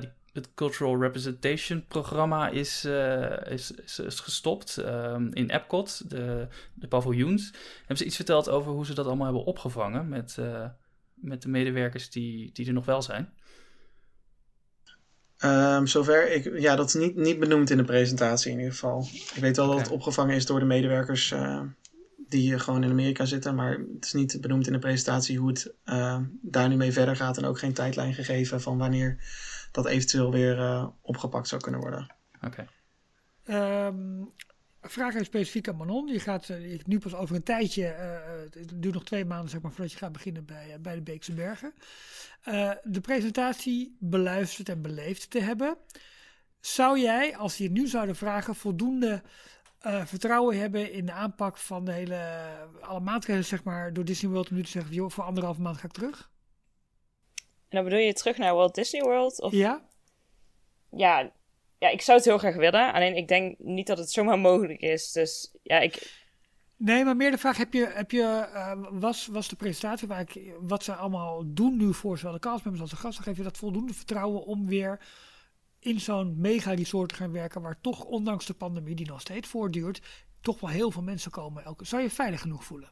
die 0.00 0.08
het 0.32 0.54
Cultural 0.54 1.00
Representation 1.00 1.84
programma 1.88 2.48
is, 2.48 2.84
uh, 2.84 3.46
is, 3.46 3.70
is, 3.70 4.20
gestopt 4.20 4.76
um, 4.76 5.34
in 5.34 5.50
Epcot, 5.50 6.10
de, 6.10 6.48
de 6.74 6.88
paviljoens. 6.88 7.52
Hebben 7.78 7.96
ze 7.96 8.04
iets 8.04 8.16
verteld 8.16 8.48
over 8.48 8.72
hoe 8.72 8.86
ze 8.86 8.94
dat 8.94 9.06
allemaal 9.06 9.26
hebben 9.26 9.44
opgevangen 9.44 10.08
met, 10.08 10.36
uh, 10.40 10.66
met 11.14 11.42
de 11.42 11.48
medewerkers 11.48 12.10
die, 12.10 12.52
die 12.52 12.66
er 12.66 12.72
nog 12.72 12.84
wel 12.84 13.02
zijn? 13.02 13.32
Um, 15.44 15.86
zover 15.86 16.32
ik, 16.32 16.58
ja, 16.58 16.76
dat 16.76 16.86
is 16.86 16.94
niet, 16.94 17.16
niet 17.16 17.38
benoemd 17.38 17.70
in 17.70 17.76
de 17.76 17.84
presentatie 17.84 18.50
in 18.50 18.58
ieder 18.58 18.72
geval. 18.72 19.06
Ik 19.12 19.40
weet 19.40 19.56
wel 19.56 19.64
okay. 19.64 19.78
dat 19.78 19.86
het 19.86 19.96
opgevangen 19.96 20.36
is 20.36 20.46
door 20.46 20.60
de 20.60 20.66
medewerkers 20.66 21.30
uh, 21.30 21.62
die 22.28 22.58
gewoon 22.58 22.84
in 22.84 22.90
Amerika 22.90 23.24
zitten, 23.24 23.54
maar 23.54 23.78
het 23.94 24.04
is 24.04 24.12
niet 24.12 24.40
benoemd 24.40 24.66
in 24.66 24.72
de 24.72 24.78
presentatie 24.78 25.38
hoe 25.38 25.48
het 25.48 25.74
daar 26.42 26.68
nu 26.68 26.76
mee 26.76 26.92
verder 26.92 27.16
gaat 27.16 27.36
en 27.36 27.44
ook 27.44 27.58
geen 27.58 27.72
tijdlijn 27.72 28.14
gegeven 28.14 28.60
van 28.60 28.78
wanneer 28.78 29.18
dat 29.72 29.86
eventueel 29.86 30.30
weer 30.30 30.58
uh, 30.58 30.86
opgepakt 31.00 31.48
zou 31.48 31.60
kunnen 31.60 31.80
worden. 31.80 32.14
Oké. 32.42 32.66
Okay. 33.46 33.86
Um, 33.86 34.30
vraag 34.80 35.14
even 35.14 35.26
specifiek 35.26 35.68
aan 35.68 35.76
Manon. 35.76 36.06
Je 36.06 36.20
gaat 36.20 36.48
uh, 36.48 36.80
nu 36.86 36.98
pas 36.98 37.14
over 37.14 37.36
een 37.36 37.42
tijdje, 37.42 37.82
uh, 37.82 38.60
het 38.60 38.82
duurt 38.82 38.94
nog 38.94 39.04
twee 39.04 39.24
maanden 39.24 39.50
zeg 39.50 39.60
maar, 39.60 39.70
voordat 39.72 39.92
je 39.92 39.98
gaat 39.98 40.12
beginnen 40.12 40.44
bij, 40.44 40.78
bij 40.80 40.94
de 40.94 41.02
Beekse 41.02 41.32
Bergen. 41.32 41.74
de 42.82 43.00
presentatie 43.02 43.96
beluisterd 44.00 44.68
en 44.68 44.82
beleefd 44.82 45.30
te 45.30 45.40
hebben. 45.40 45.76
Zou 46.60 47.00
jij, 47.00 47.36
als 47.36 47.56
je 47.56 47.70
nu 47.70 47.86
zouden 47.86 48.16
vragen, 48.16 48.54
voldoende 48.54 49.22
vertrouwen 50.04 50.58
hebben 50.58 50.92
in 50.92 51.06
de 51.06 51.12
aanpak 51.12 51.56
van 51.56 51.84
de 51.84 51.92
hele, 51.92 52.48
alle 52.80 53.00
maatregelen 53.00 53.44
zeg 53.44 53.64
maar, 53.64 53.92
door 53.92 54.04
Disney 54.04 54.30
World 54.30 54.50
om 54.50 54.56
nu 54.56 54.62
te 54.62 54.70
zeggen, 54.70 54.94
joh, 54.94 55.10
voor 55.10 55.24
anderhalve 55.24 55.60
maand 55.60 55.76
ga 55.76 55.86
ik 55.86 55.92
terug? 55.92 56.31
En 57.72 57.78
dan 57.78 57.84
bedoel 57.84 58.06
je 58.06 58.12
terug 58.12 58.36
naar 58.36 58.54
Walt 58.54 58.74
Disney 58.74 59.02
World? 59.02 59.40
Of... 59.40 59.52
Ja. 59.52 59.82
Ja, 60.90 61.32
ja, 61.78 61.88
ik 61.88 62.02
zou 62.02 62.16
het 62.18 62.26
heel 62.26 62.38
graag 62.38 62.54
willen. 62.54 62.92
Alleen 62.92 63.16
ik 63.16 63.28
denk 63.28 63.58
niet 63.58 63.86
dat 63.86 63.98
het 63.98 64.10
zomaar 64.10 64.38
mogelijk 64.38 64.80
is. 64.80 65.12
Dus 65.12 65.54
ja, 65.62 65.78
ik... 65.78 66.20
Nee, 66.76 67.04
maar 67.04 67.16
meer 67.16 67.30
de 67.30 67.38
vraag, 67.38 67.56
heb 67.56 67.72
je, 67.72 67.86
heb 67.86 68.10
je, 68.10 68.48
uh, 68.54 68.72
was, 68.90 69.26
was 69.26 69.48
de 69.48 69.56
presentatie 69.56 70.08
waar 70.08 70.20
ik, 70.20 70.52
wat 70.60 70.84
ze 70.84 70.94
allemaal 70.94 71.42
doen 71.46 71.76
nu 71.76 71.94
voor 71.94 72.18
zowel 72.18 72.32
de 72.32 72.38
castmembers 72.38 72.82
als 72.82 72.90
de 72.90 72.96
gasten, 72.96 73.24
geef 73.24 73.36
je 73.36 73.42
dat 73.42 73.58
voldoende 73.58 73.94
vertrouwen 73.94 74.44
om 74.44 74.66
weer 74.66 75.00
in 75.78 76.00
zo'n 76.00 76.40
mega-resort 76.40 77.08
te 77.08 77.14
gaan 77.14 77.32
werken, 77.32 77.62
waar 77.62 77.80
toch 77.80 78.04
ondanks 78.04 78.46
de 78.46 78.54
pandemie 78.54 78.94
die 78.94 79.06
nog 79.06 79.20
steeds 79.20 79.48
voortduurt, 79.48 80.02
toch 80.40 80.60
wel 80.60 80.70
heel 80.70 80.90
veel 80.90 81.02
mensen 81.02 81.30
komen. 81.30 81.64
Elke, 81.64 81.84
zou 81.84 82.02
je 82.02 82.10
veilig 82.10 82.40
genoeg 82.40 82.64
voelen? 82.64 82.90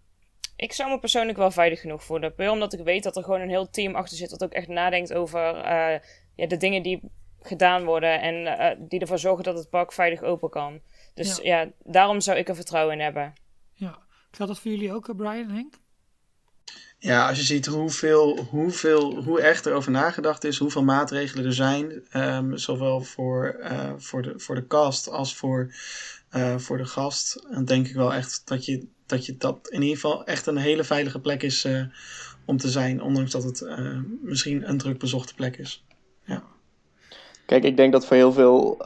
Ik 0.60 0.72
zou 0.72 0.90
me 0.90 0.98
persoonlijk 0.98 1.38
wel 1.38 1.50
veilig 1.50 1.80
genoeg 1.80 2.04
voelen. 2.04 2.34
Puur 2.34 2.50
omdat 2.50 2.72
ik 2.72 2.84
weet 2.84 3.02
dat 3.02 3.16
er 3.16 3.22
gewoon 3.22 3.40
een 3.40 3.48
heel 3.48 3.70
team 3.70 3.94
achter 3.94 4.16
zit 4.16 4.30
dat 4.30 4.44
ook 4.44 4.52
echt 4.52 4.68
nadenkt 4.68 5.12
over 5.12 5.56
uh, 5.56 5.98
ja, 6.34 6.46
de 6.46 6.56
dingen 6.56 6.82
die 6.82 7.00
gedaan 7.42 7.84
worden 7.84 8.20
en 8.20 8.34
uh, 8.34 8.88
die 8.88 9.00
ervoor 9.00 9.18
zorgen 9.18 9.44
dat 9.44 9.56
het 9.56 9.70
park 9.70 9.92
veilig 9.92 10.22
open 10.22 10.50
kan. 10.50 10.80
Dus 11.14 11.36
ja. 11.36 11.60
ja, 11.60 11.70
daarom 11.84 12.20
zou 12.20 12.38
ik 12.38 12.48
er 12.48 12.54
vertrouwen 12.54 12.94
in 12.94 13.00
hebben. 13.00 13.32
Ja, 13.74 13.98
geldt 14.30 14.52
dat 14.52 14.60
voor 14.60 14.70
jullie 14.70 14.92
ook, 14.94 15.08
eh, 15.08 15.16
Brian 15.16 15.48
en 15.48 15.50
Henk? 15.50 15.74
Ja, 16.98 17.28
als 17.28 17.38
je 17.38 17.44
ziet 17.44 17.66
hoeveel, 17.66 18.38
hoeveel, 18.38 19.22
hoe 19.22 19.40
echt 19.40 19.66
er 19.66 19.74
over 19.74 19.90
nagedacht 19.90 20.44
is, 20.44 20.58
hoeveel 20.58 20.84
maatregelen 20.84 21.44
er 21.44 21.54
zijn, 21.54 22.02
um, 22.12 22.56
zowel 22.56 23.00
voor, 23.00 23.56
uh, 23.60 23.92
voor, 23.96 24.22
de, 24.22 24.32
voor 24.36 24.54
de 24.54 24.66
cast 24.66 25.08
als 25.08 25.36
voor, 25.36 25.74
uh, 26.36 26.56
voor 26.56 26.76
de 26.76 26.84
gast, 26.84 27.46
dan 27.50 27.64
denk 27.64 27.88
ik 27.88 27.94
wel 27.94 28.14
echt 28.14 28.42
dat 28.44 28.64
je 28.64 28.86
dat 29.06 29.26
je 29.26 29.36
dat 29.36 29.68
in 29.68 29.80
ieder 29.80 29.96
geval 29.96 30.24
echt 30.24 30.46
een 30.46 30.56
hele 30.56 30.84
veilige 30.84 31.20
plek 31.20 31.42
is 31.42 31.64
uh, 31.64 31.82
om 32.44 32.56
te 32.56 32.68
zijn, 32.68 33.02
ondanks 33.02 33.30
dat 33.30 33.44
het 33.44 33.60
uh, 33.60 33.98
misschien 34.22 34.68
een 34.68 34.78
druk 34.78 34.98
bezochte 34.98 35.34
plek 35.34 35.56
is. 35.56 35.84
Ja. 36.24 36.42
Kijk, 37.46 37.64
ik 37.64 37.76
denk 37.76 37.92
dat 37.92 38.06
voor 38.06 38.16
heel 38.16 38.32
veel 38.32 38.76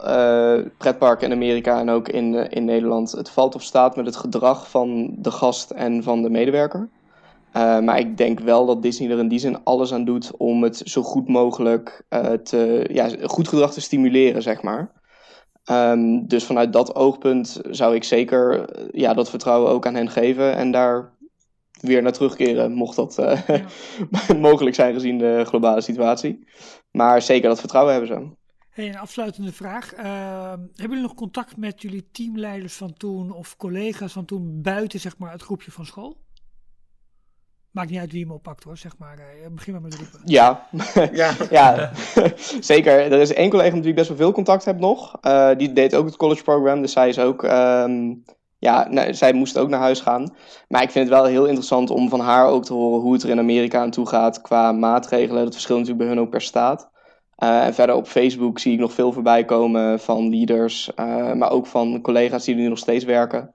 pretparken 0.77 1.27
in 1.27 1.33
Amerika 1.33 1.79
en 1.79 1.89
ook 1.89 2.09
in, 2.09 2.33
in 2.33 2.65
Nederland 2.65 3.11
het 3.11 3.29
valt 3.29 3.55
of 3.55 3.63
staat 3.63 3.95
met 3.95 4.05
het 4.05 4.15
gedrag 4.15 4.69
van 4.69 5.15
de 5.17 5.31
gast 5.31 5.71
en 5.71 6.03
van 6.03 6.21
de 6.21 6.29
medewerker. 6.29 6.89
maar 7.53 7.99
ik 7.99 8.17
denk 8.17 8.39
wel 8.39 8.65
dat 8.65 8.81
Disney 8.81 9.11
er 9.11 9.19
in 9.19 9.27
die 9.27 9.39
zin 9.39 9.63
alles 9.63 9.93
aan 9.93 10.05
doet 10.05 10.31
om 10.37 10.63
het 10.63 10.81
zo 10.85 11.01
goed 11.01 11.27
mogelijk 11.27 12.03
te, 12.43 12.89
ja, 12.91 13.09
goed 13.21 13.47
gedrag 13.47 13.73
te 13.73 13.81
stimuleren, 13.81 14.41
zeg 14.41 14.61
maar. 14.61 14.91
Um, 15.71 16.27
dus 16.27 16.43
vanuit 16.43 16.73
dat 16.73 16.95
oogpunt 16.95 17.61
zou 17.69 17.95
ik 17.95 18.03
zeker 18.03 18.69
ja, 18.91 19.13
dat 19.13 19.29
vertrouwen 19.29 19.71
ook 19.71 19.85
aan 19.85 19.95
hen 19.95 20.09
geven 20.09 20.55
en 20.55 20.71
daar 20.71 21.13
weer 21.81 22.01
naar 22.01 22.11
terugkeren, 22.11 22.71
mocht 22.71 22.95
dat 22.95 23.19
uh, 23.19 23.47
ja. 23.47 24.35
mogelijk 24.49 24.75
zijn 24.75 24.93
gezien 24.93 25.17
de 25.17 25.43
globale 25.45 25.81
situatie. 25.81 26.47
Maar 26.91 27.21
zeker 27.21 27.49
dat 27.49 27.59
vertrouwen 27.59 27.93
hebben 27.93 28.11
ze. 28.15 28.43
Hey, 28.69 28.87
een 28.87 28.97
afsluitende 28.97 29.51
vraag. 29.53 29.97
Uh, 29.97 30.49
hebben 30.49 30.73
jullie 30.75 31.01
nog 31.01 31.13
contact 31.13 31.57
met 31.57 31.81
jullie 31.81 32.09
teamleiders 32.11 32.73
van 32.73 32.93
toen 32.93 33.31
of 33.31 33.57
collega's 33.57 34.13
van 34.13 34.25
toen 34.25 34.61
buiten 34.61 34.99
zeg 34.99 35.17
maar, 35.17 35.31
het 35.31 35.41
groepje 35.41 35.71
van 35.71 35.85
school? 35.85 36.17
Maakt 37.75 37.89
niet 37.89 37.99
uit 37.99 38.11
wie 38.11 38.21
hem 38.21 38.31
oppakt 38.31 38.63
hoor, 38.63 38.77
zeg 38.77 38.97
maar. 38.97 39.17
Uh, 39.17 39.47
begin 39.51 39.73
maar 39.73 39.81
met 39.81 39.95
roepen. 39.95 40.19
Ja, 40.23 40.67
ja. 41.11 41.35
ja. 41.49 41.91
zeker. 42.59 42.91
Er 42.91 43.19
is 43.19 43.33
één 43.33 43.49
collega 43.49 43.73
met 43.73 43.79
wie 43.79 43.89
ik 43.89 43.95
best 43.95 44.07
wel 44.07 44.17
veel 44.17 44.31
contact 44.31 44.65
heb 44.65 44.79
nog. 44.79 45.17
Uh, 45.21 45.49
die 45.57 45.73
deed 45.73 45.95
ook 45.95 46.05
het 46.05 46.15
college 46.15 46.43
program, 46.43 46.81
dus 46.81 46.91
zij 46.91 47.09
is 47.09 47.19
ook... 47.19 47.43
Um, 47.43 48.23
ja, 48.57 48.87
nou, 48.89 49.13
zij 49.13 49.33
moest 49.33 49.57
ook 49.57 49.69
naar 49.69 49.79
huis 49.79 50.01
gaan. 50.01 50.35
Maar 50.67 50.81
ik 50.81 50.91
vind 50.91 51.09
het 51.09 51.17
wel 51.17 51.25
heel 51.25 51.45
interessant 51.45 51.89
om 51.89 52.09
van 52.09 52.19
haar 52.19 52.47
ook 52.47 52.65
te 52.65 52.73
horen 52.73 53.01
hoe 53.01 53.13
het 53.13 53.23
er 53.23 53.29
in 53.29 53.39
Amerika 53.39 53.81
aan 53.81 53.91
toe 53.91 54.07
gaat 54.07 54.41
qua 54.41 54.71
maatregelen. 54.71 55.43
Dat 55.43 55.53
verschilt 55.53 55.79
natuurlijk 55.79 56.05
bij 56.05 56.15
hun 56.15 56.25
ook 56.25 56.31
per 56.31 56.41
staat. 56.41 56.89
Uh, 57.43 57.65
en 57.65 57.73
verder 57.73 57.95
op 57.95 58.07
Facebook 58.07 58.59
zie 58.59 58.73
ik 58.73 58.79
nog 58.79 58.93
veel 58.93 59.11
voorbij 59.11 59.45
komen 59.45 59.99
van 59.99 60.29
leaders, 60.29 60.91
maar 61.35 61.51
ook 61.51 61.67
van 61.67 62.01
collega's 62.01 62.45
die 62.45 62.55
er 62.55 62.61
nu 62.61 62.67
nog 62.67 62.77
steeds 62.77 63.03
werken. 63.03 63.53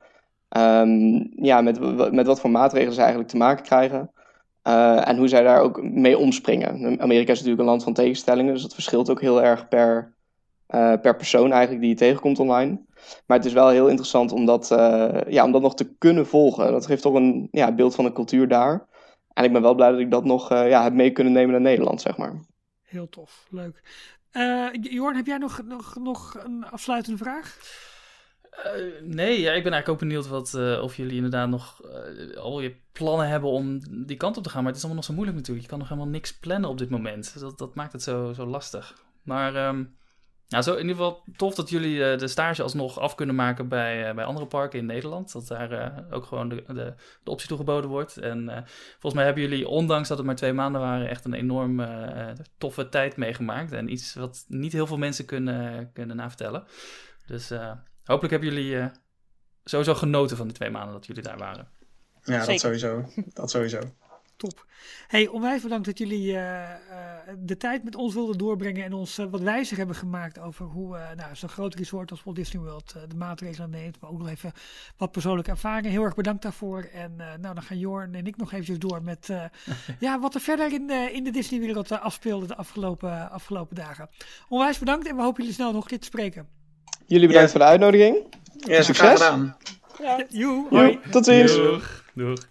Um, 0.57 1.31
ja, 1.35 1.61
met, 1.61 2.13
met 2.13 2.27
wat 2.27 2.41
voor 2.41 2.51
maatregelen 2.51 2.95
ze 2.95 3.01
eigenlijk 3.01 3.31
te 3.31 3.37
maken 3.37 3.65
krijgen. 3.65 4.11
Uh, 4.69 5.09
en 5.09 5.17
hoe 5.17 5.29
zij 5.29 5.43
daar 5.43 5.61
ook 5.61 5.83
mee 5.83 6.19
omspringen. 6.19 7.01
Amerika 7.01 7.33
is 7.33 7.39
natuurlijk 7.39 7.61
een 7.61 7.69
land 7.69 7.83
van 7.83 7.93
tegenstellingen, 7.93 8.53
dus 8.53 8.63
dat 8.63 8.75
verschilt 8.75 9.11
ook 9.11 9.21
heel 9.21 9.43
erg 9.43 9.69
per, 9.69 10.15
uh, 10.69 10.95
per 11.01 11.17
persoon 11.17 11.53
eigenlijk 11.53 11.81
die 11.81 11.91
je 11.91 11.97
tegenkomt 11.97 12.39
online. 12.39 12.81
Maar 13.27 13.37
het 13.37 13.47
is 13.47 13.53
wel 13.53 13.69
heel 13.69 13.89
interessant 13.89 14.33
om 14.33 14.47
dat, 14.47 14.71
uh, 14.71 15.21
ja, 15.29 15.45
om 15.45 15.53
dat 15.53 15.63
nog 15.63 15.75
te 15.75 15.95
kunnen 15.99 16.27
volgen. 16.27 16.73
Dat 16.73 16.87
geeft 16.87 17.03
toch 17.03 17.15
een 17.15 17.49
ja, 17.51 17.73
beeld 17.73 17.95
van 17.95 18.05
de 18.05 18.13
cultuur 18.13 18.49
daar. 18.49 18.87
En 19.33 19.45
ik 19.45 19.53
ben 19.53 19.63
wel 19.63 19.75
blij 19.75 19.91
dat 19.91 20.01
ik 20.01 20.11
dat 20.11 20.25
nog 20.25 20.49
ja, 20.49 20.83
heb 20.83 20.93
mee 20.93 21.11
kunnen 21.11 21.33
nemen 21.33 21.51
naar 21.51 21.61
Nederland, 21.61 22.01
zeg 22.01 22.17
maar. 22.17 22.33
Heel 22.83 23.09
tof, 23.09 23.47
leuk. 23.51 23.83
Jorn, 24.81 25.17
heb 25.17 25.27
jij 25.27 25.39
nog, 25.39 25.63
nog, 25.65 25.97
nog 25.97 26.41
een 26.45 26.65
afsluitende 26.71 27.19
vraag? 27.19 27.59
Uh, 28.51 29.03
nee, 29.03 29.41
ja, 29.41 29.53
ik 29.53 29.63
ben 29.63 29.73
eigenlijk 29.73 29.89
ook 29.89 29.99
benieuwd 29.99 30.29
wat, 30.29 30.55
uh, 30.57 30.83
of 30.83 30.97
jullie 30.97 31.17
inderdaad 31.17 31.49
nog 31.49 31.81
uh, 31.85 32.37
al 32.37 32.61
je 32.61 32.77
plannen 32.93 33.29
hebben 33.29 33.51
om 33.51 33.81
die 34.07 34.17
kant 34.17 34.37
op 34.37 34.43
te 34.43 34.51
gaan. 34.51 34.63
Maar 34.63 34.73
het 34.73 34.77
is 34.77 34.85
allemaal 34.85 35.01
nog 35.01 35.11
zo 35.11 35.15
moeilijk 35.15 35.39
natuurlijk. 35.39 35.65
Je 35.65 35.71
kan 35.71 35.79
nog 35.81 35.89
helemaal 35.89 36.11
niks 36.11 36.39
plannen 36.39 36.71
op 36.71 36.79
dit 36.79 36.91
moment. 36.91 37.41
Dat, 37.41 37.59
dat 37.59 37.75
maakt 37.75 37.93
het 37.93 38.03
zo, 38.03 38.33
zo 38.33 38.47
lastig. 38.47 38.95
Maar 39.23 39.75
Ja, 40.51 40.63
zo 40.63 40.73
in 40.73 40.81
ieder 40.81 40.97
geval 40.97 41.25
tof 41.37 41.55
dat 41.55 41.71
jullie 41.71 42.05
eh, 42.05 42.19
de 42.19 42.29
stage 42.29 42.63
alsnog 42.63 42.99
af 42.99 43.15
kunnen 43.15 43.35
maken 43.35 43.69
bij, 43.69 44.09
eh, 44.09 44.15
bij 44.15 44.25
andere 44.25 44.47
parken 44.47 44.79
in 44.79 44.87
Nederland. 44.87 45.33
Dat 45.33 45.47
daar 45.47 45.73
eh, 45.73 46.15
ook 46.15 46.25
gewoon 46.25 46.49
de, 46.49 46.65
de, 46.67 46.95
de 47.23 47.31
optie 47.31 47.49
toegeboden 47.49 47.91
wordt. 47.91 48.17
En 48.17 48.49
eh, 48.49 48.63
volgens 48.91 49.15
mij 49.15 49.25
hebben 49.25 49.43
jullie, 49.43 49.69
ondanks 49.69 50.09
dat 50.09 50.17
het 50.17 50.27
maar 50.27 50.37
twee 50.37 50.53
maanden 50.53 50.81
waren, 50.81 51.09
echt 51.09 51.25
een 51.25 51.35
enorm 51.35 51.81
eh, 51.81 52.31
eh, 52.31 52.37
toffe 52.59 52.89
tijd 52.89 53.17
meegemaakt. 53.17 53.73
En 53.73 53.93
iets 53.93 54.15
wat 54.15 54.45
niet 54.49 54.73
heel 54.73 54.87
veel 54.87 54.99
mensen 54.99 55.25
kunnen, 55.25 55.91
kunnen 55.93 56.17
navertellen. 56.17 56.65
Dus 57.27 57.51
eh, 57.51 57.73
hopelijk 58.11 58.31
hebben 58.31 58.55
jullie 58.55 58.79
eh, 58.79 58.87
sowieso 59.65 59.95
genoten 59.95 60.37
van 60.37 60.49
de 60.49 60.55
twee 60.55 60.71
maanden 60.71 60.93
dat 60.93 61.07
jullie 61.07 61.23
daar 61.23 61.39
waren. 61.39 61.69
Ja, 62.23 62.45
dat 62.45 62.61
sowieso. 62.61 63.05
Dat 63.33 63.51
sowieso. 63.51 63.79
Top. 64.37 64.67
Hey, 65.07 65.27
onwijs 65.27 65.63
bedankt 65.63 65.87
dat 65.87 65.99
jullie 65.99 66.37
eh, 66.37 66.73
eh, 66.73 67.37
de 67.39 67.57
tijd 67.57 67.85
met 67.85 67.95
ons 67.95 68.15
wilden 68.15 68.39
doorbrengen 68.39 68.85
en 68.85 68.93
ons 68.93 69.17
wat 69.17 69.41
wijzer 69.41 69.77
hebben 69.77 69.97
gemaakt 69.97 70.39
over 70.39 70.67
hoe 70.67 70.97
eh, 70.97 71.17
nou, 71.17 71.37
zo'n 71.37 71.49
groot 71.49 71.75
resort 71.75 72.11
als 72.11 72.23
Walt 72.23 72.37
Disney 72.37 72.63
World 72.63 72.93
eh, 72.97 73.03
de 73.09 73.17
maatregelen 73.17 73.71
neemt, 73.71 74.01
maar 74.01 74.11
ook 74.11 74.19
nog 74.19 74.29
even 74.29 74.53
wat 74.97 75.13
persoonlijke 75.13 75.51
ervaringen. 75.51 75.91
Heel 75.91 76.05
erg 76.05 76.15
bedankt 76.15 76.43
daarvoor. 76.43 76.83
En 76.83 77.15
eh, 77.19 77.27
nou, 77.27 77.55
dan 77.55 77.63
gaan 77.63 77.79
Jorn 77.79 78.15
en 78.15 78.27
ik 78.27 78.37
nog 78.37 78.53
eventjes 78.53 78.79
door 78.79 79.03
met 79.03 79.29
eh, 79.29 79.45
ja, 79.99 80.21
wat 80.21 80.35
er 80.35 80.41
verder 80.41 80.73
in, 80.73 80.87
de 80.87 81.11
in 81.13 81.25
de 81.25 81.31
Disney-wereld 81.31 81.91
afspeelde 81.91 82.47
de 82.47 82.57
afgelopen, 82.57 83.31
afgelopen 83.31 83.77
dagen. 83.77 84.09
Onwijs 84.49 84.79
bedankt 84.79 85.09
en 85.09 85.17
we 85.17 85.23
hopen 85.23 85.41
jullie 85.41 85.57
snel 85.57 85.73
nog 85.73 85.89
dit 85.89 86.01
te 86.01 86.07
spreken. 86.07 86.60
Jullie 87.07 87.27
bedankt 87.27 87.51
Ja. 87.53 87.57
voor 87.57 87.67
de 87.67 87.71
uitnodiging. 87.73 88.17
Ja, 88.57 88.83
Succes. 88.83 88.97
graag 88.99 89.13
gedaan. 89.13 89.57
Ja. 90.03 90.25
Joe, 90.29 90.67
hoi. 90.71 90.91
Jo, 91.05 91.11
tot 91.11 91.25
ziens. 91.25 91.53
Doeg. 91.55 92.05
Doeg. 92.15 92.49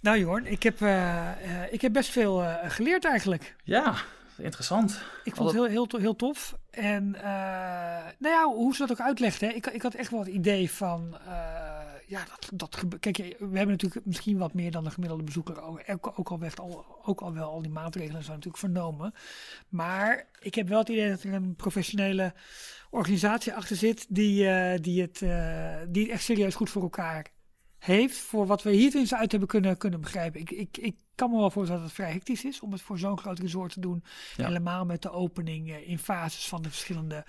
Nou 0.00 0.18
Jorn, 0.18 0.46
ik 0.46 0.62
heb, 0.62 0.80
eh, 0.80 1.28
eh, 1.30 1.72
ik 1.72 1.80
heb 1.80 1.92
best 1.92 2.10
veel 2.10 2.42
eh, 2.42 2.54
geleerd 2.70 3.04
eigenlijk. 3.04 3.54
Ja, 3.64 3.94
interessant. 4.38 5.00
Ik 5.24 5.34
vond 5.36 5.48
het 5.50 5.58
heel, 5.58 5.68
heel, 5.68 5.86
to- 5.86 5.98
heel 5.98 6.16
tof. 6.16 6.54
En 6.70 7.14
eh, 7.14 7.22
nou 8.18 8.34
ja, 8.34 8.44
hoe 8.44 8.74
ze 8.74 8.86
dat 8.86 8.90
ook 8.90 9.06
uitlegde, 9.06 9.46
hè, 9.46 9.52
ik, 9.52 9.66
ik 9.66 9.82
had 9.82 9.94
echt 9.94 10.10
wel 10.10 10.20
het 10.20 10.28
idee 10.28 10.70
van, 10.70 11.16
eh, 11.26 11.79
ja, 12.10 12.24
dat, 12.24 12.50
dat 12.54 12.98
Kijk, 13.00 13.16
we 13.16 13.56
hebben 13.56 13.68
natuurlijk 13.68 14.06
misschien 14.06 14.38
wat 14.38 14.54
meer 14.54 14.70
dan 14.70 14.84
de 14.84 14.90
gemiddelde 14.90 15.24
bezoeker 15.24 15.62
ook, 15.62 15.82
ook, 15.86 16.12
ook, 16.18 16.30
al, 16.30 16.38
werd 16.38 16.60
al, 16.60 16.84
ook 17.02 17.20
al 17.20 17.32
wel 17.32 17.50
al 17.50 17.62
die 17.62 17.70
maatregelen 17.70 18.22
zijn 18.22 18.36
natuurlijk 18.36 18.62
vernomen. 18.62 19.14
Maar 19.68 20.26
ik 20.40 20.54
heb 20.54 20.68
wel 20.68 20.78
het 20.78 20.88
idee 20.88 21.10
dat 21.10 21.22
er 21.22 21.32
een 21.32 21.54
professionele 21.54 22.34
organisatie 22.90 23.54
achter 23.54 23.76
zit 23.76 24.06
die, 24.08 24.48
eh, 24.48 24.80
die, 24.82 25.02
het, 25.02 25.22
eh, 25.22 25.76
die 25.88 26.02
het 26.02 26.12
echt 26.12 26.22
serieus 26.22 26.54
goed 26.54 26.70
voor 26.70 26.82
elkaar 26.82 27.26
heeft. 27.80 28.18
Voor 28.18 28.46
wat 28.46 28.62
we 28.62 28.70
hier 28.70 28.94
eens 28.94 29.14
uit 29.14 29.30
hebben 29.30 29.48
kunnen, 29.48 29.76
kunnen 29.76 30.00
begrijpen. 30.00 30.40
Ik, 30.40 30.50
ik, 30.50 30.76
ik 30.76 30.96
kan 31.14 31.30
me 31.30 31.36
wel 31.36 31.50
voorstellen 31.50 31.82
dat 31.82 31.90
het 31.90 32.00
vrij 32.00 32.12
hectisch 32.12 32.44
is 32.44 32.60
om 32.60 32.72
het 32.72 32.82
voor 32.82 32.98
zo'n 32.98 33.18
groot 33.18 33.38
resort 33.38 33.72
te 33.72 33.80
doen. 33.80 34.04
Ja. 34.36 34.46
Helemaal 34.46 34.84
met 34.84 35.02
de 35.02 35.10
opening 35.10 35.70
eh, 35.70 35.88
in 35.88 35.98
fases 35.98 36.48
van 36.48 36.62
de 36.62 36.68
verschillende 36.68 37.24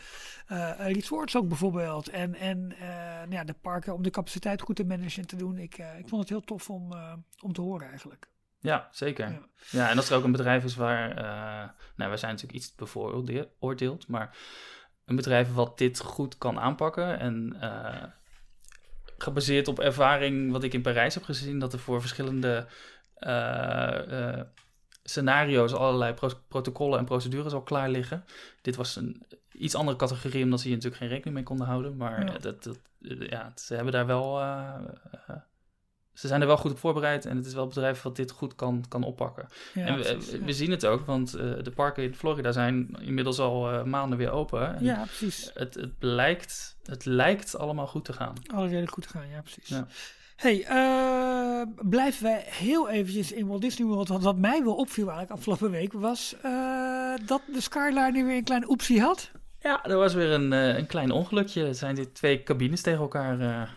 eh 0.48 0.72
resorts 0.78 1.36
ook 1.36 1.48
bijvoorbeeld. 1.48 2.10
En, 2.10 2.36
en 2.36 2.76
eh, 2.80 3.32
ja, 3.32 3.44
de 3.44 3.56
parken 3.62 3.94
om 3.94 4.04
de 4.04 4.10
capaciteit 4.10 4.62
goed 4.62 4.76
te 4.76 4.86
managen 4.86 5.22
en 5.22 5.28
te 5.28 5.36
doen. 5.36 5.58
Ik, 5.58 5.78
ik 5.78 6.08
vond 6.08 6.22
het 6.22 6.30
heel 6.30 6.42
tof 6.42 6.70
om, 6.70 6.94
om 7.42 7.54
te 7.54 7.62
horen 7.62 7.90
eigenlijk. 7.90 8.28
Ja, 8.60 8.88
zeker. 8.92 9.30
Ja. 9.30 9.40
Ja. 9.70 9.90
en 9.90 9.98
als 9.98 10.10
er 10.10 10.18
ook 10.18 10.24
een 10.24 10.32
bedrijf 10.32 10.64
is 10.64 10.76
waar... 10.76 11.16
nou, 11.96 12.12
we 12.12 12.18
zijn 12.18 12.32
natuurlijk 12.32 12.60
iets 12.60 12.76
bevooroordeeld, 12.76 14.08
maar 14.08 14.38
een 15.06 15.16
bedrijf 15.16 15.54
wat 15.54 15.78
dit 15.78 16.00
goed 16.00 16.38
kan 16.38 16.60
aanpakken 16.60 17.20
en 17.20 17.56
gebaseerd 19.22 19.68
op 19.68 19.80
ervaring 19.80 20.52
wat 20.52 20.64
ik 20.64 20.74
in 20.74 20.82
Parijs 20.82 21.14
heb 21.14 21.24
gezien, 21.24 21.60
dat 21.60 21.74
er 21.74 21.80
voor 21.80 22.00
verschillende 22.02 22.68
eh, 23.16 24.30
eh, 24.38 24.46
scenario's 25.04 25.74
allerlei 25.74 26.14
pro- 26.14 26.40
protocollen 26.48 27.00
en 27.00 27.06
procedures 27.06 27.54
al 27.54 27.62
klaar 27.62 27.90
liggen. 27.90 28.24
Dit 28.62 28.76
was 28.76 28.96
een 28.96 29.24
iets 29.52 29.76
andere 29.76 29.98
categorie, 29.98 30.44
omdat 30.44 30.60
ze 30.60 30.66
hier 30.68 30.76
natuurlijk 30.76 31.02
geen 31.02 31.12
rekening 31.12 31.36
mee 31.36 31.44
konden 31.46 31.68
houden, 31.68 31.98
maar 31.98 32.26
Ja. 32.26 32.38
dat, 32.38 32.64
dat, 32.64 32.80
eh, 33.02 33.28
ja, 33.30 33.52
ze 33.56 33.74
hebben 33.76 33.94
daar 33.94 34.06
wel... 34.06 34.40
ze 36.22 36.28
zijn 36.28 36.42
er 36.42 36.48
wel 36.48 36.58
goed 36.58 36.72
op 36.72 36.80
voorbereid 36.80 37.26
en 37.26 37.38
het 37.38 37.46
is 37.46 37.54
wel 37.54 37.64
een 37.64 37.70
bedrijf 37.70 38.02
wat 38.02 38.16
dit 38.16 38.32
goed 38.32 38.56
kan, 38.56 38.86
kan 38.88 39.04
oppakken. 39.04 39.48
Ja, 39.74 39.86
en 39.86 39.96
we, 39.96 40.02
precies, 40.02 40.32
we 40.32 40.46
ja. 40.46 40.52
zien 40.52 40.72
het 40.72 40.86
ook, 40.86 41.06
want 41.06 41.34
eh, 41.34 41.52
de 41.64 41.72
parken 41.72 42.04
in 42.04 42.16
Florida 42.16 42.52
zijn 42.52 42.96
inmiddels 43.00 43.40
al 43.40 43.72
eh, 43.72 43.84
maanden 43.84 44.18
weer 44.18 44.32
open. 44.32 44.76
En 44.76 44.84
ja, 44.84 45.04
precies. 45.04 45.52
het, 45.54 45.74
het, 45.74 45.94
lijkt, 46.00 46.78
het 46.86 47.06
lijkt 47.06 47.58
allemaal 47.58 47.88
goed 47.88 48.06
te 48.06 48.14
gaan. 48.14 48.34
Alle 48.54 48.68
redelijk 48.68 48.92
goed 48.92 49.08
gaan, 49.08 49.28
ja, 49.30 49.42
precies. 49.42 49.68
Ja. 49.68 49.88
Hey, 50.36 50.64
eh, 50.64 51.68
blijven 51.90 52.24
we 52.24 52.42
heel 52.46 52.90
eventjes 52.90 53.32
in 53.32 53.48
Walt 53.48 53.62
Disney 53.62 53.88
World. 53.88 54.08
Want 54.08 54.24
wat 54.24 54.38
mij 54.38 54.64
wel 54.64 54.76
opviel 54.76 55.10
eigenlijk 55.10 55.38
afgelopen 55.38 55.72
week 55.72 55.94
was 55.94 56.36
dat 57.26 57.42
de 57.54 57.62
Skyliner 57.62 58.26
weer 58.26 58.38
een 58.38 58.44
klein 58.44 58.70
oepsie 58.70 59.02
had. 59.02 59.32
Ja, 59.60 59.84
er 59.86 59.98
was 59.98 60.14
weer 60.14 60.32
een, 60.32 60.52
een 60.52 60.88
klein 60.88 61.12
ongelukje. 61.12 61.66
Er 61.66 61.76
zijn 61.76 61.96
dit 61.96 62.16
twee 62.16 62.44
cabines 62.44 62.82
tegen 62.82 63.00
elkaar 63.00 63.70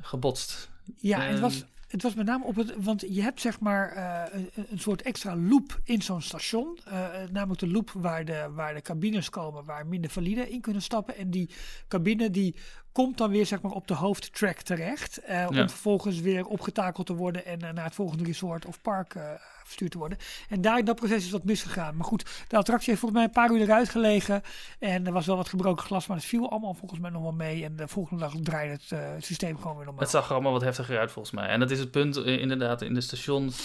gebotst. 0.00 0.72
Ja, 0.96 1.20
het 1.20 1.32
Ehm. 1.32 1.40
was, 1.40 1.64
het 1.88 2.02
was 2.02 2.14
met 2.14 2.26
name 2.26 2.44
op 2.44 2.56
het. 2.56 2.74
Want 2.78 3.00
je 3.08 3.22
hebt 3.22 3.40
zeg 3.40 3.60
maar 3.60 3.88
eh, 3.92 4.40
een, 4.40 4.50
een 4.70 4.78
soort 4.78 5.02
extra 5.02 5.36
loop 5.36 5.80
in 5.84 6.02
zo'n 6.02 6.20
station. 6.22 6.78
eh, 6.84 7.08
namelijk 7.32 7.60
de 7.60 7.68
loop 7.70 7.90
waar 7.90 8.24
de, 8.24 8.50
waar 8.54 8.74
de 8.74 8.82
cabines 8.82 9.30
komen, 9.30 9.64
waar 9.64 9.86
minder 9.86 10.10
valide 10.10 10.50
in 10.50 10.60
kunnen 10.60 10.82
stappen. 10.82 11.16
En 11.16 11.30
die 11.30 11.50
cabine 11.88 12.30
die 12.30 12.56
komt 12.94 13.18
dan 13.18 13.30
weer 13.30 13.46
zeg 13.46 13.60
maar 13.60 13.72
op 13.72 13.88
de 13.88 13.94
hoofdtrack 13.94 14.56
terecht. 14.58 15.18
eh, 15.18 15.46
Om 15.48 15.54
vervolgens 15.68 16.20
weer 16.20 16.46
opgetakeld 16.46 17.06
te 17.06 17.14
worden 17.14 17.44
en 17.44 17.60
eh, 17.60 17.72
naar 17.72 17.84
het 17.84 17.94
volgende 17.94 18.24
resort 18.24 18.66
of 18.66 18.80
park 18.80 19.14
eh, 19.14 19.22
verstuurd 19.64 19.90
te 19.90 19.98
worden. 19.98 20.18
En 20.48 20.60
daar 20.60 20.78
in 20.78 20.84
dat 20.84 20.96
proces 20.96 21.24
is 21.24 21.30
wat 21.30 21.44
misgegaan. 21.44 21.96
Maar 21.96 22.06
goed, 22.06 22.44
de 22.48 22.56
attractie 22.56 22.88
heeft 22.88 23.00
volgens 23.00 23.20
mij 23.20 23.28
een 23.28 23.48
paar 23.48 23.56
uur 23.56 23.60
eruit 23.62 23.88
gelegen. 23.88 24.42
En 24.78 25.06
er 25.06 25.12
was 25.12 25.26
wel 25.26 25.36
wat 25.36 25.48
gebroken 25.48 25.84
glas, 25.84 26.06
maar 26.06 26.16
het 26.16 26.26
viel 26.26 26.50
allemaal 26.50 26.74
volgens 26.74 27.00
mij 27.00 27.10
nog 27.10 27.22
wel 27.22 27.32
mee. 27.32 27.64
En 27.64 27.76
de 27.76 27.88
volgende 27.88 28.22
dag 28.22 28.32
draaide 28.42 28.72
het 28.88 29.24
systeem 29.24 29.56
gewoon 29.58 29.76
weer 29.76 29.84
normaal. 29.84 30.02
Het 30.02 30.10
zag 30.12 30.26
er 30.26 30.32
allemaal 30.32 30.52
wat 30.52 30.62
heftiger 30.62 30.98
uit 30.98 31.10
volgens 31.10 31.34
mij. 31.34 31.48
En 31.48 31.60
dat 31.60 31.70
is 31.70 31.78
het 31.78 31.90
punt 31.90 32.16
inderdaad 32.16 32.82
in 32.82 32.94
de 32.94 33.00
stations. 33.00 33.64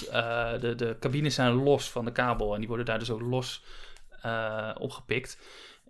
de, 0.59 0.73
de 0.77 0.97
cabines 0.99 1.35
zijn 1.35 1.53
los 1.53 1.91
van 1.91 2.05
de 2.05 2.11
kabel 2.11 2.53
en 2.53 2.59
die 2.59 2.67
worden 2.67 2.85
daar 2.85 2.99
dus 2.99 3.11
ook 3.11 3.21
los 3.21 3.63
opgepikt. 4.77 5.37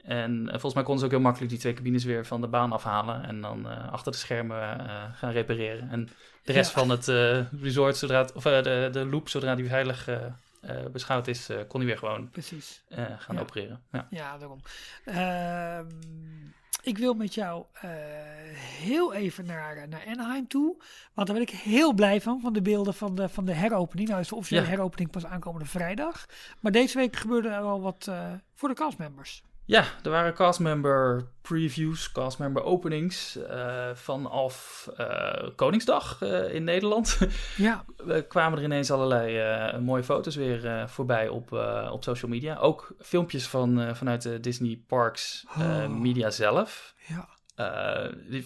En 0.10 0.42
eh, 0.46 0.50
volgens 0.52 0.74
mij 0.74 0.84
konden 0.84 1.00
ze 1.00 1.06
ook 1.06 1.12
heel 1.12 1.22
makkelijk 1.22 1.52
die 1.52 1.60
twee 1.60 1.74
cabines 1.74 2.04
weer 2.04 2.26
van 2.26 2.42
de 2.42 2.48
baan 2.48 2.72
afhalen. 2.72 3.24
En 3.24 3.42
dan 3.42 3.70
eh, 3.70 3.92
achter 3.92 4.12
de 4.12 4.18
schermen 4.18 4.80
eh, 4.90 5.04
gaan 5.14 5.32
repareren. 5.32 5.90
En 5.90 6.10
de 6.44 6.52
rest 6.52 6.74
Ja. 6.74 6.80
van 6.80 6.90
het 6.90 7.06
resort, 7.62 7.98
zodra 7.98 8.18
het, 8.20 8.34
of 8.34 8.44
de, 8.44 8.90
de 8.92 9.06
loop, 9.06 9.30
zodra 9.30 9.56
die 9.56 9.68
veilig 9.68 10.10
beschouwd 10.92 11.28
is, 11.28 11.50
kon 11.68 11.80
die 11.80 11.90
weer 11.90 11.98
gewoon 11.98 12.30
Precies. 12.30 12.84
gaan 13.18 13.36
Ja. 13.36 13.42
opereren. 13.42 13.82
Ja. 13.92 14.08
Ja, 14.10 14.38
daarom. 14.38 14.60
Ehm, 15.06 15.86
ik 16.84 16.98
wil 16.98 17.14
met 17.14 17.34
jou 17.34 17.66
heel 18.82 19.14
even 19.14 19.46
naar, 19.46 19.88
naar 19.88 20.04
Anaheim 20.08 20.48
toe. 20.48 20.76
Want 21.14 21.28
daar 21.28 21.36
ben 21.38 21.48
ik 21.48 21.50
heel 21.50 21.94
blij 21.94 22.22
van, 22.22 22.42
van 22.42 22.54
de 22.54 22.62
beelden 22.62 22.94
van 22.94 23.16
de, 23.16 23.30
van 23.30 23.46
de 23.46 23.54
heropening. 23.54 24.10
Nou 24.10 24.22
is 24.22 24.28
de 24.28 24.36
officiële 24.36 24.66
heropening 24.66 25.12
pas 25.12 25.26
aankomende 25.26 25.66
vrijdag. 25.66 26.26
Maar 26.60 26.72
deze 26.72 26.98
week 26.98 27.16
gebeurde 27.16 27.50
er 27.50 27.62
al 27.62 27.82
wat 27.82 28.12
voor 28.56 28.70
de 28.70 28.76
castmembers. 28.76 29.44
Ja, 29.70 29.84
er 30.04 30.10
waren 30.10 30.34
castmember 30.34 31.28
previews, 31.42 32.12
castmember 32.12 32.64
openings 32.64 33.36
eh, 33.36 33.90
vanaf 33.94 34.88
eh, 34.98 35.50
Koningsdag 35.56 36.22
eh, 36.22 36.54
in 36.54 36.64
Nederland. 36.64 37.18
Ja, 37.58 37.86
We 37.98 38.26
kwamen 38.28 38.58
er 38.58 38.64
ineens 38.64 38.92
allerlei 38.92 39.80
mooie 39.80 40.04
foto's 40.04 40.36
weer 40.36 40.90
voorbij 40.90 41.28
op, 41.28 41.52
op 41.92 42.04
social 42.04 42.32
media. 42.32 42.56
Ook 42.58 42.94
filmpjes 43.00 43.48
van, 43.48 43.96
vanuit 43.96 44.22
de 44.22 44.40
Disney 44.40 44.82
Parks 44.88 45.46
Oh. 45.58 45.88
media 45.88 46.30
zelf. 46.30 46.96
ja, 47.08 47.28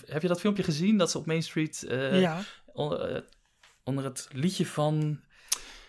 heb 0.05 0.21
je 0.21 0.27
dat 0.27 0.39
filmpje 0.39 0.63
gezien? 0.63 0.97
Dat 0.97 1.11
ze 1.11 1.17
op 1.17 1.25
Main 1.25 1.43
Street 1.43 1.85
ja. 2.11 2.39
onder, 2.65 3.25
onder 3.83 4.03
het 4.03 4.27
liedje 4.31 4.65
van... 4.65 5.19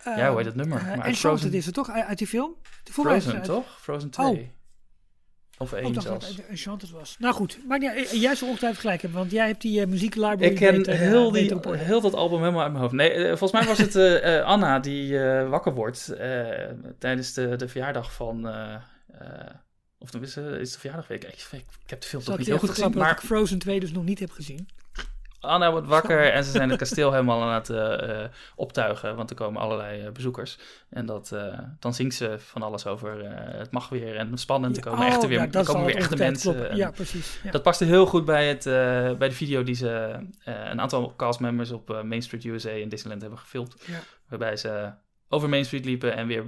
ja, 0.04 0.28
hoe 0.28 0.36
heet 0.36 0.46
het 0.46 0.54
nummer? 0.54 0.78
Uh, 0.78 0.84
Maar 0.84 0.92
Enchanted 0.94 1.18
Frozen- 1.18 1.52
is 1.52 1.66
het 1.66 1.74
toch, 1.74 1.90
uit 1.90 2.18
die 2.18 2.26
film? 2.26 2.54
Frozen, 2.84 3.42
toch? 3.42 3.80
Frozen 3.80 4.10
2. 4.10 4.26
Of 4.26 4.36
Oh, 4.36 4.42
1 5.58 5.86
ik 5.86 5.94
dacht 5.94 6.06
dat 6.06 6.22
zelfs. 6.22 6.40
Enchanted 6.48 6.90
was. 6.90 7.16
Nou 7.18 7.34
goed, 7.34 7.58
maar 7.68 7.80
ja, 7.80 7.94
eh, 7.94 8.12
jij 8.12 8.34
zou 8.34 8.50
ongetwijfeld 8.50 8.80
gelijk 8.80 9.02
hebben, 9.02 9.20
want 9.20 9.30
jij 9.30 9.46
hebt 9.46 9.60
die 9.60 9.80
eh, 9.80 9.86
muzieklibrary 9.86 10.42
Ik 10.42 10.54
ken 10.54 10.76
beter, 10.76 10.92
eh, 10.92 10.98
heel, 10.98 11.30
die, 11.30 11.52
heel 11.72 12.00
dat 12.00 12.14
album 12.14 12.38
helemaal 12.38 12.62
uit 12.62 12.70
mijn 12.70 12.82
hoofd. 12.82 12.94
Nee, 12.94 13.26
volgens 13.36 13.52
mij 13.52 13.64
was 13.64 13.78
het 13.78 13.96
Anna 14.44 14.78
die 14.78 15.18
wakker 15.48 15.74
wordt 15.74 16.12
tijdens 16.98 17.32
de, 17.32 17.56
de 17.56 17.68
verjaardag 17.68 18.12
van... 18.12 18.46
of 19.98 20.10
dan 20.10 20.22
is, 20.22 20.36
is 20.36 20.36
het 20.36 20.72
de 20.72 20.78
verjaardagweek. 20.78 21.24
Ik, 21.24 21.46
ik, 21.50 21.64
ik 21.84 21.90
heb 21.90 22.00
de 22.00 22.06
film 22.06 22.22
Zal 22.22 22.30
toch 22.30 22.38
niet 22.38 22.46
heel 22.46 22.58
goed 22.58 22.70
gezien, 22.70 22.92
maar 22.94 23.10
ik 23.10 23.20
Frozen 23.20 23.58
2 23.58 23.80
dus 23.80 23.92
nog 23.92 24.04
niet 24.04 24.18
heb 24.18 24.30
gezien? 24.30 24.68
Anna 25.44 25.70
wordt 25.70 25.86
wakker 25.86 26.30
en 26.32 26.44
ze 26.44 26.50
zijn 26.50 26.68
het 26.68 26.78
kasteel 26.78 27.10
helemaal 27.12 27.42
aan 27.42 27.54
het 27.54 27.70
eh, 27.70 28.22
eh, 28.22 28.30
optuigen, 28.56 29.16
want 29.16 29.30
er 29.30 29.36
komen 29.36 29.60
allerlei 29.60 30.02
eh, 30.02 30.12
bezoekers. 30.12 30.58
En 30.90 31.06
dat, 31.06 31.36
dan 31.78 31.94
zingt 31.94 32.14
ze 32.14 32.34
van 32.38 32.62
alles 32.62 32.86
over 32.86 33.24
het 33.58 33.70
mag 33.70 33.88
weer 33.88 34.16
en 34.16 34.38
spannend, 34.38 34.76
er 34.76 34.82
komen, 34.82 34.98
Oh, 34.98 35.06
echte, 35.06 35.26
weer, 35.26 35.38
ja, 35.38 35.50
er 35.50 35.64
komen 35.64 35.86
weer 35.86 35.96
echte 35.96 36.16
mensen. 36.16 36.52
kloppen. 36.52 36.70
en 36.70 36.76
Ja, 36.76 36.90
precies. 36.90 37.38
Ja. 37.42 37.50
Dat 37.50 37.62
paste 37.62 37.84
heel 37.84 38.06
goed 38.06 38.24
bij, 38.24 38.48
het, 38.48 38.64
bij 39.18 39.28
de 39.28 39.34
video 39.34 39.62
die 39.62 39.74
ze 39.74 40.18
een 40.44 40.80
aantal 40.80 41.14
castmembers 41.16 41.70
op 41.70 41.88
Main 41.88 42.22
Street 42.22 42.44
USA 42.44 42.70
in 42.70 42.88
Disneyland 42.88 43.22
hebben 43.22 43.40
gefilmd. 43.40 43.76
Waarbij 44.28 44.56
ze 44.56 44.92
over 45.28 45.48
Main 45.48 45.64
Street 45.64 45.84
liepen 45.84 46.16
en 46.16 46.26
weer 46.26 46.44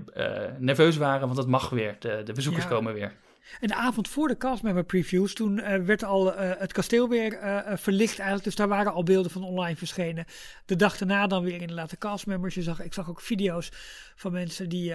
nerveus 0.58 0.96
waren, 0.96 1.26
want 1.26 1.38
het 1.38 1.46
mag 1.46 1.68
weer. 1.68 1.96
De, 1.98 2.22
de 2.24 2.32
bezoekers 2.32 2.68
komen 2.68 2.94
weer. 2.94 3.12
En 3.60 3.68
de 3.68 3.74
avond 3.74 4.08
voor 4.08 4.28
de 4.28 4.36
castmember 4.36 4.84
previews, 4.84 5.34
toen 5.34 5.60
eh, 5.60 5.82
werd 5.82 6.04
al 6.04 6.34
eh, 6.34 6.60
het 6.60 6.72
kasteel 6.72 7.08
weer 7.08 7.32
eh, 7.32 7.76
verlicht 7.76 8.14
eigenlijk. 8.14 8.44
Dus 8.44 8.54
daar 8.54 8.68
waren 8.68 8.92
al 8.92 9.02
beelden 9.02 9.30
van 9.30 9.42
online 9.44 9.76
verschenen. 9.76 10.24
De 10.64 10.76
dag 10.76 10.98
daarna 10.98 11.26
dan 11.26 11.44
weer 11.44 11.60
inderdaad 11.60 11.90
de 11.90 11.98
castmembers. 11.98 12.54
Je 12.54 12.62
zag, 12.62 12.82
ik 12.82 12.94
zag 12.94 13.08
ook 13.10 13.20
video's 13.20 13.68
van 14.14 14.32
mensen 14.32 14.68
die 14.68 14.94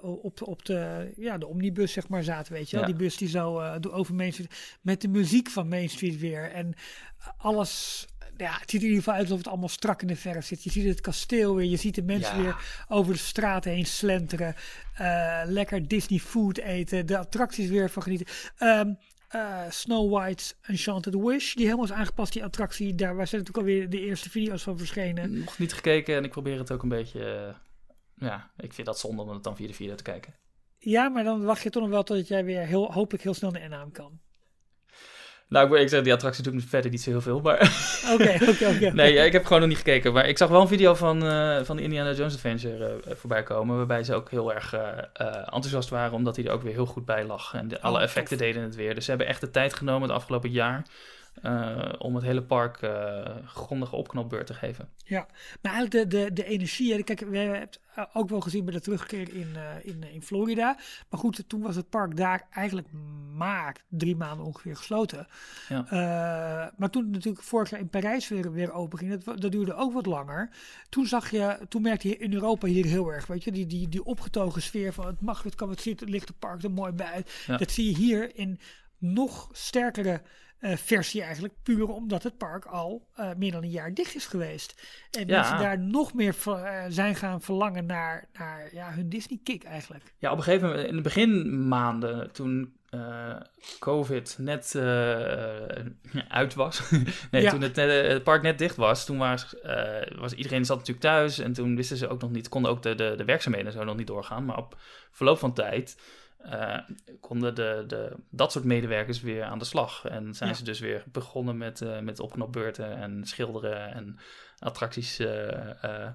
op, 0.00 0.42
op 0.42 0.64
de, 0.64 1.12
ja, 1.16 1.38
de 1.38 1.46
omnibus 1.46 1.92
zeg 1.92 2.08
maar 2.08 2.22
zaten, 2.22 2.52
weet 2.52 2.70
je 2.70 2.76
wel. 2.76 2.86
Ja. 2.86 2.92
Die 2.92 3.02
bus 3.02 3.16
die 3.16 3.28
zo 3.28 3.78
door- 3.80 3.92
over 3.92 4.14
Main 4.14 4.32
Street, 4.32 4.78
met 4.80 5.00
de 5.00 5.08
muziek 5.08 5.50
van 5.50 5.68
Main 5.68 5.88
Street 5.88 6.18
weer. 6.18 6.50
En 6.50 6.74
alles, 7.36 8.06
ja, 8.42 8.52
het 8.60 8.70
ziet 8.70 8.80
er 8.80 8.86
in 8.86 8.92
ieder 8.94 8.98
geval 8.98 9.14
uit 9.14 9.22
alsof 9.22 9.38
het 9.38 9.48
allemaal 9.48 9.68
strak 9.68 10.00
in 10.02 10.06
de 10.08 10.16
verf 10.16 10.46
zit. 10.46 10.62
Je 10.64 10.70
ziet 10.70 10.84
het 10.86 11.00
kasteel 11.00 11.54
weer, 11.54 11.70
je 11.70 11.76
ziet 11.76 11.94
de 11.94 12.02
mensen 12.02 12.36
Ja. 12.36 12.42
weer 12.42 12.84
over 12.88 13.12
de 13.12 13.18
straten 13.18 13.72
heen 13.72 13.86
slenteren. 13.86 14.54
eh, 14.94 15.42
lekker 15.46 15.88
Disney 15.88 16.18
food 16.18 16.58
eten, 16.58 17.06
de 17.06 17.18
attracties 17.18 17.68
weer 17.68 17.90
van 17.90 18.02
genieten. 18.02 18.26
Ehm, 18.58 18.92
eh, 19.28 19.60
Snow 19.70 20.12
White's 20.12 20.54
Enchanted 20.62 21.14
Wish, 21.14 21.54
die 21.54 21.64
helemaal 21.64 21.84
is 21.84 21.92
aangepast, 21.92 22.32
die 22.32 22.44
attractie. 22.44 22.94
Daar 22.94 23.16
waar 23.16 23.26
zijn 23.26 23.40
natuurlijk 23.42 23.68
alweer 23.68 23.90
de 23.90 24.00
eerste 24.00 24.30
video's 24.30 24.62
van 24.62 24.78
verschenen. 24.78 25.38
Nog 25.38 25.58
niet 25.58 25.72
gekeken 25.72 26.16
en 26.16 26.24
ik 26.24 26.30
probeer 26.30 26.58
het 26.58 26.70
ook 26.72 26.82
een 26.82 26.88
beetje... 26.88 27.24
eh, 27.24 28.26
ja, 28.28 28.50
ik 28.56 28.72
vind 28.72 28.86
dat 28.86 28.98
zonde 28.98 29.22
om 29.22 29.28
het 29.28 29.42
dan 29.44 29.56
via 29.56 29.66
de 29.66 29.74
video 29.74 29.94
te 29.94 30.02
kijken. 30.02 30.34
Ja, 30.78 31.08
maar 31.08 31.24
dan 31.24 31.42
wacht 31.44 31.62
je 31.62 31.70
toch 31.70 31.82
nog 31.82 31.90
wel 31.90 32.02
tot 32.02 32.28
jij 32.28 32.44
weer 32.44 32.60
heel, 32.66 32.92
hopelijk 32.92 33.22
heel 33.24 33.34
snel 33.34 33.50
naar 33.50 33.62
Anaheim 33.62 33.92
kan. 33.92 34.20
Nou, 35.52 35.78
ik, 35.78 35.88
zeg, 35.88 36.02
die 36.02 36.12
attractie 36.12 36.42
doet 36.42 36.54
me 36.54 36.60
verder 36.60 36.90
niet 36.90 37.02
zo 37.02 37.10
heel 37.10 37.20
veel, 37.20 37.40
maar... 37.40 37.60
Oké, 38.12 38.38
oké, 38.48 38.66
oké. 38.66 38.90
Nee, 39.02 39.14
ik 39.14 39.32
heb 39.32 39.44
gewoon 39.44 39.60
nog 39.60 39.68
niet 39.68 39.78
gekeken. 39.78 40.12
Maar 40.12 40.28
ik 40.28 40.38
zag 40.38 40.48
wel 40.48 40.60
een 40.60 40.68
video 40.68 40.94
van, 40.94 41.26
eh, 41.26 41.62
van 41.62 41.76
de 41.76 41.82
Indiana 41.82 42.12
Jones 42.12 42.34
Adventure 42.34 43.00
eh, 43.04 43.14
voorbij 43.16 43.42
komen. 43.42 43.76
Waarbij 43.76 44.04
ze 44.04 44.14
ook 44.14 44.30
heel 44.30 44.54
erg 44.54 44.74
enthousiast 45.44 45.88
waren. 45.88 46.12
Omdat 46.12 46.36
hij 46.36 46.44
er 46.44 46.52
ook 46.52 46.62
weer 46.62 46.72
heel 46.72 46.86
goed 46.86 47.04
bij 47.04 47.24
lag. 47.24 47.54
En 47.54 47.68
de, 47.68 47.80
alle 47.80 47.96
Oh, 47.96 48.02
effecten 48.02 48.38
deden 48.38 48.62
het 48.62 48.74
weer. 48.74 48.94
Dus 48.94 49.04
ze 49.04 49.10
hebben 49.10 49.28
echt 49.28 49.40
de 49.40 49.50
tijd 49.50 49.74
genomen 49.74 50.08
het 50.08 50.16
afgelopen 50.16 50.50
jaar. 50.50 50.82
Eh, 51.42 51.92
om 51.98 52.14
het 52.14 52.24
hele 52.24 52.42
park 52.42 52.82
eh 52.82 53.36
grondige 53.46 53.96
opknopbeurt 53.96 54.46
te 54.46 54.54
geven. 54.54 54.88
Ja, 55.04 55.26
maar 55.62 55.72
eigenlijk 55.72 56.10
de, 56.10 56.24
de, 56.24 56.32
de 56.32 56.44
energie. 56.44 57.02
Kijk, 57.02 57.20
we 57.20 57.38
hebben 57.38 57.60
het 57.60 57.80
eh, 57.94 58.04
ook 58.12 58.28
wel 58.28 58.40
gezien 58.40 58.64
bij 58.64 58.74
de 58.74 58.80
terugkeer 58.80 59.34
in, 59.34 59.56
in, 59.82 60.02
in 60.12 60.22
Florida. 60.22 60.76
Maar 61.08 61.20
goed, 61.20 61.44
toen 61.48 61.60
was 61.62 61.76
het 61.76 61.88
park 61.88 62.16
daar 62.16 62.46
eigenlijk 62.50 62.88
maar 63.36 63.76
drie 63.88 64.16
maanden 64.16 64.46
ongeveer 64.46 64.76
gesloten. 64.76 65.26
Ja. 65.68 66.72
Maar 66.76 66.90
toen 66.90 67.10
natuurlijk 67.10 67.44
vorig 67.44 67.70
jaar 67.70 67.80
in 67.80 67.88
Parijs 67.88 68.28
weer, 68.28 68.52
weer 68.52 68.72
open 68.72 68.98
ging, 68.98 69.22
dat, 69.22 69.40
dat 69.40 69.52
duurde 69.52 69.74
ook 69.74 69.92
wat 69.92 70.06
langer. 70.06 70.50
Toen 70.88 71.06
zag 71.06 71.30
je, 71.30 71.58
toen 71.68 71.82
merkte 71.82 72.08
je 72.08 72.16
in 72.16 72.32
Europa 72.32 72.66
hier 72.66 72.84
heel 72.84 73.12
erg, 73.12 73.26
weet 73.26 73.44
je, 73.44 73.52
die, 73.52 73.66
die, 73.66 73.88
die 73.88 74.04
opgetogen 74.04 74.62
sfeer 74.62 74.92
van 74.92 75.06
het 75.06 75.20
mag, 75.20 75.42
het 75.42 75.54
kan, 75.54 75.70
het 75.70 75.80
ziet, 75.80 76.00
het 76.00 76.08
ligt 76.08 76.28
het 76.28 76.38
park 76.38 76.62
er 76.62 76.70
mooi 76.70 76.92
bij. 76.92 77.24
Ja. 77.46 77.56
Dat 77.56 77.70
zie 77.70 77.86
je 77.90 77.96
hier 77.96 78.36
in 78.36 78.60
nog 78.98 79.48
sterkere 79.52 80.22
versie 80.62 81.22
eigenlijk, 81.22 81.54
puur 81.62 81.88
omdat 81.88 82.22
het 82.22 82.36
park 82.38 82.64
al 82.64 83.06
eh, 83.14 83.30
meer 83.36 83.52
dan 83.52 83.62
een 83.62 83.70
jaar 83.70 83.94
dicht 83.94 84.14
is 84.14 84.26
geweest. 84.26 84.82
En 85.10 85.26
Ja. 85.26 85.40
mensen 85.40 85.58
daar 85.58 85.78
nog 85.78 86.14
meer 86.14 86.34
eh, 86.46 86.84
zijn 86.88 87.14
gaan 87.14 87.40
verlangen 87.40 87.86
naar, 87.86 88.28
naar 88.38 88.68
ja, 88.74 88.92
hun 88.92 89.08
Disney-kick 89.08 89.64
eigenlijk. 89.64 90.14
Ja, 90.18 90.30
op 90.30 90.36
een 90.36 90.42
gegeven 90.44 90.68
moment, 90.68 90.88
in 90.88 90.96
de 90.96 91.02
beginmaanden, 91.02 92.32
toen 92.32 92.72
eh, 92.90 93.36
COVID 93.78 94.36
net 94.38 94.74
eh, 94.74 94.82
uit 96.28 96.54
was. 96.54 96.90
nee, 97.30 97.42
Ja. 97.42 97.50
toen 97.50 97.60
het, 97.62 97.74
net- 97.76 98.06
het 98.06 98.22
park 98.22 98.42
net 98.42 98.58
dicht 98.58 98.76
was, 98.76 99.04
toen 99.06 99.18
was, 99.18 99.60
eh, 99.60 100.16
was 100.18 100.32
iedereen 100.32 100.64
zat 100.64 100.76
natuurlijk 100.76 101.06
thuis. 101.06 101.38
En 101.38 101.52
toen 101.52 101.76
wisten 101.76 101.96
ze 101.96 102.08
ook 102.08 102.20
nog 102.20 102.30
niet, 102.30 102.48
konden 102.48 102.70
ook 102.70 102.82
de, 102.82 102.94
de, 102.94 103.14
de 103.16 103.24
werkzaamheden 103.24 103.72
zo 103.72 103.84
nog 103.84 103.96
niet 103.96 104.06
doorgaan. 104.06 104.44
Maar 104.44 104.56
op 104.56 104.76
verloop 105.10 105.38
van 105.38 105.52
tijd 105.54 105.96
eh, 106.42 106.78
konden 107.20 107.54
de, 107.54 107.84
de, 107.86 108.16
dat 108.30 108.52
soort 108.52 108.64
medewerkers 108.64 109.20
weer 109.20 109.44
aan 109.44 109.58
de 109.58 109.64
slag. 109.64 110.04
En 110.04 110.34
zijn 110.34 110.50
Ja. 110.50 110.56
ze 110.56 110.64
dus 110.64 110.80
weer 110.80 111.04
begonnen 111.12 111.56
met, 111.56 111.80
eh, 111.80 111.98
met 111.98 112.20
opknopbeurten 112.20 112.96
en 112.96 113.24
schilderen 113.24 113.92
en 113.92 114.18
attracties 114.58 115.18
eh, 115.18 116.08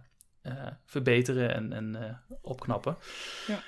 verbeteren 0.86 1.54
en, 1.54 1.74
en 1.74 2.20
opknappen. 2.42 2.98
Ja. 3.48 3.60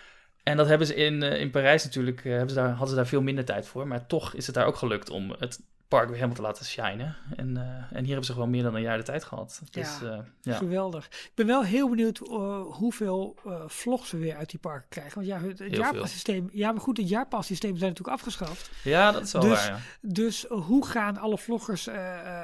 En 0.44 0.58
dat 0.58 0.68
hebben 0.68 0.88
ze 0.88 0.96
in, 0.96 1.24
in 1.24 1.50
Parijs 1.52 1.84
natuurlijk, 1.84 2.24
hebben 2.24 2.50
ze 2.50 2.56
daar, 2.56 2.70
hadden 2.70 2.90
ze 2.90 2.96
daar 2.96 3.08
veel 3.08 3.22
minder 3.22 3.46
tijd 3.46 3.68
voor. 3.68 3.88
Maar 3.88 4.06
toch 4.08 4.34
is 4.34 4.46
het 4.46 4.56
daar 4.56 4.66
ook 4.66 4.76
gelukt 4.76 5.10
om 5.10 5.36
het 5.40 5.60
park 5.90 6.06
weer 6.06 6.16
helemaal 6.16 6.36
te 6.36 6.42
laten 6.42 6.66
shinen. 6.66 7.16
En, 7.36 7.58
eh, 7.58 7.64
en 7.98 8.00
hier 8.00 8.08
hebben 8.08 8.26
ze 8.26 8.34
gewoon 8.34 8.50
meer 8.50 8.64
dan 8.64 8.76
een 8.76 8.82
jaar 8.82 8.98
de 8.98 9.04
tijd 9.04 9.24
gehad. 9.24 9.62
Dus 9.72 10.00
Ja. 10.02 10.26
ja. 10.42 10.56
Geweldig. 10.58 11.06
Ik 11.06 11.32
ben 11.36 11.46
wel 11.46 11.64
heel 11.64 11.90
benieuwd 11.90 12.20
eh, 12.30 12.62
hoeveel 12.62 13.36
vlogs 13.68 14.12
we 14.12 14.18
weer 14.18 14.36
uit 14.36 14.50
die 14.50 14.60
parken 14.60 14.90
krijgen. 14.90 15.14
Want 15.14 15.28
ja, 15.28 15.40
het, 15.48 15.60
het 15.60 15.76
jaarpassysteem, 15.76 16.50
ja, 16.52 16.72
maar 16.72 16.82
goed, 16.82 16.98
het 16.98 17.10
jaarpassysteem 17.10 17.78
zijn 17.78 17.90
natuurlijk 17.90 18.18
afgeschaft. 18.18 18.70
ja, 18.84 19.12
dat 19.12 19.22
is 19.24 19.32
wel 19.32 19.42
Dus- 19.42 19.52
waar. 19.68 19.68
Ja. 19.70 19.80
Dus 20.02 20.46
hoe 20.50 20.86
gaan 20.86 21.18
alle 21.18 21.38
vloggers, 21.38 21.88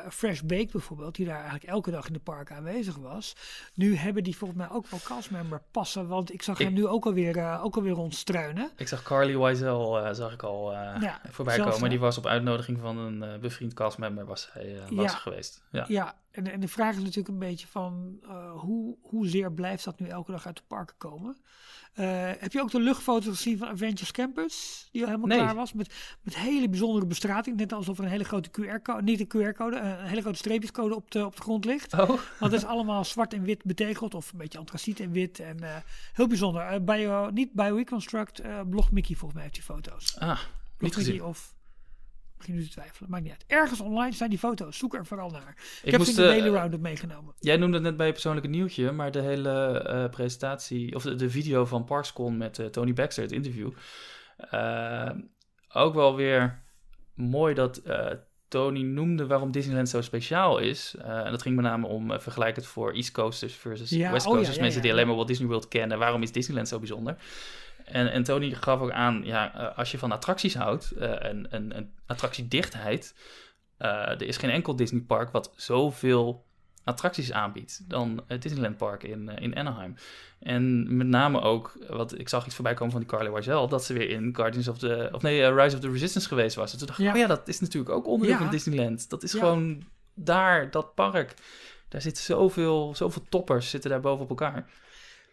Fresh 0.10 0.42
Baked 0.42 0.72
bijvoorbeeld, 0.72 1.16
die 1.16 1.26
daar 1.26 1.36
eigenlijk 1.36 1.64
elke 1.66 1.92
dag 1.92 2.08
in 2.08 2.14
de 2.14 2.20
park 2.20 2.52
aanwezig 2.52 2.96
was, 2.96 3.36
nu 3.74 3.96
hebben 3.96 4.24
die 4.24 4.38
volgens 4.38 4.60
mij 4.60 4.70
ook 4.70 4.88
wel 4.88 5.00
castmember 5.04 5.62
passen. 5.72 6.08
Want 6.08 6.34
ik 6.34 6.42
zag 6.42 6.60
Ik- 6.60 6.66
hem 6.66 6.74
nu 6.76 6.88
ook 6.88 7.06
alweer, 7.06 7.60
ook 7.62 7.76
alweer 7.76 7.92
rondstruinen. 7.94 8.70
Ik 8.76 8.88
zag 8.88 9.04
Carly 9.04 9.38
Wiesel, 9.38 10.14
zag 10.16 10.34
ik 10.34 10.44
al 10.44 10.74
voorbij 11.30 11.56
zelfs, 11.56 11.74
komen. 11.74 11.90
Die 11.90 12.00
was 12.00 12.18
op 12.18 12.26
uitnodiging 12.26 12.80
van 12.80 12.98
een 12.98 13.35
eh, 13.36 13.42
bevriend 13.42 13.74
castmember 13.74 14.26
was 14.26 14.50
hij 14.52 14.80
langs 14.90 15.14
Ja. 15.14 15.18
geweest. 15.20 15.64
Ja. 15.72 15.86
Ja, 15.88 16.20
en, 16.32 16.52
en 16.52 16.60
de 16.60 16.68
vraag 16.68 16.92
is 16.96 17.00
natuurlijk 17.02 17.28
een 17.28 17.40
beetje 17.40 17.68
van 17.68 18.18
eh, 18.24 18.52
hoe, 18.52 18.98
hoezeer 19.02 19.52
blijft 19.52 19.84
dat 19.84 20.00
nu 20.00 20.08
elke 20.08 20.32
dag 20.32 20.46
uit 20.46 20.56
de 20.58 20.64
parken 20.68 20.96
komen? 20.98 21.38
Heb 22.40 22.52
je 22.52 22.62
ook 22.62 22.72
de 22.72 22.80
luchtfoto's 22.80 23.36
gezien 23.36 23.58
van 23.58 23.68
Avengers 23.68 24.12
Campus? 24.12 24.88
Die 24.92 25.02
al 25.02 25.08
helemaal 25.08 25.28
Nee. 25.30 25.38
klaar 25.38 25.56
was. 25.56 25.74
Met, 25.74 25.94
met 26.22 26.36
hele 26.36 26.70
bijzondere 26.70 27.06
bestrating. 27.06 27.58
Net 27.58 27.74
alsof 27.74 27.98
er 27.98 28.04
een 28.04 28.10
hele 28.10 28.24
grote 28.24 28.50
QR-code, 28.50 29.02
niet 29.04 29.20
een 29.20 29.28
QR-code, 29.28 29.76
een 29.78 30.06
hele 30.06 30.22
grote 30.22 30.38
streepjescode 30.38 30.96
op 30.96 31.12
de, 31.12 31.26
op 31.26 31.36
de 31.36 31.42
grond 31.42 31.66
ligt. 31.66 31.94
Oh, 31.94 32.08
Want 32.08 32.20
het 32.40 32.54
is 32.54 32.66
allemaal 32.66 33.06
zwart 33.06 33.34
en 33.34 33.44
wit 33.44 33.64
betegeld. 33.64 34.14
Of 34.14 34.32
een 34.32 34.38
beetje 34.38 34.58
antraciet 34.60 35.00
en 35.00 35.12
wit. 35.12 35.40
En 35.40 35.58
heel 36.14 36.28
bijzonder. 36.28 36.84
Bio, 36.84 37.30
niet 37.30 37.54
bij 37.54 37.70
Reconstruct, 37.72 38.40
eh 38.40 38.60
Blog 38.70 38.92
Mickey 38.92 39.16
volgens 39.16 39.34
mij 39.34 39.42
heeft 39.44 39.56
die 39.56 39.64
foto's. 39.64 40.16
ah, 40.20 40.26
Blog 40.28 40.38
niet 40.38 40.82
Mickey 40.96 41.04
gezien. 41.04 41.24
of... 41.24 41.54
Begin 42.38 42.56
nu 42.56 42.64
te 42.64 42.70
twijfelen, 42.70 43.10
maakt 43.10 43.24
niet 43.24 43.32
uit. 43.32 43.44
Ergens 43.48 43.80
online 43.80 44.16
zijn 44.16 44.30
die 44.30 44.40
foto's. 44.40 44.78
Zoek 44.78 44.96
er 44.96 45.06
vooral 45.06 45.30
naar. 45.30 45.56
Ik, 45.58 45.80
Ik 45.84 45.92
heb 45.92 46.00
moest, 46.00 46.16
ze 46.16 46.22
in 46.22 46.28
de 46.28 46.34
eh, 46.34 46.40
Daily 46.40 46.56
Roundup 46.56 46.80
meegenomen. 46.82 47.34
Jij 47.40 47.58
noemde 47.58 47.76
het 47.76 47.84
net 47.84 47.98
bij 47.98 48.06
je 48.06 48.12
persoonlijke 48.12 48.50
nieuwtje, 48.50 48.92
maar 48.92 49.12
de 49.12 49.22
hele 49.22 49.80
eh, 49.80 50.10
presentatie, 50.10 50.96
of 50.96 51.04
de, 51.04 51.16
de 51.16 51.30
video 51.30 51.66
van 51.66 51.84
ParksCon 51.84 52.38
met 52.38 52.60
eh, 52.60 52.66
Tony 52.66 52.94
Baxter, 52.94 53.24
het 53.24 53.32
interview, 53.32 53.72
ook 55.74 55.94
wel 55.94 56.16
weer 56.16 56.64
mooi 57.14 57.54
dat 57.54 57.82
Tony 58.48 58.82
noemde 58.82 59.28
waarom 59.28 59.52
Disneyland 59.52 59.90
zo 59.90 60.02
speciaal 60.02 60.58
is. 60.58 60.96
En 60.98 61.32
dat 61.32 61.42
ging 61.42 61.56
met 61.56 61.66
name 61.66 61.88
om 61.88 62.12
uh, 62.12 62.20
vergelijkend 62.20 62.66
voor 62.66 62.94
East 62.94 63.12
Coasters 63.12 63.54
versus 63.54 63.90
Ja, 63.90 64.12
West 64.12 64.26
oh 64.26 64.32
ja, 64.32 64.36
Coasters, 64.36 64.58
ja, 64.58 64.64
mensen 64.64 64.82
die 64.82 64.92
alleen 64.92 65.08
maar 65.08 65.16
Walt 65.16 65.28
Disney 65.28 65.48
World 65.48 65.68
kennen. 65.68 65.98
Waarom 65.98 66.22
is 66.22 66.32
Disneyland 66.32 66.68
zo 66.68 66.80
bijzonder? 66.80 67.18
En, 67.86 68.12
en 68.12 68.24
Tony 68.24 68.52
gaf 68.54 68.80
ook 68.80 68.92
aan, 68.92 69.22
ja, 69.24 69.54
eh, 69.56 69.78
als 69.78 69.92
je 69.92 69.98
van 69.98 70.12
attracties 70.12 70.56
houdt 70.56 70.92
eh, 70.92 71.24
en, 71.26 71.52
en, 71.52 71.72
en 71.74 71.94
attractiedichtheid, 72.06 73.16
eh, 73.78 73.90
er 73.90 74.22
is 74.22 74.38
geen 74.38 74.50
enkel 74.50 74.76
Disney 74.76 75.02
park 75.02 75.32
wat 75.32 75.54
zoveel 75.56 76.46
attracties 76.84 77.32
aanbiedt 77.32 77.90
dan 77.90 78.24
het 78.28 78.42
Disneyland 78.42 78.78
Park 78.78 79.04
in, 79.04 79.30
in 79.30 79.56
Anaheim. 79.58 79.96
En 80.40 80.96
met 80.98 81.08
name 81.08 81.42
ook, 81.42 81.78
wat 81.90 82.20
ik 82.20 82.30
zag 82.30 82.46
iets 82.46 82.56
voorbij 82.56 82.74
komen 82.74 82.92
van 82.92 83.02
die 83.02 83.10
Carly 83.10 83.32
Wiesel, 83.32 83.68
dat 83.68 83.84
ze 83.86 83.94
weer 83.94 84.10
in 84.10 84.36
Guardians 84.36 84.68
of 84.68 84.78
the, 84.78 85.10
of 85.12 85.22
nee, 85.22 85.54
Rise 85.54 85.76
of 85.76 85.82
the 85.82 85.92
Resistance 85.92 86.28
geweest 86.28 86.56
was. 86.56 86.72
En 86.72 86.78
toen 86.78 86.88
dacht 86.88 87.00
ik, 87.00 87.06
Ja. 87.06 87.12
oh 87.12 87.18
ja, 87.18 87.28
dat 87.28 87.48
is 87.48 87.60
natuurlijk 87.60 87.94
ook 87.96 88.08
onderdeel 88.08 88.36
Ja. 88.36 88.42
van 88.42 88.52
Disneyland. 88.52 89.10
Dat 89.10 89.24
is 89.24 89.32
Ja. 89.32 89.40
gewoon 89.40 89.84
daar, 90.14 90.72
dat 90.72 90.94
park. 90.96 91.34
Daar 91.90 92.02
zitten 92.02 92.24
zoveel, 92.24 92.96
zoveel 92.96 93.22
toppers 93.30 93.70
zitten 93.70 93.90
daar 93.90 94.00
boven 94.00 94.24
op 94.24 94.30
elkaar. 94.30 94.70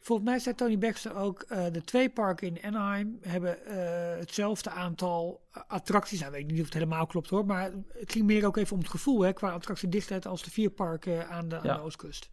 Volgens 0.03 0.29
mij 0.29 0.39
zei 0.39 0.55
Tony 0.55 0.79
Baxter 0.79 1.15
ook, 1.17 1.43
eh, 1.43 1.65
de 1.73 1.83
twee 1.85 2.11
parken 2.11 2.49
in 2.49 2.63
Anaheim 2.65 3.19
hebben 3.21 3.67
eh, 3.67 4.19
hetzelfde 4.19 4.71
aantal 4.71 5.41
eh, 5.53 5.63
attracties. 5.69 6.21
Nou, 6.21 6.33
weet 6.33 6.41
ik 6.41 6.51
niet 6.51 6.59
of 6.59 6.65
het 6.65 6.75
helemaal 6.75 7.07
klopt 7.07 7.31
hoor, 7.31 7.47
maar 7.47 7.71
het 7.93 8.13
ging 8.13 8.25
meer 8.25 8.47
ook 8.47 8.57
even 8.57 8.73
om 8.73 8.79
het 8.79 8.91
gevoel 8.91 9.21
hè, 9.21 9.33
qua 9.33 9.51
attractiedichtheid 9.51 10.27
als 10.27 10.43
de 10.43 10.51
vier 10.51 10.71
parken 10.71 11.29
aan 11.29 11.49
de, 11.49 11.57
aan 11.57 11.65
Ja. 11.65 11.75
de 11.75 11.83
oostkust. 11.83 12.31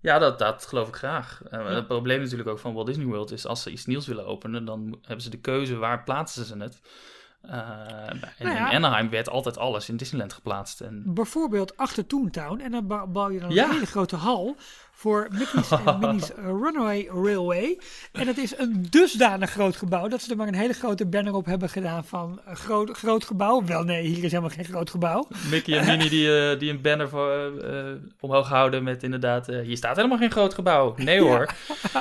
Ja, 0.00 0.18
dat, 0.18 0.38
dat 0.38 0.66
geloof 0.66 0.88
ik 0.88 0.94
graag. 0.96 1.42
Ja. 1.50 1.64
Het 1.64 1.86
probleem 1.86 2.20
natuurlijk 2.20 2.48
ook 2.48 2.58
van 2.58 2.74
Walt 2.74 2.86
Disney 2.86 3.06
World 3.06 3.30
is 3.32 3.46
als 3.46 3.62
ze 3.62 3.70
iets 3.70 3.86
nieuws 3.86 4.06
willen 4.06 4.26
openen, 4.26 4.64
dan 4.64 4.98
hebben 5.02 5.22
ze 5.22 5.30
de 5.30 5.40
keuze 5.40 5.76
waar 5.76 6.02
plaatsen 6.04 6.44
ze 6.44 6.56
het. 6.58 6.80
Eh, 7.42 8.08
en 8.08 8.20
Nou 8.38 8.54
ja. 8.56 8.70
in 8.70 8.76
Anaheim 8.84 9.10
werd 9.10 9.28
altijd 9.28 9.58
alles 9.58 9.88
in 9.88 9.96
Disneyland 9.96 10.32
geplaatst. 10.32 10.80
En 10.80 11.02
Bijvoorbeeld 11.14 11.76
achter 11.76 12.06
Toontown 12.06 12.60
en 12.60 12.70
dan 12.70 12.86
bouw 13.12 13.30
je 13.30 13.40
dan 13.40 13.50
Ja. 13.50 13.64
een 13.64 13.70
hele 13.72 13.86
grote 13.86 14.16
hal 14.16 14.56
voor 14.94 15.28
Mickey's 15.30 15.70
en 15.70 15.98
Minnie's 16.00 16.30
Runaway 16.36 17.08
Railway. 17.12 17.78
En 18.12 18.26
het 18.26 18.38
is 18.38 18.58
een 18.58 18.86
dusdanig 18.90 19.50
groot 19.50 19.76
gebouw 19.76 20.08
dat 20.08 20.22
ze 20.22 20.30
er 20.30 20.36
maar 20.36 20.48
een 20.48 20.54
hele 20.54 20.72
grote 20.72 21.06
banner 21.06 21.34
op 21.34 21.46
hebben 21.46 21.68
gedaan 21.68 22.04
van 22.04 22.40
een 22.46 22.56
groot, 22.56 22.90
groot 22.90 23.24
gebouw. 23.24 23.64
Wel 23.64 23.82
nee, 23.82 24.06
hier 24.06 24.24
is 24.24 24.30
helemaal 24.30 24.50
geen 24.54 24.64
groot 24.64 24.90
gebouw. 24.90 25.28
Mickey 25.50 25.78
en 25.78 25.86
Minnie 25.86 26.08
die, 26.10 26.50
eh, 26.50 26.58
die 26.58 26.70
een 26.70 26.80
banner 26.80 27.08
voor, 27.08 27.30
eh, 27.30 27.90
eh, 27.90 27.96
omhoog 28.20 28.48
houden 28.48 28.82
met 28.82 29.02
inderdaad... 29.02 29.48
eh, 29.48 29.60
hier 29.60 29.76
staat 29.76 29.96
helemaal 29.96 30.18
geen 30.18 30.30
groot 30.30 30.54
gebouw. 30.54 30.94
Nee 30.96 31.20
hoor. 31.20 31.54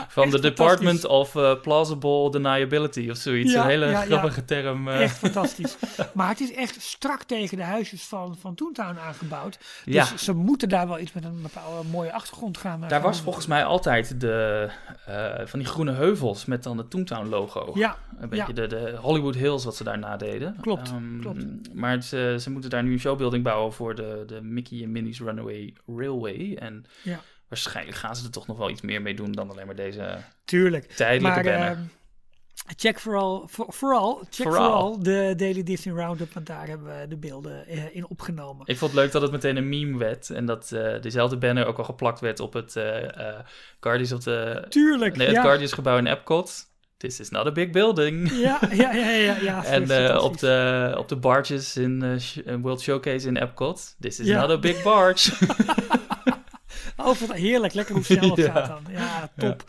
Van 0.07 0.29
de 0.29 0.39
Department 0.39 1.05
of 1.05 1.35
eh, 1.35 1.53
Plausible 1.61 2.31
Deniability 2.31 3.09
of 3.09 3.17
zoiets. 3.17 3.51
Ja, 3.53 3.61
een 3.63 3.69
hele 3.69 3.85
ja, 3.85 3.91
ja. 3.91 4.01
grappige 4.05 4.45
term. 4.45 4.87
eh. 4.87 5.01
Echt 5.01 5.17
fantastisch. 5.17 5.77
Maar 6.13 6.29
het 6.29 6.39
is 6.39 6.53
echt 6.53 6.81
strak 6.81 7.23
tegen 7.23 7.57
de 7.57 7.63
huisjes 7.63 8.03
van, 8.03 8.37
van 8.39 8.55
Toontown 8.55 8.97
aangebouwd. 8.97 9.57
Dus 9.85 10.15
ze 10.23 10.33
moeten 10.33 10.69
daar 10.69 10.87
wel 10.87 10.99
iets 10.99 11.13
met 11.13 11.23
een 11.23 11.41
bepaalde 11.41 11.87
mooie 11.89 12.13
achtergrond 12.13 12.57
gaan. 12.57 12.80
Daar 12.89 13.01
was 13.01 13.21
volgens 13.21 13.47
mij 13.47 13.63
altijd 13.65 14.19
de, 14.21 14.69
eh, 15.05 15.45
van 15.45 15.59
die 15.59 15.67
groene 15.67 15.91
heuvels 15.91 16.45
met 16.45 16.63
dan 16.63 16.77
de 16.77 16.87
Toontown 16.87 17.27
logo. 17.29 17.71
Ja, 17.73 17.97
Een 18.19 18.29
beetje 18.29 18.53
de, 18.53 18.67
de 18.67 18.95
Hollywood 19.01 19.35
Hills 19.35 19.63
wat 19.65 19.75
ze 19.75 19.83
daar 19.83 19.99
nadeden. 19.99 20.55
Klopt, 20.61 20.89
Ehm, 20.89 21.19
klopt. 21.19 21.73
Maar 21.73 22.01
ze, 22.03 22.35
ze 22.39 22.51
moeten 22.51 22.69
daar 22.69 22.83
nu 22.83 22.91
een 22.91 22.99
showbuilding 22.99 23.43
bouwen 23.43 23.73
voor 23.73 23.95
de, 23.95 24.23
de 24.27 24.41
Mickey 24.41 24.83
en 24.83 24.91
Minnie's 24.91 25.19
Runaway 25.19 25.73
Railway. 25.87 26.55
En 26.59 26.85
Ja. 27.03 27.19
waarschijnlijk 27.47 27.97
gaan 27.97 28.15
ze 28.15 28.25
er 28.25 28.31
toch 28.31 28.47
nog 28.47 28.57
wel 28.57 28.69
iets 28.69 28.81
meer 28.81 29.01
mee 29.01 29.13
doen 29.15 29.31
dan 29.31 29.49
alleen 29.49 29.65
maar 29.65 29.75
deze 29.75 30.17
tuurlijk. 30.45 30.85
tijdelijke 30.85 31.43
Maar 31.43 31.57
banner. 31.59 31.77
Check 32.75 32.99
vooral, 32.99 33.47
voor- 33.47 33.73
vooral, 33.73 34.17
check 34.29 34.47
Vooral. 34.47 34.63
vooral 34.71 35.03
de 35.03 35.33
Daily 35.37 35.63
Disney 35.63 35.95
Roundup, 35.95 36.33
want 36.33 36.45
daar 36.45 36.67
hebben 36.67 36.99
we 36.99 37.07
de 37.07 37.17
beelden 37.17 37.67
eh, 37.67 37.95
in 37.95 38.07
opgenomen. 38.09 38.67
Ik 38.67 38.77
vond 38.77 38.91
het 38.91 38.99
leuk 39.01 39.11
dat 39.11 39.21
het 39.21 39.31
meteen 39.31 39.57
een 39.57 39.69
meme 39.69 39.97
werd. 39.97 40.29
En 40.29 40.45
dat 40.45 40.71
eh, 40.71 41.01
dezelfde 41.01 41.37
banner 41.37 41.65
ook 41.65 41.77
al 41.77 41.83
geplakt 41.83 42.19
werd 42.19 42.39
op 42.39 42.53
het 42.53 42.75
eh, 42.75 43.39
Guardians 43.79 44.11
of 44.11 44.19
the... 44.19 44.65
Tuurlijk, 44.69 45.15
Nee, 45.15 45.27
het 45.27 45.35
ja. 45.35 45.41
Guardians 45.41 45.73
gebouw 45.73 45.97
in 45.97 46.07
Epcot. 46.07 46.69
This 46.97 47.19
is 47.19 47.29
not 47.29 47.45
a 47.47 47.51
big 47.51 47.69
building. 47.69 48.31
Ja, 48.31 48.59
ja, 48.71 48.91
ja, 48.93 49.09
ja. 49.09 49.35
ja 49.41 49.63
En 49.75 49.81
op, 50.21 50.37
de, 50.39 50.95
op 50.97 51.07
de 51.09 51.15
barges 51.15 51.77
in 51.77 52.19
World 52.61 52.81
Showcase 52.81 53.27
in 53.27 53.37
Epcot. 53.37 53.95
This 53.99 54.19
is 54.19 54.27
Ja. 54.27 54.41
not 54.41 54.49
a 54.49 54.57
big 54.59 54.83
barge. 54.83 55.31
Oh, 56.97 57.05
wat 57.17 57.33
heerlijk. 57.33 57.73
Lekker 57.73 57.95
hoe 57.95 58.03
snel 58.03 58.35
het 58.35 58.45
gaat 58.51 58.67
dan. 58.67 58.83
Ja, 58.89 59.29
top. 59.37 59.63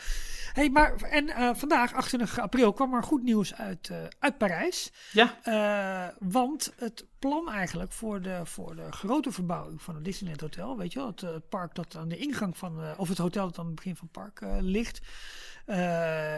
Hey, 0.53 0.71
maar, 0.71 1.03
en 1.03 1.29
eh, 1.29 1.51
vandaag, 1.55 1.95
28 1.95 2.39
april, 2.39 2.73
kwam 2.73 2.95
er 2.95 3.03
goed 3.03 3.23
nieuws 3.23 3.55
uit, 3.55 3.91
eh, 3.91 3.97
uit 4.19 4.39
Parijs. 4.39 4.93
ja, 5.13 5.39
Eh, 5.43 6.15
want 6.19 6.73
het 6.77 7.07
plan 7.19 7.51
eigenlijk 7.51 7.93
voor 7.93 8.23
de, 8.23 8.41
voor 8.45 8.77
de 8.77 8.93
grote 8.93 9.33
verbouwing 9.33 9.83
van 9.83 9.95
het 9.95 10.05
Disneyland 10.05 10.41
Hotel, 10.41 10.77
weet 10.77 10.93
je 10.93 10.99
wel, 10.99 11.09
het, 11.09 11.21
het 11.21 11.49
park 11.49 11.75
dat 11.75 11.97
aan 11.97 12.09
de 12.09 12.17
ingang 12.17 12.59
van, 12.59 12.97
of 12.97 13.09
het 13.09 13.19
hotel 13.19 13.47
dat 13.47 13.59
aan 13.59 13.67
het 13.67 13.75
begin 13.75 13.97
van 13.97 14.09
het 14.13 14.23
park 14.23 14.61
ligt. 14.61 15.01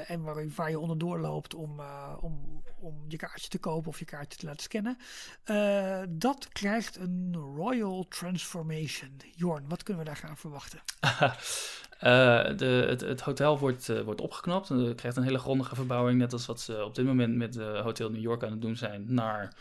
en 0.06 0.22
waar, 0.22 0.48
waar 0.56 0.70
je 0.70 0.78
onderdoor 0.78 1.18
loopt 1.18 1.54
om, 1.54 1.80
om, 2.20 2.62
om 2.78 3.04
je 3.08 3.16
kaartje 3.16 3.48
te 3.48 3.58
kopen 3.58 3.88
of 3.88 3.98
je 3.98 4.04
kaartje 4.04 4.38
te 4.38 4.46
laten 4.46 4.62
scannen. 4.62 4.98
dat 6.18 6.48
krijgt 6.48 6.96
een 6.96 7.34
Royal 7.56 8.06
Transformation. 8.08 9.20
Jorn, 9.34 9.68
wat 9.68 9.82
kunnen 9.82 10.04
we 10.04 10.08
daar 10.08 10.18
gaan 10.28 10.36
verwachten? 10.36 10.80
Eh, 12.04 12.56
de, 12.56 12.84
het, 12.88 13.00
het 13.00 13.20
hotel 13.20 13.58
wordt, 13.58 13.88
eh, 13.88 14.00
wordt 14.00 14.20
opgeknapt. 14.20 14.70
en 14.70 14.76
Het 14.78 14.96
krijgt 14.96 15.16
een 15.16 15.22
hele 15.22 15.38
grondige 15.38 15.74
verbouwing. 15.74 16.18
Net 16.18 16.32
als 16.32 16.46
wat 16.46 16.60
ze 16.60 16.84
op 16.84 16.94
dit 16.94 17.04
moment 17.04 17.36
met 17.36 17.56
eh, 17.56 17.80
Hotel 17.80 18.10
New 18.10 18.20
York 18.20 18.42
aan 18.42 18.50
het 18.50 18.60
doen 18.60 18.76
zijn. 18.76 19.04
Naar 19.08 19.52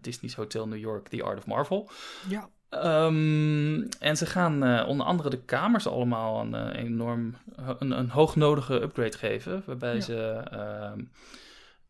Disney's 0.00 0.34
Hotel 0.34 0.68
New 0.68 0.78
York, 0.78 1.08
The 1.08 1.22
Art 1.22 1.38
of 1.38 1.46
Marvel. 1.46 1.90
Ja, 2.28 2.48
Ehm, 2.68 3.80
en 3.98 4.16
ze 4.16 4.26
gaan 4.26 4.86
onder 4.86 5.06
andere 5.06 5.30
de 5.30 5.42
kamers 5.42 5.86
allemaal 5.86 6.40
een 6.40 6.70
enorm, 6.70 7.34
een, 7.78 7.90
een 7.90 8.10
hoognodige 8.10 8.82
upgrade 8.82 9.18
geven. 9.18 9.62
Waarbij 9.66 9.94
Ja. 9.94 10.00
ze 10.00 10.42
ehm, 10.50 11.00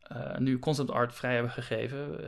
eh, 0.01 0.37
nu 0.37 0.59
concept 0.59 0.91
art 0.91 1.13
vrij 1.13 1.33
hebben 1.33 1.51
gegeven. 1.51 2.19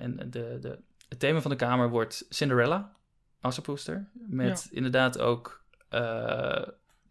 en 0.00 0.30
de, 0.30 0.58
de, 0.60 0.78
het 1.08 1.18
thema 1.18 1.40
van 1.40 1.50
de 1.50 1.56
kamer 1.56 1.88
wordt 1.90 2.26
Cinderella, 2.28 2.92
Assepoester. 3.40 4.08
Met 4.12 4.68
inderdaad 4.70 5.18
ook 5.20 5.64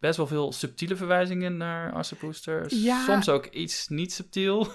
best 0.04 0.16
wel 0.16 0.26
veel 0.26 0.52
subtiele 0.52 0.96
verwijzingen 0.96 1.56
naar 1.56 1.92
Assepoester. 1.92 2.74
Ja. 2.74 3.04
Soms 3.04 3.28
ook 3.28 3.46
iets 3.46 3.88
niet 3.88 4.12
subtiel. 4.12 4.66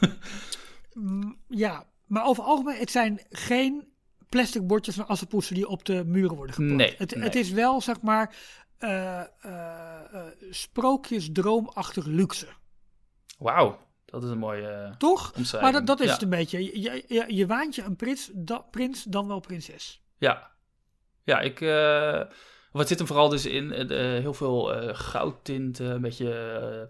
Mm, 0.94 1.38
ja. 1.48 1.86
maar 2.06 2.26
over 2.26 2.44
het 2.44 2.52
algemeen, 2.52 2.80
het 2.80 2.92
zijn 2.92 3.22
geen 3.30 3.88
plastic 4.30 4.68
bordjes 4.68 4.96
van 4.96 5.08
assenpoester 5.08 5.56
die 5.56 5.68
op 5.68 5.86
de 5.86 6.04
muren 6.06 6.36
worden 6.36 6.56
geplakt. 6.56 6.78
Nee, 6.78 6.96
het, 6.98 7.16
nee. 7.16 7.24
het 7.24 7.36
is 7.36 7.52
wel, 7.52 7.82
zeg 7.82 8.02
maar, 8.02 8.36
eh 8.78 9.20
eh 9.20 9.26
eh, 10.12 10.26
sprookjes 10.50 11.30
droomachtig 11.32 12.06
luxe. 12.06 12.48
Wauw, 13.38 13.80
dat 14.06 14.24
is 14.24 14.30
een 14.30 14.38
mooie 14.38 14.96
Toch? 14.98 15.34
Maar 15.62 15.72
dat, 15.72 15.88
dat 15.88 16.00
is 16.00 16.08
Ja. 16.08 16.14
het 16.14 16.22
een 16.22 16.30
beetje. 16.30 16.64
Je, 16.64 16.82
je, 16.82 17.04
je, 17.08 17.36
je 17.36 17.48
waant 17.48 17.76
je 17.76 17.84
een 17.84 17.96
prins, 17.96 18.32
da- 18.34 18.66
prins, 18.72 19.04
dan 19.04 19.28
wel 19.28 19.40
prinses. 19.40 20.02
Ja, 20.18 20.52
ja 21.24 21.40
ik. 21.40 21.60
Wat 22.72 22.88
zit 22.88 22.98
hem 22.98 23.08
vooral 23.08 23.30
dus 23.30 23.46
in? 23.46 23.72
eh, 23.74 24.16
eh, 24.16 24.22
heel 24.22 24.34
veel 24.34 24.74
eh 24.74 24.96
goudtint, 24.96 25.80
een 25.80 26.02
beetje. 26.02 26.88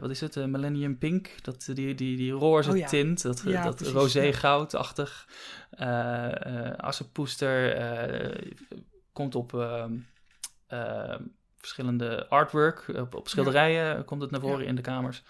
wat 0.00 0.10
is 0.10 0.20
het? 0.20 0.34
Millennium 0.36 0.98
Pink. 0.98 1.30
Dat, 1.42 1.70
die, 1.72 1.94
die, 1.94 2.16
die 2.16 2.32
roze 2.32 2.70
Oh 2.70 2.76
ja. 2.76 2.86
tint. 2.86 3.22
Dat, 3.22 3.42
Ja, 3.46 3.64
dat 3.64 3.80
ja. 4.12 4.32
goudachtig. 4.32 5.28
Assepoester 6.76 7.72
eh, 7.76 8.52
komt 9.12 9.34
op 9.34 9.54
ehm, 9.54 9.92
eh, 10.66 11.16
verschillende 11.58 12.28
artwork. 12.28 12.84
Op, 12.96 13.14
op 13.14 13.28
schilderijen 13.28 14.04
komt 14.04 14.22
het 14.22 14.30
naar 14.30 14.40
voren 14.40 14.62
Ja. 14.62 14.68
in 14.68 14.74
de 14.74 14.82
kamers. 14.82 15.22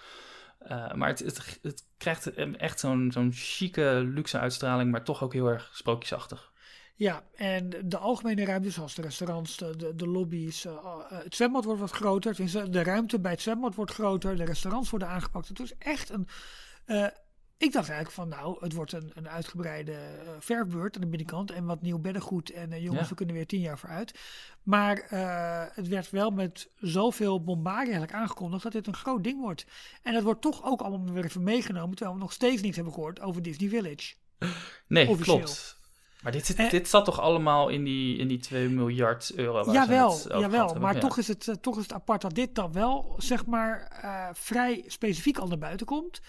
Maar 0.95 1.09
het, 1.09 1.19
het, 1.19 1.59
het 1.63 1.83
krijgt 1.99 2.35
echt 2.57 2.81
zo'n 2.81 3.11
zo'n 3.13 3.31
chique, 3.33 4.11
luxe 4.15 4.39
uitstraling, 4.39 4.91
maar 4.91 5.05
toch 5.05 5.23
ook 5.23 5.33
heel 5.33 5.47
erg 5.49 5.71
sprookjesachtig. 5.73 6.53
Ja, 6.97 7.25
en 7.35 7.71
de 7.85 7.97
algemene 7.99 8.45
ruimte, 8.45 8.71
zoals 8.71 8.95
de 8.95 9.03
restaurants, 9.03 9.57
de, 9.57 9.93
de, 9.95 10.07
lobby's, 10.09 10.65
eh, 10.65 10.73
eh, 10.73 11.01
het 11.09 11.35
zwembad 11.35 11.65
wordt 11.65 11.81
wat 11.81 11.91
groter. 11.91 12.33
Tenminste, 12.35 12.69
de 12.71 12.83
ruimte 12.83 13.21
bij 13.21 13.31
het 13.31 13.41
zwembad 13.41 13.75
wordt 13.75 13.93
groter, 13.93 14.37
de 14.37 14.45
restaurants 14.45 14.91
worden 14.91 15.09
aangepakt. 15.09 15.49
Het 15.49 15.61
is 15.61 15.73
echt 15.79 16.11
een. 16.11 16.29
eh, 16.85 17.07
ik 17.57 17.73
dacht 17.73 17.89
eigenlijk 17.89 18.11
van, 18.11 18.29
nou, 18.29 18.57
het 18.61 18.73
wordt 18.73 18.93
een, 18.93 19.11
een 19.15 19.29
uitgebreide 19.29 19.97
verfbeurt 20.39 20.95
aan 20.95 21.01
de 21.01 21.07
binnenkant 21.07 21.51
en 21.51 21.65
wat 21.65 21.83
nieuw 21.83 21.99
beddengoed. 21.99 22.51
En 22.51 22.81
jongens, 22.83 23.03
Ja. 23.03 23.09
we 23.09 23.15
kunnen 23.15 23.35
weer 23.35 23.47
tien 23.47 23.61
jaar 23.61 23.79
vooruit. 23.79 24.19
Maar 24.63 25.07
het 25.75 25.89
werd 25.89 26.11
wel 26.11 26.31
met 26.31 26.69
zoveel 26.77 27.43
bombardie 27.45 27.83
eigenlijk 27.93 28.13
aangekondigd 28.13 28.63
dat 28.63 28.73
dit 28.73 28.87
een 28.87 28.95
groot 28.95 29.25
ding 29.25 29.41
wordt. 29.41 29.67
En 30.03 30.13
dat 30.13 30.23
wordt 30.23 30.41
toch 30.41 30.65
ook 30.65 30.81
allemaal 30.81 31.13
weer 31.15 31.25
even 31.25 31.43
meegenomen, 31.43 31.97
terwijl 31.97 32.17
we 32.17 32.23
nog 32.23 32.33
steeds 32.33 32.63
niks 32.63 32.77
hebben 32.77 32.95
gehoord 32.95 33.21
over 33.21 33.43
Disney 33.43 33.69
Village. 33.69 34.15
Nee, 34.89 35.09
Officieel. 35.09 35.37
klopt. 35.37 35.83
Maar 36.25 36.33
dit, 36.33 36.47
zit, 36.47 36.59
Eh, 36.59 36.71
dit 36.71 36.89
zat 36.89 37.05
toch 37.05 37.21
allemaal 37.21 37.69
in 37.69 37.85
die, 37.85 38.19
in 38.19 38.29
die 38.29 38.39
2 38.39 38.69
miljard 38.69 39.33
euro 39.35 39.53
waar 39.53 39.65
ze 39.65 39.71
Jawel, 39.71 40.13
het 40.13 40.23
jawel. 40.23 40.65
hebben? 40.65 40.83
Maar 40.83 40.95
Ja. 40.95 41.01
toch, 41.01 41.19
is 41.19 41.29
het, 41.29 41.49
eh, 41.49 41.55
toch 41.55 41.77
is 41.77 41.83
het 41.83 41.93
apart 41.93 42.21
dat 42.21 42.35
dit 42.35 42.55
dan 42.55 42.73
wel, 42.73 43.15
zeg 43.19 43.47
maar, 43.47 43.89
eh, 44.03 44.29
vrij 44.33 44.85
specifiek 44.87 45.39
al 45.39 45.47
naar 45.49 45.59
buiten 45.59 45.87
komt. 45.87 46.21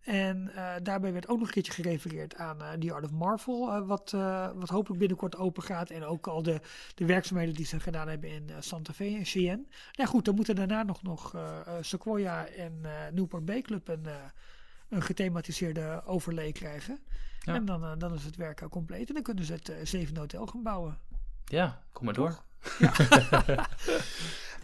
En 0.00 0.52
daarbij 0.82 1.12
werd 1.12 1.28
ook 1.28 1.38
nog 1.38 1.46
een 1.46 1.52
keertje 1.52 1.72
gerefereerd 1.72 2.34
aan 2.36 2.62
eh 2.62 2.72
The 2.72 2.92
Art 2.92 3.04
of 3.04 3.10
Marvel, 3.10 3.84
wat, 3.86 4.10
wat 4.54 4.68
hopelijk 4.68 4.98
binnenkort 4.98 5.36
open 5.36 5.62
gaat. 5.62 5.90
En 5.90 6.04
ook 6.04 6.26
al 6.26 6.42
de, 6.42 6.60
de 6.94 7.04
werkzaamheden 7.04 7.54
die 7.54 7.66
ze 7.66 7.80
gedaan 7.80 8.08
hebben 8.08 8.30
in 8.30 8.50
Santa 8.60 8.92
Fe 8.92 9.04
en 9.04 9.24
Cheyenne. 9.24 9.64
Nou 9.92 10.08
goed, 10.08 10.24
dan 10.24 10.34
moeten 10.34 10.54
daarna 10.54 10.82
nog, 10.82 11.02
nog 11.02 11.34
Sequoia 11.80 12.46
en 12.46 12.80
Newport 13.12 13.44
Bay 13.44 13.60
Club 13.62 13.88
een, 13.88 14.06
een 14.88 15.02
gethematiseerde 15.02 16.02
overlay 16.06 16.52
krijgen. 16.52 16.98
Ja. 17.40 17.54
En 17.54 17.64
dan, 17.64 17.84
eh, 17.84 17.90
dan 17.98 18.14
is 18.14 18.24
het 18.24 18.36
werk 18.36 18.60
eh, 18.60 18.68
compleet. 18.68 19.08
En 19.08 19.14
dan 19.14 19.22
kunnen 19.22 19.44
ze 19.44 19.52
het 19.52 19.68
eh, 19.68 19.76
zevende 19.82 20.20
hotel 20.20 20.46
gaan 20.46 20.62
bouwen. 20.62 20.98
Ja, 21.44 21.82
kom 21.92 22.04
maar 22.04 22.14
door. 22.14 22.38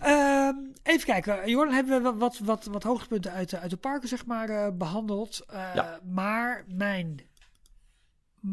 Ehm, 0.00 0.54
even 0.82 1.06
kijken, 1.06 1.50
Jordan, 1.50 1.74
hebben 1.74 2.02
we 2.02 2.12
wat, 2.18 2.38
wat, 2.38 2.64
wat 2.64 2.82
hoogtepunten 2.82 3.32
uit, 3.32 3.50
de- 3.50 3.58
uit 3.58 3.70
de 3.70 3.76
parken 3.76 4.08
zeg 4.08 4.26
maar, 4.26 4.48
eh, 4.48 4.68
behandeld. 4.72 5.44
Eh, 5.48 5.74
Ja. 5.74 6.00
Maar 6.04 6.64
mijn 6.68 7.20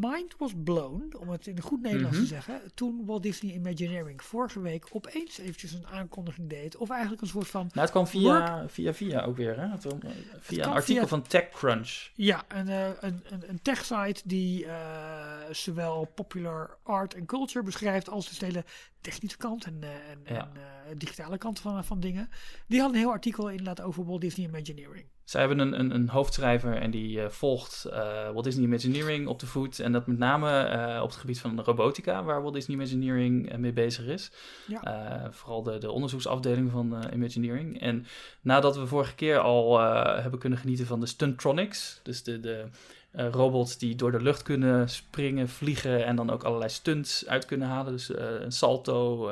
mind 0.00 0.34
was 0.38 0.52
blown, 0.64 1.12
om 1.18 1.28
het 1.28 1.46
in 1.46 1.60
goed 1.60 1.82
Nederlands 1.82 2.16
Mhm. 2.16 2.26
te 2.26 2.32
zeggen, 2.34 2.60
toen 2.74 3.02
Walt 3.06 3.22
Disney 3.22 3.54
Imagineering 3.54 4.22
vorige 4.22 4.60
week 4.60 4.86
opeens 4.92 5.38
eventjes 5.38 5.72
een 5.72 5.86
aankondiging 5.86 6.48
deed. 6.48 6.76
Of 6.76 6.90
eigenlijk 6.90 7.22
een 7.22 7.28
soort 7.28 7.46
van, 7.48 7.60
Nou, 7.60 7.80
het 7.80 7.90
kwam 7.90 8.06
via, 8.06 8.68
via, 8.68 8.94
via 8.94 9.22
ook 9.22 9.36
weer, 9.36 9.60
hè? 9.60 9.66
Het, 9.68 9.84
eh, 9.84 9.92
Via 10.40 10.64
een 10.66 10.72
artikel 10.72 11.00
via- 11.02 11.06
van 11.08 11.22
TechCrunch. 11.22 12.10
ja, 12.14 12.44
een, 12.48 12.68
eh, 12.68 12.88
een, 13.00 13.20
een, 13.30 13.48
een 13.48 13.62
tech-site 13.62 14.22
die 14.24 14.66
eh, 14.66 15.36
zowel 15.50 16.04
popular 16.14 16.78
art 16.82 17.14
en 17.14 17.26
culture 17.26 17.64
beschrijft 17.64 18.08
als 18.08 18.28
dus 18.28 18.38
de 18.38 18.46
hele 18.46 18.64
technische 19.00 19.36
kant 19.38 19.64
en, 19.64 19.78
en, 19.82 20.34
Ja. 20.34 20.50
en 20.88 20.98
digitale 20.98 21.38
kant 21.38 21.60
van, 21.60 21.84
van 21.84 22.00
dingen. 22.00 22.28
Die 22.66 22.80
had 22.80 22.90
een 22.90 22.96
heel 22.96 23.10
artikel 23.10 23.50
inderdaad 23.50 23.80
over 23.80 24.04
Walt 24.04 24.20
Disney 24.20 24.46
Imagineering. 24.46 25.06
Zij 25.24 25.40
hebben 25.40 25.58
een, 25.58 25.78
een, 25.80 25.94
een 25.94 26.08
hoofdschrijver 26.08 26.76
en 26.76 26.90
die 26.90 27.20
eh, 27.20 27.28
volgt 27.28 27.84
eh, 27.84 28.30
Walt 28.30 28.44
Disney 28.44 28.64
Imagineering 28.64 29.26
op 29.26 29.38
de 29.40 29.46
voet. 29.46 29.80
En 29.80 29.92
dat 29.92 30.06
met 30.06 30.18
name 30.18 30.60
eh, 30.60 31.02
op 31.02 31.08
het 31.08 31.18
gebied 31.18 31.40
van 31.40 31.60
robotica, 31.60 32.22
waar 32.22 32.42
Walt 32.42 32.54
Disney 32.54 32.76
Imagineering 32.76 33.56
mee 33.56 33.72
bezig 33.72 34.06
is. 34.06 34.30
Ja. 34.66 35.28
Vooral 35.32 35.62
de, 35.62 35.78
de 35.78 35.90
onderzoeksafdeling 35.90 36.70
van 36.70 37.04
Imagineering. 37.12 37.80
En 37.80 38.06
nadat 38.40 38.76
we 38.76 38.86
vorige 38.86 39.14
keer 39.14 39.38
al 39.38 39.80
hebben 40.20 40.40
kunnen 40.40 40.58
genieten 40.58 40.86
van 40.86 41.00
de 41.00 41.06
Stuntronics, 41.06 42.00
dus 42.02 42.22
de, 42.22 42.40
de 42.40 42.64
robots 43.12 43.78
die 43.78 43.94
door 43.94 44.12
de 44.12 44.22
lucht 44.22 44.42
kunnen 44.42 44.88
springen, 44.88 45.48
vliegen 45.48 46.04
en 46.04 46.16
dan 46.16 46.30
ook 46.30 46.42
allerlei 46.42 46.70
stunts 46.70 47.26
uit 47.26 47.44
kunnen 47.44 47.68
halen. 47.68 47.92
Dus 47.92 48.10
een 48.16 48.52
salto, 48.52 49.30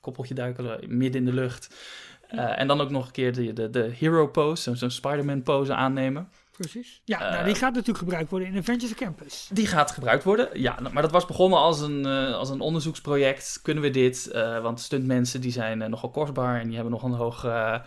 koppeltje 0.00 0.34
duiken 0.34 0.78
midden 0.96 1.20
in 1.20 1.26
de 1.26 1.40
lucht. 1.40 1.74
Eh, 2.28 2.60
en 2.60 2.66
dan 2.66 2.80
ook 2.80 2.90
nog 2.90 3.06
een 3.06 3.12
keer 3.12 3.32
de, 3.32 3.52
de, 3.52 3.70
de 3.70 3.90
hero 3.98 4.26
pose, 4.26 4.76
zo'n 4.76 4.90
Spider-Man 4.90 5.42
pose 5.42 5.74
aannemen. 5.74 6.28
Precies. 6.56 7.00
Ja, 7.04 7.20
Eh, 7.20 7.32
nou, 7.32 7.44
die 7.44 7.54
gaat 7.54 7.72
natuurlijk 7.72 7.98
gebruikt 7.98 8.30
worden 8.30 8.48
in 8.48 8.58
Avengers 8.58 8.94
Campus. 8.94 9.48
Die 9.52 9.66
gaat 9.66 9.90
gebruikt 9.90 10.24
worden. 10.24 10.48
Ja, 10.60 10.80
nou, 10.80 10.94
maar 10.94 11.02
dat 11.02 11.12
was 11.12 11.26
begonnen 11.26 11.58
als 11.58 11.80
een, 11.80 12.06
eh, 12.06 12.34
als 12.34 12.50
een 12.50 12.60
onderzoeksproject. 12.60 13.58
Kunnen 13.62 13.82
we 13.82 13.90
dit? 13.90 14.26
Eh, 14.26 14.62
want 14.62 14.80
stuntmensen 14.80 15.40
die 15.40 15.52
zijn 15.52 15.90
nogal 15.90 16.10
kostbaar 16.10 16.60
en 16.60 16.66
die 16.66 16.74
hebben 16.74 16.92
nog 16.92 17.02
een 17.02 17.12
hoge 17.12 17.82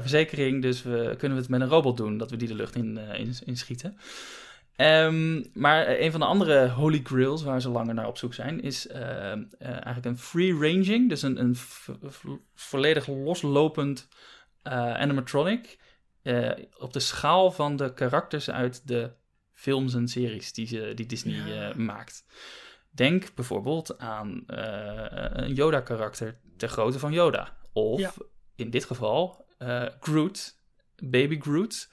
verzekering. 0.00 0.62
Dus 0.62 0.82
we, 0.82 1.14
kunnen 1.18 1.36
we 1.36 1.42
het 1.42 1.48
met 1.52 1.60
een 1.60 1.68
robot 1.68 1.96
doen, 1.96 2.18
dat 2.18 2.30
we 2.30 2.36
die 2.36 2.48
de 2.48 2.54
lucht 2.54 2.76
in, 2.76 2.98
in, 2.98 3.34
in 3.44 3.56
schieten. 3.56 3.98
Ehm, 4.76 5.42
maar 5.52 5.84
eh, 5.86 6.04
een 6.04 6.10
van 6.10 6.20
de 6.20 6.26
andere 6.26 6.68
holy 6.68 7.00
grails 7.04 7.42
waar 7.42 7.60
ze 7.60 7.68
langer 7.68 7.94
naar 7.94 8.06
op 8.06 8.16
zoek 8.18 8.34
zijn, 8.34 8.60
is 8.62 8.86
eh, 8.86 9.32
eh, 9.32 9.38
eigenlijk 9.58 10.04
een 10.06 10.18
free 10.18 10.52
ranging. 10.52 11.08
Dus 11.08 11.22
een, 11.22 11.40
een 11.40 11.56
volledig 12.54 13.06
loslopend 13.06 14.08
animatronic. 14.62 15.78
op 16.78 16.92
de 16.92 17.00
schaal 17.00 17.50
van 17.50 17.76
de 17.76 17.94
karakters 17.94 18.50
uit 18.50 18.88
de 18.88 19.10
films 19.52 19.94
en 19.94 20.08
series 20.08 20.52
die, 20.52 20.66
ze, 20.66 20.92
die 20.94 21.06
Disney 21.06 21.54
Ja. 21.54 21.72
maakt. 21.76 22.24
Denk 22.90 23.34
bijvoorbeeld 23.34 23.98
aan 23.98 24.42
een 24.46 25.54
Yoda-karakter 25.54 26.40
ter 26.56 26.68
grootte 26.68 26.98
van 26.98 27.12
Yoda. 27.12 27.56
Of 27.72 28.00
Ja. 28.00 28.12
in 28.56 28.70
dit 28.70 28.84
geval 28.84 29.44
Groot, 30.00 30.54
Baby 31.04 31.40
Groot. 31.40 31.88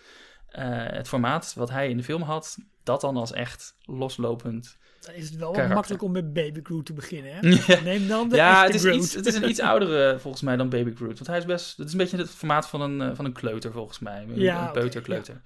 Eh, 0.52 0.66
het 0.88 1.08
formaat 1.08 1.54
wat 1.56 1.70
hij 1.70 1.90
in 1.90 1.98
de 1.98 2.04
film 2.04 2.22
had, 2.22 2.58
dat 2.84 3.02
dan 3.02 3.18
als 3.18 3.32
echt 3.32 3.76
loslopend. 3.82 4.78
Dan 5.06 5.14
is 5.14 5.30
het 5.30 5.36
wel 5.40 5.52
Karakter. 5.52 5.76
makkelijk 5.76 6.04
om 6.04 6.12
met 6.12 6.34
Baby 6.34 6.60
Groot 6.64 6.86
te 6.86 6.94
beginnen. 6.94 7.32
Hè? 7.34 7.40
Ja. 7.76 7.80
Neem 7.84 8.08
dan 8.08 8.30
de 8.30 8.36
Ja, 8.36 8.64
het 8.64 8.74
is, 8.74 8.82
Groot. 8.82 8.96
iets, 8.96 9.14
het 9.14 9.26
is 9.26 9.36
een 9.36 9.50
iets 9.50 9.60
oudere 9.72 10.20
volgens 10.20 10.44
mij 10.44 10.56
dan 10.56 10.70
Baby 10.70 10.96
Groot. 10.96 11.14
Want 11.14 11.28
hij 11.28 11.38
is 11.38 11.46
best. 11.46 11.78
Het 11.78 11.86
is 11.88 11.92
een 11.92 11.98
beetje 11.98 12.18
het 12.18 12.30
formaat 12.30 12.68
van 12.70 12.82
een, 12.82 13.02
eh, 13.02 13.16
van 13.16 13.26
een 13.26 13.34
kleuter 13.34 13.72
volgens 13.72 14.00
mij. 14.00 14.22
Een, 14.24 14.40
Ja, 14.40 14.66
een 14.68 14.72
peuterkleuter. 14.72 15.42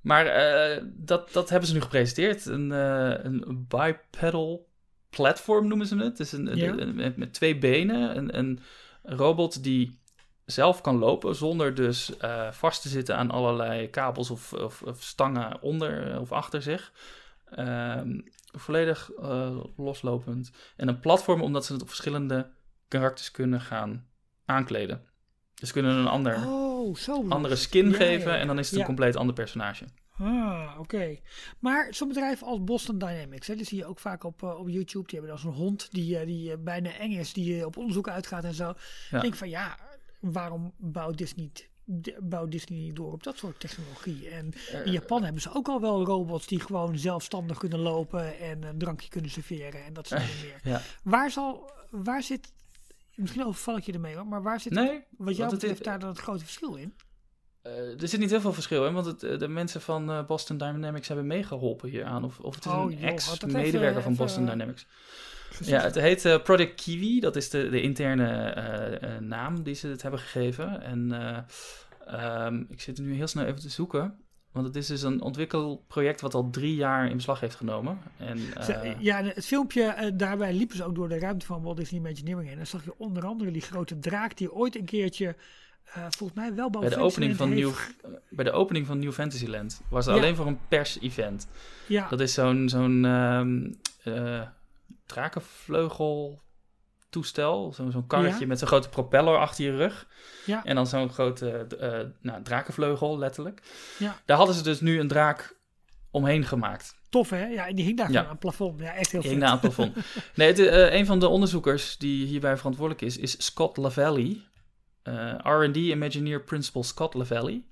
Maar 0.00 0.26
eh, 0.26 0.82
dat, 0.94 1.32
dat 1.32 1.48
hebben 1.50 1.68
ze 1.68 1.74
nu 1.74 1.80
gepresenteerd. 1.80 2.46
Een, 2.46 2.70
een 2.70 3.66
bipedal 3.68 4.68
platform 5.10 5.68
noemen 5.68 5.86
ze 5.86 5.96
het. 5.96 6.16
Dus 6.16 6.32
een, 6.32 6.46
een- 6.52 6.56
Ja. 6.56 6.72
een- 6.78 6.94
met, 6.94 7.16
met 7.16 7.32
twee 7.34 7.58
benen. 7.58 8.16
Een, 8.16 8.38
een 8.38 8.60
robot 9.02 9.62
die 9.62 10.00
zelf 10.52 10.80
kan 10.80 10.98
lopen 10.98 11.34
zonder 11.36 11.74
dus 11.74 12.16
eh, 12.16 12.52
vast 12.52 12.82
te 12.82 12.88
zitten 12.88 13.16
aan 13.16 13.30
allerlei 13.30 13.90
kabels 13.90 14.30
of, 14.30 14.52
of, 14.52 14.82
of 14.82 15.02
stangen 15.02 15.62
onder 15.62 16.20
of 16.20 16.32
achter 16.32 16.62
zich. 16.62 16.92
Ehm, 17.50 18.20
volledig 18.52 19.10
eh, 19.12 19.56
loslopend. 19.76 20.50
En 20.76 20.88
een 20.88 21.00
platform 21.00 21.42
omdat 21.42 21.64
ze 21.64 21.72
het 21.72 21.82
op 21.82 21.88
verschillende 21.88 22.50
karakters 22.88 23.30
kunnen 23.30 23.60
gaan 23.60 24.06
aankleden. 24.44 25.06
Dus 25.54 25.68
ze 25.68 25.74
kunnen 25.74 25.96
een 25.96 26.06
ander, 26.06 26.46
Oh, 26.46 26.96
zo 26.96 27.28
andere 27.28 27.56
skin 27.56 27.90
Ja, 27.90 27.96
geven 27.96 28.32
ja, 28.32 28.38
en 28.38 28.46
dan 28.46 28.58
is 28.58 28.64
het 28.64 28.74
een 28.74 28.80
Ja. 28.80 28.86
compleet 28.86 29.16
ander 29.16 29.34
personage. 29.34 29.84
Ah, 30.18 30.76
oké. 30.78 31.16
Maar 31.58 31.94
zo'n 31.94 32.08
bedrijf 32.08 32.42
als 32.42 32.64
Boston 32.64 32.98
Dynamics, 32.98 33.46
hè, 33.46 33.54
die 33.56 33.64
zie 33.64 33.78
je 33.78 33.86
ook 33.86 33.98
vaak 33.98 34.24
op, 34.24 34.42
eh, 34.42 34.58
op 34.58 34.68
YouTube. 34.68 35.06
Die 35.08 35.18
hebben 35.18 35.28
dan 35.28 35.38
zo'n 35.38 35.60
hond 35.60 35.88
die, 35.92 36.18
eh, 36.18 36.26
die 36.26 36.52
eh, 36.52 36.58
bijna 36.58 36.90
eng 36.98 37.12
is, 37.12 37.32
die 37.32 37.58
eh, 37.58 37.66
op 37.66 37.76
onderzoek 37.76 38.08
uitgaat 38.08 38.44
en 38.44 38.54
zo. 38.54 38.70
Ik 39.10 39.20
denk 39.20 39.34
van 39.34 39.48
ja, 39.48 39.76
waarom 40.22 40.72
bouwt 40.76 41.18
Disney, 41.18 41.50
bouwt 42.20 42.50
Disney 42.50 42.78
niet 42.78 42.96
door 42.96 43.12
op 43.12 43.22
dat 43.22 43.36
soort 43.36 43.60
technologie? 43.60 44.28
En 44.28 44.52
in 44.84 44.92
Japan 44.92 45.22
hebben 45.24 45.42
ze 45.42 45.54
ook 45.54 45.68
al 45.68 45.80
wel 45.80 46.04
robots 46.04 46.46
die 46.46 46.60
gewoon 46.60 46.98
zelfstandig 46.98 47.58
kunnen 47.58 47.78
lopen 47.78 48.38
en 48.38 48.62
een 48.62 48.78
drankje 48.78 49.08
kunnen 49.08 49.30
serveren 49.30 49.84
en 49.84 49.92
dat 49.92 50.06
soort 50.06 50.20
dingen 50.20 50.36
meer. 50.42 50.72
Ja. 50.72 50.80
Waar, 51.02 51.30
zal, 51.30 51.70
waar 51.90 52.22
zit, 52.22 52.52
misschien 53.14 53.44
overval 53.44 53.76
ik 53.76 53.84
je 53.84 53.92
ermee 53.92 54.14
hoor, 54.14 54.26
maar 54.26 54.42
waar 54.42 54.60
zit 54.60 54.72
Nee, 54.72 55.04
wat 55.16 55.36
jou 55.36 55.38
want 55.38 55.50
het 55.50 55.60
betreft 55.60 55.84
daar 55.84 55.98
dan 55.98 56.08
het 56.08 56.18
grote 56.18 56.44
verschil 56.44 56.74
in? 56.74 56.94
Eh, 57.62 58.00
er 58.02 58.08
zit 58.08 58.20
niet 58.20 58.30
heel 58.30 58.40
veel 58.40 58.52
verschil 58.52 58.86
in, 58.86 58.94
want 58.94 59.06
het, 59.06 59.22
eh, 59.22 59.38
de 59.38 59.48
mensen 59.48 59.80
van 59.80 60.10
eh, 60.10 60.26
Boston 60.26 60.56
Dynamics 60.56 61.08
hebben 61.08 61.26
meegeholpen 61.26 61.88
hieraan. 61.88 62.24
Of, 62.24 62.38
of 62.40 62.54
het 62.54 62.64
is 62.64 62.70
Oh, 62.72 62.90
een 62.90 62.98
ex-medewerker 63.02 64.02
van 64.02 64.14
Boston 64.16 64.44
eh, 64.44 64.50
Dynamics. 64.50 64.86
Ja, 65.66 65.80
het 65.80 65.94
heet 65.94 66.24
eh, 66.24 66.42
Project 66.42 66.82
Kiwi. 66.82 67.20
Dat 67.20 67.36
is 67.36 67.50
de, 67.50 67.68
de 67.68 67.80
interne 67.80 68.28
eh, 68.50 69.14
eh, 69.16 69.20
naam 69.22 69.62
die 69.62 69.74
ze 69.74 69.88
het 69.88 70.02
hebben 70.02 70.20
gegeven. 70.20 70.82
En 70.82 71.12
eh, 71.12 71.38
ehm, 72.44 72.64
ik 72.68 72.80
zit 72.80 72.98
er 72.98 73.04
nu 73.04 73.14
heel 73.14 73.26
snel 73.26 73.44
even 73.44 73.60
te 73.60 73.68
zoeken. 73.68 74.14
Want 74.52 74.66
het 74.66 74.76
is 74.76 74.86
dus 74.86 75.02
een 75.02 75.20
ontwikkelproject 75.22 76.20
wat 76.20 76.34
al 76.34 76.50
drie 76.50 76.74
jaar 76.74 77.08
in 77.10 77.16
beslag 77.16 77.40
heeft 77.40 77.54
genomen. 77.54 77.98
En, 78.16 78.38
ja, 78.98 79.22
het 79.22 79.46
filmpje, 79.46 80.12
daarbij 80.14 80.52
liepen 80.52 80.76
ze 80.76 80.84
ook 80.84 80.94
door 80.94 81.08
de 81.08 81.18
ruimte 81.18 81.46
van 81.46 81.62
Walt 81.62 81.76
Disney 81.76 82.00
Imagineering 82.00 82.42
heen. 82.42 82.52
En 82.52 82.56
dan 82.56 82.66
zag 82.66 82.84
je 82.84 82.94
onder 82.98 83.24
andere 83.24 83.50
die 83.50 83.62
grote 83.62 83.98
draak 83.98 84.36
die 84.36 84.52
ooit 84.52 84.76
een 84.76 84.84
keertje, 84.84 85.36
volgens 85.84 86.38
mij 86.38 86.54
wel 86.54 86.70
bij, 86.70 86.88
de 86.88 86.96
opening 86.96 87.36
van 87.36 87.54
New, 87.54 87.70
bij 88.30 88.44
de 88.44 88.52
opening 88.52 88.86
van 88.86 88.98
New 88.98 89.12
Fantasyland 89.12 89.82
was 89.88 90.06
het 90.06 90.14
Ja. 90.14 90.20
alleen 90.20 90.36
voor 90.36 90.46
een 90.46 90.58
pers-event. 90.68 91.48
Ja, 91.86 92.08
Dat 92.08 92.20
is 92.20 92.34
zo'n 92.34 92.68
zo'n 92.68 93.04
ehm, 93.04 93.72
eh, 94.04 94.42
drakenvleugel 95.12 96.42
toestel. 97.10 97.72
Zo, 97.72 97.90
zo'n 97.90 98.06
karretje 98.06 98.40
Ja. 98.40 98.46
met 98.46 98.58
zo'n 98.58 98.68
grote 98.68 98.88
propeller 98.88 99.38
achter 99.38 99.64
je 99.64 99.76
rug. 99.76 100.06
ja, 100.46 100.64
En 100.64 100.74
dan 100.74 100.86
zo'n 100.86 101.10
grote 101.10 101.50
eh, 101.50 102.00
nou, 102.20 102.42
drakenvleugel, 102.42 103.18
letterlijk. 103.18 103.62
Ja. 103.98 104.16
Daar 104.24 104.36
hadden 104.36 104.54
ze 104.56 104.62
dus 104.62 104.80
nu 104.80 105.00
een 105.00 105.08
draak 105.08 105.56
omheen 106.10 106.44
gemaakt. 106.44 107.00
tof 107.10 107.30
hè? 107.30 107.46
Ja, 107.46 107.66
en 107.66 107.74
die 107.74 107.84
hing 107.84 107.96
daar 107.98 108.10
Ja. 108.10 108.22
aan 108.24 108.28
het 108.30 108.38
plafond. 108.38 108.80
Ja, 108.80 108.94
echt 108.94 109.12
heel 109.12 109.20
vet. 109.22 109.30
hing 109.30 109.42
aan 109.44 109.50
het 109.52 109.60
plafond. 109.60 109.96
Nee, 110.34 110.48
het, 110.48 110.58
eh, 110.58 110.94
een 110.94 111.06
van 111.06 111.18
de 111.18 111.28
onderzoekers 111.28 111.96
die 111.98 112.26
hierbij 112.26 112.56
verantwoordelijk 112.56 113.04
is, 113.04 113.16
is 113.18 113.44
Scott 113.44 113.76
Lavelli. 113.76 114.44
Eh, 115.02 115.34
R&D 115.42 115.76
Imagineer 115.76 116.40
Principal 116.42 116.82
Scott 116.82 117.14
Lavelli. 117.14 117.66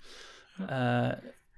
Eh, 0.69 1.09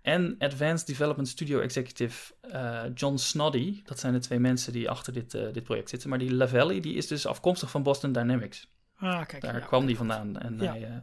en 0.03 0.35
Advanced 0.39 0.87
Development 0.87 1.29
Studio 1.29 1.61
Executive 1.61 2.35
eh, 2.41 2.83
John 2.95 3.17
Snoddy. 3.17 3.83
Dat 3.85 3.99
zijn 3.99 4.13
de 4.13 4.19
twee 4.19 4.39
mensen 4.39 4.73
die 4.73 4.91
achter 4.91 5.13
dit, 5.13 5.35
eh, 5.35 5.53
dit 5.53 5.63
project 5.63 5.89
zitten. 5.89 6.09
Maar 6.09 6.19
die 6.19 6.35
Lavelli 6.35 6.81
die 6.81 6.95
is 6.95 7.07
dus 7.07 7.27
afkomstig 7.27 7.71
van 7.71 7.83
Boston 7.83 8.13
Dynamics. 8.13 8.71
Ah, 8.97 9.27
kijk. 9.27 9.43
Daar 9.43 9.59
ja. 9.59 9.67
kwam 9.67 9.87
die 9.87 9.97
vandaan. 9.97 10.39
En 10.39 10.59
Ja. 10.61 10.71
hij, 10.73 10.85
eh, 10.85 10.97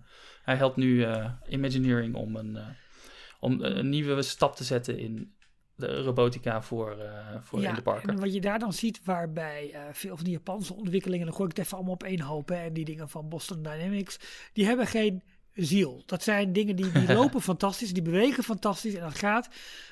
hij 0.44 0.56
helpt 0.56 0.76
nu 0.76 1.06
Imagineering 1.50 2.16
om, 2.16 2.36
een, 2.36 2.58
om 3.40 3.64
een 3.64 3.90
nieuwe 3.90 4.22
stap 4.22 4.56
te 4.56 4.64
zetten 4.64 4.98
in 4.98 5.34
de 5.76 6.02
robotica 6.02 6.62
voor, 6.62 6.98
voor 7.40 7.64
in 7.64 7.74
de 7.74 7.82
parken. 7.82 8.10
En 8.10 8.20
wat 8.20 8.34
je 8.34 8.42
daar 8.42 8.60
dan 8.60 8.74
ziet, 8.74 9.02
waarbij 9.04 9.76
veel 9.92 10.16
van 10.16 10.26
die 10.26 10.34
Japanse 10.34 10.74
ontwikkelingen, 10.74 11.26
dan 11.26 11.36
gooi 11.36 11.50
ik 11.50 11.56
het 11.56 11.66
even 11.66 11.78
allemaal 11.78 11.96
op 11.96 12.04
één 12.04 12.22
hoop, 12.22 12.50
hè, 12.50 12.56
en 12.56 12.74
die 12.74 12.86
dingen 12.86 13.10
van 13.10 13.30
Boston 13.30 13.64
Dynamics, 13.64 14.20
die 14.54 14.66
hebben 14.66 14.88
geen 14.88 15.24
ziel. 15.66 16.04
Dat 16.06 16.24
zijn 16.24 16.54
dingen 16.54 16.76
die, 16.76 16.92
die 16.92 17.14
lopen 17.20 17.42
fantastisch, 17.42 17.94
die 17.94 18.02
bewegen 18.04 18.44
fantastisch 18.44 18.94
en 18.94 19.02
dat 19.02 19.18
gaat. 19.18 19.50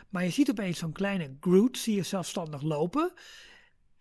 Maar 0.09 0.23
je 0.23 0.29
ziet 0.29 0.49
opeens 0.49 0.79
zo'n 0.79 0.91
kleine 0.91 1.35
Groot, 1.39 1.77
zie 1.77 1.95
je 1.95 2.03
zelfstandig 2.03 2.61
lopen. 2.61 3.13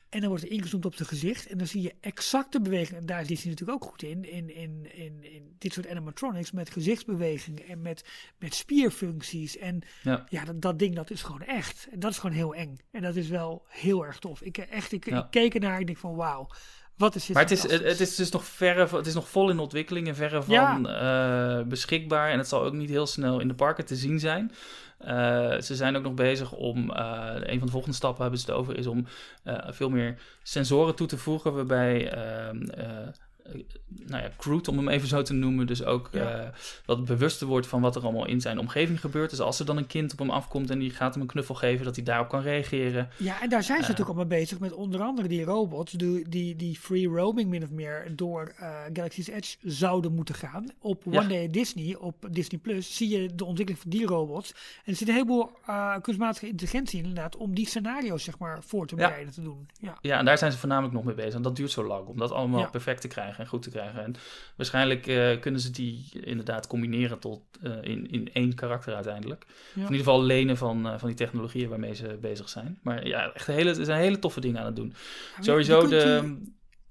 En 0.08 0.20
dan 0.20 0.28
wordt 0.30 0.44
er 0.44 0.50
ingezoomd 0.50 0.84
op 0.84 0.94
zijn 0.94 1.08
gezicht. 1.08 1.46
En 1.46 1.58
dan 1.58 1.66
zie 1.66 1.82
je 1.82 1.94
exacte 2.00 2.60
bewegingen. 2.60 3.00
En 3.00 3.06
daar 3.06 3.20
is 3.20 3.26
Disney 3.26 3.52
natuurlijk 3.52 3.82
ook 3.82 3.90
goed 3.90 4.02
in. 4.02 4.24
In, 4.32 4.54
in, 4.54 4.94
in, 4.94 5.24
in 5.24 5.54
dit 5.58 5.72
soort 5.72 5.88
animatronics. 5.88 6.50
Met 6.50 6.70
gezichtsbewegingen. 6.70 7.66
En 7.66 7.82
met, 7.82 8.04
met 8.38 8.54
spierfuncties. 8.54 9.56
En 9.56 9.82
Ja. 10.02 10.26
ja, 10.28 10.44
dat, 10.44 10.60
dat 10.62 10.78
ding 10.78 10.94
dat 10.94 11.10
is 11.10 11.22
gewoon 11.22 11.42
echt. 11.42 11.88
En 11.90 12.00
dat 12.00 12.10
is 12.10 12.18
gewoon 12.18 12.36
heel 12.36 12.54
eng. 12.54 12.76
En 12.90 13.02
dat 13.02 13.16
is 13.16 13.28
wel 13.28 13.64
heel 13.68 14.04
erg 14.06 14.18
tof. 14.18 14.42
Ik, 14.42 14.58
echt, 14.58 14.92
ik, 14.92 15.06
Ja. 15.06 15.24
ik 15.24 15.30
keek 15.30 15.54
ernaar. 15.54 15.80
Ik 15.80 15.86
denk 15.86 15.98
van 15.98 16.14
wauw. 16.14 16.48
Wat 16.96 17.14
is 17.14 17.26
dit 17.26 17.34
Maar 17.34 17.42
het 17.42 17.52
is, 17.52 17.62
het, 17.62 18.00
is 18.00 18.14
dus 18.14 18.30
nog 18.30 18.44
verre, 18.44 18.96
het 18.96 19.06
is 19.06 19.14
nog 19.14 19.28
vol 19.28 19.50
in 19.50 19.58
ontwikkeling 19.58 20.08
en 20.08 20.14
verre 20.14 20.42
van 20.42 20.88
eh, 20.88 21.60
beschikbaar. 21.62 22.30
En 22.30 22.38
het 22.38 22.48
zal 22.48 22.62
ook 22.62 22.72
niet 22.72 22.90
heel 22.90 23.06
snel 23.06 23.40
in 23.40 23.48
de 23.48 23.54
parken 23.54 23.84
te 23.84 23.96
zien 23.96 24.18
zijn. 24.18 24.52
Eh, 24.98 25.60
ze 25.60 25.74
zijn 25.74 25.96
ook 25.96 26.02
nog 26.02 26.14
bezig 26.14 26.52
om, 26.52 26.90
eh, 26.90 27.34
een 27.34 27.58
van 27.58 27.66
de 27.66 27.72
volgende 27.72 27.96
stappen 27.96 28.22
hebben 28.22 28.40
ze 28.40 28.46
het 28.46 28.54
over, 28.54 28.78
is 28.78 28.86
om 28.86 29.06
veel 29.66 29.90
meer 29.90 30.18
sensoren 30.42 30.94
toe 30.94 31.06
te 31.06 31.18
voegen. 31.18 31.54
Waarbij 31.54 32.10
ehm, 32.10 32.62
eh, 32.62 32.86
nou 33.88 34.22
ja, 34.22 34.30
Groot, 34.38 34.68
om 34.68 34.76
hem 34.76 34.88
even 34.88 35.08
zo 35.08 35.22
te 35.22 35.32
noemen. 35.32 35.66
Dus 35.66 35.84
ook 35.84 36.08
Ja. 36.12 36.20
eh, 36.40 36.48
wat 36.86 37.04
bewuster 37.04 37.46
wordt 37.46 37.66
van 37.66 37.80
wat 37.80 37.96
er 37.96 38.02
allemaal 38.02 38.26
in 38.26 38.40
zijn 38.40 38.58
omgeving 38.58 39.00
gebeurt. 39.00 39.30
Dus 39.30 39.40
als 39.40 39.58
er 39.58 39.66
dan 39.66 39.76
een 39.76 39.86
kind 39.86 40.12
op 40.12 40.18
hem 40.18 40.30
afkomt 40.30 40.70
en 40.70 40.78
die 40.78 40.90
gaat 40.90 41.12
hem 41.12 41.22
een 41.22 41.28
knuffel 41.28 41.54
geven, 41.54 41.84
dat 41.84 41.96
hij 41.96 42.04
daarop 42.04 42.28
kan 42.28 42.40
reageren. 42.40 43.08
Ja, 43.16 43.42
en 43.42 43.48
daar 43.48 43.62
zijn 43.62 43.78
ze 43.78 43.82
Eh. 43.84 43.88
natuurlijk 43.90 44.08
allemaal 44.18 44.38
bezig 44.38 44.58
met 44.58 44.72
onder 44.72 45.00
andere 45.00 45.28
die 45.28 45.44
robots, 45.44 45.92
die, 45.92 46.28
die, 46.28 46.56
die 46.56 46.76
free 46.78 47.06
roaming 47.08 47.48
min 47.50 47.62
of 47.62 47.70
meer 47.70 48.12
door 48.16 48.52
eh, 48.56 48.70
Galaxy's 48.92 49.26
Edge 49.28 49.56
zouden 49.62 50.12
moeten 50.14 50.34
gaan. 50.34 50.66
Op 50.78 51.02
Ja. 51.10 51.18
One 51.18 51.28
Day 51.28 51.50
Disney, 51.50 51.96
op 51.96 52.26
Disney 52.30 52.60
Plus, 52.60 52.96
zie 52.96 53.08
je 53.20 53.34
de 53.34 53.44
ontwikkeling 53.44 53.82
van 53.82 53.90
die 53.90 54.06
robots. 54.06 54.50
En 54.52 54.92
er 54.92 54.96
zit 54.96 55.08
een 55.08 55.14
heleboel 55.14 55.50
eh, 55.66 55.94
kunstmatige 56.02 56.46
intelligentie 56.48 56.98
in, 56.98 57.04
inderdaad, 57.04 57.36
om 57.36 57.54
die 57.54 57.66
scenario's 57.66 58.24
zeg 58.24 58.38
maar 58.38 58.58
voor 58.62 58.86
te 58.86 58.96
Ja. 58.96 59.06
bereiden 59.06 59.32
te 59.34 59.42
doen. 59.42 59.68
Ja. 59.80 59.98
Ja, 60.00 60.18
en 60.18 60.24
daar 60.24 60.38
zijn 60.38 60.52
ze 60.52 60.58
voornamelijk 60.58 60.94
nog 60.94 61.04
mee 61.04 61.14
bezig. 61.14 61.34
En 61.34 61.42
dat 61.42 61.56
duurt 61.56 61.70
zo 61.70 61.84
lang 61.86 62.06
om 62.06 62.16
dat 62.18 62.30
allemaal 62.32 62.60
Ja. 62.60 62.66
perfect 62.66 63.00
te 63.00 63.08
krijgen 63.08 63.35
en 63.38 63.46
goed 63.46 63.62
te 63.62 63.70
krijgen. 63.70 64.04
En 64.04 64.14
waarschijnlijk 64.56 65.06
eh, 65.06 65.40
kunnen 65.40 65.60
ze 65.60 65.70
die 65.70 66.08
inderdaad 66.20 66.66
combineren 66.66 67.18
tot 67.18 67.40
eh, 67.62 67.72
in, 67.82 68.10
in 68.10 68.30
één 68.32 68.54
karakter 68.54 68.94
uiteindelijk. 68.94 69.44
Of 69.48 69.74
in 69.74 69.80
ieder 69.82 69.96
geval 69.96 70.22
lenen 70.22 70.56
van, 70.56 70.86
eh, 70.86 70.98
van 70.98 71.08
die 71.08 71.16
technologieën 71.16 71.68
waarmee 71.68 71.94
ze 71.94 72.18
bezig 72.20 72.48
zijn. 72.48 72.78
Maar 72.82 73.06
ja, 73.06 73.32
echt 73.32 73.46
hele, 73.46 73.70
er 73.70 73.84
zijn 73.84 74.00
hele 74.00 74.18
toffe 74.18 74.40
dingen 74.40 74.60
aan 74.60 74.66
het 74.66 74.76
doen. 74.76 74.94
Sowieso 75.40 75.86
de, 75.88 76.36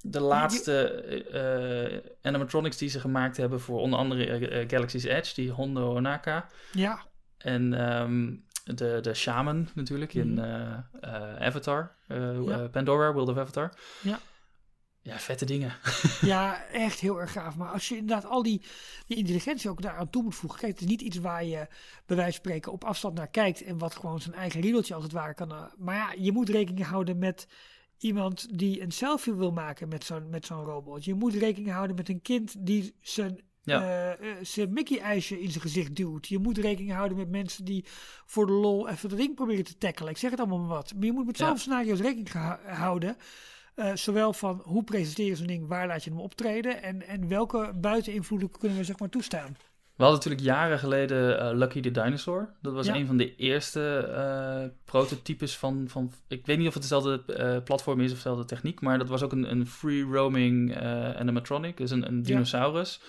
de 0.01 0.19
laatste 0.19 2.13
animatronics 2.21 2.77
die 2.77 2.89
ze 2.89 2.99
gemaakt 2.99 3.37
hebben 3.37 3.59
voor 3.61 3.79
onder 3.79 3.99
andere 3.99 4.65
Galaxy's 4.67 5.03
Edge, 5.03 5.33
die 5.35 5.51
Hondo 5.51 5.95
Onaka. 5.95 6.49
ja, 6.71 7.03
En 7.37 7.73
ehm, 7.73 8.33
de, 8.75 8.97
de 9.01 9.13
Shaman 9.13 9.67
natuurlijk 9.73 10.13
in 10.13 10.33
Mhm. 10.33 10.79
Avatar, 11.39 11.91
Ja. 12.07 12.67
Pandora, 12.71 13.13
World 13.13 13.29
of 13.29 13.37
Avatar. 13.37 13.73
Ja. 14.01 14.19
Ja, 15.05 15.19
vette 15.19 15.45
dingen. 15.45 15.73
Ja, 16.21 16.63
echt 16.65 16.99
heel 16.99 17.19
erg 17.19 17.31
gaaf. 17.31 17.55
Maar 17.55 17.71
als 17.71 17.87
je 17.89 17.97
inderdaad 17.97 18.25
al 18.31 18.43
die, 18.43 18.61
die 19.07 19.17
intelligentie 19.17 19.69
ook 19.69 19.81
daaraan 19.81 20.09
toe 20.09 20.23
moet 20.23 20.35
voegen. 20.35 20.59
Kijk, 20.59 20.71
het 20.71 20.81
is 20.81 20.87
niet 20.87 21.01
iets 21.01 21.17
waar 21.17 21.43
je 21.45 21.67
bij 22.05 22.15
wijze 22.15 22.31
van 22.31 22.41
spreken 22.45 22.71
op 22.71 22.83
afstand 22.83 23.15
naar 23.17 23.27
kijkt. 23.27 23.61
En 23.63 23.77
wat 23.77 23.95
gewoon 23.95 24.21
zijn 24.21 24.35
eigen 24.35 24.61
riedeltje 24.61 24.93
als 24.93 25.03
het 25.03 25.11
ware 25.11 25.33
kan. 25.33 25.51
eh, 25.51 25.63
Maar 25.77 25.95
ja, 25.95 26.13
je 26.17 26.31
moet 26.31 26.49
rekening 26.49 26.85
houden 26.85 27.17
met 27.17 27.47
iemand 27.97 28.59
die 28.59 28.81
een 28.81 28.91
selfie 28.91 29.33
wil 29.33 29.51
maken 29.51 29.87
met 29.87 30.03
zo'n 30.03 30.29
met 30.29 30.45
zo'n 30.45 30.63
robot. 30.63 31.05
Je 31.05 31.13
moet 31.13 31.33
rekening 31.33 31.71
houden 31.73 31.95
met 31.95 32.09
een 32.09 32.21
kind 32.21 32.55
die 32.65 32.95
zijn, 33.01 33.39
Ja. 33.61 33.81
eh, 33.81 34.11
eh, 34.31 34.37
zijn 34.41 34.73
Mickey-ijsje 34.73 35.41
in 35.41 35.49
zijn 35.49 35.61
gezicht 35.61 35.95
duwt. 35.95 36.27
Je 36.27 36.39
moet 36.39 36.57
rekening 36.57 36.93
houden 36.93 37.17
met 37.17 37.29
mensen 37.29 37.65
die 37.65 37.85
voor 38.25 38.45
de 38.45 38.51
lol 38.53 38.89
even 38.89 39.09
dat 39.09 39.17
ding 39.17 39.35
proberen 39.35 39.63
te 39.63 39.77
tackelen. 39.77 40.11
Ik 40.11 40.17
zeg 40.17 40.31
het 40.31 40.39
allemaal 40.39 40.59
maar 40.59 40.67
wat. 40.67 40.93
Maar 40.95 41.05
je 41.05 41.11
moet 41.11 41.25
met 41.25 41.37
Ja. 41.37 41.43
zoveel 41.45 41.59
scenario's 41.59 41.99
rekening 41.99 42.29
houden. 42.65 43.17
Eh, 43.75 43.91
zowel 43.93 44.33
van 44.33 44.61
hoe 44.63 44.83
presenteer 44.83 45.25
je 45.25 45.35
zo'n 45.35 45.47
ding, 45.47 45.67
waar 45.67 45.87
laat 45.87 46.03
je 46.03 46.09
hem 46.09 46.19
optreden 46.19 46.83
en, 46.83 47.07
en 47.07 47.27
welke 47.27 47.71
buiteninvloeden 47.75 48.51
kunnen 48.51 48.77
we 48.77 48.83
zeg 48.83 48.99
maar 48.99 49.09
toestaan. 49.09 49.57
We 49.95 50.03
hadden 50.03 50.15
natuurlijk 50.15 50.43
jaren 50.45 50.79
geleden 50.79 51.39
eh, 51.39 51.57
Lucky 51.57 51.81
the 51.81 51.91
Dinosaur. 51.91 52.53
Dat 52.61 52.73
was 52.73 52.85
Ja. 52.85 52.95
een 52.95 53.05
van 53.05 53.17
de 53.17 53.35
eerste 53.35 53.97
eh, 53.97 54.69
prototypes 54.85 55.57
van, 55.57 55.85
van... 55.87 56.11
Ik 56.27 56.45
weet 56.45 56.57
niet 56.57 56.67
of 56.67 56.73
het 56.73 56.81
dezelfde 56.81 57.61
platform 57.63 58.01
is 58.01 58.09
of 58.11 58.15
dezelfde 58.15 58.45
techniek, 58.45 58.81
maar 58.81 58.97
dat 58.97 59.09
was 59.09 59.21
ook 59.23 59.31
een, 59.31 59.51
een 59.51 59.67
free 59.67 60.03
roaming 60.03 60.77
animatronic, 61.17 61.77
dus 61.77 61.91
een, 61.91 62.07
een 62.07 62.21
dinosaurus. 62.23 63.01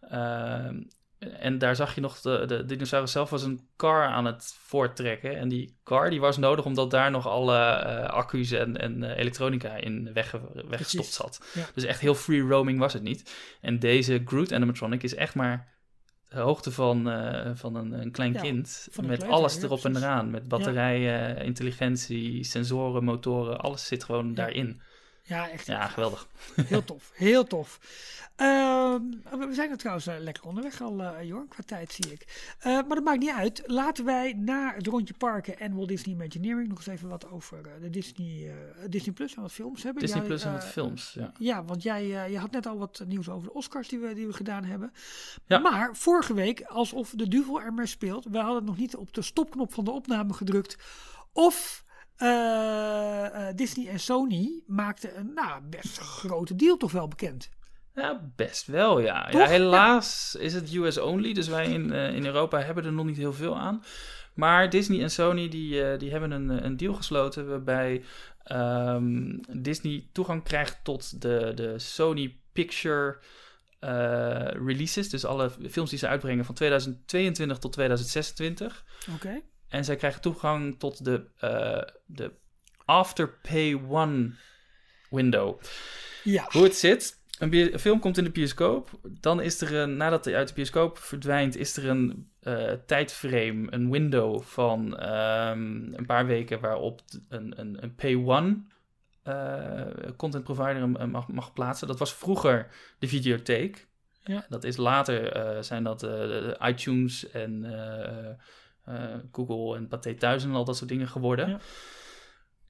Ehm, 0.00 0.82
en 1.20 1.58
daar 1.58 1.76
zag 1.76 1.94
je 1.94 2.00
nog, 2.00 2.20
de, 2.20 2.44
de 2.46 2.64
dinosaurus 2.64 3.12
zelf 3.12 3.30
was 3.30 3.42
een 3.42 3.68
car 3.76 4.04
aan 4.06 4.24
het 4.24 4.54
voorttrekken. 4.58 5.36
En 5.38 5.48
die 5.48 5.78
car 5.84 6.10
die 6.10 6.20
was 6.20 6.36
nodig 6.36 6.64
omdat 6.64 6.90
daar 6.90 7.10
nog 7.10 7.26
alle 7.26 7.58
eh, 7.58 8.04
accu's 8.08 8.50
en, 8.50 8.76
en 8.76 9.02
eh, 9.02 9.18
elektronica 9.18 9.74
in 9.74 10.12
wegge- 10.12 10.64
weggestopt 10.68 11.06
zat. 11.12 11.50
Ja. 11.54 11.66
Dus 11.74 11.84
echt 11.84 12.00
heel 12.00 12.14
free 12.14 12.40
roaming 12.40 12.78
was 12.78 12.92
het 12.92 13.02
niet. 13.02 13.34
En 13.60 13.78
deze 13.78 14.22
Groot 14.24 14.52
animatronic 14.52 15.02
is 15.02 15.14
echt 15.14 15.34
maar 15.34 15.68
de 16.28 16.40
hoogte 16.40 16.70
van, 16.72 17.10
eh, 17.10 17.50
van 17.54 17.74
een, 17.74 17.92
een 17.92 18.10
klein 18.10 18.32
Ja, 18.32 18.40
kind. 18.40 18.88
een 18.92 19.06
met 19.06 19.16
kleuter, 19.18 19.36
alles 19.36 19.54
ja, 19.56 19.62
erop 19.62 19.84
en 19.84 19.96
eraan. 19.96 20.30
Met 20.30 20.48
batterijen, 20.48 21.36
intelligentie, 21.36 22.44
sensoren, 22.44 23.04
motoren. 23.04 23.60
Alles 23.60 23.86
zit 23.86 24.04
gewoon 24.04 24.34
daarin. 24.34 24.80
Ja, 25.30 25.48
echt 25.50 25.66
Ja, 25.66 25.86
geweldig. 25.86 26.28
heel 26.54 26.84
tof. 26.84 27.10
Heel 27.14 27.44
tof. 27.44 27.78
Ehm, 28.36 29.02
we 29.38 29.48
zijn 29.50 29.70
er 29.70 29.76
trouwens 29.76 30.06
eh, 30.06 30.14
lekker 30.18 30.44
onderweg 30.44 30.80
al, 30.82 31.22
Jorn, 31.24 31.48
qua 31.48 31.62
tijd 31.66 31.92
zie 31.92 32.12
ik. 32.12 32.52
Eh, 32.58 32.72
maar 32.72 32.88
dat 32.88 33.04
maakt 33.04 33.18
niet 33.18 33.30
uit. 33.30 33.62
Laten 33.66 34.04
wij 34.04 34.32
na 34.32 34.74
het 34.74 34.86
rondje 34.86 35.14
parken 35.14 35.58
en 35.58 35.74
Walt 35.74 35.88
Disney 35.88 36.14
Imagineering 36.14 36.68
nog 36.68 36.76
eens 36.78 36.86
even 36.86 37.08
wat 37.08 37.30
over 37.30 37.62
de 37.80 37.90
Disney, 37.90 38.54
Disney 38.88 39.14
Plus 39.14 39.34
en 39.34 39.42
wat 39.42 39.52
films 39.52 39.82
hebben. 39.82 40.02
Disney 40.02 40.18
Jij, 40.18 40.28
Plus 40.28 40.44
en 40.44 40.52
wat 40.52 40.64
films, 40.64 41.12
ja. 41.12 41.32
Ja, 41.38 41.64
want 41.64 41.82
jij 41.82 42.06
je 42.06 42.38
had 42.38 42.50
net 42.50 42.66
al 42.66 42.78
wat 42.78 43.02
nieuws 43.06 43.28
over 43.28 43.48
de 43.48 43.54
Oscars 43.54 43.88
die 43.88 43.98
we, 43.98 44.14
die 44.14 44.26
we 44.26 44.32
gedaan 44.32 44.64
hebben. 44.64 44.92
Ja. 45.46 45.58
Maar 45.58 45.96
vorige 45.96 46.34
week, 46.34 46.62
alsof 46.62 47.10
de 47.16 47.28
duvel 47.28 47.60
er 47.60 47.72
maar 47.72 47.88
speelt, 47.88 48.24
we 48.30 48.38
hadden 48.38 48.64
nog 48.64 48.76
niet 48.76 48.96
op 48.96 49.14
de 49.14 49.22
stopknop 49.22 49.74
van 49.74 49.84
de 49.84 49.90
opname 49.90 50.32
gedrukt. 50.32 50.76
Of 51.32 51.84
Disney 53.54 53.88
en 53.88 54.00
Sony 54.00 54.62
maakten 54.66 55.18
een 55.18 55.32
nou, 55.34 55.62
best 55.62 55.98
grote 55.98 56.56
deal 56.56 56.76
toch 56.76 56.92
wel 56.92 57.08
bekend. 57.08 57.50
Ja, 57.94 58.30
best 58.36 58.66
wel, 58.66 59.00
ja. 59.00 59.28
Ja 59.30 59.46
helaas 59.46 60.36
is 60.38 60.52
het 60.52 60.74
US 60.74 60.98
only, 60.98 61.32
dus 61.32 61.48
wij 61.48 61.66
in, 61.66 61.92
eh, 61.92 62.14
in 62.14 62.26
Europa 62.26 62.60
hebben 62.60 62.84
er 62.84 62.92
nog 62.92 63.06
niet 63.06 63.16
heel 63.16 63.32
veel 63.32 63.58
aan. 63.58 63.82
Maar 64.34 64.70
Disney 64.70 65.02
en 65.02 65.10
Sony 65.10 65.48
die, 65.48 65.84
eh, 65.84 65.98
die 65.98 66.10
hebben 66.10 66.30
een, 66.30 66.64
een 66.64 66.76
deal 66.76 66.94
gesloten 66.94 67.48
waarbij 67.48 68.04
ehm, 68.44 69.38
Disney 69.48 70.08
toegang 70.12 70.42
krijgt 70.42 70.78
tot 70.82 71.22
de, 71.22 71.52
de 71.54 71.78
Sony 71.78 72.36
Picture 72.52 73.18
eh, 73.78 74.48
releases. 74.66 75.10
Dus 75.10 75.24
alle 75.24 75.50
films 75.70 75.90
die 75.90 75.98
ze 75.98 76.08
uitbrengen 76.08 76.44
van 76.44 76.54
2022 76.54 77.58
tot 77.58 77.72
2026. 77.72 78.84
Oké. 79.14 79.40
En 79.70 79.84
zij 79.84 79.96
krijgen 79.96 80.20
toegang 80.20 80.78
tot 80.78 81.04
de, 81.04 81.24
eh, 81.38 81.82
de 82.06 82.32
Afterpay 82.84 83.80
One 83.88 84.34
window. 85.10 85.60
Ja. 86.24 86.46
Hoe 86.50 86.62
het 86.62 86.76
zit. 86.76 87.18
Een, 87.38 87.72
een 87.72 87.78
film 87.78 88.00
komt 88.00 88.18
in 88.18 88.24
de 88.24 88.30
bioscoop. 88.30 88.90
Dan 89.02 89.40
is 89.40 89.60
er 89.60 89.74
een, 89.74 89.96
nadat 89.96 90.24
hij 90.24 90.36
uit 90.36 90.48
de 90.48 90.54
bioscoop 90.54 90.98
verdwijnt, 90.98 91.56
is 91.56 91.76
er 91.76 91.88
een 91.88 92.30
eh, 92.40 92.72
tijdframe, 92.86 93.66
een 93.70 93.90
window 93.90 94.42
van 94.42 94.98
ehm, 94.98 95.94
een 95.94 96.06
paar 96.06 96.26
weken 96.26 96.60
waarop 96.60 97.00
een, 97.28 97.60
een, 97.60 97.82
een 97.82 97.94
Pay 97.94 98.14
One 98.14 98.62
eh, 99.22 99.86
content 100.16 100.44
provider 100.44 100.76
hem, 100.76 101.10
mag, 101.10 101.28
mag 101.28 101.52
plaatsen. 101.52 101.86
Dat 101.86 101.98
was 101.98 102.14
vroeger 102.14 102.68
de 102.98 103.08
videotheek. 103.08 103.88
Ja. 104.24 104.46
Dat 104.48 104.64
is 104.64 104.76
later 104.76 105.64
zijn 105.64 105.84
dat 105.84 106.00
de 106.00 106.56
iTunes 106.60 107.30
en 107.30 107.64
Google 109.32 109.76
en 109.76 109.88
Pathé 109.88 110.14
Thuis 110.14 110.44
en 110.44 110.54
al 110.54 110.64
dat 110.64 110.76
soort 110.76 110.88
dingen 110.88 111.08
geworden. 111.08 111.48
Ja. 111.48 111.58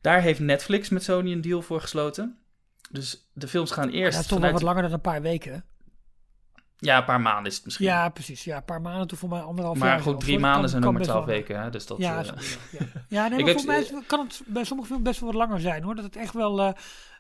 Daar 0.00 0.20
heeft 0.20 0.40
Netflix 0.40 0.88
met 0.88 1.02
Sony 1.02 1.32
een 1.32 1.40
deal 1.40 1.62
voor 1.62 1.80
gesloten. 1.80 2.38
Dus 2.90 3.30
de 3.32 3.48
films 3.48 3.70
gaan 3.70 3.88
eerst 3.88 4.12
Dat 4.12 4.22
is 4.22 4.28
toch 4.30 4.40
wel 4.40 4.52
wat 4.52 4.62
langer 4.62 4.82
dan 4.82 4.92
een 4.92 5.00
paar 5.00 5.22
weken. 5.22 5.64
Ja, 6.76 6.98
een 6.98 7.04
paar 7.04 7.20
maanden 7.20 7.50
is 7.50 7.56
het 7.56 7.64
misschien. 7.64 7.86
Ja, 7.86 8.08
precies. 8.08 8.44
Ja, 8.44 8.56
een 8.56 8.64
paar 8.64 8.80
maanden 8.80 9.06
toen 9.06 9.18
voor 9.18 9.28
mij 9.28 9.40
anderhalf 9.40 9.78
jaar. 9.78 9.86
maar 9.86 10.00
goed, 10.00 10.20
drie 10.20 10.38
maanden 10.38 10.60
Kan- 10.60 10.70
zijn 10.70 10.84
ook 10.84 10.92
maar 10.92 11.02
twaalf 11.02 11.24
weken. 11.24 11.62
Hè? 11.62 11.70
Dus 11.70 11.86
dat, 11.86 11.98
Ja, 11.98 12.18
eh, 12.18 12.24
ja. 12.70 12.78
ja 13.08 13.28
nee, 13.28 13.44
maar 13.44 13.54
voor 13.54 13.64
mij 13.64 14.02
kan 14.06 14.20
het 14.26 14.42
bij 14.46 14.64
sommige 14.64 14.88
films 14.88 15.02
best 15.02 15.20
wel 15.20 15.32
wat 15.32 15.38
langer 15.38 15.60
zijn 15.60 15.82
hoor. 15.82 15.94
Dat 15.94 16.04
het 16.04 16.16
echt 16.16 16.34
wel 16.34 16.60
eh, 16.60 16.72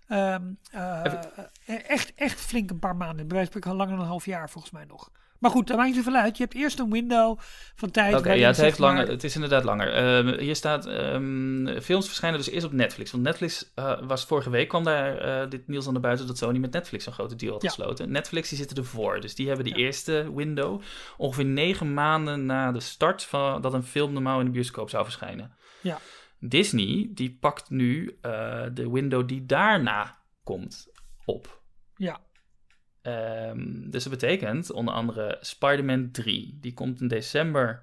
eh, 0.06 0.34
eh, 0.70 1.90
echt, 1.90 2.14
echt 2.14 2.40
flink 2.40 2.70
een 2.70 2.78
paar 2.78 2.96
maanden. 2.96 3.26
Bij 3.28 3.36
wijze 3.36 3.52
van 3.52 3.70
al 3.70 3.76
langer 3.76 3.92
dan 3.92 4.02
een 4.02 4.10
half 4.10 4.24
jaar 4.26 4.50
volgens 4.50 4.72
mij 4.72 4.84
nog. 4.84 5.10
Maar 5.40 5.50
goed, 5.50 5.66
daar 5.66 5.76
maakt 5.76 5.88
niet 5.88 6.04
zoveel 6.04 6.20
uit. 6.20 6.36
Je 6.36 6.42
hebt 6.42 6.54
eerst 6.54 6.78
een 6.78 6.90
window 6.90 7.38
van 7.74 7.90
tijd. 7.90 8.14
Oké, 8.14 8.32
ja, 8.32 8.46
het, 8.46 8.56
heeft 8.56 8.78
maar- 8.78 8.94
langer, 8.94 9.08
het 9.08 9.24
is 9.24 9.34
inderdaad 9.34 9.64
langer. 9.64 9.92
Ehm, 9.92 10.38
hier 10.40 10.56
staat, 10.56 10.86
ehm, 10.86 11.80
films 11.80 12.06
verschijnen 12.06 12.38
dus 12.38 12.48
eerst 12.50 12.66
op 12.66 12.72
Netflix. 12.72 13.10
Want 13.10 13.22
Netflix 13.22 13.72
eh, 13.74 14.00
was 14.02 14.24
vorige 14.24 14.50
week, 14.50 14.68
kwam 14.68 14.84
daar 14.84 15.18
eh, 15.18 15.50
dit 15.50 15.68
nieuws 15.68 15.86
aan 15.86 15.94
de 15.94 16.00
buiten 16.00 16.26
dat 16.26 16.38
Sony 16.38 16.58
met 16.58 16.72
Netflix 16.72 17.06
een 17.06 17.12
grote 17.12 17.36
deal 17.36 17.52
had 17.52 17.62
Ja. 17.62 17.68
gesloten. 17.68 18.10
Netflix 18.10 18.48
die 18.48 18.58
zitten 18.58 18.76
ervoor, 18.76 19.20
dus 19.20 19.34
die 19.34 19.46
hebben 19.46 19.64
die 19.64 19.74
Ja. 19.78 19.80
eerste 19.84 20.32
window 20.34 20.80
ongeveer 21.16 21.44
negen 21.44 21.94
maanden 21.94 22.46
na 22.46 22.72
de 22.72 22.80
start 22.80 23.22
van 23.22 23.60
dat 23.60 23.74
een 23.74 23.82
film 23.84 24.12
normaal 24.12 24.38
in 24.38 24.44
de 24.44 24.50
bioscoop 24.52 24.90
zou 24.90 25.04
verschijnen. 25.04 25.54
Ja. 25.80 25.98
Disney, 26.38 27.10
die 27.14 27.36
pakt 27.40 27.70
nu 27.70 28.18
eh, 28.20 28.62
de 28.72 28.90
window 28.90 29.28
die 29.28 29.46
daarna 29.46 30.18
komt 30.44 30.86
op. 31.24 31.60
Ja, 31.96 32.20
Ehm, 33.02 33.90
dus 33.90 34.02
dat 34.02 34.12
betekent 34.12 34.72
onder 34.72 34.94
andere 34.94 35.38
Spider-Man 35.40 36.10
3. 36.10 36.58
Die 36.60 36.74
komt 36.74 37.00
in 37.00 37.08
december 37.08 37.82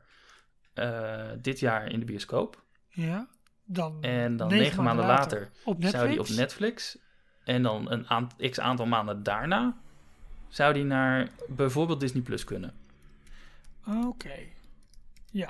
eh, 0.73 1.25
dit 1.41 1.59
jaar 1.59 1.91
in 1.91 1.99
de 1.99 2.05
bioscoop. 2.05 2.63
ja. 2.89 3.27
Dan 3.69 3.97
En 4.03 4.37
dan 4.37 4.47
negen, 4.47 4.83
maanden 4.83 5.05
later, 5.05 5.49
op 5.63 5.83
zou 5.83 6.09
die 6.09 6.19
op 6.19 6.29
Netflix. 6.29 6.97
En 7.43 7.63
dan 7.63 7.91
een 7.91 8.07
aant- 8.09 8.49
x 8.49 8.59
aantal 8.59 8.85
maanden 8.85 9.23
daarna 9.23 9.77
zou 10.47 10.73
die 10.73 10.83
naar 10.83 11.29
bijvoorbeeld 11.47 11.99
Disney 11.99 12.21
Plus 12.21 12.43
kunnen. 12.43 12.73
Oké. 14.05 14.35
Ja, 15.31 15.49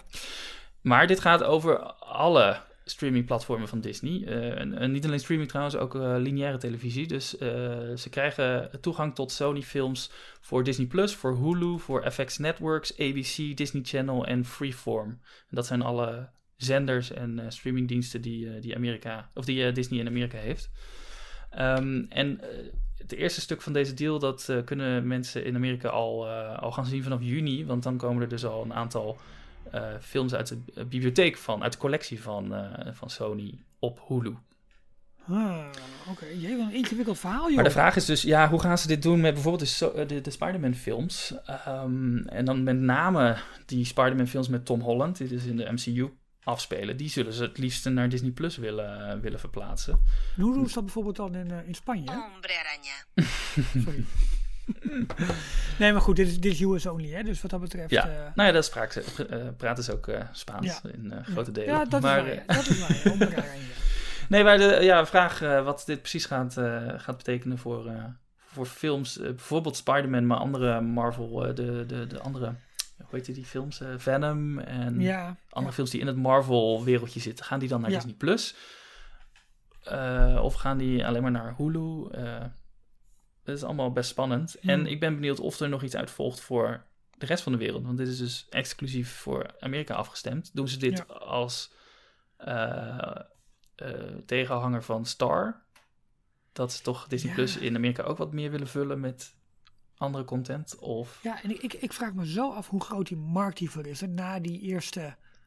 Maar 0.81 1.07
dit 1.07 1.19
gaat 1.19 1.43
over 1.43 1.79
alle 1.93 2.61
streamingplatformen 2.89 3.67
van 3.67 3.79
Disney. 3.79 4.23
Eh, 4.25 4.59
en, 4.59 4.91
niet 4.91 5.05
alleen 5.05 5.19
streaming 5.19 5.49
trouwens, 5.49 5.77
ook 5.77 5.95
eh, 5.95 6.15
lineaire 6.17 6.57
televisie. 6.57 7.07
Dus 7.07 7.37
eh, 7.37 7.49
ze 7.95 8.07
krijgen 8.09 8.69
toegang 8.81 9.15
tot 9.15 9.31
Sony 9.31 9.61
films 9.61 10.11
voor 10.41 10.63
Disney 10.63 10.87
Plus, 10.87 11.15
voor 11.15 11.37
Hulu, 11.37 11.79
voor 11.79 12.11
FX 12.11 12.37
Networks, 12.37 12.99
ABC, 12.99 13.57
Disney 13.57 13.83
Channel 13.83 14.25
en 14.25 14.45
Freeform. 14.45 15.09
En 15.09 15.55
dat 15.55 15.65
zijn 15.65 15.81
alle 15.81 16.29
zenders 16.55 17.11
en 17.11 17.45
streamingdiensten 17.47 18.21
die, 18.21 18.59
die, 18.59 18.75
Amerika, 18.75 19.29
of 19.33 19.45
die 19.45 19.71
Disney 19.71 19.99
in 19.99 20.07
Amerika 20.07 20.37
heeft. 20.37 20.69
Ehm, 21.49 22.05
en 22.09 22.39
het 22.97 23.11
eerste 23.11 23.41
stuk 23.41 23.61
van 23.61 23.73
deze 23.73 23.93
deal, 23.93 24.19
dat 24.19 24.53
kunnen 24.65 25.07
mensen 25.07 25.45
in 25.45 25.55
Amerika 25.55 25.89
al, 25.89 26.29
al 26.29 26.71
gaan 26.71 26.85
zien 26.85 27.03
vanaf 27.03 27.21
juni. 27.21 27.65
Want 27.65 27.83
dan 27.83 27.97
komen 27.97 28.21
er 28.21 28.29
dus 28.29 28.45
al 28.45 28.63
een 28.63 28.73
aantal 28.73 29.19
films 30.01 30.33
uit 30.33 30.47
de 30.47 30.57
eh, 30.75 30.85
bibliotheek 30.85 31.37
van, 31.37 31.63
uit 31.63 31.71
de 31.71 31.77
collectie 31.77 32.21
van, 32.21 32.55
eh, 32.55 32.93
van 32.93 33.09
Sony 33.09 33.59
op 33.79 34.05
Hulu. 34.07 34.35
Ah, 35.29 35.65
Oké, 36.09 36.25
je 36.25 36.47
hebt 36.47 36.59
een 36.59 36.73
ingewikkeld 36.73 37.19
verhaal, 37.19 37.45
joh. 37.45 37.55
Maar 37.55 37.63
de 37.63 37.71
vraag 37.71 37.95
is 37.95 38.05
dus, 38.05 38.21
ja, 38.21 38.49
hoe 38.49 38.59
gaan 38.59 38.77
ze 38.77 38.87
dit 38.87 39.01
doen 39.01 39.21
met 39.21 39.33
bijvoorbeeld 39.33 39.79
de, 39.79 39.91
eh, 39.91 40.07
de, 40.07 40.21
de 40.21 40.31
Spider-Man 40.31 40.73
films? 40.73 41.33
Ehm, 41.45 42.17
en 42.17 42.45
dan 42.45 42.63
met 42.63 42.77
name 42.77 43.37
die 43.65 43.85
Spider-Man 43.85 44.27
films 44.27 44.47
met 44.47 44.65
Tom 44.65 44.81
Holland, 44.81 45.17
die 45.17 45.27
dus 45.27 45.43
in 45.43 45.57
de 45.57 45.71
MCU 45.71 46.09
afspelen. 46.43 46.97
Die 46.97 47.09
zullen 47.09 47.33
ze 47.33 47.43
het 47.43 47.57
liefst 47.57 47.89
naar 47.89 48.09
Disney 48.09 48.31
Plus 48.31 48.57
willen, 48.57 49.09
eh, 49.09 49.19
willen 49.19 49.39
verplaatsen. 49.39 49.93
En 50.35 50.41
Hoe 50.41 50.53
doen 50.53 50.67
ze 50.67 50.73
dat 50.73 50.83
bijvoorbeeld 50.83 51.15
dan 51.15 51.35
in, 51.35 51.51
eh, 51.51 51.67
in 51.67 51.75
Spanje? 51.75 52.11
Hombre 52.11 52.53
araña. 52.53 53.23
Sorry. 53.83 54.03
nee, 55.79 55.91
maar 55.91 56.01
goed, 56.01 56.15
dit 56.15 56.27
is, 56.27 56.39
dit 56.39 56.51
is 56.51 56.61
US 56.61 56.85
only, 56.85 57.09
hè? 57.09 57.23
Dus 57.23 57.41
wat 57.41 57.51
dat 57.51 57.59
betreft... 57.61 57.89
Ja, 57.89 58.09
eh, 58.09 58.15
nou 58.35 58.47
ja, 58.47 58.51
dat 58.51 58.65
spraak 58.65 58.91
ze, 58.91 59.27
eh, 59.29 59.47
praten 59.57 59.83
ze 59.83 59.93
ook 59.93 60.07
eh, 60.07 60.21
Spaans 60.31 60.81
in 60.91 61.13
grote 61.23 61.51
delen. 61.51 61.73
ja, 61.73 61.85
dat 61.85 62.01
maar, 62.01 62.27
is 62.27 62.35
waar. 62.45 62.55
Dat 62.55 62.67
is 62.67 63.03
waar. 63.03 63.11
om 63.13 63.21
elkaar 63.27 63.43
heen, 63.49 63.61
ja. 63.61 63.67
Nee, 64.29 64.43
maar 64.43 64.57
de 64.57 64.77
ja, 64.81 65.05
vraag 65.05 65.39
wat 65.39 65.83
dit 65.85 65.99
precies 65.99 66.25
gaat, 66.25 66.53
gaat 66.97 67.17
betekenen 67.17 67.57
voor, 67.57 67.91
voor 68.45 68.65
films. 68.65 69.17
bijvoorbeeld 69.17 69.75
Spider-Man, 69.75 70.27
maar 70.27 70.37
andere 70.37 70.81
Marvel, 70.81 71.29
de, 71.55 71.85
de, 71.87 72.07
de 72.07 72.19
andere, 72.19 72.45
hoe 72.97 73.05
heet 73.11 73.25
die, 73.25 73.35
die 73.35 73.45
films? 73.45 73.81
Venom 73.97 74.59
en 74.59 75.01
Ja, 75.01 75.35
andere 75.49 75.73
films 75.73 75.89
die 75.89 76.01
in 76.01 76.07
het 76.07 76.15
Marvel-wereldje 76.15 77.19
zitten. 77.19 77.45
Gaan 77.45 77.59
die 77.59 77.69
dan 77.69 77.81
naar 77.81 77.89
Ja. 77.89 77.95
Disney 77.95 78.15
Plus? 78.15 78.55
Of 80.41 80.53
gaan 80.53 80.77
die 80.77 81.05
alleen 81.05 81.21
maar 81.21 81.31
naar 81.31 81.53
Hulu? 81.57 82.07
Eh, 82.11 82.43
dat 83.47 83.57
is 83.57 83.63
allemaal 83.63 83.91
best 83.91 84.09
spannend. 84.09 84.55
Hmm. 84.61 84.69
En 84.69 84.85
ik 84.87 84.99
ben 84.99 85.15
benieuwd 85.15 85.39
of 85.39 85.59
er 85.59 85.69
nog 85.69 85.83
iets 85.83 85.95
uitvolgt 85.95 86.39
voor 86.39 86.83
de 87.17 87.25
rest 87.25 87.43
van 87.43 87.51
de 87.51 87.57
wereld. 87.57 87.83
Want 87.85 87.97
dit 87.97 88.07
is 88.07 88.17
dus 88.17 88.47
exclusief 88.49 89.11
voor 89.11 89.45
Amerika 89.59 89.93
afgestemd. 89.95 90.49
Doen 90.53 90.67
ze 90.67 90.77
dit 90.77 90.97
Ja. 91.07 91.13
als 91.13 91.71
eh, 92.37 93.19
eh, 93.75 94.15
tegenhanger 94.25 94.83
van 94.83 95.05
Star? 95.05 95.61
Dat 96.53 96.73
ze 96.73 96.81
toch 96.83 97.07
Disney 97.07 97.29
Ja. 97.31 97.35
Plus 97.37 97.57
in 97.57 97.75
Amerika 97.75 98.03
ook 98.03 98.17
wat 98.17 98.33
meer 98.33 98.51
willen 98.51 98.67
vullen 98.67 98.99
met 98.99 99.35
andere 99.97 100.23
content? 100.25 100.79
Of 100.79 101.19
ja 101.23 101.43
en 101.43 101.49
ik, 101.49 101.63
ik, 101.63 101.73
ik 101.73 101.93
vraag 101.93 102.13
me 102.13 102.27
zo 102.27 102.51
af 102.51 102.67
hoe 102.69 102.81
groot 102.81 103.07
die 103.07 103.17
markt 103.17 103.57
hiervoor 103.59 103.85
is. 103.85 104.01
hè, 104.01 104.07
Na 104.07 104.39
die 104.39 104.61
eerste... 104.61 104.99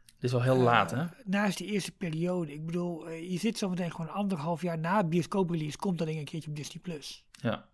dit 0.05 0.25
is 0.25 0.33
wel 0.33 0.43
heel 0.43 0.57
laat, 0.57 0.91
hè? 0.91 1.01
eh, 1.03 1.09
Naast 1.25 1.59
die 1.59 1.67
eerste 1.67 1.93
periode. 1.93 2.53
Ik 2.53 2.67
bedoel, 2.67 3.11
je 3.11 3.39
zit 3.39 3.59
zo 3.59 3.69
meteen 3.69 3.91
gewoon 3.93 4.11
anderhalf 4.13 4.63
jaar 4.63 4.79
na 4.79 5.05
bioscooprelease. 5.05 5.77
Komt 5.79 5.99
dat 5.99 6.07
ding 6.07 6.19
een 6.19 6.25
keertje 6.25 6.51
op 6.51 6.57
Disney+. 6.57 6.83
Plus. 6.83 7.25
Ja. 7.33 7.69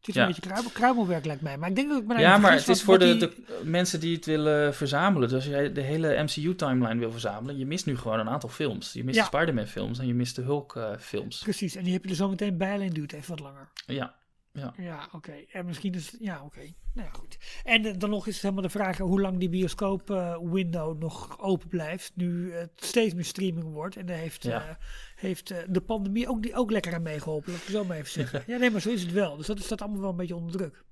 Het 0.00 0.08
is 0.08 0.14
Ja. 0.14 0.20
een 0.20 0.26
beetje 0.26 0.42
kruimel, 0.42 0.70
kruimelwerk 0.70 1.24
lijkt 1.24 1.42
mij. 1.42 1.58
Maar 1.58 1.68
ik 1.68 1.76
denk 1.76 1.88
dat 1.88 2.00
ik 2.00 2.06
me 2.06 2.18
Ja, 2.18 2.36
maar 2.38 2.52
het 2.52 2.68
is 2.68 2.82
voor 2.82 2.98
de, 2.98 3.04
die- 3.04 3.18
de 3.18 3.60
mensen 3.64 4.00
die 4.00 4.14
het 4.16 4.26
willen 4.26 4.74
verzamelen. 4.74 5.28
Dus 5.28 5.36
als 5.36 5.46
jij 5.46 5.72
de 5.72 5.80
hele 5.80 6.22
MCU-timeline 6.22 6.98
wil 7.00 7.10
verzamelen, 7.10 7.58
je 7.58 7.66
mist 7.66 7.86
nu 7.86 7.96
gewoon 7.96 8.18
een 8.18 8.28
aantal 8.28 8.48
films. 8.48 8.92
Je 8.92 9.04
mist 9.04 9.16
Ja. 9.16 9.22
de 9.22 9.28
Spider-Man-films 9.36 9.98
en 9.98 10.06
je 10.06 10.14
mist 10.14 10.36
de 10.36 10.42
Hulk-films. 10.42 11.38
Precies, 11.42 11.74
en 11.74 11.84
die 11.84 11.92
heb 11.92 12.04
je 12.04 12.10
er 12.10 12.16
zo 12.16 12.28
meteen 12.28 12.56
bij, 12.56 12.72
alleen 12.72 12.90
duurt 12.92 13.12
even 13.12 13.28
wat 13.30 13.40
langer. 13.40 13.68
ja. 13.86 14.14
Ja, 14.76 15.08
oké. 15.12 15.32
En 15.52 15.66
misschien 15.66 15.94
is 15.94 16.16
ja, 16.18 16.42
oké. 16.44 16.60
Nou 16.94 17.08
ja, 17.08 17.12
goed. 17.12 17.38
En 17.64 17.84
eh, 17.84 17.94
dan 17.98 18.10
nog 18.10 18.26
is 18.26 18.32
het 18.32 18.42
helemaal 18.42 18.62
de 18.62 18.68
vraag 18.70 18.98
hoe 18.98 19.20
lang 19.20 19.38
die 19.38 19.48
bioscoop-window 19.48 20.98
nog 20.98 21.40
open 21.40 21.68
blijft. 21.68 22.12
Nu 22.14 22.52
het 22.52 22.70
steeds 22.76 23.14
meer 23.14 23.24
streaming 23.24 23.72
wordt. 23.72 23.96
En 23.96 24.06
daar 24.06 24.16
heeft, 24.16 24.42
Ja. 24.42 24.68
eh, 24.68 24.74
heeft 25.14 25.50
eh, 25.50 25.58
de 25.68 25.80
pandemie 25.80 26.28
ook, 26.28 26.42
die, 26.42 26.54
ook 26.54 26.70
lekker 26.70 26.94
aan 26.94 27.02
meegeholpen. 27.02 27.52
Laat 27.52 27.62
ik 27.62 27.68
zo 27.68 27.84
maar 27.84 27.96
even 27.96 28.10
zeggen. 28.10 28.42
ja, 28.52 28.56
nee, 28.56 28.70
maar 28.70 28.80
zo 28.80 28.90
is 28.90 29.02
het 29.02 29.12
wel. 29.12 29.36
Dus 29.36 29.46
dat 29.46 29.58
staat 29.60 29.80
allemaal 29.80 30.00
wel 30.00 30.10
een 30.10 30.16
beetje 30.16 30.36
onder 30.36 30.52
druk. 30.52 30.84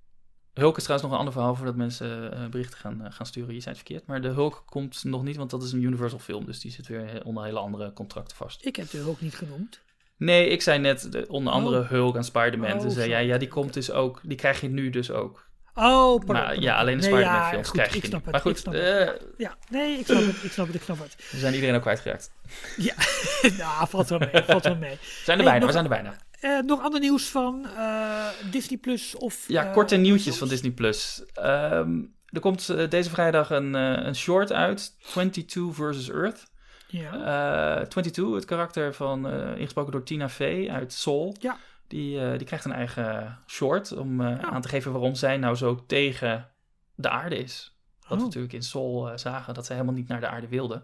Hulk 0.55 0.77
is 0.77 0.83
trouwens 0.83 1.03
nog 1.03 1.13
een 1.13 1.25
ander 1.27 1.33
verhaal 1.33 1.55
voordat 1.55 1.77
mensen 1.77 2.33
eh, 2.33 2.49
berichten 2.49 2.79
gaan, 2.79 3.05
eh, 3.05 3.13
gaan 3.13 3.27
sturen. 3.27 3.55
Je 3.55 3.61
zei 3.61 3.75
het 3.75 3.85
verkeerd. 3.85 4.07
Maar 4.07 4.21
de 4.21 4.29
Hulk 4.29 4.63
komt 4.67 5.05
nog 5.05 5.23
niet, 5.23 5.37
want 5.37 5.51
dat 5.51 5.63
is 5.63 5.73
een 5.73 5.83
Universal 5.83 6.19
film. 6.19 6.45
Dus 6.45 6.61
die 6.61 6.71
zit 6.71 6.87
weer 6.87 7.25
onder 7.25 7.45
hele 7.45 7.59
andere 7.59 7.93
contracten 7.93 8.37
vast. 8.37 8.67
Ik 8.67 8.77
heb 8.77 8.91
de 8.91 9.01
ook 9.09 9.21
niet 9.21 9.35
genoemd. 9.35 9.81
Nee, 10.19 10.49
ik 10.49 10.63
zei 10.63 10.79
net 10.79 11.13
de, 11.13 11.25
onder 11.29 11.53
andere 11.53 11.79
Oh. 11.81 11.89
Hulk 11.89 12.17
en 12.17 12.25
Spider-Man. 12.25 12.73
Oh, 12.73 12.79
Toen 12.81 12.91
zei 12.91 13.09
jij, 13.09 13.27
ja, 13.27 13.39
die 13.39 13.49
komt 13.49 13.75
dus 13.75 13.91
ook. 13.91 14.21
Die 14.23 14.37
krijg 14.37 14.61
je 14.61 14.69
nu 14.69 14.91
dus 14.91 15.11
ook. 15.11 15.47
Oh, 15.75 15.85
pardon, 16.17 16.35
maar 16.35 16.45
pardon. 16.45 16.63
ja, 16.63 16.77
alleen 16.79 16.99
de 17.01 17.03
Nee, 17.07 17.11
Spider-Man 17.13 17.41
ja, 17.43 17.49
films 17.51 17.67
goed, 17.69 17.77
krijg 17.77 17.93
je 17.93 17.99
ik 17.99 18.05
snap 18.05 18.23
het, 18.25 18.31
Maar 18.33 18.47
ik 18.47 18.57
goed, 18.57 18.65
het. 18.65 18.75
eh, 18.75 19.27
Ja, 19.37 19.57
nee, 19.71 19.99
ik 19.99 20.07
snap 20.07 20.27
het, 20.27 20.43
ik 20.45 20.53
snap 20.53 20.67
het, 20.67 20.75
ik 20.75 20.83
snap 20.83 20.99
het. 20.99 21.17
we 21.33 21.39
zijn 21.39 21.55
iedereen 21.55 21.75
ook 21.75 21.81
kwijtgeraakt. 21.83 22.31
Ja, 22.77 22.95
nou, 23.59 23.89
valt 23.89 24.09
wel 24.09 24.19
mee, 24.19 24.43
valt 24.47 24.65
wel 24.65 24.77
mee. 24.77 24.91
We 24.91 24.99
zijn 25.25 25.39
er 25.39 25.45
Hey, 25.45 25.53
bijna, 25.53 25.59
we 25.59 25.61
nog- 25.61 25.71
zijn 25.73 25.85
er 25.85 25.91
bijna. 25.91 26.17
Eh, 26.41 26.65
nog 26.67 26.83
ander 26.83 27.01
nieuws 27.01 27.29
van 27.29 27.67
eh, 27.77 28.27
Disney 28.51 28.79
Plus 28.79 29.17
of... 29.17 29.45
Ja, 29.49 29.65
eh, 29.67 29.73
korte 29.73 29.97
nieuwtjes 29.97 30.37
van 30.37 30.49
Disney 30.49 30.71
Plus. 30.71 31.23
Ehm, 31.35 31.91
er 32.27 32.41
komt 32.41 32.69
eh, 32.69 32.89
deze 32.89 33.11
vrijdag 33.11 33.51
een, 33.51 33.75
eh, 33.75 34.07
een 34.07 34.17
short 34.17 34.53
uit, 34.53 34.97
22 35.09 35.75
versus 35.75 36.11
Earth. 36.11 36.45
Ja. 36.91 37.81
Eh 37.81 37.87
22, 37.87 38.35
het 38.35 38.45
karakter 38.45 38.95
van, 38.95 39.29
eh, 39.29 39.57
ingesproken 39.57 39.93
door 39.93 40.03
Tina 40.03 40.29
Fey 40.29 40.71
uit 40.71 40.93
Soul. 40.93 41.35
Ja. 41.41 41.57
Die, 41.87 42.21
eh, 42.21 42.39
die 42.39 42.47
krijgt 42.47 42.65
een 42.65 42.73
eigen 42.73 43.39
short 43.47 43.93
om 43.93 44.21
eh, 44.21 44.27
Ja. 44.41 44.41
aan 44.51 44.61
te 44.63 44.69
geven 44.69 44.93
waarom 44.93 45.15
zij 45.15 45.37
nou 45.37 45.55
zo 45.55 45.85
tegen 45.87 46.49
de 46.95 47.09
aarde 47.09 47.37
is. 47.39 47.77
Wat 48.01 48.09
we 48.09 48.15
Oh. 48.17 48.23
natuurlijk 48.25 48.53
in 48.53 48.63
Soul 48.63 49.11
eh, 49.11 49.17
zagen, 49.17 49.55
dat 49.55 49.67
zij 49.67 49.77
helemaal 49.77 49.97
niet 49.99 50.09
naar 50.09 50.21
de 50.21 50.29
aarde 50.29 50.49
wilde. 50.49 50.83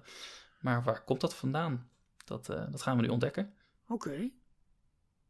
Maar 0.60 0.82
waar 0.82 1.04
komt 1.04 1.20
dat 1.20 1.34
vandaan? 1.34 1.88
Dat, 2.24 2.48
eh, 2.48 2.62
dat 2.70 2.82
gaan 2.82 2.96
we 2.96 3.02
nu 3.02 3.08
ontdekken. 3.08 3.52
Oké. 3.88 4.30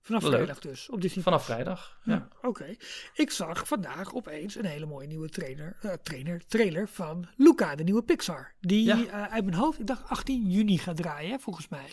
Vanaf 0.05 0.23
Leuk. 0.23 0.33
vrijdag 0.33 0.59
dus, 0.59 0.89
op 0.91 1.01
Disney 1.01 1.23
Vanaf 1.25 1.45
vrijdag. 1.45 1.99
Ja. 2.03 2.13
Ja, 2.13 2.29
oké. 2.49 2.75
Ik 3.15 3.31
zag 3.31 3.67
vandaag 3.67 4.15
opeens 4.15 4.57
een 4.57 4.65
hele 4.65 4.87
mooie 4.87 5.07
nieuwe 5.07 5.29
trainer, 5.29 5.77
eh, 5.81 5.93
trainer, 6.03 6.47
trailer 6.47 6.89
van 6.89 7.29
Luca, 7.37 7.75
de 7.75 7.83
nieuwe 7.85 8.03
Pixar. 8.03 8.53
Die 8.61 8.85
Ja. 8.85 9.05
eh, 9.07 9.33
uit 9.33 9.45
mijn 9.45 9.57
hoofd, 9.57 9.79
ik 9.81 9.87
dacht 9.87 10.09
18 10.09 10.51
juni 10.51 10.79
gaat 10.79 10.97
draaien, 10.97 11.41
volgens 11.41 11.69
mij. 11.69 11.87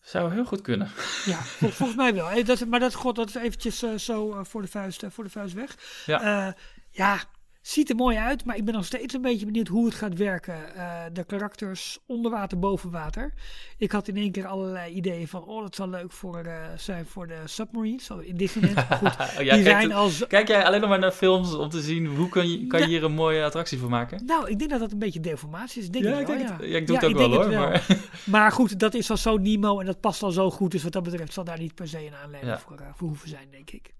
Zou 0.00 0.32
heel 0.32 0.44
goed 0.44 0.60
kunnen. 0.60 0.90
Ja, 1.24 1.36
vol- 1.42 1.68
volgens 1.78 1.98
mij 1.98 2.14
wel. 2.14 2.30
Eh, 2.30 2.44
dat, 2.44 2.60
is- 2.60 2.66
maar 2.66 2.80
dat, 2.80 2.94
god, 2.94 3.16
dat 3.16 3.28
is 3.28 3.34
eventjes 3.34 3.78
zo 4.04 4.42
voor, 4.44 4.62
de 4.62 4.68
vuist, 4.68 5.04
voor 5.08 5.24
de 5.24 5.30
vuist 5.30 5.54
weg. 5.54 6.02
Ja. 6.06 6.54
Ja, 6.90 7.24
ziet 7.62 7.90
er 7.90 7.96
mooi 7.96 8.16
uit, 8.16 8.44
maar 8.44 8.56
ik 8.56 8.64
ben 8.64 8.74
nog 8.74 8.84
steeds 8.84 9.14
een 9.14 9.22
beetje 9.22 9.46
benieuwd 9.46 9.68
hoe 9.68 9.84
het 9.84 9.94
gaat 9.94 10.16
werken. 10.16 10.74
Eh, 10.76 11.00
de 11.12 11.24
karakters 11.24 11.98
onder 12.06 12.30
water, 12.30 12.58
boven 12.58 12.90
water. 12.90 13.32
Ik 13.78 13.92
had 13.92 14.08
in 14.08 14.16
één 14.16 14.32
keer 14.32 14.46
allerlei 14.46 14.94
ideeën 14.94 15.28
van, 15.28 15.44
oh, 15.44 15.62
dat 15.62 15.74
zal 15.74 15.88
leuk 15.88 16.12
voor, 16.12 16.38
eh, 16.38 16.54
zijn 16.76 17.06
voor 17.06 17.26
de 17.26 17.38
submarines 17.44 18.04
zo 18.04 18.18
in 18.18 18.36
Disneyland. 18.36 18.86
Goed, 18.94 19.08
Oh, 19.38 19.42
ja, 19.42 19.54
die 19.54 19.62
kijk, 19.62 19.64
zijn 19.64 19.82
het- 19.82 19.92
als... 19.92 20.26
Kijk 20.26 20.48
jij 20.48 20.64
alleen 20.64 20.80
nog 20.80 20.88
maar 20.88 20.98
naar 20.98 21.12
films 21.12 21.54
om 21.54 21.68
te 21.68 21.80
zien 21.80 22.06
hoe 22.06 22.28
kan 22.28 22.50
je, 22.50 22.66
kan 22.66 22.80
je 22.80 22.86
hier 22.86 23.04
een 23.04 23.12
mooie 23.12 23.44
attractie 23.44 23.78
van 23.78 23.90
maken? 23.90 24.24
Nou, 24.26 24.50
ik 24.50 24.58
denk 24.58 24.70
dat 24.70 24.80
dat 24.80 24.92
een 24.92 24.98
beetje 24.98 25.20
deformatie 25.20 25.82
is. 25.82 25.90
Denk 25.90 26.04
Ja, 26.04 26.18
ik, 26.18 26.26
wel, 26.26 26.36
denk 26.36 26.48
ja. 26.48 26.56
het- 26.56 26.66
ja, 26.70 26.76
ik 26.76 26.86
doe 26.86 26.96
het 26.96 27.04
ook 27.04 27.16
wel, 27.16 27.32
hoor, 27.34 27.48
maar- 27.50 27.86
Maar 28.24 28.52
goed, 28.52 28.78
dat 28.78 28.94
is 28.94 29.10
al 29.10 29.16
zo 29.16 29.36
Nemo 29.36 29.80
en 29.80 29.86
dat 29.86 30.00
past 30.00 30.22
al 30.22 30.30
zo 30.30 30.50
goed. 30.50 30.70
Dus 30.70 30.82
wat 30.82 30.92
dat 30.92 31.02
betreft 31.02 31.32
zal 31.32 31.44
daar 31.44 31.58
niet 31.58 31.74
per 31.74 31.88
se 31.88 32.06
een 32.06 32.14
aanleiding 32.24 32.58
voor, 32.60 32.76
eh, 32.78 32.86
voor 32.94 33.08
hoeven 33.08 33.28
zijn, 33.28 33.46
denk 33.50 33.70
ik. 33.70 33.92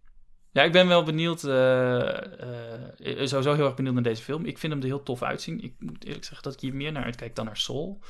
Ja, 0.52 0.62
ik 0.62 0.72
ben 0.72 0.88
wel 0.88 1.02
benieuwd. 1.02 1.44
eh, 1.44 3.26
sowieso 3.26 3.54
heel 3.54 3.64
erg 3.64 3.74
benieuwd 3.74 3.94
naar 3.94 4.02
deze 4.02 4.22
film. 4.22 4.44
Ik 4.44 4.58
vind 4.58 4.72
hem 4.72 4.82
er 4.82 4.88
heel 4.88 5.02
tof 5.02 5.22
uitzien. 5.22 5.60
Ik 5.62 5.74
moet 5.78 6.04
eerlijk 6.04 6.24
zeggen 6.24 6.42
dat 6.42 6.52
ik 6.52 6.60
hier 6.60 6.74
meer 6.74 6.92
naar 6.92 7.04
uitkijk 7.04 7.34
dan 7.34 7.44
naar 7.44 7.56
Soul. 7.56 8.00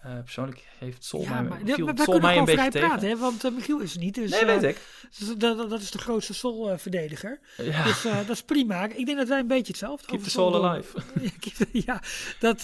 Eh, 0.00 0.18
persoonlijk 0.22 0.64
heeft 0.78 1.04
Soul 1.04 1.22
ja, 1.22 1.30
mij, 1.30 1.42
maar 1.42 1.58
viel 1.64 1.74
Soul 1.74 1.94
kunnen 2.04 2.20
mij 2.20 2.38
een 2.38 2.44
beetje 2.44 2.70
tegen. 2.70 2.88
praten, 2.88 3.08
hè, 3.08 3.16
want 3.16 3.54
Michiel 3.54 3.78
is 3.78 3.94
er 3.94 4.00
niet. 4.00 4.14
Dus, 4.14 4.30
nee, 4.30 4.44
weet 4.44 4.62
ik. 4.62 4.80
dus 5.18 5.36
dat, 5.36 5.70
dat 5.70 5.80
is 5.80 5.90
de 5.90 5.98
grootste 5.98 6.34
Soul-verdediger. 6.34 7.40
Ja, 7.56 7.84
Dus 7.84 8.02
dat 8.02 8.28
is 8.28 8.42
prima. 8.42 8.84
Ik 8.84 9.06
denk 9.06 9.18
dat 9.18 9.28
wij 9.28 9.38
een 9.38 9.46
beetje 9.46 9.72
hetzelfde 9.72 10.06
keep 10.06 10.18
over 10.20 10.30
the 10.30 10.38
doen. 10.38 10.64
alive. 10.64 10.98
Ja, 11.22 11.30
keep- 11.40 11.68
ja, 11.86 12.02
dat, 12.40 12.62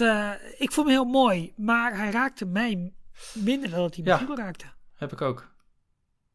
ik 0.57 0.71
vond 0.71 0.87
hem 0.87 0.95
heel 0.95 1.05
mooi, 1.05 1.53
maar 1.55 1.97
hij 1.97 2.11
raakte 2.11 2.45
mij 2.45 2.91
minder 3.33 3.69
dan 3.69 3.79
dat 3.79 3.95
hij. 3.95 4.03
Michiel 4.19 4.35
raakte. 4.37 4.65
Heb 4.95 5.11
ik 5.11 5.21
ook. 5.21 5.50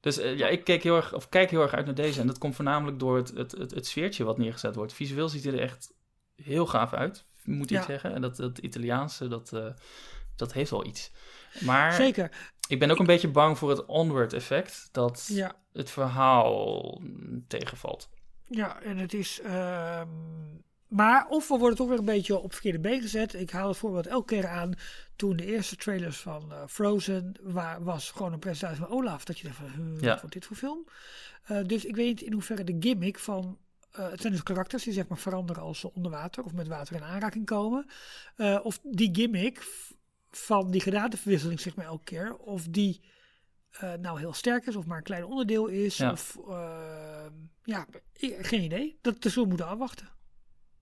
Dus 0.00 0.18
eh, 0.18 0.38
ja, 0.38 0.46
ik 0.48 0.64
keek 0.64 0.82
heel 0.82 0.96
erg, 0.96 1.14
of 1.14 1.28
kijk 1.28 1.50
heel 1.50 1.62
erg 1.62 1.72
uit 1.72 1.86
naar 1.86 1.94
deze. 1.94 2.20
En 2.20 2.26
dat 2.26 2.38
komt 2.38 2.54
voornamelijk 2.54 2.98
door 2.98 3.16
het, 3.16 3.28
het, 3.34 3.52
het, 3.52 3.70
het 3.74 3.86
sfeertje 3.86 4.24
wat 4.24 4.38
neergezet 4.38 4.74
wordt. 4.74 4.92
Visueel 4.92 5.28
ziet 5.28 5.44
hij 5.44 5.52
er 5.52 5.60
echt 5.60 5.94
heel 6.42 6.66
gaaf 6.66 6.92
uit, 6.92 7.24
moet 7.44 7.70
ik 7.70 7.76
Ja. 7.76 7.82
zeggen. 7.84 8.14
En 8.14 8.20
dat, 8.20 8.36
dat 8.36 8.58
Italiaanse, 8.58 9.28
dat, 9.28 9.52
eh, 9.52 9.66
dat 10.36 10.52
heeft 10.52 10.70
wel 10.70 10.86
iets. 10.86 11.10
Maar 11.60 11.92
Zeker. 11.92 12.30
ik 12.68 12.78
ben 12.78 12.90
ook 12.90 12.98
een 12.98 13.06
beetje 13.06 13.28
bang 13.28 13.58
voor 13.58 13.70
het 13.70 13.84
onward 13.86 14.32
effect. 14.32 14.88
Dat 14.92 15.28
Ja. 15.32 15.54
het 15.72 15.90
verhaal 15.90 17.02
tegenvalt. 17.48 18.08
Ja, 18.48 18.80
en 18.82 18.96
het 18.98 19.14
is. 19.14 19.40
ehm, 19.40 20.08
maar 20.88 21.26
of 21.28 21.48
we 21.48 21.58
worden 21.58 21.76
toch 21.76 21.88
weer 21.88 21.98
een 21.98 22.04
beetje 22.04 22.38
op 22.38 22.52
verkeerde 22.52 22.78
been 22.80 23.00
gezet. 23.00 23.34
Ik 23.34 23.50
haal 23.50 23.68
het 23.68 23.76
voorbeeld 23.76 24.06
elke 24.06 24.34
keer 24.34 24.46
aan. 24.48 24.74
Toen 25.16 25.36
de 25.36 25.46
eerste 25.46 25.76
trailers 25.76 26.16
van 26.16 26.52
eh, 26.52 26.62
Frozen 26.68 27.32
waar, 27.42 27.84
was 27.84 28.10
gewoon 28.10 28.32
een 28.32 28.38
presentatie 28.38 28.78
van 28.84 28.88
Olaf. 28.88 29.24
Dat 29.24 29.38
je 29.38 29.44
dacht 29.46 29.56
van, 29.56 29.96
Ja. 30.00 30.08
wat 30.08 30.20
wordt 30.20 30.34
dit 30.34 30.46
voor 30.46 30.56
film? 30.56 30.84
Eh, 31.42 31.58
dus 31.66 31.84
ik 31.84 31.96
weet 31.96 32.06
niet 32.06 32.20
in 32.22 32.32
hoeverre 32.32 32.64
de 32.64 32.76
gimmick 32.80 33.18
van... 33.18 33.58
eh, 33.90 34.10
het 34.10 34.20
zijn 34.20 34.32
dus 34.32 34.42
karakters 34.42 34.84
die 34.84 34.92
zeg 34.92 35.08
maar 35.08 35.18
veranderen 35.18 35.62
als 35.62 35.80
ze 35.80 35.92
onder 35.94 36.10
water 36.10 36.44
of 36.44 36.52
met 36.52 36.68
water 36.68 36.96
in 36.96 37.02
aanraking 37.02 37.46
komen. 37.46 37.86
Of 38.62 38.78
die 38.82 39.14
gimmick 39.14 39.66
van 40.30 40.70
die 40.70 40.80
gedaanteverwisseling 40.80 41.60
zeg 41.60 41.74
maar 41.76 41.86
elke 41.86 42.04
keer. 42.04 42.36
Of 42.36 42.66
die 42.70 43.00
nou 44.00 44.18
heel 44.18 44.32
sterk 44.32 44.66
is 44.66 44.76
of 44.76 44.86
maar 44.86 44.96
een 44.96 45.02
klein 45.02 45.24
onderdeel 45.24 45.66
is. 45.66 45.96
Ja. 45.96 46.12
Of 46.12 46.38
eh, 46.48 47.26
ja, 47.64 47.86
geen 48.40 48.62
idee. 48.62 48.98
Dat 49.00 49.16
zullen 49.20 49.42
we 49.42 49.48
moeten 49.48 49.66
afwachten. 49.66 50.08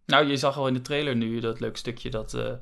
Nou, 0.07 0.27
je 0.27 0.37
zag 0.37 0.57
al 0.57 0.67
in 0.67 0.75
de 0.75 0.83
trailer 0.83 1.17
nu 1.17 1.41
dat 1.41 1.61
leuke 1.61 1.79
stukje 1.79 2.11
dat. 2.11 2.35
eh, 2.35 2.53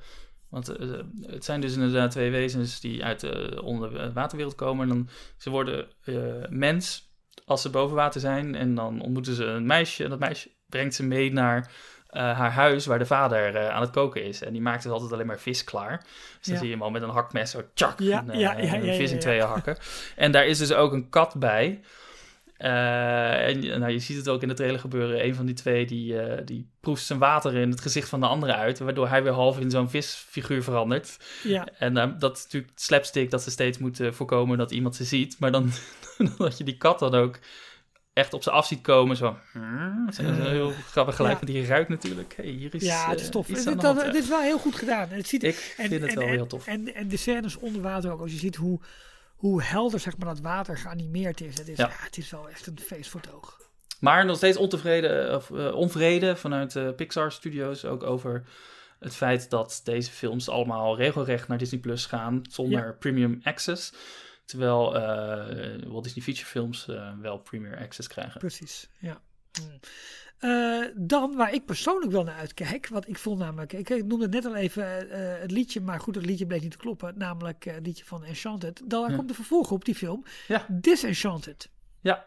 want 0.48 0.68
eh, 0.68 0.88
het 1.26 1.44
zijn 1.44 1.60
dus 1.60 1.74
inderdaad 1.74 2.10
twee 2.10 2.30
wezens 2.30 2.80
die 2.80 3.04
uit 3.04 3.20
de 3.20 3.60
onderwaterwereld 3.62 4.54
komen. 4.54 4.82
En 4.88 4.94
dan, 4.94 5.08
ze 5.36 5.50
worden 5.50 5.86
eh, 6.04 6.14
mens 6.48 7.10
als 7.44 7.62
ze 7.62 7.70
boven 7.70 7.96
water 7.96 8.20
zijn. 8.20 8.54
En 8.54 8.74
dan 8.74 9.00
ontmoeten 9.02 9.34
ze 9.34 9.44
een 9.44 9.66
meisje. 9.66 10.04
En 10.04 10.10
dat 10.10 10.18
meisje 10.18 10.50
brengt 10.66 10.94
ze 10.94 11.02
mee 11.04 11.32
naar 11.32 11.70
haar 12.12 12.52
huis 12.52 12.86
waar 12.86 12.98
de 12.98 13.06
vader 13.06 13.70
aan 13.70 13.80
het 13.80 13.90
koken 13.90 14.24
is. 14.24 14.42
En 14.42 14.52
die 14.52 14.62
maakt 14.62 14.82
dus 14.82 14.92
altijd 14.92 15.12
alleen 15.12 15.26
maar 15.26 15.38
vis 15.38 15.64
klaar. 15.64 15.98
Dus 15.98 16.46
dan 16.46 16.54
Ja. 16.54 16.58
zie 16.60 16.66
je 16.68 16.74
hem 16.74 16.82
al 16.82 16.90
met 16.90 17.02
een 17.02 17.08
hakmes 17.08 17.50
zo 17.50 17.62
tjak, 17.74 17.98
Ja, 18.00 18.24
een 18.26 18.38
ja, 18.38 18.94
vis 18.94 19.10
in 19.10 19.18
tweeën 19.18 19.44
hakken. 19.46 19.76
En 20.16 20.32
daar 20.32 20.46
is 20.46 20.58
dus 20.58 20.72
ook 20.72 20.92
een 20.92 21.08
kat 21.08 21.34
bij. 21.38 21.80
Eh, 22.62 23.46
en 23.48 23.62
je- 23.62 23.76
nou, 23.76 23.92
je 23.92 23.98
ziet 23.98 24.16
het 24.16 24.28
ook 24.28 24.42
in 24.42 24.48
de 24.48 24.54
trailer 24.54 24.80
gebeuren. 24.80 25.24
Een 25.24 25.34
van 25.34 25.46
die 25.46 25.54
twee 25.54 25.86
die, 25.86 26.18
eh, 26.20 26.42
die 26.46 26.70
proeft 26.80 27.04
zijn 27.04 27.18
water 27.18 27.54
in 27.54 27.70
het 27.70 27.80
gezicht 27.80 28.08
van 28.08 28.20
de 28.20 28.26
andere 28.26 28.54
uit. 28.54 28.78
Waardoor 28.78 29.08
hij 29.08 29.22
weer 29.22 29.32
half 29.32 29.58
in 29.60 29.70
zo'n 29.70 29.90
visfiguur 29.90 30.62
verandert. 30.62 31.16
Ja, 31.42 31.68
En 31.78 31.96
eh, 31.96 32.08
dat 32.18 32.36
is 32.36 32.42
natuurlijk 32.42 32.72
slapstick 32.74 33.30
dat 33.30 33.42
ze 33.42 33.50
steeds 33.50 33.78
moeten 33.78 34.14
voorkomen 34.14 34.58
dat 34.58 34.70
iemand 34.70 34.96
ze 34.96 35.04
ziet. 35.04 35.36
Maar 35.38 35.50
dan 35.58 35.70
dat 36.38 36.58
je 36.58 36.64
die 36.64 36.76
kat 36.76 36.98
dan 36.98 37.14
ook 37.14 37.38
echt 38.12 38.32
op 38.34 38.42
ze 38.42 38.50
af 38.50 38.66
ziet 38.66 38.80
komen. 38.80 39.16
Zo, 39.16 39.36
hmm, 39.52 40.02
dat 40.06 40.18
is 40.18 40.26
heel 40.36 40.70
grappig 40.70 41.16
geluid. 41.16 41.38
Ja. 41.40 41.46
Want 41.46 41.52
die 41.58 41.66
ruikt 41.66 41.88
natuurlijk. 41.88 42.34
Hey, 42.36 42.46
hier 42.46 42.74
is, 42.74 42.82
ja 42.82 43.10
het 43.10 43.20
is 43.20 43.28
tof. 43.28 43.48
iets 43.48 43.58
Het, 43.64 43.68
aan 43.68 43.76
de 43.96 44.02
dat- 44.02 44.12
ja. 44.14 44.20
is 44.20 44.28
wel 44.28 44.40
heel 44.40 44.58
goed 44.58 44.74
gedaan. 44.74 45.08
Het 45.08 45.28
ziet, 45.28 45.42
Ik 45.42 45.74
en, 45.78 45.88
vind 45.88 46.02
het 46.02 46.10
en- 46.10 46.18
wel 46.18 46.26
en- 46.26 46.32
heel 46.32 46.46
tof. 46.46 46.66
En, 46.66 46.94
en 46.94 47.08
de 47.08 47.16
scènes 47.16 47.56
onder 47.56 47.82
water 47.82 48.10
ook. 48.12 48.20
Als 48.20 48.32
je 48.32 48.38
ziet 48.38 48.56
hoe, 48.56 48.80
hoe 49.42 49.62
helder 49.62 50.00
zeg 50.00 50.16
maar, 50.16 50.28
dat 50.28 50.40
water 50.40 50.78
geanimeerd 50.78 51.40
is. 51.40 51.58
Het 51.58 51.68
is, 51.68 51.76
ja. 51.76 51.88
Het 51.90 52.16
is 52.16 52.30
wel 52.30 52.48
echt 52.48 52.66
een 52.66 52.78
feest 52.80 53.10
voor 53.10 53.20
het 53.20 53.32
oog. 53.32 53.60
Maar 54.00 54.24
nog 54.24 54.36
steeds 54.36 54.56
ontevreden, 54.56 55.34
of 55.36 55.50
eh, 55.50 55.74
onvrede 55.74 56.36
vanuit 56.36 56.76
eh, 56.76 56.94
Pixar 56.96 57.32
Studios 57.32 57.84
ook 57.84 58.02
over 58.02 58.44
het 58.98 59.14
feit 59.14 59.50
dat 59.50 59.80
deze 59.84 60.10
films 60.10 60.48
allemaal 60.48 60.96
regelrecht 60.96 61.48
naar 61.48 61.58
Disney 61.58 61.80
Plus 61.80 62.06
gaan 62.06 62.42
zonder 62.50 62.96
premium 62.96 63.40
access. 63.42 63.92
Terwijl 64.44 64.96
eh 64.96 65.86
Walt 65.86 66.04
Disney 66.04 66.24
Feature 66.24 66.46
films 66.46 66.86
wel 67.20 67.38
premier 67.38 67.78
access 67.78 68.08
krijgen. 68.08 68.40
Precies, 68.40 68.88
ja. 68.98 69.20
Eh, 70.42 70.84
dan 70.94 71.36
waar 71.36 71.54
ik 71.54 71.64
persoonlijk 71.64 72.12
wel 72.12 72.24
naar 72.24 72.36
uitkijk, 72.38 72.88
wat 72.88 73.08
ik 73.08 73.18
vond 73.18 73.38
namelijk, 73.38 73.72
ik, 73.72 73.90
ik 73.90 74.04
noemde 74.04 74.28
net 74.28 74.44
al 74.44 74.54
even 74.56 75.10
eh, 75.10 75.40
het 75.40 75.50
liedje, 75.50 75.80
maar 75.80 76.00
goed, 76.00 76.14
het 76.14 76.26
liedje 76.26 76.46
bleek 76.46 76.62
niet 76.62 76.70
te 76.70 76.76
kloppen, 76.76 77.14
namelijk 77.16 77.66
eh, 77.66 77.74
het 77.74 77.86
liedje 77.86 78.04
van 78.04 78.24
Enchanted. 78.24 78.82
Dan 78.84 79.10
Ja. 79.10 79.16
komt 79.16 79.28
de 79.28 79.34
vervolg 79.34 79.70
op 79.70 79.84
die 79.84 79.94
film, 79.94 80.24
Ja. 80.48 80.66
Disenchanted. 80.68 81.70
Ja. 82.00 82.26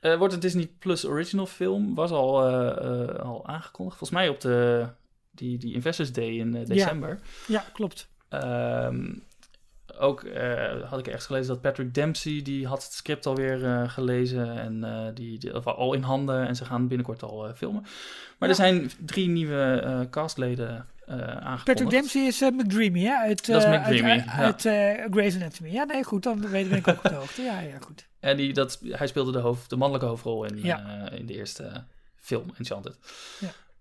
Eh, 0.00 0.16
wordt 0.18 0.34
een 0.34 0.40
Disney 0.40 0.66
Plus 0.78 1.04
original 1.06 1.46
film. 1.46 1.94
Was 1.94 2.10
al, 2.10 2.46
eh, 2.48 3.08
eh, 3.08 3.18
al 3.18 3.46
aangekondigd. 3.46 3.98
Volgens 3.98 4.18
mij 4.20 4.28
op 4.28 4.40
de, 4.40 4.86
die, 5.30 5.58
die 5.58 5.74
Investors 5.74 6.12
Day 6.12 6.28
in 6.38 6.54
eh, 6.56 6.66
december. 6.66 7.20
Ja, 7.46 7.64
klopt. 7.72 8.08
Ehm, 8.28 9.12
ook 9.98 10.22
eh, 10.22 10.82
had 10.90 10.98
ik 10.98 11.06
ergens 11.06 11.26
gelezen 11.26 11.48
dat 11.48 11.60
Patrick 11.60 11.94
Dempsey, 11.94 12.40
die 12.42 12.66
had 12.66 12.82
het 12.82 12.92
script 12.92 13.26
alweer 13.26 13.64
eh 13.64 13.88
gelezen 13.88 14.58
en 14.58 14.84
eh, 14.84 15.14
die, 15.14 15.38
die 15.38 15.52
al 15.52 15.94
in 15.94 16.02
handen 16.02 16.46
en 16.46 16.56
ze 16.56 16.64
gaan 16.64 16.88
binnenkort 16.88 17.22
al 17.22 17.52
filmen. 17.54 17.84
Maar 18.38 18.48
er 18.48 18.54
zijn 18.54 18.90
drie 19.00 19.28
nieuwe 19.28 20.06
castleden 20.10 20.86
aangekondigd. 21.06 21.64
Patrick 21.64 21.90
Dempsey 21.90 22.26
is 22.26 22.42
uh, 22.42 22.48
McDreamy, 22.48 23.00
hè? 23.00 23.14
Uit, 23.14 23.46
Dat 23.46 23.62
is 23.62 23.68
McDreamy, 23.68 24.10
uit, 24.26 24.62
ja. 24.62 24.96
uit, 24.96 25.12
Grey's 25.12 25.34
Anatomy. 25.34 25.70
Ja, 25.70 25.84
nee, 25.84 26.04
goed, 26.04 26.22
dan 26.22 26.48
weet 26.48 26.72
ik 26.72 26.88
ook 26.88 26.96
op 26.96 27.02
de 27.02 27.14
hoogte. 27.14 27.42
Ja, 27.42 27.60
ja, 27.60 27.78
goed. 27.80 28.06
En 28.20 28.36
die, 28.36 28.52
dat, 28.52 28.80
hij 28.88 29.06
speelde 29.06 29.32
de, 29.32 29.38
hoofd, 29.38 29.70
de 29.70 29.76
mannelijke 29.76 30.08
hoofdrol 30.08 30.44
in, 30.44 30.62
Ja. 30.62 31.10
in 31.10 31.26
de 31.26 31.34
eerste 31.34 31.84
film, 32.16 32.52
Enchanted. 32.58 32.98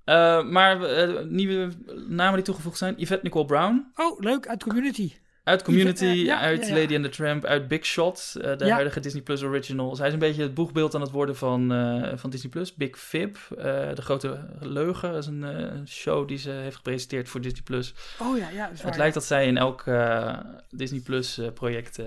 Ja. 0.05 0.41
Maar 0.41 0.77
nieuwe 1.25 1.71
namen 2.07 2.35
die 2.35 2.43
toegevoegd 2.43 2.77
zijn, 2.77 2.93
Yvette 2.97 3.23
Nicole 3.23 3.45
Brown. 3.45 3.91
Oh, 3.95 4.19
leuk, 4.19 4.47
uit 4.47 4.63
Community. 4.63 5.13
Uit 5.43 5.63
Community, 5.63 6.05
ja, 6.05 6.39
uit. 6.39 6.69
Lady 6.69 6.95
and 6.95 7.03
the 7.03 7.09
Tramp, 7.09 7.45
uit 7.45 7.67
Big 7.67 7.85
Shot, 7.85 8.35
eh, 8.41 8.57
de 8.57 8.71
huidige 8.71 8.99
Disney 8.99 9.21
Plus 9.21 9.43
original. 9.43 9.95
Zij 9.95 10.07
is 10.07 10.13
een 10.13 10.19
beetje 10.19 10.41
het 10.41 10.53
boegbeeld 10.53 10.95
aan 10.95 11.01
het 11.01 11.11
worden 11.11 11.35
van, 11.35 11.73
eh, 11.73 12.11
van 12.15 12.29
Disney 12.29 12.51
Plus. 12.51 12.73
Big 12.73 12.99
Fib, 12.99 13.37
eh, 13.57 13.65
de 13.93 14.01
grote 14.01 14.45
leugen, 14.59 15.11
dat 15.11 15.21
is 15.21 15.27
een 15.27 15.87
show 15.87 16.27
die 16.27 16.37
ze 16.37 16.49
heeft 16.49 16.75
gepresenteerd 16.75 17.29
voor 17.29 17.41
Disney 17.41 17.61
Plus. 17.63 17.93
Oh 18.19 18.37
ja, 18.37 18.49
ja, 18.49 18.71
waar. 18.75 18.85
Het 18.85 18.97
lijkt 18.97 19.13
dat 19.13 19.23
zij 19.23 19.47
in 19.47 19.57
elk 19.57 19.83
Disney 20.69 20.99
Plus 20.99 21.39
project 21.53 21.99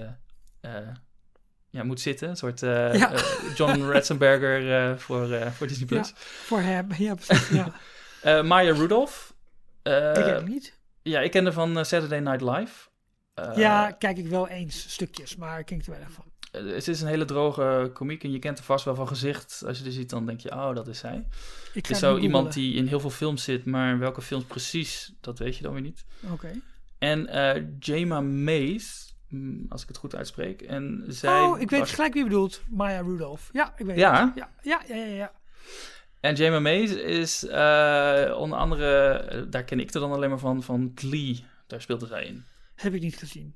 ja, 1.70 1.84
moet 1.84 2.00
zitten. 2.00 2.28
Een 2.28 2.36
soort 2.36 2.60
Ja. 2.60 3.12
John 3.54 3.82
Ratzenberger 3.90 5.00
voor, 5.00 5.28
voor 5.52 5.66
Disney 5.66 5.86
Plus. 5.86 6.12
Voor 6.16 6.60
hem, 6.60 6.88
ja, 6.98 7.14
precies. 7.14 7.48
Ja. 8.22 8.42
Maya 8.42 8.72
Rudolph. 8.72 9.34
Ik 9.82 9.92
ken 10.14 10.34
hem 10.34 10.48
niet. 10.48 10.78
ja, 11.02 11.20
ik 11.20 11.30
kende 11.30 11.52
van 11.52 11.84
Saturday 11.84 12.18
Night 12.18 12.40
Live. 12.40 12.85
Eh, 13.36 13.56
ja, 13.56 13.90
kijk 13.90 14.16
ik 14.16 14.26
wel 14.26 14.48
eens 14.48 14.92
stukjes, 14.92 15.36
maar 15.36 15.58
ik 15.58 15.66
ken 15.66 15.78
er 15.78 15.84
weinig 15.90 16.10
van. 16.12 16.24
Eh, 16.52 16.66
Het 16.74 16.88
is 16.88 17.00
een 17.00 17.08
hele 17.08 17.24
droge 17.24 17.90
komiek 17.92 18.24
en 18.24 18.30
je 18.32 18.38
kent 18.38 18.56
haar 18.56 18.66
vast 18.66 18.84
wel 18.84 18.94
van 18.94 19.08
gezicht. 19.08 19.62
Als 19.66 19.78
je 19.78 19.84
er 19.84 19.92
ziet, 19.92 20.10
dan 20.10 20.26
denk 20.26 20.40
je, 20.40 20.50
oh, 20.52 20.74
dat 20.74 20.88
is 20.88 20.98
zij. 20.98 21.26
Ik 21.72 21.88
is 21.88 21.98
zo 21.98 22.18
iemand 22.18 22.52
die 22.52 22.74
in 22.74 22.86
heel 22.86 23.00
veel 23.00 23.10
films 23.10 23.44
zit, 23.44 23.64
maar 23.64 23.98
welke 23.98 24.22
films 24.22 24.44
precies, 24.44 25.12
dat 25.20 25.38
weet 25.38 25.56
je 25.56 25.62
dan 25.62 25.72
weer 25.72 25.82
niet. 25.82 26.04
Oké. 26.32 26.50
En 26.98 27.26
eh 27.26 27.62
Jema 27.78 28.20
Mays, 28.20 29.14
mm, 29.28 29.66
als 29.68 29.82
ik 29.82 29.88
het 29.88 29.96
goed 29.96 30.14
uitspreek. 30.16 30.62
En 30.62 31.04
zij 31.08 31.40
Oh, 31.42 31.60
ik 31.60 31.70
weet 31.70 31.80
was- 31.80 31.92
gelijk 31.92 32.12
wie 32.12 32.22
je 32.22 32.28
bedoelt. 32.28 32.62
Maya 32.68 33.00
Rudolph. 33.00 33.48
Ja, 33.52 33.74
ik 33.76 33.86
weet 33.86 33.96
Ja? 33.98 34.24
het. 34.24 34.32
Ja, 34.36 34.50
ja, 34.62 34.96
ja, 34.96 35.04
ja. 35.04 35.14
ja. 35.14 35.32
En 36.20 36.34
Jema 36.34 36.60
Mays 36.60 36.90
is 36.94 37.42
onder 38.34 38.58
andere, 38.58 39.46
daar 39.50 39.64
ken 39.64 39.80
ik 39.80 39.94
er 39.94 40.00
dan 40.00 40.12
alleen 40.12 40.28
maar 40.30 40.38
van, 40.38 40.62
van 40.62 40.92
Glee. 40.94 41.44
Daar 41.66 41.80
speelde 41.80 42.06
zij 42.06 42.24
in. 42.24 42.44
Heb 42.76 42.94
ik 42.94 43.00
niet 43.00 43.16
gezien. 43.16 43.54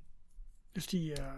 Dus 0.72 0.86
die, 0.86 1.14
eh, 1.14 1.32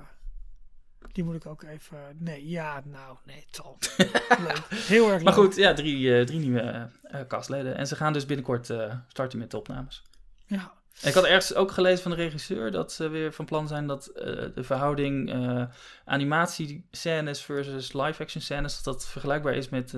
die 1.12 1.24
moet 1.24 1.34
ik 1.34 1.46
ook 1.46 1.62
even... 1.62 1.98
Nee, 2.18 2.48
ja, 2.48 2.82
nou, 2.84 3.16
nee, 3.24 3.44
het 3.46 3.54
zal. 3.54 3.78
leuk. 4.48 4.66
Heel 4.68 5.04
erg 5.04 5.14
leuk. 5.14 5.22
Maar 5.22 5.32
goed, 5.32 5.56
ja, 5.56 5.74
drie, 5.74 6.18
eh, 6.18 6.26
drie 6.26 6.38
nieuwe 6.38 6.90
eh, 7.02 7.20
castleden. 7.28 7.76
En 7.76 7.86
ze 7.86 7.96
gaan 7.96 8.12
dus 8.12 8.26
binnenkort 8.26 8.66
starten 9.08 9.38
met 9.38 9.50
de 9.50 9.56
opnames. 9.56 10.02
Ja. 10.46 10.80
Ik 11.02 11.14
had 11.14 11.24
ergens 11.24 11.54
ook 11.54 11.70
gelezen 11.70 12.02
van 12.02 12.10
de 12.10 12.16
regisseur 12.16 12.70
dat 12.70 12.92
ze 12.92 13.08
weer 13.08 13.32
van 13.32 13.44
plan 13.44 13.68
zijn 13.68 13.86
dat 13.86 14.10
de 14.54 14.64
verhouding 14.64 15.32
eh 15.32 15.64
animatiescènes 16.04 17.42
versus 17.42 17.92
live-action 17.92 18.42
scènes, 18.42 18.74
dat 18.74 18.94
dat 18.94 19.08
vergelijkbaar 19.08 19.54
is 19.54 19.68
met, 19.68 19.92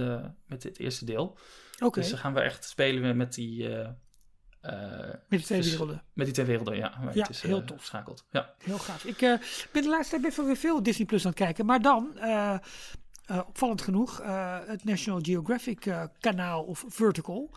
met 0.47 0.62
het 0.62 0.78
eerste 0.78 1.05
deel. 1.05 1.39
Oké, 1.82 2.01
Dus 2.01 2.09
ze 2.09 2.16
gaan 2.16 2.35
we 2.35 2.40
echt 2.40 2.65
spelen 2.65 3.16
met 3.16 3.35
die, 3.35 3.69
eh, 4.64 4.72
met 5.28 5.40
de 5.40 5.44
twee 5.46 5.58
vers- 5.58 5.70
werelden. 5.70 6.02
met 6.12 6.24
die 6.26 6.34
twee 6.34 6.46
werelden, 6.46 6.76
ja. 6.76 6.92
Ja, 7.00 7.20
het 7.20 7.28
is, 7.28 7.42
heel 7.42 7.60
eh, 7.60 7.66
tof. 7.66 7.78
Geschakeld. 7.80 8.24
Ja. 8.30 8.54
Heel 8.58 8.78
gaaf. 8.78 9.04
Ik 9.04 9.22
eh, 9.22 9.34
ben 9.72 9.82
de 9.82 9.88
laatste 9.88 10.10
tijd 10.10 10.22
best 10.22 10.36
wel 10.36 10.46
weer 10.46 10.56
veel 10.56 10.82
Disney 10.82 11.06
Plus 11.06 11.24
aan 11.24 11.30
het 11.30 11.38
kijken. 11.40 11.66
Maar 11.66 11.82
dan, 11.82 12.18
opvallend 13.46 13.82
genoeg, 13.82 14.22
het 14.66 14.84
National 14.84 15.20
Geographic 15.22 15.94
kanaal 16.20 16.62
of 16.62 16.84
Vertical. 16.88 17.50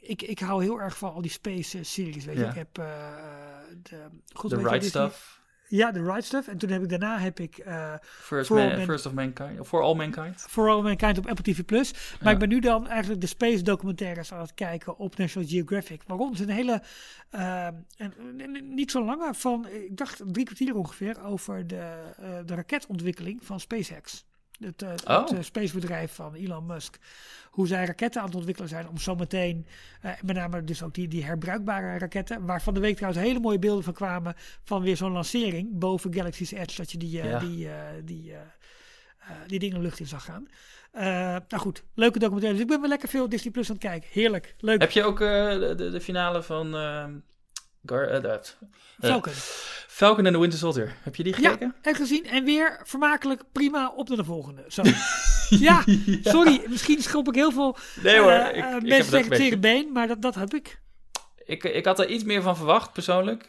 Ik, 0.00 0.22
ik 0.22 0.38
hou 0.38 0.62
heel 0.62 0.80
erg 0.80 0.98
van 0.98 1.12
al 1.12 1.22
die 1.22 1.30
space 1.30 1.84
series. 1.84 2.24
Weet 2.24 2.36
je. 2.36 2.42
Ja. 2.42 2.48
Ik 2.48 2.54
heb 2.54 2.74
de, 2.74 4.06
The 4.32 4.48
je, 4.48 4.56
Right 4.56 4.84
Stuff, 4.84 5.35
Ja, 5.68 5.92
The 5.92 6.02
Right 6.02 6.24
Stuff. 6.24 6.48
En 6.48 6.58
toen 6.58 6.70
heb 6.70 6.82
ik 6.82 6.88
daarna 6.88 7.18
heb 7.18 7.40
ik 7.40 7.58
eh 7.58 7.94
First, 8.02 8.50
Man- 8.50 8.66
Man- 8.76 8.84
First 8.84 9.06
of 9.06 9.12
Mankind, 9.12 9.60
of 9.60 9.68
For 9.68 9.82
All 9.82 9.94
Mankind. 9.94 10.40
For 10.48 10.68
All 10.68 10.82
Mankind 10.82 11.18
op 11.18 11.26
Apple 11.26 11.52
TV+. 11.52 11.64
Plus. 11.64 11.92
Maar 11.92 12.18
Ja. 12.20 12.30
ik 12.30 12.38
ben 12.38 12.48
nu 12.48 12.60
dan 12.60 12.88
eigenlijk 12.88 13.20
de 13.20 13.26
space 13.26 13.62
documentaires 13.62 14.32
aan 14.32 14.40
het 14.40 14.54
kijken 14.54 14.98
op 14.98 15.16
National 15.16 15.48
Geographic. 15.48 16.02
Waarom? 16.06 16.30
Het 16.30 16.38
is 16.40 16.46
een 16.46 16.52
hele, 16.52 16.82
eh, 17.30 17.68
een- 17.96 18.40
een- 18.40 18.74
niet 18.74 18.90
zo 18.90 19.04
lange, 19.04 19.34
van 19.34 19.66
ik 19.68 19.96
dacht 19.96 20.22
drie 20.26 20.44
kwartier 20.44 20.74
ongeveer, 20.76 21.22
over 21.24 21.66
de, 21.66 22.02
eh, 22.20 22.28
de 22.44 22.54
raketontwikkeling 22.54 23.40
van 23.44 23.60
SpaceX. 23.60 24.24
Het, 24.58 24.82
eh, 24.82 24.88
Oh. 25.16 25.20
het 25.28 25.32
eh, 25.38 25.42
spacebedrijf 25.42 26.12
van 26.12 26.34
Elon 26.34 26.66
Musk. 26.66 26.96
Hoe 27.50 27.66
zij 27.66 27.84
raketten 27.84 28.20
aan 28.20 28.26
het 28.26 28.36
ontwikkelen 28.36 28.68
zijn 28.70 28.88
om 28.88 28.98
zometeen, 28.98 29.66
eh 30.00 30.10
met 30.24 30.36
name 30.36 30.64
dus 30.64 30.82
ook 30.82 30.94
die, 30.94 31.08
die 31.08 31.24
herbruikbare 31.24 31.98
raketten, 31.98 32.46
waar 32.46 32.62
van 32.62 32.74
de 32.74 32.80
week 32.80 32.96
trouwens 32.96 33.24
hele 33.26 33.40
mooie 33.40 33.58
beelden 33.58 33.84
van 33.84 33.92
kwamen 33.92 34.34
van 34.64 34.82
weer 34.82 34.96
zo'n 34.96 35.12
lancering 35.12 35.68
boven 35.78 36.14
Galaxy's 36.14 36.50
Edge, 36.52 36.76
dat 36.76 36.90
je 36.92 36.98
die, 36.98 37.10
Ja. 37.10 37.38
die, 37.38 37.68
die 38.04 38.34
die 39.46 39.58
dingen 39.58 39.76
de 39.76 39.82
lucht 39.82 40.00
in 40.00 40.06
zag 40.06 40.24
gaan. 40.24 40.48
Nou 41.48 41.62
goed, 41.62 41.84
leuke 41.94 42.18
documentaire. 42.18 42.52
Dus 42.58 42.62
ik 42.66 42.70
ben 42.72 42.80
wel 42.80 42.88
lekker 42.90 43.08
veel 43.08 43.28
Disney 43.28 43.52
Plus 43.52 43.68
aan 43.68 43.74
het 43.74 43.84
kijken. 43.84 44.08
Heerlijk, 44.12 44.54
leuk. 44.58 44.80
Heb 44.80 44.90
je 44.90 45.02
ook 45.04 45.18
de, 45.18 45.74
de, 45.76 45.90
de 45.90 46.00
finale 46.00 46.42
van 46.42 46.74
ehm, 46.76 47.14
Gar- 47.86 48.08
eh, 48.08 48.40
Falcon. 49.00 49.32
Falcon 49.86 50.26
en 50.26 50.32
the 50.32 50.38
Winter 50.38 50.58
Soldier? 50.58 50.94
Heb 51.02 51.16
je 51.16 51.22
die 51.22 51.32
gekeken? 51.32 51.74
Ja, 51.82 51.90
en 51.90 51.94
gezien. 51.94 52.26
En 52.26 52.44
weer 52.44 52.80
vermakelijk, 52.84 53.42
prima, 53.52 53.92
op 53.96 54.08
naar 54.08 54.16
de 54.16 54.24
volgende. 54.24 54.64
Zo. 54.68 54.82
ja, 55.68 55.84
sorry, 56.22 56.62
misschien 56.68 57.02
schop 57.02 57.28
ik 57.28 57.34
heel 57.34 57.52
veel 57.52 57.76
Nee 58.02 58.18
hoor, 58.18 58.30
eh, 58.30 58.48
ik, 58.48 58.56
ik 58.56 58.62
heb 58.62 58.82
mensen 58.82 59.10
tegen 59.10 59.18
het 59.18 59.38
beetje. 59.38 59.58
been, 59.58 59.92
maar 59.92 60.06
dat, 60.06 60.22
dat 60.22 60.34
heb 60.34 60.54
ik. 60.54 60.80
Ik, 61.44 61.64
ik 61.64 61.84
had 61.84 61.98
er 61.98 62.08
iets 62.08 62.24
meer 62.24 62.42
van 62.42 62.56
verwacht, 62.56 62.92
persoonlijk, 62.92 63.46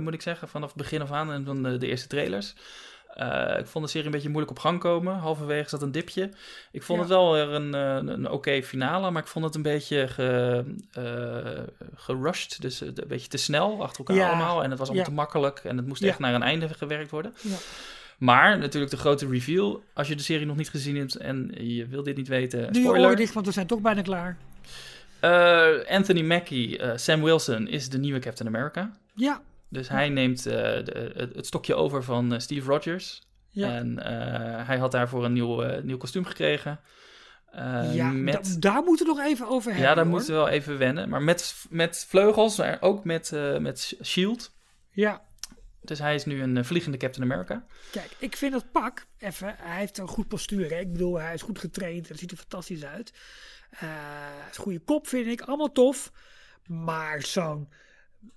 moet 0.00 0.14
ik 0.14 0.22
zeggen, 0.22 0.48
vanaf 0.48 0.68
het 0.68 0.76
begin 0.78 1.02
af 1.02 1.12
aan 1.12 1.32
en 1.32 1.44
van 1.44 1.62
de, 1.62 1.78
de 1.78 1.86
eerste 1.86 2.08
trailers. 2.08 2.54
Eh, 3.14 3.58
ik 3.58 3.66
vond 3.66 3.84
de 3.84 3.90
serie 3.90 4.06
een 4.06 4.12
beetje 4.12 4.28
moeilijk 4.28 4.50
op 4.56 4.58
gang 4.58 4.80
komen. 4.80 5.14
Halverwege 5.14 5.68
zat 5.68 5.82
een 5.82 5.92
dipje. 5.92 6.30
Ik 6.72 6.82
vond 6.82 6.98
Ja. 6.98 7.04
het 7.04 7.14
wel 7.14 7.32
weer 7.32 7.48
een, 7.48 7.74
eh, 7.74 8.12
een 8.14 8.30
oké 8.30 8.62
finale, 8.62 9.10
maar 9.10 9.22
ik 9.22 9.28
vond 9.28 9.44
het 9.44 9.54
een 9.54 9.62
beetje 9.62 10.08
ge, 10.08 10.64
eh, 10.92 11.84
gerushed. 11.94 12.60
Dus 12.60 12.80
een 12.80 12.94
beetje 13.08 13.28
te 13.28 13.36
snel 13.36 13.82
achter 13.82 13.98
elkaar 13.98 14.16
Ja. 14.16 14.28
allemaal. 14.28 14.62
En 14.62 14.70
het 14.70 14.78
was 14.78 14.88
allemaal 14.88 15.04
Ja. 15.06 15.10
te 15.10 15.16
makkelijk 15.16 15.58
en 15.58 15.76
het 15.76 15.86
moest 15.86 16.02
echt 16.02 16.18
naar 16.18 16.34
een 16.34 16.42
einde 16.42 16.68
gewerkt 16.68 17.10
worden. 17.10 17.34
Ja. 17.40 17.56
Maar 18.18 18.58
natuurlijk 18.58 18.90
de 18.92 18.98
grote 18.98 19.28
reveal. 19.28 19.82
Als 19.94 20.08
je 20.08 20.16
de 20.16 20.22
serie 20.22 20.46
nog 20.46 20.56
niet 20.56 20.70
gezien 20.70 20.96
hebt 20.96 21.16
en 21.16 21.50
je 21.58 21.86
wil 21.86 22.02
dit 22.02 22.16
niet 22.16 22.28
weten, 22.28 22.60
Nu 22.60 22.66
je 22.66 22.74
spoiler. 22.80 23.04
oren 23.04 23.16
dicht, 23.16 23.34
want 23.34 23.46
we 23.46 23.52
zijn 23.52 23.66
toch 23.66 23.80
bijna 23.80 24.02
klaar. 24.02 24.36
Anthony 25.88 26.22
Mackie, 26.22 26.80
Sam 26.94 27.22
Wilson, 27.22 27.68
is 27.68 27.88
de 27.88 27.98
nieuwe 27.98 28.18
Captain 28.18 28.48
America. 28.54 28.90
Ja, 29.14 29.40
Dus 29.68 29.88
hij 29.88 30.08
neemt 30.08 30.46
eh, 30.46 30.52
de, 30.84 31.12
het, 31.16 31.34
het 31.34 31.46
stokje 31.46 31.74
over 31.74 32.02
van 32.02 32.32
eh, 32.32 32.38
Steve 32.38 32.70
Rogers. 32.70 33.22
ja. 33.48 33.74
En 33.76 33.98
eh, 34.04 34.66
hij 34.66 34.78
had 34.78 34.92
daarvoor 34.92 35.24
een 35.24 35.32
nieuw, 35.32 35.80
nieuw 35.82 35.96
kostuum 35.96 36.24
gekregen. 36.24 36.80
Ja 37.92 38.10
met, 38.10 38.44
da- 38.44 38.70
daar 38.72 38.82
moeten 38.82 39.06
we 39.06 39.12
nog 39.12 39.24
even 39.24 39.48
over 39.48 39.70
hebben. 39.70 39.88
ja, 39.88 39.94
daar 39.94 40.04
hoor. 40.04 40.12
moeten 40.12 40.30
we 40.34 40.38
wel 40.40 40.48
even 40.48 40.78
wennen. 40.78 41.08
Maar 41.08 41.22
met, 41.22 41.64
met 41.70 42.04
vleugels, 42.08 42.56
maar 42.56 42.76
ook 42.80 43.04
met, 43.04 43.32
met 43.60 43.96
shield. 44.04 44.54
Ja, 44.90 45.22
Dus 45.80 45.98
hij 45.98 46.14
is 46.14 46.24
nu 46.24 46.42
een 46.42 46.64
vliegende 46.64 46.96
Captain 46.98 47.30
America. 47.30 47.64
kijk, 47.90 48.10
ik 48.18 48.36
vind 48.36 48.52
dat 48.52 48.70
pak, 48.72 49.06
even, 49.18 49.54
hij 49.58 49.78
heeft 49.78 49.98
een 49.98 50.08
goed 50.08 50.28
postuur. 50.28 50.70
Hè? 50.70 50.78
Ik 50.78 50.92
bedoel, 50.92 51.20
hij 51.20 51.34
is 51.34 51.42
goed 51.42 51.58
getraind, 51.58 52.08
het 52.08 52.18
ziet 52.18 52.30
er 52.30 52.36
fantastisch 52.36 52.84
uit. 52.84 53.12
Goede 54.56 54.78
kop, 54.80 55.06
vind 55.08 55.26
ik, 55.26 55.40
allemaal 55.40 55.72
tof. 55.72 56.12
Maar 56.66 57.22
zo'n 57.22 57.68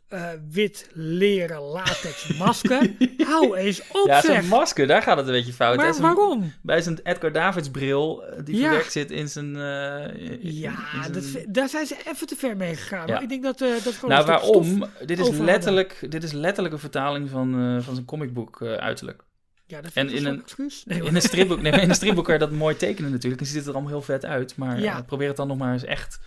eh, 0.08 0.28
wit 0.50 0.90
leren 0.94 1.62
latex 1.62 2.38
masker, 2.38 2.92
hou 3.32 3.56
eens 3.58 3.82
op 3.92 4.08
ja, 4.08 4.22
zeg. 4.22 4.32
zijn 4.32 4.46
masker, 4.48 4.88
daar 4.88 5.02
gaat 5.02 5.18
het 5.18 5.26
een 5.26 5.32
beetje 5.34 5.54
fout. 5.54 5.78
maar 5.78 6.00
waarom? 6.00 6.54
Bij 6.62 6.82
zijn 6.82 7.00
Edgar 7.04 7.32
Davids 7.32 7.70
bril, 7.70 8.24
eh, 8.26 8.40
die 8.46 8.56
Ja. 8.56 8.62
verwerkt 8.62 8.92
zit 8.92 9.12
in 9.12 9.30
zijn... 9.30 9.56
eh, 9.56 10.22
in- 10.24 10.42
in 10.42 10.54
Ja, 10.54 10.74
zijn- 11.02 11.12
dat, 11.14 11.24
daar 11.48 11.70
zijn 11.70 11.86
ze 11.86 11.96
even 12.08 12.28
te 12.28 12.36
ver 12.36 12.58
mee 12.58 12.76
gegaan. 12.76 13.08
Ja. 13.08 13.14
Maar 13.14 13.24
ik 13.24 13.30
denk 13.30 13.44
dat, 13.44 13.58
dat 13.60 13.82
gewoon 13.82 14.10
Nou, 14.10 14.26
waarom? 14.26 14.86
Dit 15.06 15.20
is, 15.20 15.30
letterlijk, 15.30 16.06
dit 16.10 16.24
is 16.24 16.32
letterlijk 16.32 16.74
een 16.74 16.80
vertaling 16.82 17.30
van, 17.30 17.80
van 17.84 17.94
zijn 17.94 18.06
comicboek 18.06 18.62
uiterlijk. 18.62 19.24
Ja, 19.68 19.78
dat 19.82 19.86
En 19.86 19.92
vind 19.92 20.12
ik 20.12 20.18
in 20.18 20.26
een 20.26 20.44
een-. 20.58 20.72
Nee, 20.86 21.04
In 21.04 21.16
een 21.16 21.22
stripboek, 21.22 21.62
nee, 21.62 21.72
in 21.72 21.90
een 21.90 21.96
stripboek 22.02 22.24
kan 22.26 22.34
je 22.34 22.40
dat 22.40 22.52
mooi 22.52 22.76
tekenen 22.76 23.12
natuurlijk. 23.12 23.42
En 23.42 23.48
ziet 23.48 23.56
het 23.58 23.66
er 23.68 23.74
allemaal 23.74 23.92
heel 23.92 24.02
vet 24.02 24.26
uit. 24.26 24.56
Maar 24.56 24.80
Ja. 24.80 25.02
probeer 25.02 25.28
het 25.28 25.38
dan 25.38 25.48
nog 25.48 25.58
maar 25.58 25.74
eens 25.74 25.84
echt 25.84 26.20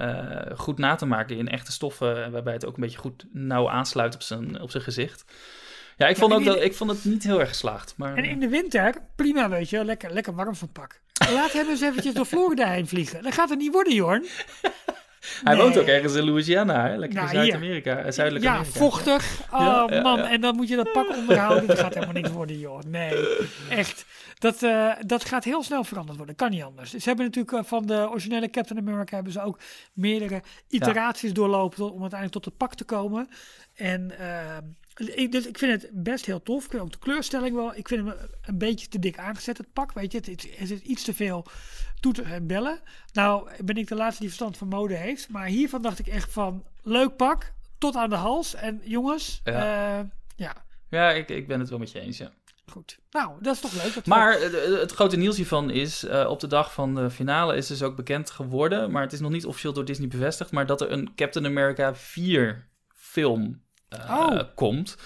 eh, 0.00 0.58
goed 0.58 0.78
na 0.78 0.94
te 0.94 1.06
maken 1.06 1.36
in 1.36 1.48
echte 1.48 1.72
stoffen. 1.72 2.32
Waarbij 2.32 2.52
het 2.52 2.66
ook 2.66 2.74
een 2.74 2.82
beetje 2.82 2.98
goed 2.98 3.24
nauw 3.32 3.70
aansluit 3.70 4.14
op 4.14 4.22
zijn, 4.22 4.60
op 4.60 4.70
zijn 4.70 4.82
gezicht. 4.82 5.24
Ja, 5.96 6.06
ik, 6.06 6.16
vond 6.16 6.32
ook 6.32 6.44
dat, 6.44 6.62
ik 6.62 6.74
vond 6.74 6.90
het 6.90 7.04
niet 7.04 7.22
heel 7.22 7.40
erg 7.40 7.48
geslaagd. 7.48 7.94
Maar, 7.96 8.16
En 8.16 8.24
in 8.24 8.40
de 8.40 8.48
winter, 8.48 8.94
prima 9.16 9.48
weet 9.48 9.70
je, 9.70 9.84
lekker, 9.84 10.12
lekker 10.12 10.34
warm 10.34 10.54
van 10.54 10.72
pak. 10.72 11.00
Laat 11.30 11.52
hem 11.52 11.68
eens 11.68 11.80
eventjes 11.80 12.14
door 12.14 12.24
Florida 12.24 12.68
heen 12.70 12.88
vliegen. 12.88 13.22
Dat 13.22 13.34
gaat 13.34 13.48
het 13.48 13.58
niet 13.58 13.72
worden, 13.72 13.94
Jorn. 13.94 14.26
Hij 15.44 15.54
nee. 15.54 15.62
woont 15.62 15.78
ook 15.78 15.86
ergens 15.86 16.14
in 16.14 16.24
Louisiana, 16.24 16.88
hè? 16.88 16.96
lekker 16.96 17.18
Nou, 17.18 17.30
in 17.30 17.34
Zuid-Amerika, 17.34 17.98
eh, 17.98 18.12
Zuidelijk 18.12 18.44
Ja, 18.44 18.54
Amerika. 18.54 18.78
vochtig. 18.78 19.40
Oh 19.50 19.60
Ja, 19.60 20.00
man, 20.02 20.18
ja. 20.18 20.30
en 20.30 20.40
dan 20.40 20.56
moet 20.56 20.68
je 20.68 20.76
dat 20.76 20.92
pak 20.92 21.16
onderhouden. 21.16 21.66
Dat 21.66 21.78
gaat 21.78 21.94
helemaal 21.94 22.14
niks 22.14 22.30
worden, 22.30 22.58
joh. 22.58 22.82
Nee, 22.86 23.38
echt. 23.68 24.04
Dat, 24.38 24.62
eh, 24.62 24.92
dat 25.06 25.24
gaat 25.24 25.44
heel 25.44 25.62
snel 25.62 25.84
veranderd 25.84 26.16
worden. 26.16 26.34
Kan 26.36 26.50
niet 26.50 26.62
anders. 26.62 26.90
Ze 26.90 27.08
hebben 27.08 27.24
natuurlijk 27.24 27.56
eh, 27.56 27.64
van 27.64 27.86
de 27.86 28.08
originele 28.10 28.50
Captain 28.50 28.78
America 28.88 29.14
hebben 29.14 29.32
ze 29.32 29.42
ook 29.42 29.58
meerdere 29.92 30.42
iteraties 30.68 31.32
doorlopen 31.32 31.84
om 31.84 32.00
uiteindelijk 32.00 32.32
tot 32.32 32.44
het 32.44 32.56
pak 32.56 32.74
te 32.74 32.84
komen. 32.84 33.28
En 33.74 34.18
eh, 34.18 34.56
ik, 35.08 35.32
dus 35.32 35.46
ik 35.46 35.58
vind 35.58 35.82
het 35.82 35.90
best 35.92 36.26
heel 36.26 36.42
tof. 36.42 36.64
Ik 36.64 36.70
vind 36.70 36.82
ook 36.82 36.92
de 36.92 36.98
kleurstelling 36.98 37.54
wel. 37.54 37.74
Ik 37.76 37.88
vind 37.88 38.06
hem 38.06 38.16
een 38.42 38.58
beetje 38.58 38.88
te 38.88 38.98
dik 38.98 39.18
aangezet, 39.18 39.58
het 39.58 39.72
pak. 39.72 39.92
Weet 39.92 40.12
je, 40.12 40.18
het, 40.18 40.70
is- 40.70 40.70
iets 40.82 41.04
te 41.04 41.14
veel 41.14 41.46
toeters 42.00 42.30
en 42.30 42.46
bellen. 42.46 42.80
Nou 43.12 43.48
ben 43.64 43.76
ik 43.76 43.88
de 43.88 43.94
laatste 43.94 44.18
die 44.20 44.28
verstand 44.28 44.56
van 44.56 44.68
mode 44.68 44.94
heeft. 44.94 45.28
Maar 45.28 45.46
hiervan 45.46 45.82
dacht 45.82 45.98
ik 45.98 46.06
echt 46.06 46.32
van, 46.32 46.64
leuk 46.82 47.16
pak, 47.16 47.52
tot 47.78 47.96
aan 47.96 48.10
de 48.10 48.16
hals. 48.16 48.54
En 48.54 48.80
jongens, 48.84 49.40
Ja. 49.44 49.52
ja, 49.52 50.08
ja 50.36 50.54
Ja, 50.88 51.10
ik, 51.10 51.28
ik 51.28 51.46
ben 51.46 51.60
het 51.60 51.68
wel 51.68 51.78
met 51.78 51.90
je 51.92 52.00
eens, 52.00 52.18
ja. 52.18 52.32
goed. 52.66 52.98
Nou, 53.10 53.32
dat 53.40 53.54
is 53.54 53.60
toch 53.60 53.84
leuk. 53.84 53.94
Dat 53.94 54.06
Maar 54.06 54.32
eh, 54.40 54.80
het 54.80 54.92
grote 54.92 55.16
nieuws 55.16 55.36
hiervan 55.36 55.70
is, 55.70 56.04
eh, 56.04 56.28
op 56.30 56.40
de 56.40 56.46
dag 56.46 56.72
van 56.72 56.94
de 56.94 57.10
finale 57.10 57.56
is 57.56 57.66
dus 57.66 57.82
ook 57.82 57.96
bekend 57.96 58.30
geworden, 58.30 58.90
maar 58.90 59.02
het 59.02 59.12
is 59.12 59.20
nog 59.20 59.30
niet 59.30 59.46
officieel 59.46 59.72
door 59.72 59.84
Disney 59.84 60.08
bevestigd, 60.08 60.50
maar 60.50 60.66
dat 60.66 60.80
er 60.80 60.90
een 60.92 61.12
Captain 61.14 61.46
America 61.46 61.94
4 61.94 62.68
film 62.94 63.42
eh, 63.42 63.69
Oh. 64.08 64.40
komt. 64.54 64.96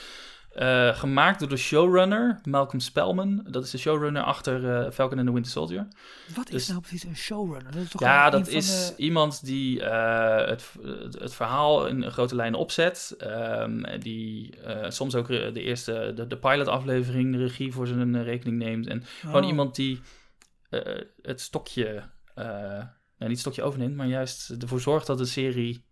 Eh, 0.54 0.96
gemaakt 0.96 1.40
door 1.40 1.48
de 1.48 1.56
showrunner 1.56 2.40
Malcolm 2.44 2.80
Spellman. 2.80 3.46
Dat 3.50 3.64
is 3.64 3.70
de 3.70 3.78
showrunner 3.78 4.22
achter 4.22 4.70
eh, 4.84 4.90
Falcon 4.90 5.18
and 5.18 5.26
the 5.26 5.32
Winter 5.32 5.52
Soldier. 5.52 5.86
wat 6.34 6.46
is 6.46 6.52
dus- 6.52 6.68
nou 6.68 6.80
precies 6.80 7.04
een 7.04 7.16
showrunner? 7.16 7.72
Dat 7.72 7.82
is 7.82 7.88
toch 7.90 8.00
Ja, 8.00 8.30
dat 8.30 8.48
is 8.48 8.88
de- 8.88 9.02
iemand 9.02 9.44
die 9.44 9.82
eh, 9.82 10.48
het, 10.48 10.72
het, 11.18 11.34
verhaal 11.34 11.86
in 11.86 12.10
grote 12.10 12.34
lijnen 12.34 12.58
opzet. 12.58 13.14
Ehm, 13.18 14.00
die 14.00 14.56
eh, 14.60 14.90
soms 14.90 15.14
ook 15.14 15.26
de 15.26 15.60
eerste, 15.62 16.12
de, 16.14 16.26
de 16.26 16.36
pilot-aflevering, 16.38 17.32
de 17.32 17.38
regie 17.38 17.72
voor 17.72 17.86
zijn 17.86 18.14
eh, 18.14 18.22
rekening 18.22 18.58
neemt. 18.58 18.86
En 18.86 19.02
gewoon 19.20 19.42
Oh. 19.42 19.48
iemand 19.48 19.74
die 19.74 20.00
eh, 20.70 20.80
het 21.22 21.40
stokje, 21.40 22.02
eh, 22.34 22.44
nou, 22.44 22.86
niet 23.18 23.28
het 23.28 23.38
stokje 23.38 23.62
overneemt, 23.62 23.94
maar 23.96 24.06
juist 24.06 24.50
ervoor 24.50 24.80
zorgt 24.80 25.06
dat 25.06 25.18
de 25.18 25.24
serie. 25.24 25.84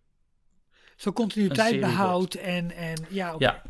Zo 1.02 1.12
continuïteit 1.12 1.80
behoudt 1.80 2.34
en, 2.34 2.70
en 2.70 3.06
ja. 3.08 3.34
Ja. 3.38 3.62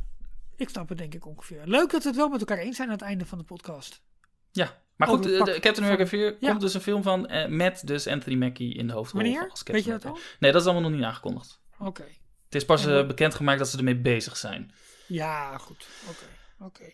Ik 0.57 0.69
snap 0.69 0.89
het 0.89 0.99
denk 0.99 1.15
ik 1.15 1.27
ongeveer. 1.27 1.61
Leuk 1.65 1.91
dat 1.91 2.03
we 2.03 2.09
het 2.09 2.17
wel 2.17 2.29
met 2.29 2.41
elkaar 2.41 2.59
eens 2.59 2.77
zijn 2.77 2.89
aan 2.89 2.95
het 2.95 3.03
einde 3.03 3.27
van 3.27 3.39
de 3.39 3.45
podcast. 3.45 4.03
Ja, 4.51 4.83
maar 4.97 5.09
goed, 5.09 5.37
pak 5.37 5.47
de 5.47 5.53
Captain 5.53 5.83
America 5.87 6.07
4 6.07 6.37
Ja. 6.41 6.49
komt 6.49 6.61
dus 6.61 6.75
een 6.75 6.81
film 6.81 7.03
van 7.03 7.27
eh, 7.27 7.49
met 7.49 7.87
dus 7.87 8.07
Anthony 8.07 8.37
Mackie 8.37 8.75
in 8.75 8.87
de 8.87 8.93
hoofdrol. 8.93 9.23
Wanneer? 9.23 9.49
als 9.51 9.63
Captain 9.63 9.77
Weet 9.77 9.85
je 9.85 9.91
dat 9.91 10.05
al? 10.05 10.19
Nee, 10.39 10.53
dat 10.53 10.61
is 10.61 10.67
allemaal 10.67 10.91
nog 10.91 10.99
niet 10.99 11.07
aangekondigd. 11.09 11.61
Oké. 11.79 12.05
Het 12.45 12.55
is 12.55 12.65
pas 12.65 12.87
En 12.87 12.99
eh, 12.99 13.07
bekendgemaakt 13.07 13.59
dat 13.59 13.69
ze 13.69 13.77
ermee 13.77 13.97
bezig 13.97 14.37
zijn. 14.37 14.75
Ja, 15.07 15.59
goed. 15.59 15.87
Oké. 16.09 16.25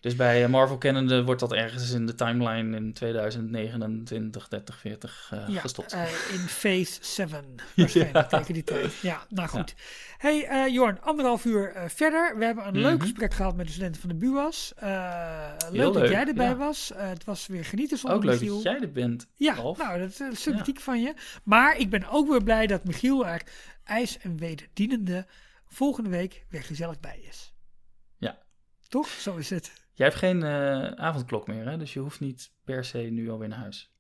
Dus 0.00 0.16
bij 0.16 0.48
Marvel 0.48 0.78
kennende 0.78 1.24
wordt 1.24 1.40
dat 1.40 1.52
ergens 1.52 1.90
in 1.90 2.06
de 2.06 2.14
timeline 2.14 2.76
in 2.76 2.92
2029, 2.92 4.48
30, 4.48 4.78
40 4.78 5.30
eh, 5.32 5.48
Ja, 5.48 5.60
gestopt. 5.60 5.92
eh, 5.92 6.02
in 6.32 6.38
Phase 6.60 6.98
7 7.00 7.44
waarschijnlijk 7.76 8.28
tegen 8.28 8.54
die 8.54 8.64
tijd. 8.64 8.94
Ja, 8.94 9.22
nou 9.28 9.48
goed. 9.48 9.74
Hey 10.18 10.46
eh, 10.46 10.72
Jorn, 10.72 11.00
anderhalf 11.00 11.44
uur 11.44 11.72
eh, 11.72 11.88
verder. 11.88 12.38
We 12.38 12.44
hebben 12.44 12.66
een 12.66 12.78
leuk 12.80 12.92
Mhm. 12.92 13.00
gesprek 13.02 13.34
gehad 13.34 13.56
met 13.56 13.66
de 13.66 13.72
studenten 13.72 14.00
van 14.00 14.10
de 14.10 14.16
BUAS. 14.16 14.72
Leuk 14.76 14.90
Heel 15.72 15.92
dat 15.92 16.02
leuk, 16.02 16.10
jij 16.10 16.26
erbij 16.26 16.46
ja. 16.48 16.56
was. 16.56 16.92
Het 16.94 17.24
was 17.24 17.46
weer 17.46 17.64
genieten 17.64 17.98
zonder 17.98 18.18
Ook 18.18 18.24
leuk 18.24 18.34
Michiel. 18.40 18.54
dat 18.54 18.62
jij 18.62 18.80
er 18.80 18.92
bent. 18.92 19.26
Ja, 19.36 19.54
nou, 19.54 19.98
dat 19.98 20.20
is 20.32 20.40
sympathiek 20.42 20.80
van 20.80 21.00
je. 21.00 21.14
Maar 21.44 21.76
ik 21.76 21.90
ben 21.90 22.08
ook 22.10 22.28
weer 22.28 22.42
blij 22.42 22.66
dat 22.66 22.84
Michiel 22.84 23.26
er 23.26 23.42
ijs 23.84 24.18
en 24.18 24.36
wederdienende 24.38 25.26
volgende 25.66 26.10
week 26.10 26.44
weer 26.48 26.62
gezellig 26.62 27.00
bij 27.00 27.20
is. 27.28 27.52
Toch? 28.88 29.08
Zo 29.08 29.36
is 29.36 29.50
het. 29.50 29.72
Jij 29.92 30.06
hebt 30.06 30.18
geen 30.18 30.42
eh, 30.42 30.90
avondklok 30.90 31.46
meer, 31.46 31.68
hè? 31.68 31.76
dus 31.76 31.92
je 31.92 32.00
hoeft 32.00 32.20
niet 32.20 32.52
per 32.64 32.84
se 32.84 32.98
nu 32.98 33.30
alweer 33.30 33.48
naar 33.48 33.58
huis. 33.58 33.92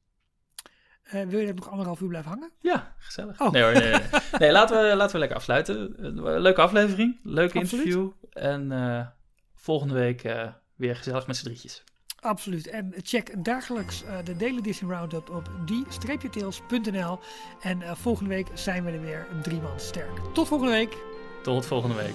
Eh, 1.02 1.22
wil 1.26 1.40
je 1.40 1.46
dat 1.46 1.54
nog 1.54 1.68
anderhalf 1.68 2.00
uur 2.00 2.08
blijven 2.08 2.30
hangen? 2.30 2.50
Ja, 2.60 2.94
gezellig. 2.98 3.40
Oh. 3.40 3.50
Nee 3.50 3.62
hoor, 3.62 3.72
nee, 3.72 3.90
nee. 3.90 4.00
nee 4.38 4.52
laten, 4.52 4.88
we, 4.88 4.96
laten 4.96 5.12
we 5.12 5.18
lekker 5.18 5.36
afsluiten. 5.36 6.04
Een 6.04 6.40
leuke 6.40 6.60
aflevering, 6.60 7.20
leuk 7.22 7.54
Absoluut. 7.56 7.84
interview. 7.84 8.12
En 8.32 8.72
eh, 8.72 9.06
volgende 9.54 9.94
week 9.94 10.24
eh, 10.24 10.48
weer 10.74 10.96
gezellig 10.96 11.26
met 11.26 11.36
z'n 11.36 11.44
drietjes. 11.44 11.84
Absoluut. 12.20 12.66
En 12.66 12.94
check 13.02 13.44
dagelijks 13.44 14.04
eh, 14.04 14.16
de 14.24 14.36
Daily 14.36 14.60
Disney 14.60 14.90
Roundup 14.90 15.30
op 15.30 15.50
die-tails.nl. 15.66 17.18
En 17.60 17.82
eh, 17.82 17.94
volgende 17.94 18.30
week 18.30 18.46
zijn 18.54 18.84
we 18.84 18.90
er 18.90 19.00
weer 19.00 19.26
een 19.30 19.42
drie 19.42 19.60
man 19.60 19.80
sterk. 19.80 20.18
Tot 20.32 20.48
volgende 20.48 20.72
week. 20.72 20.96
Tot 21.42 21.66
volgende 21.66 21.96
week. 21.96 22.14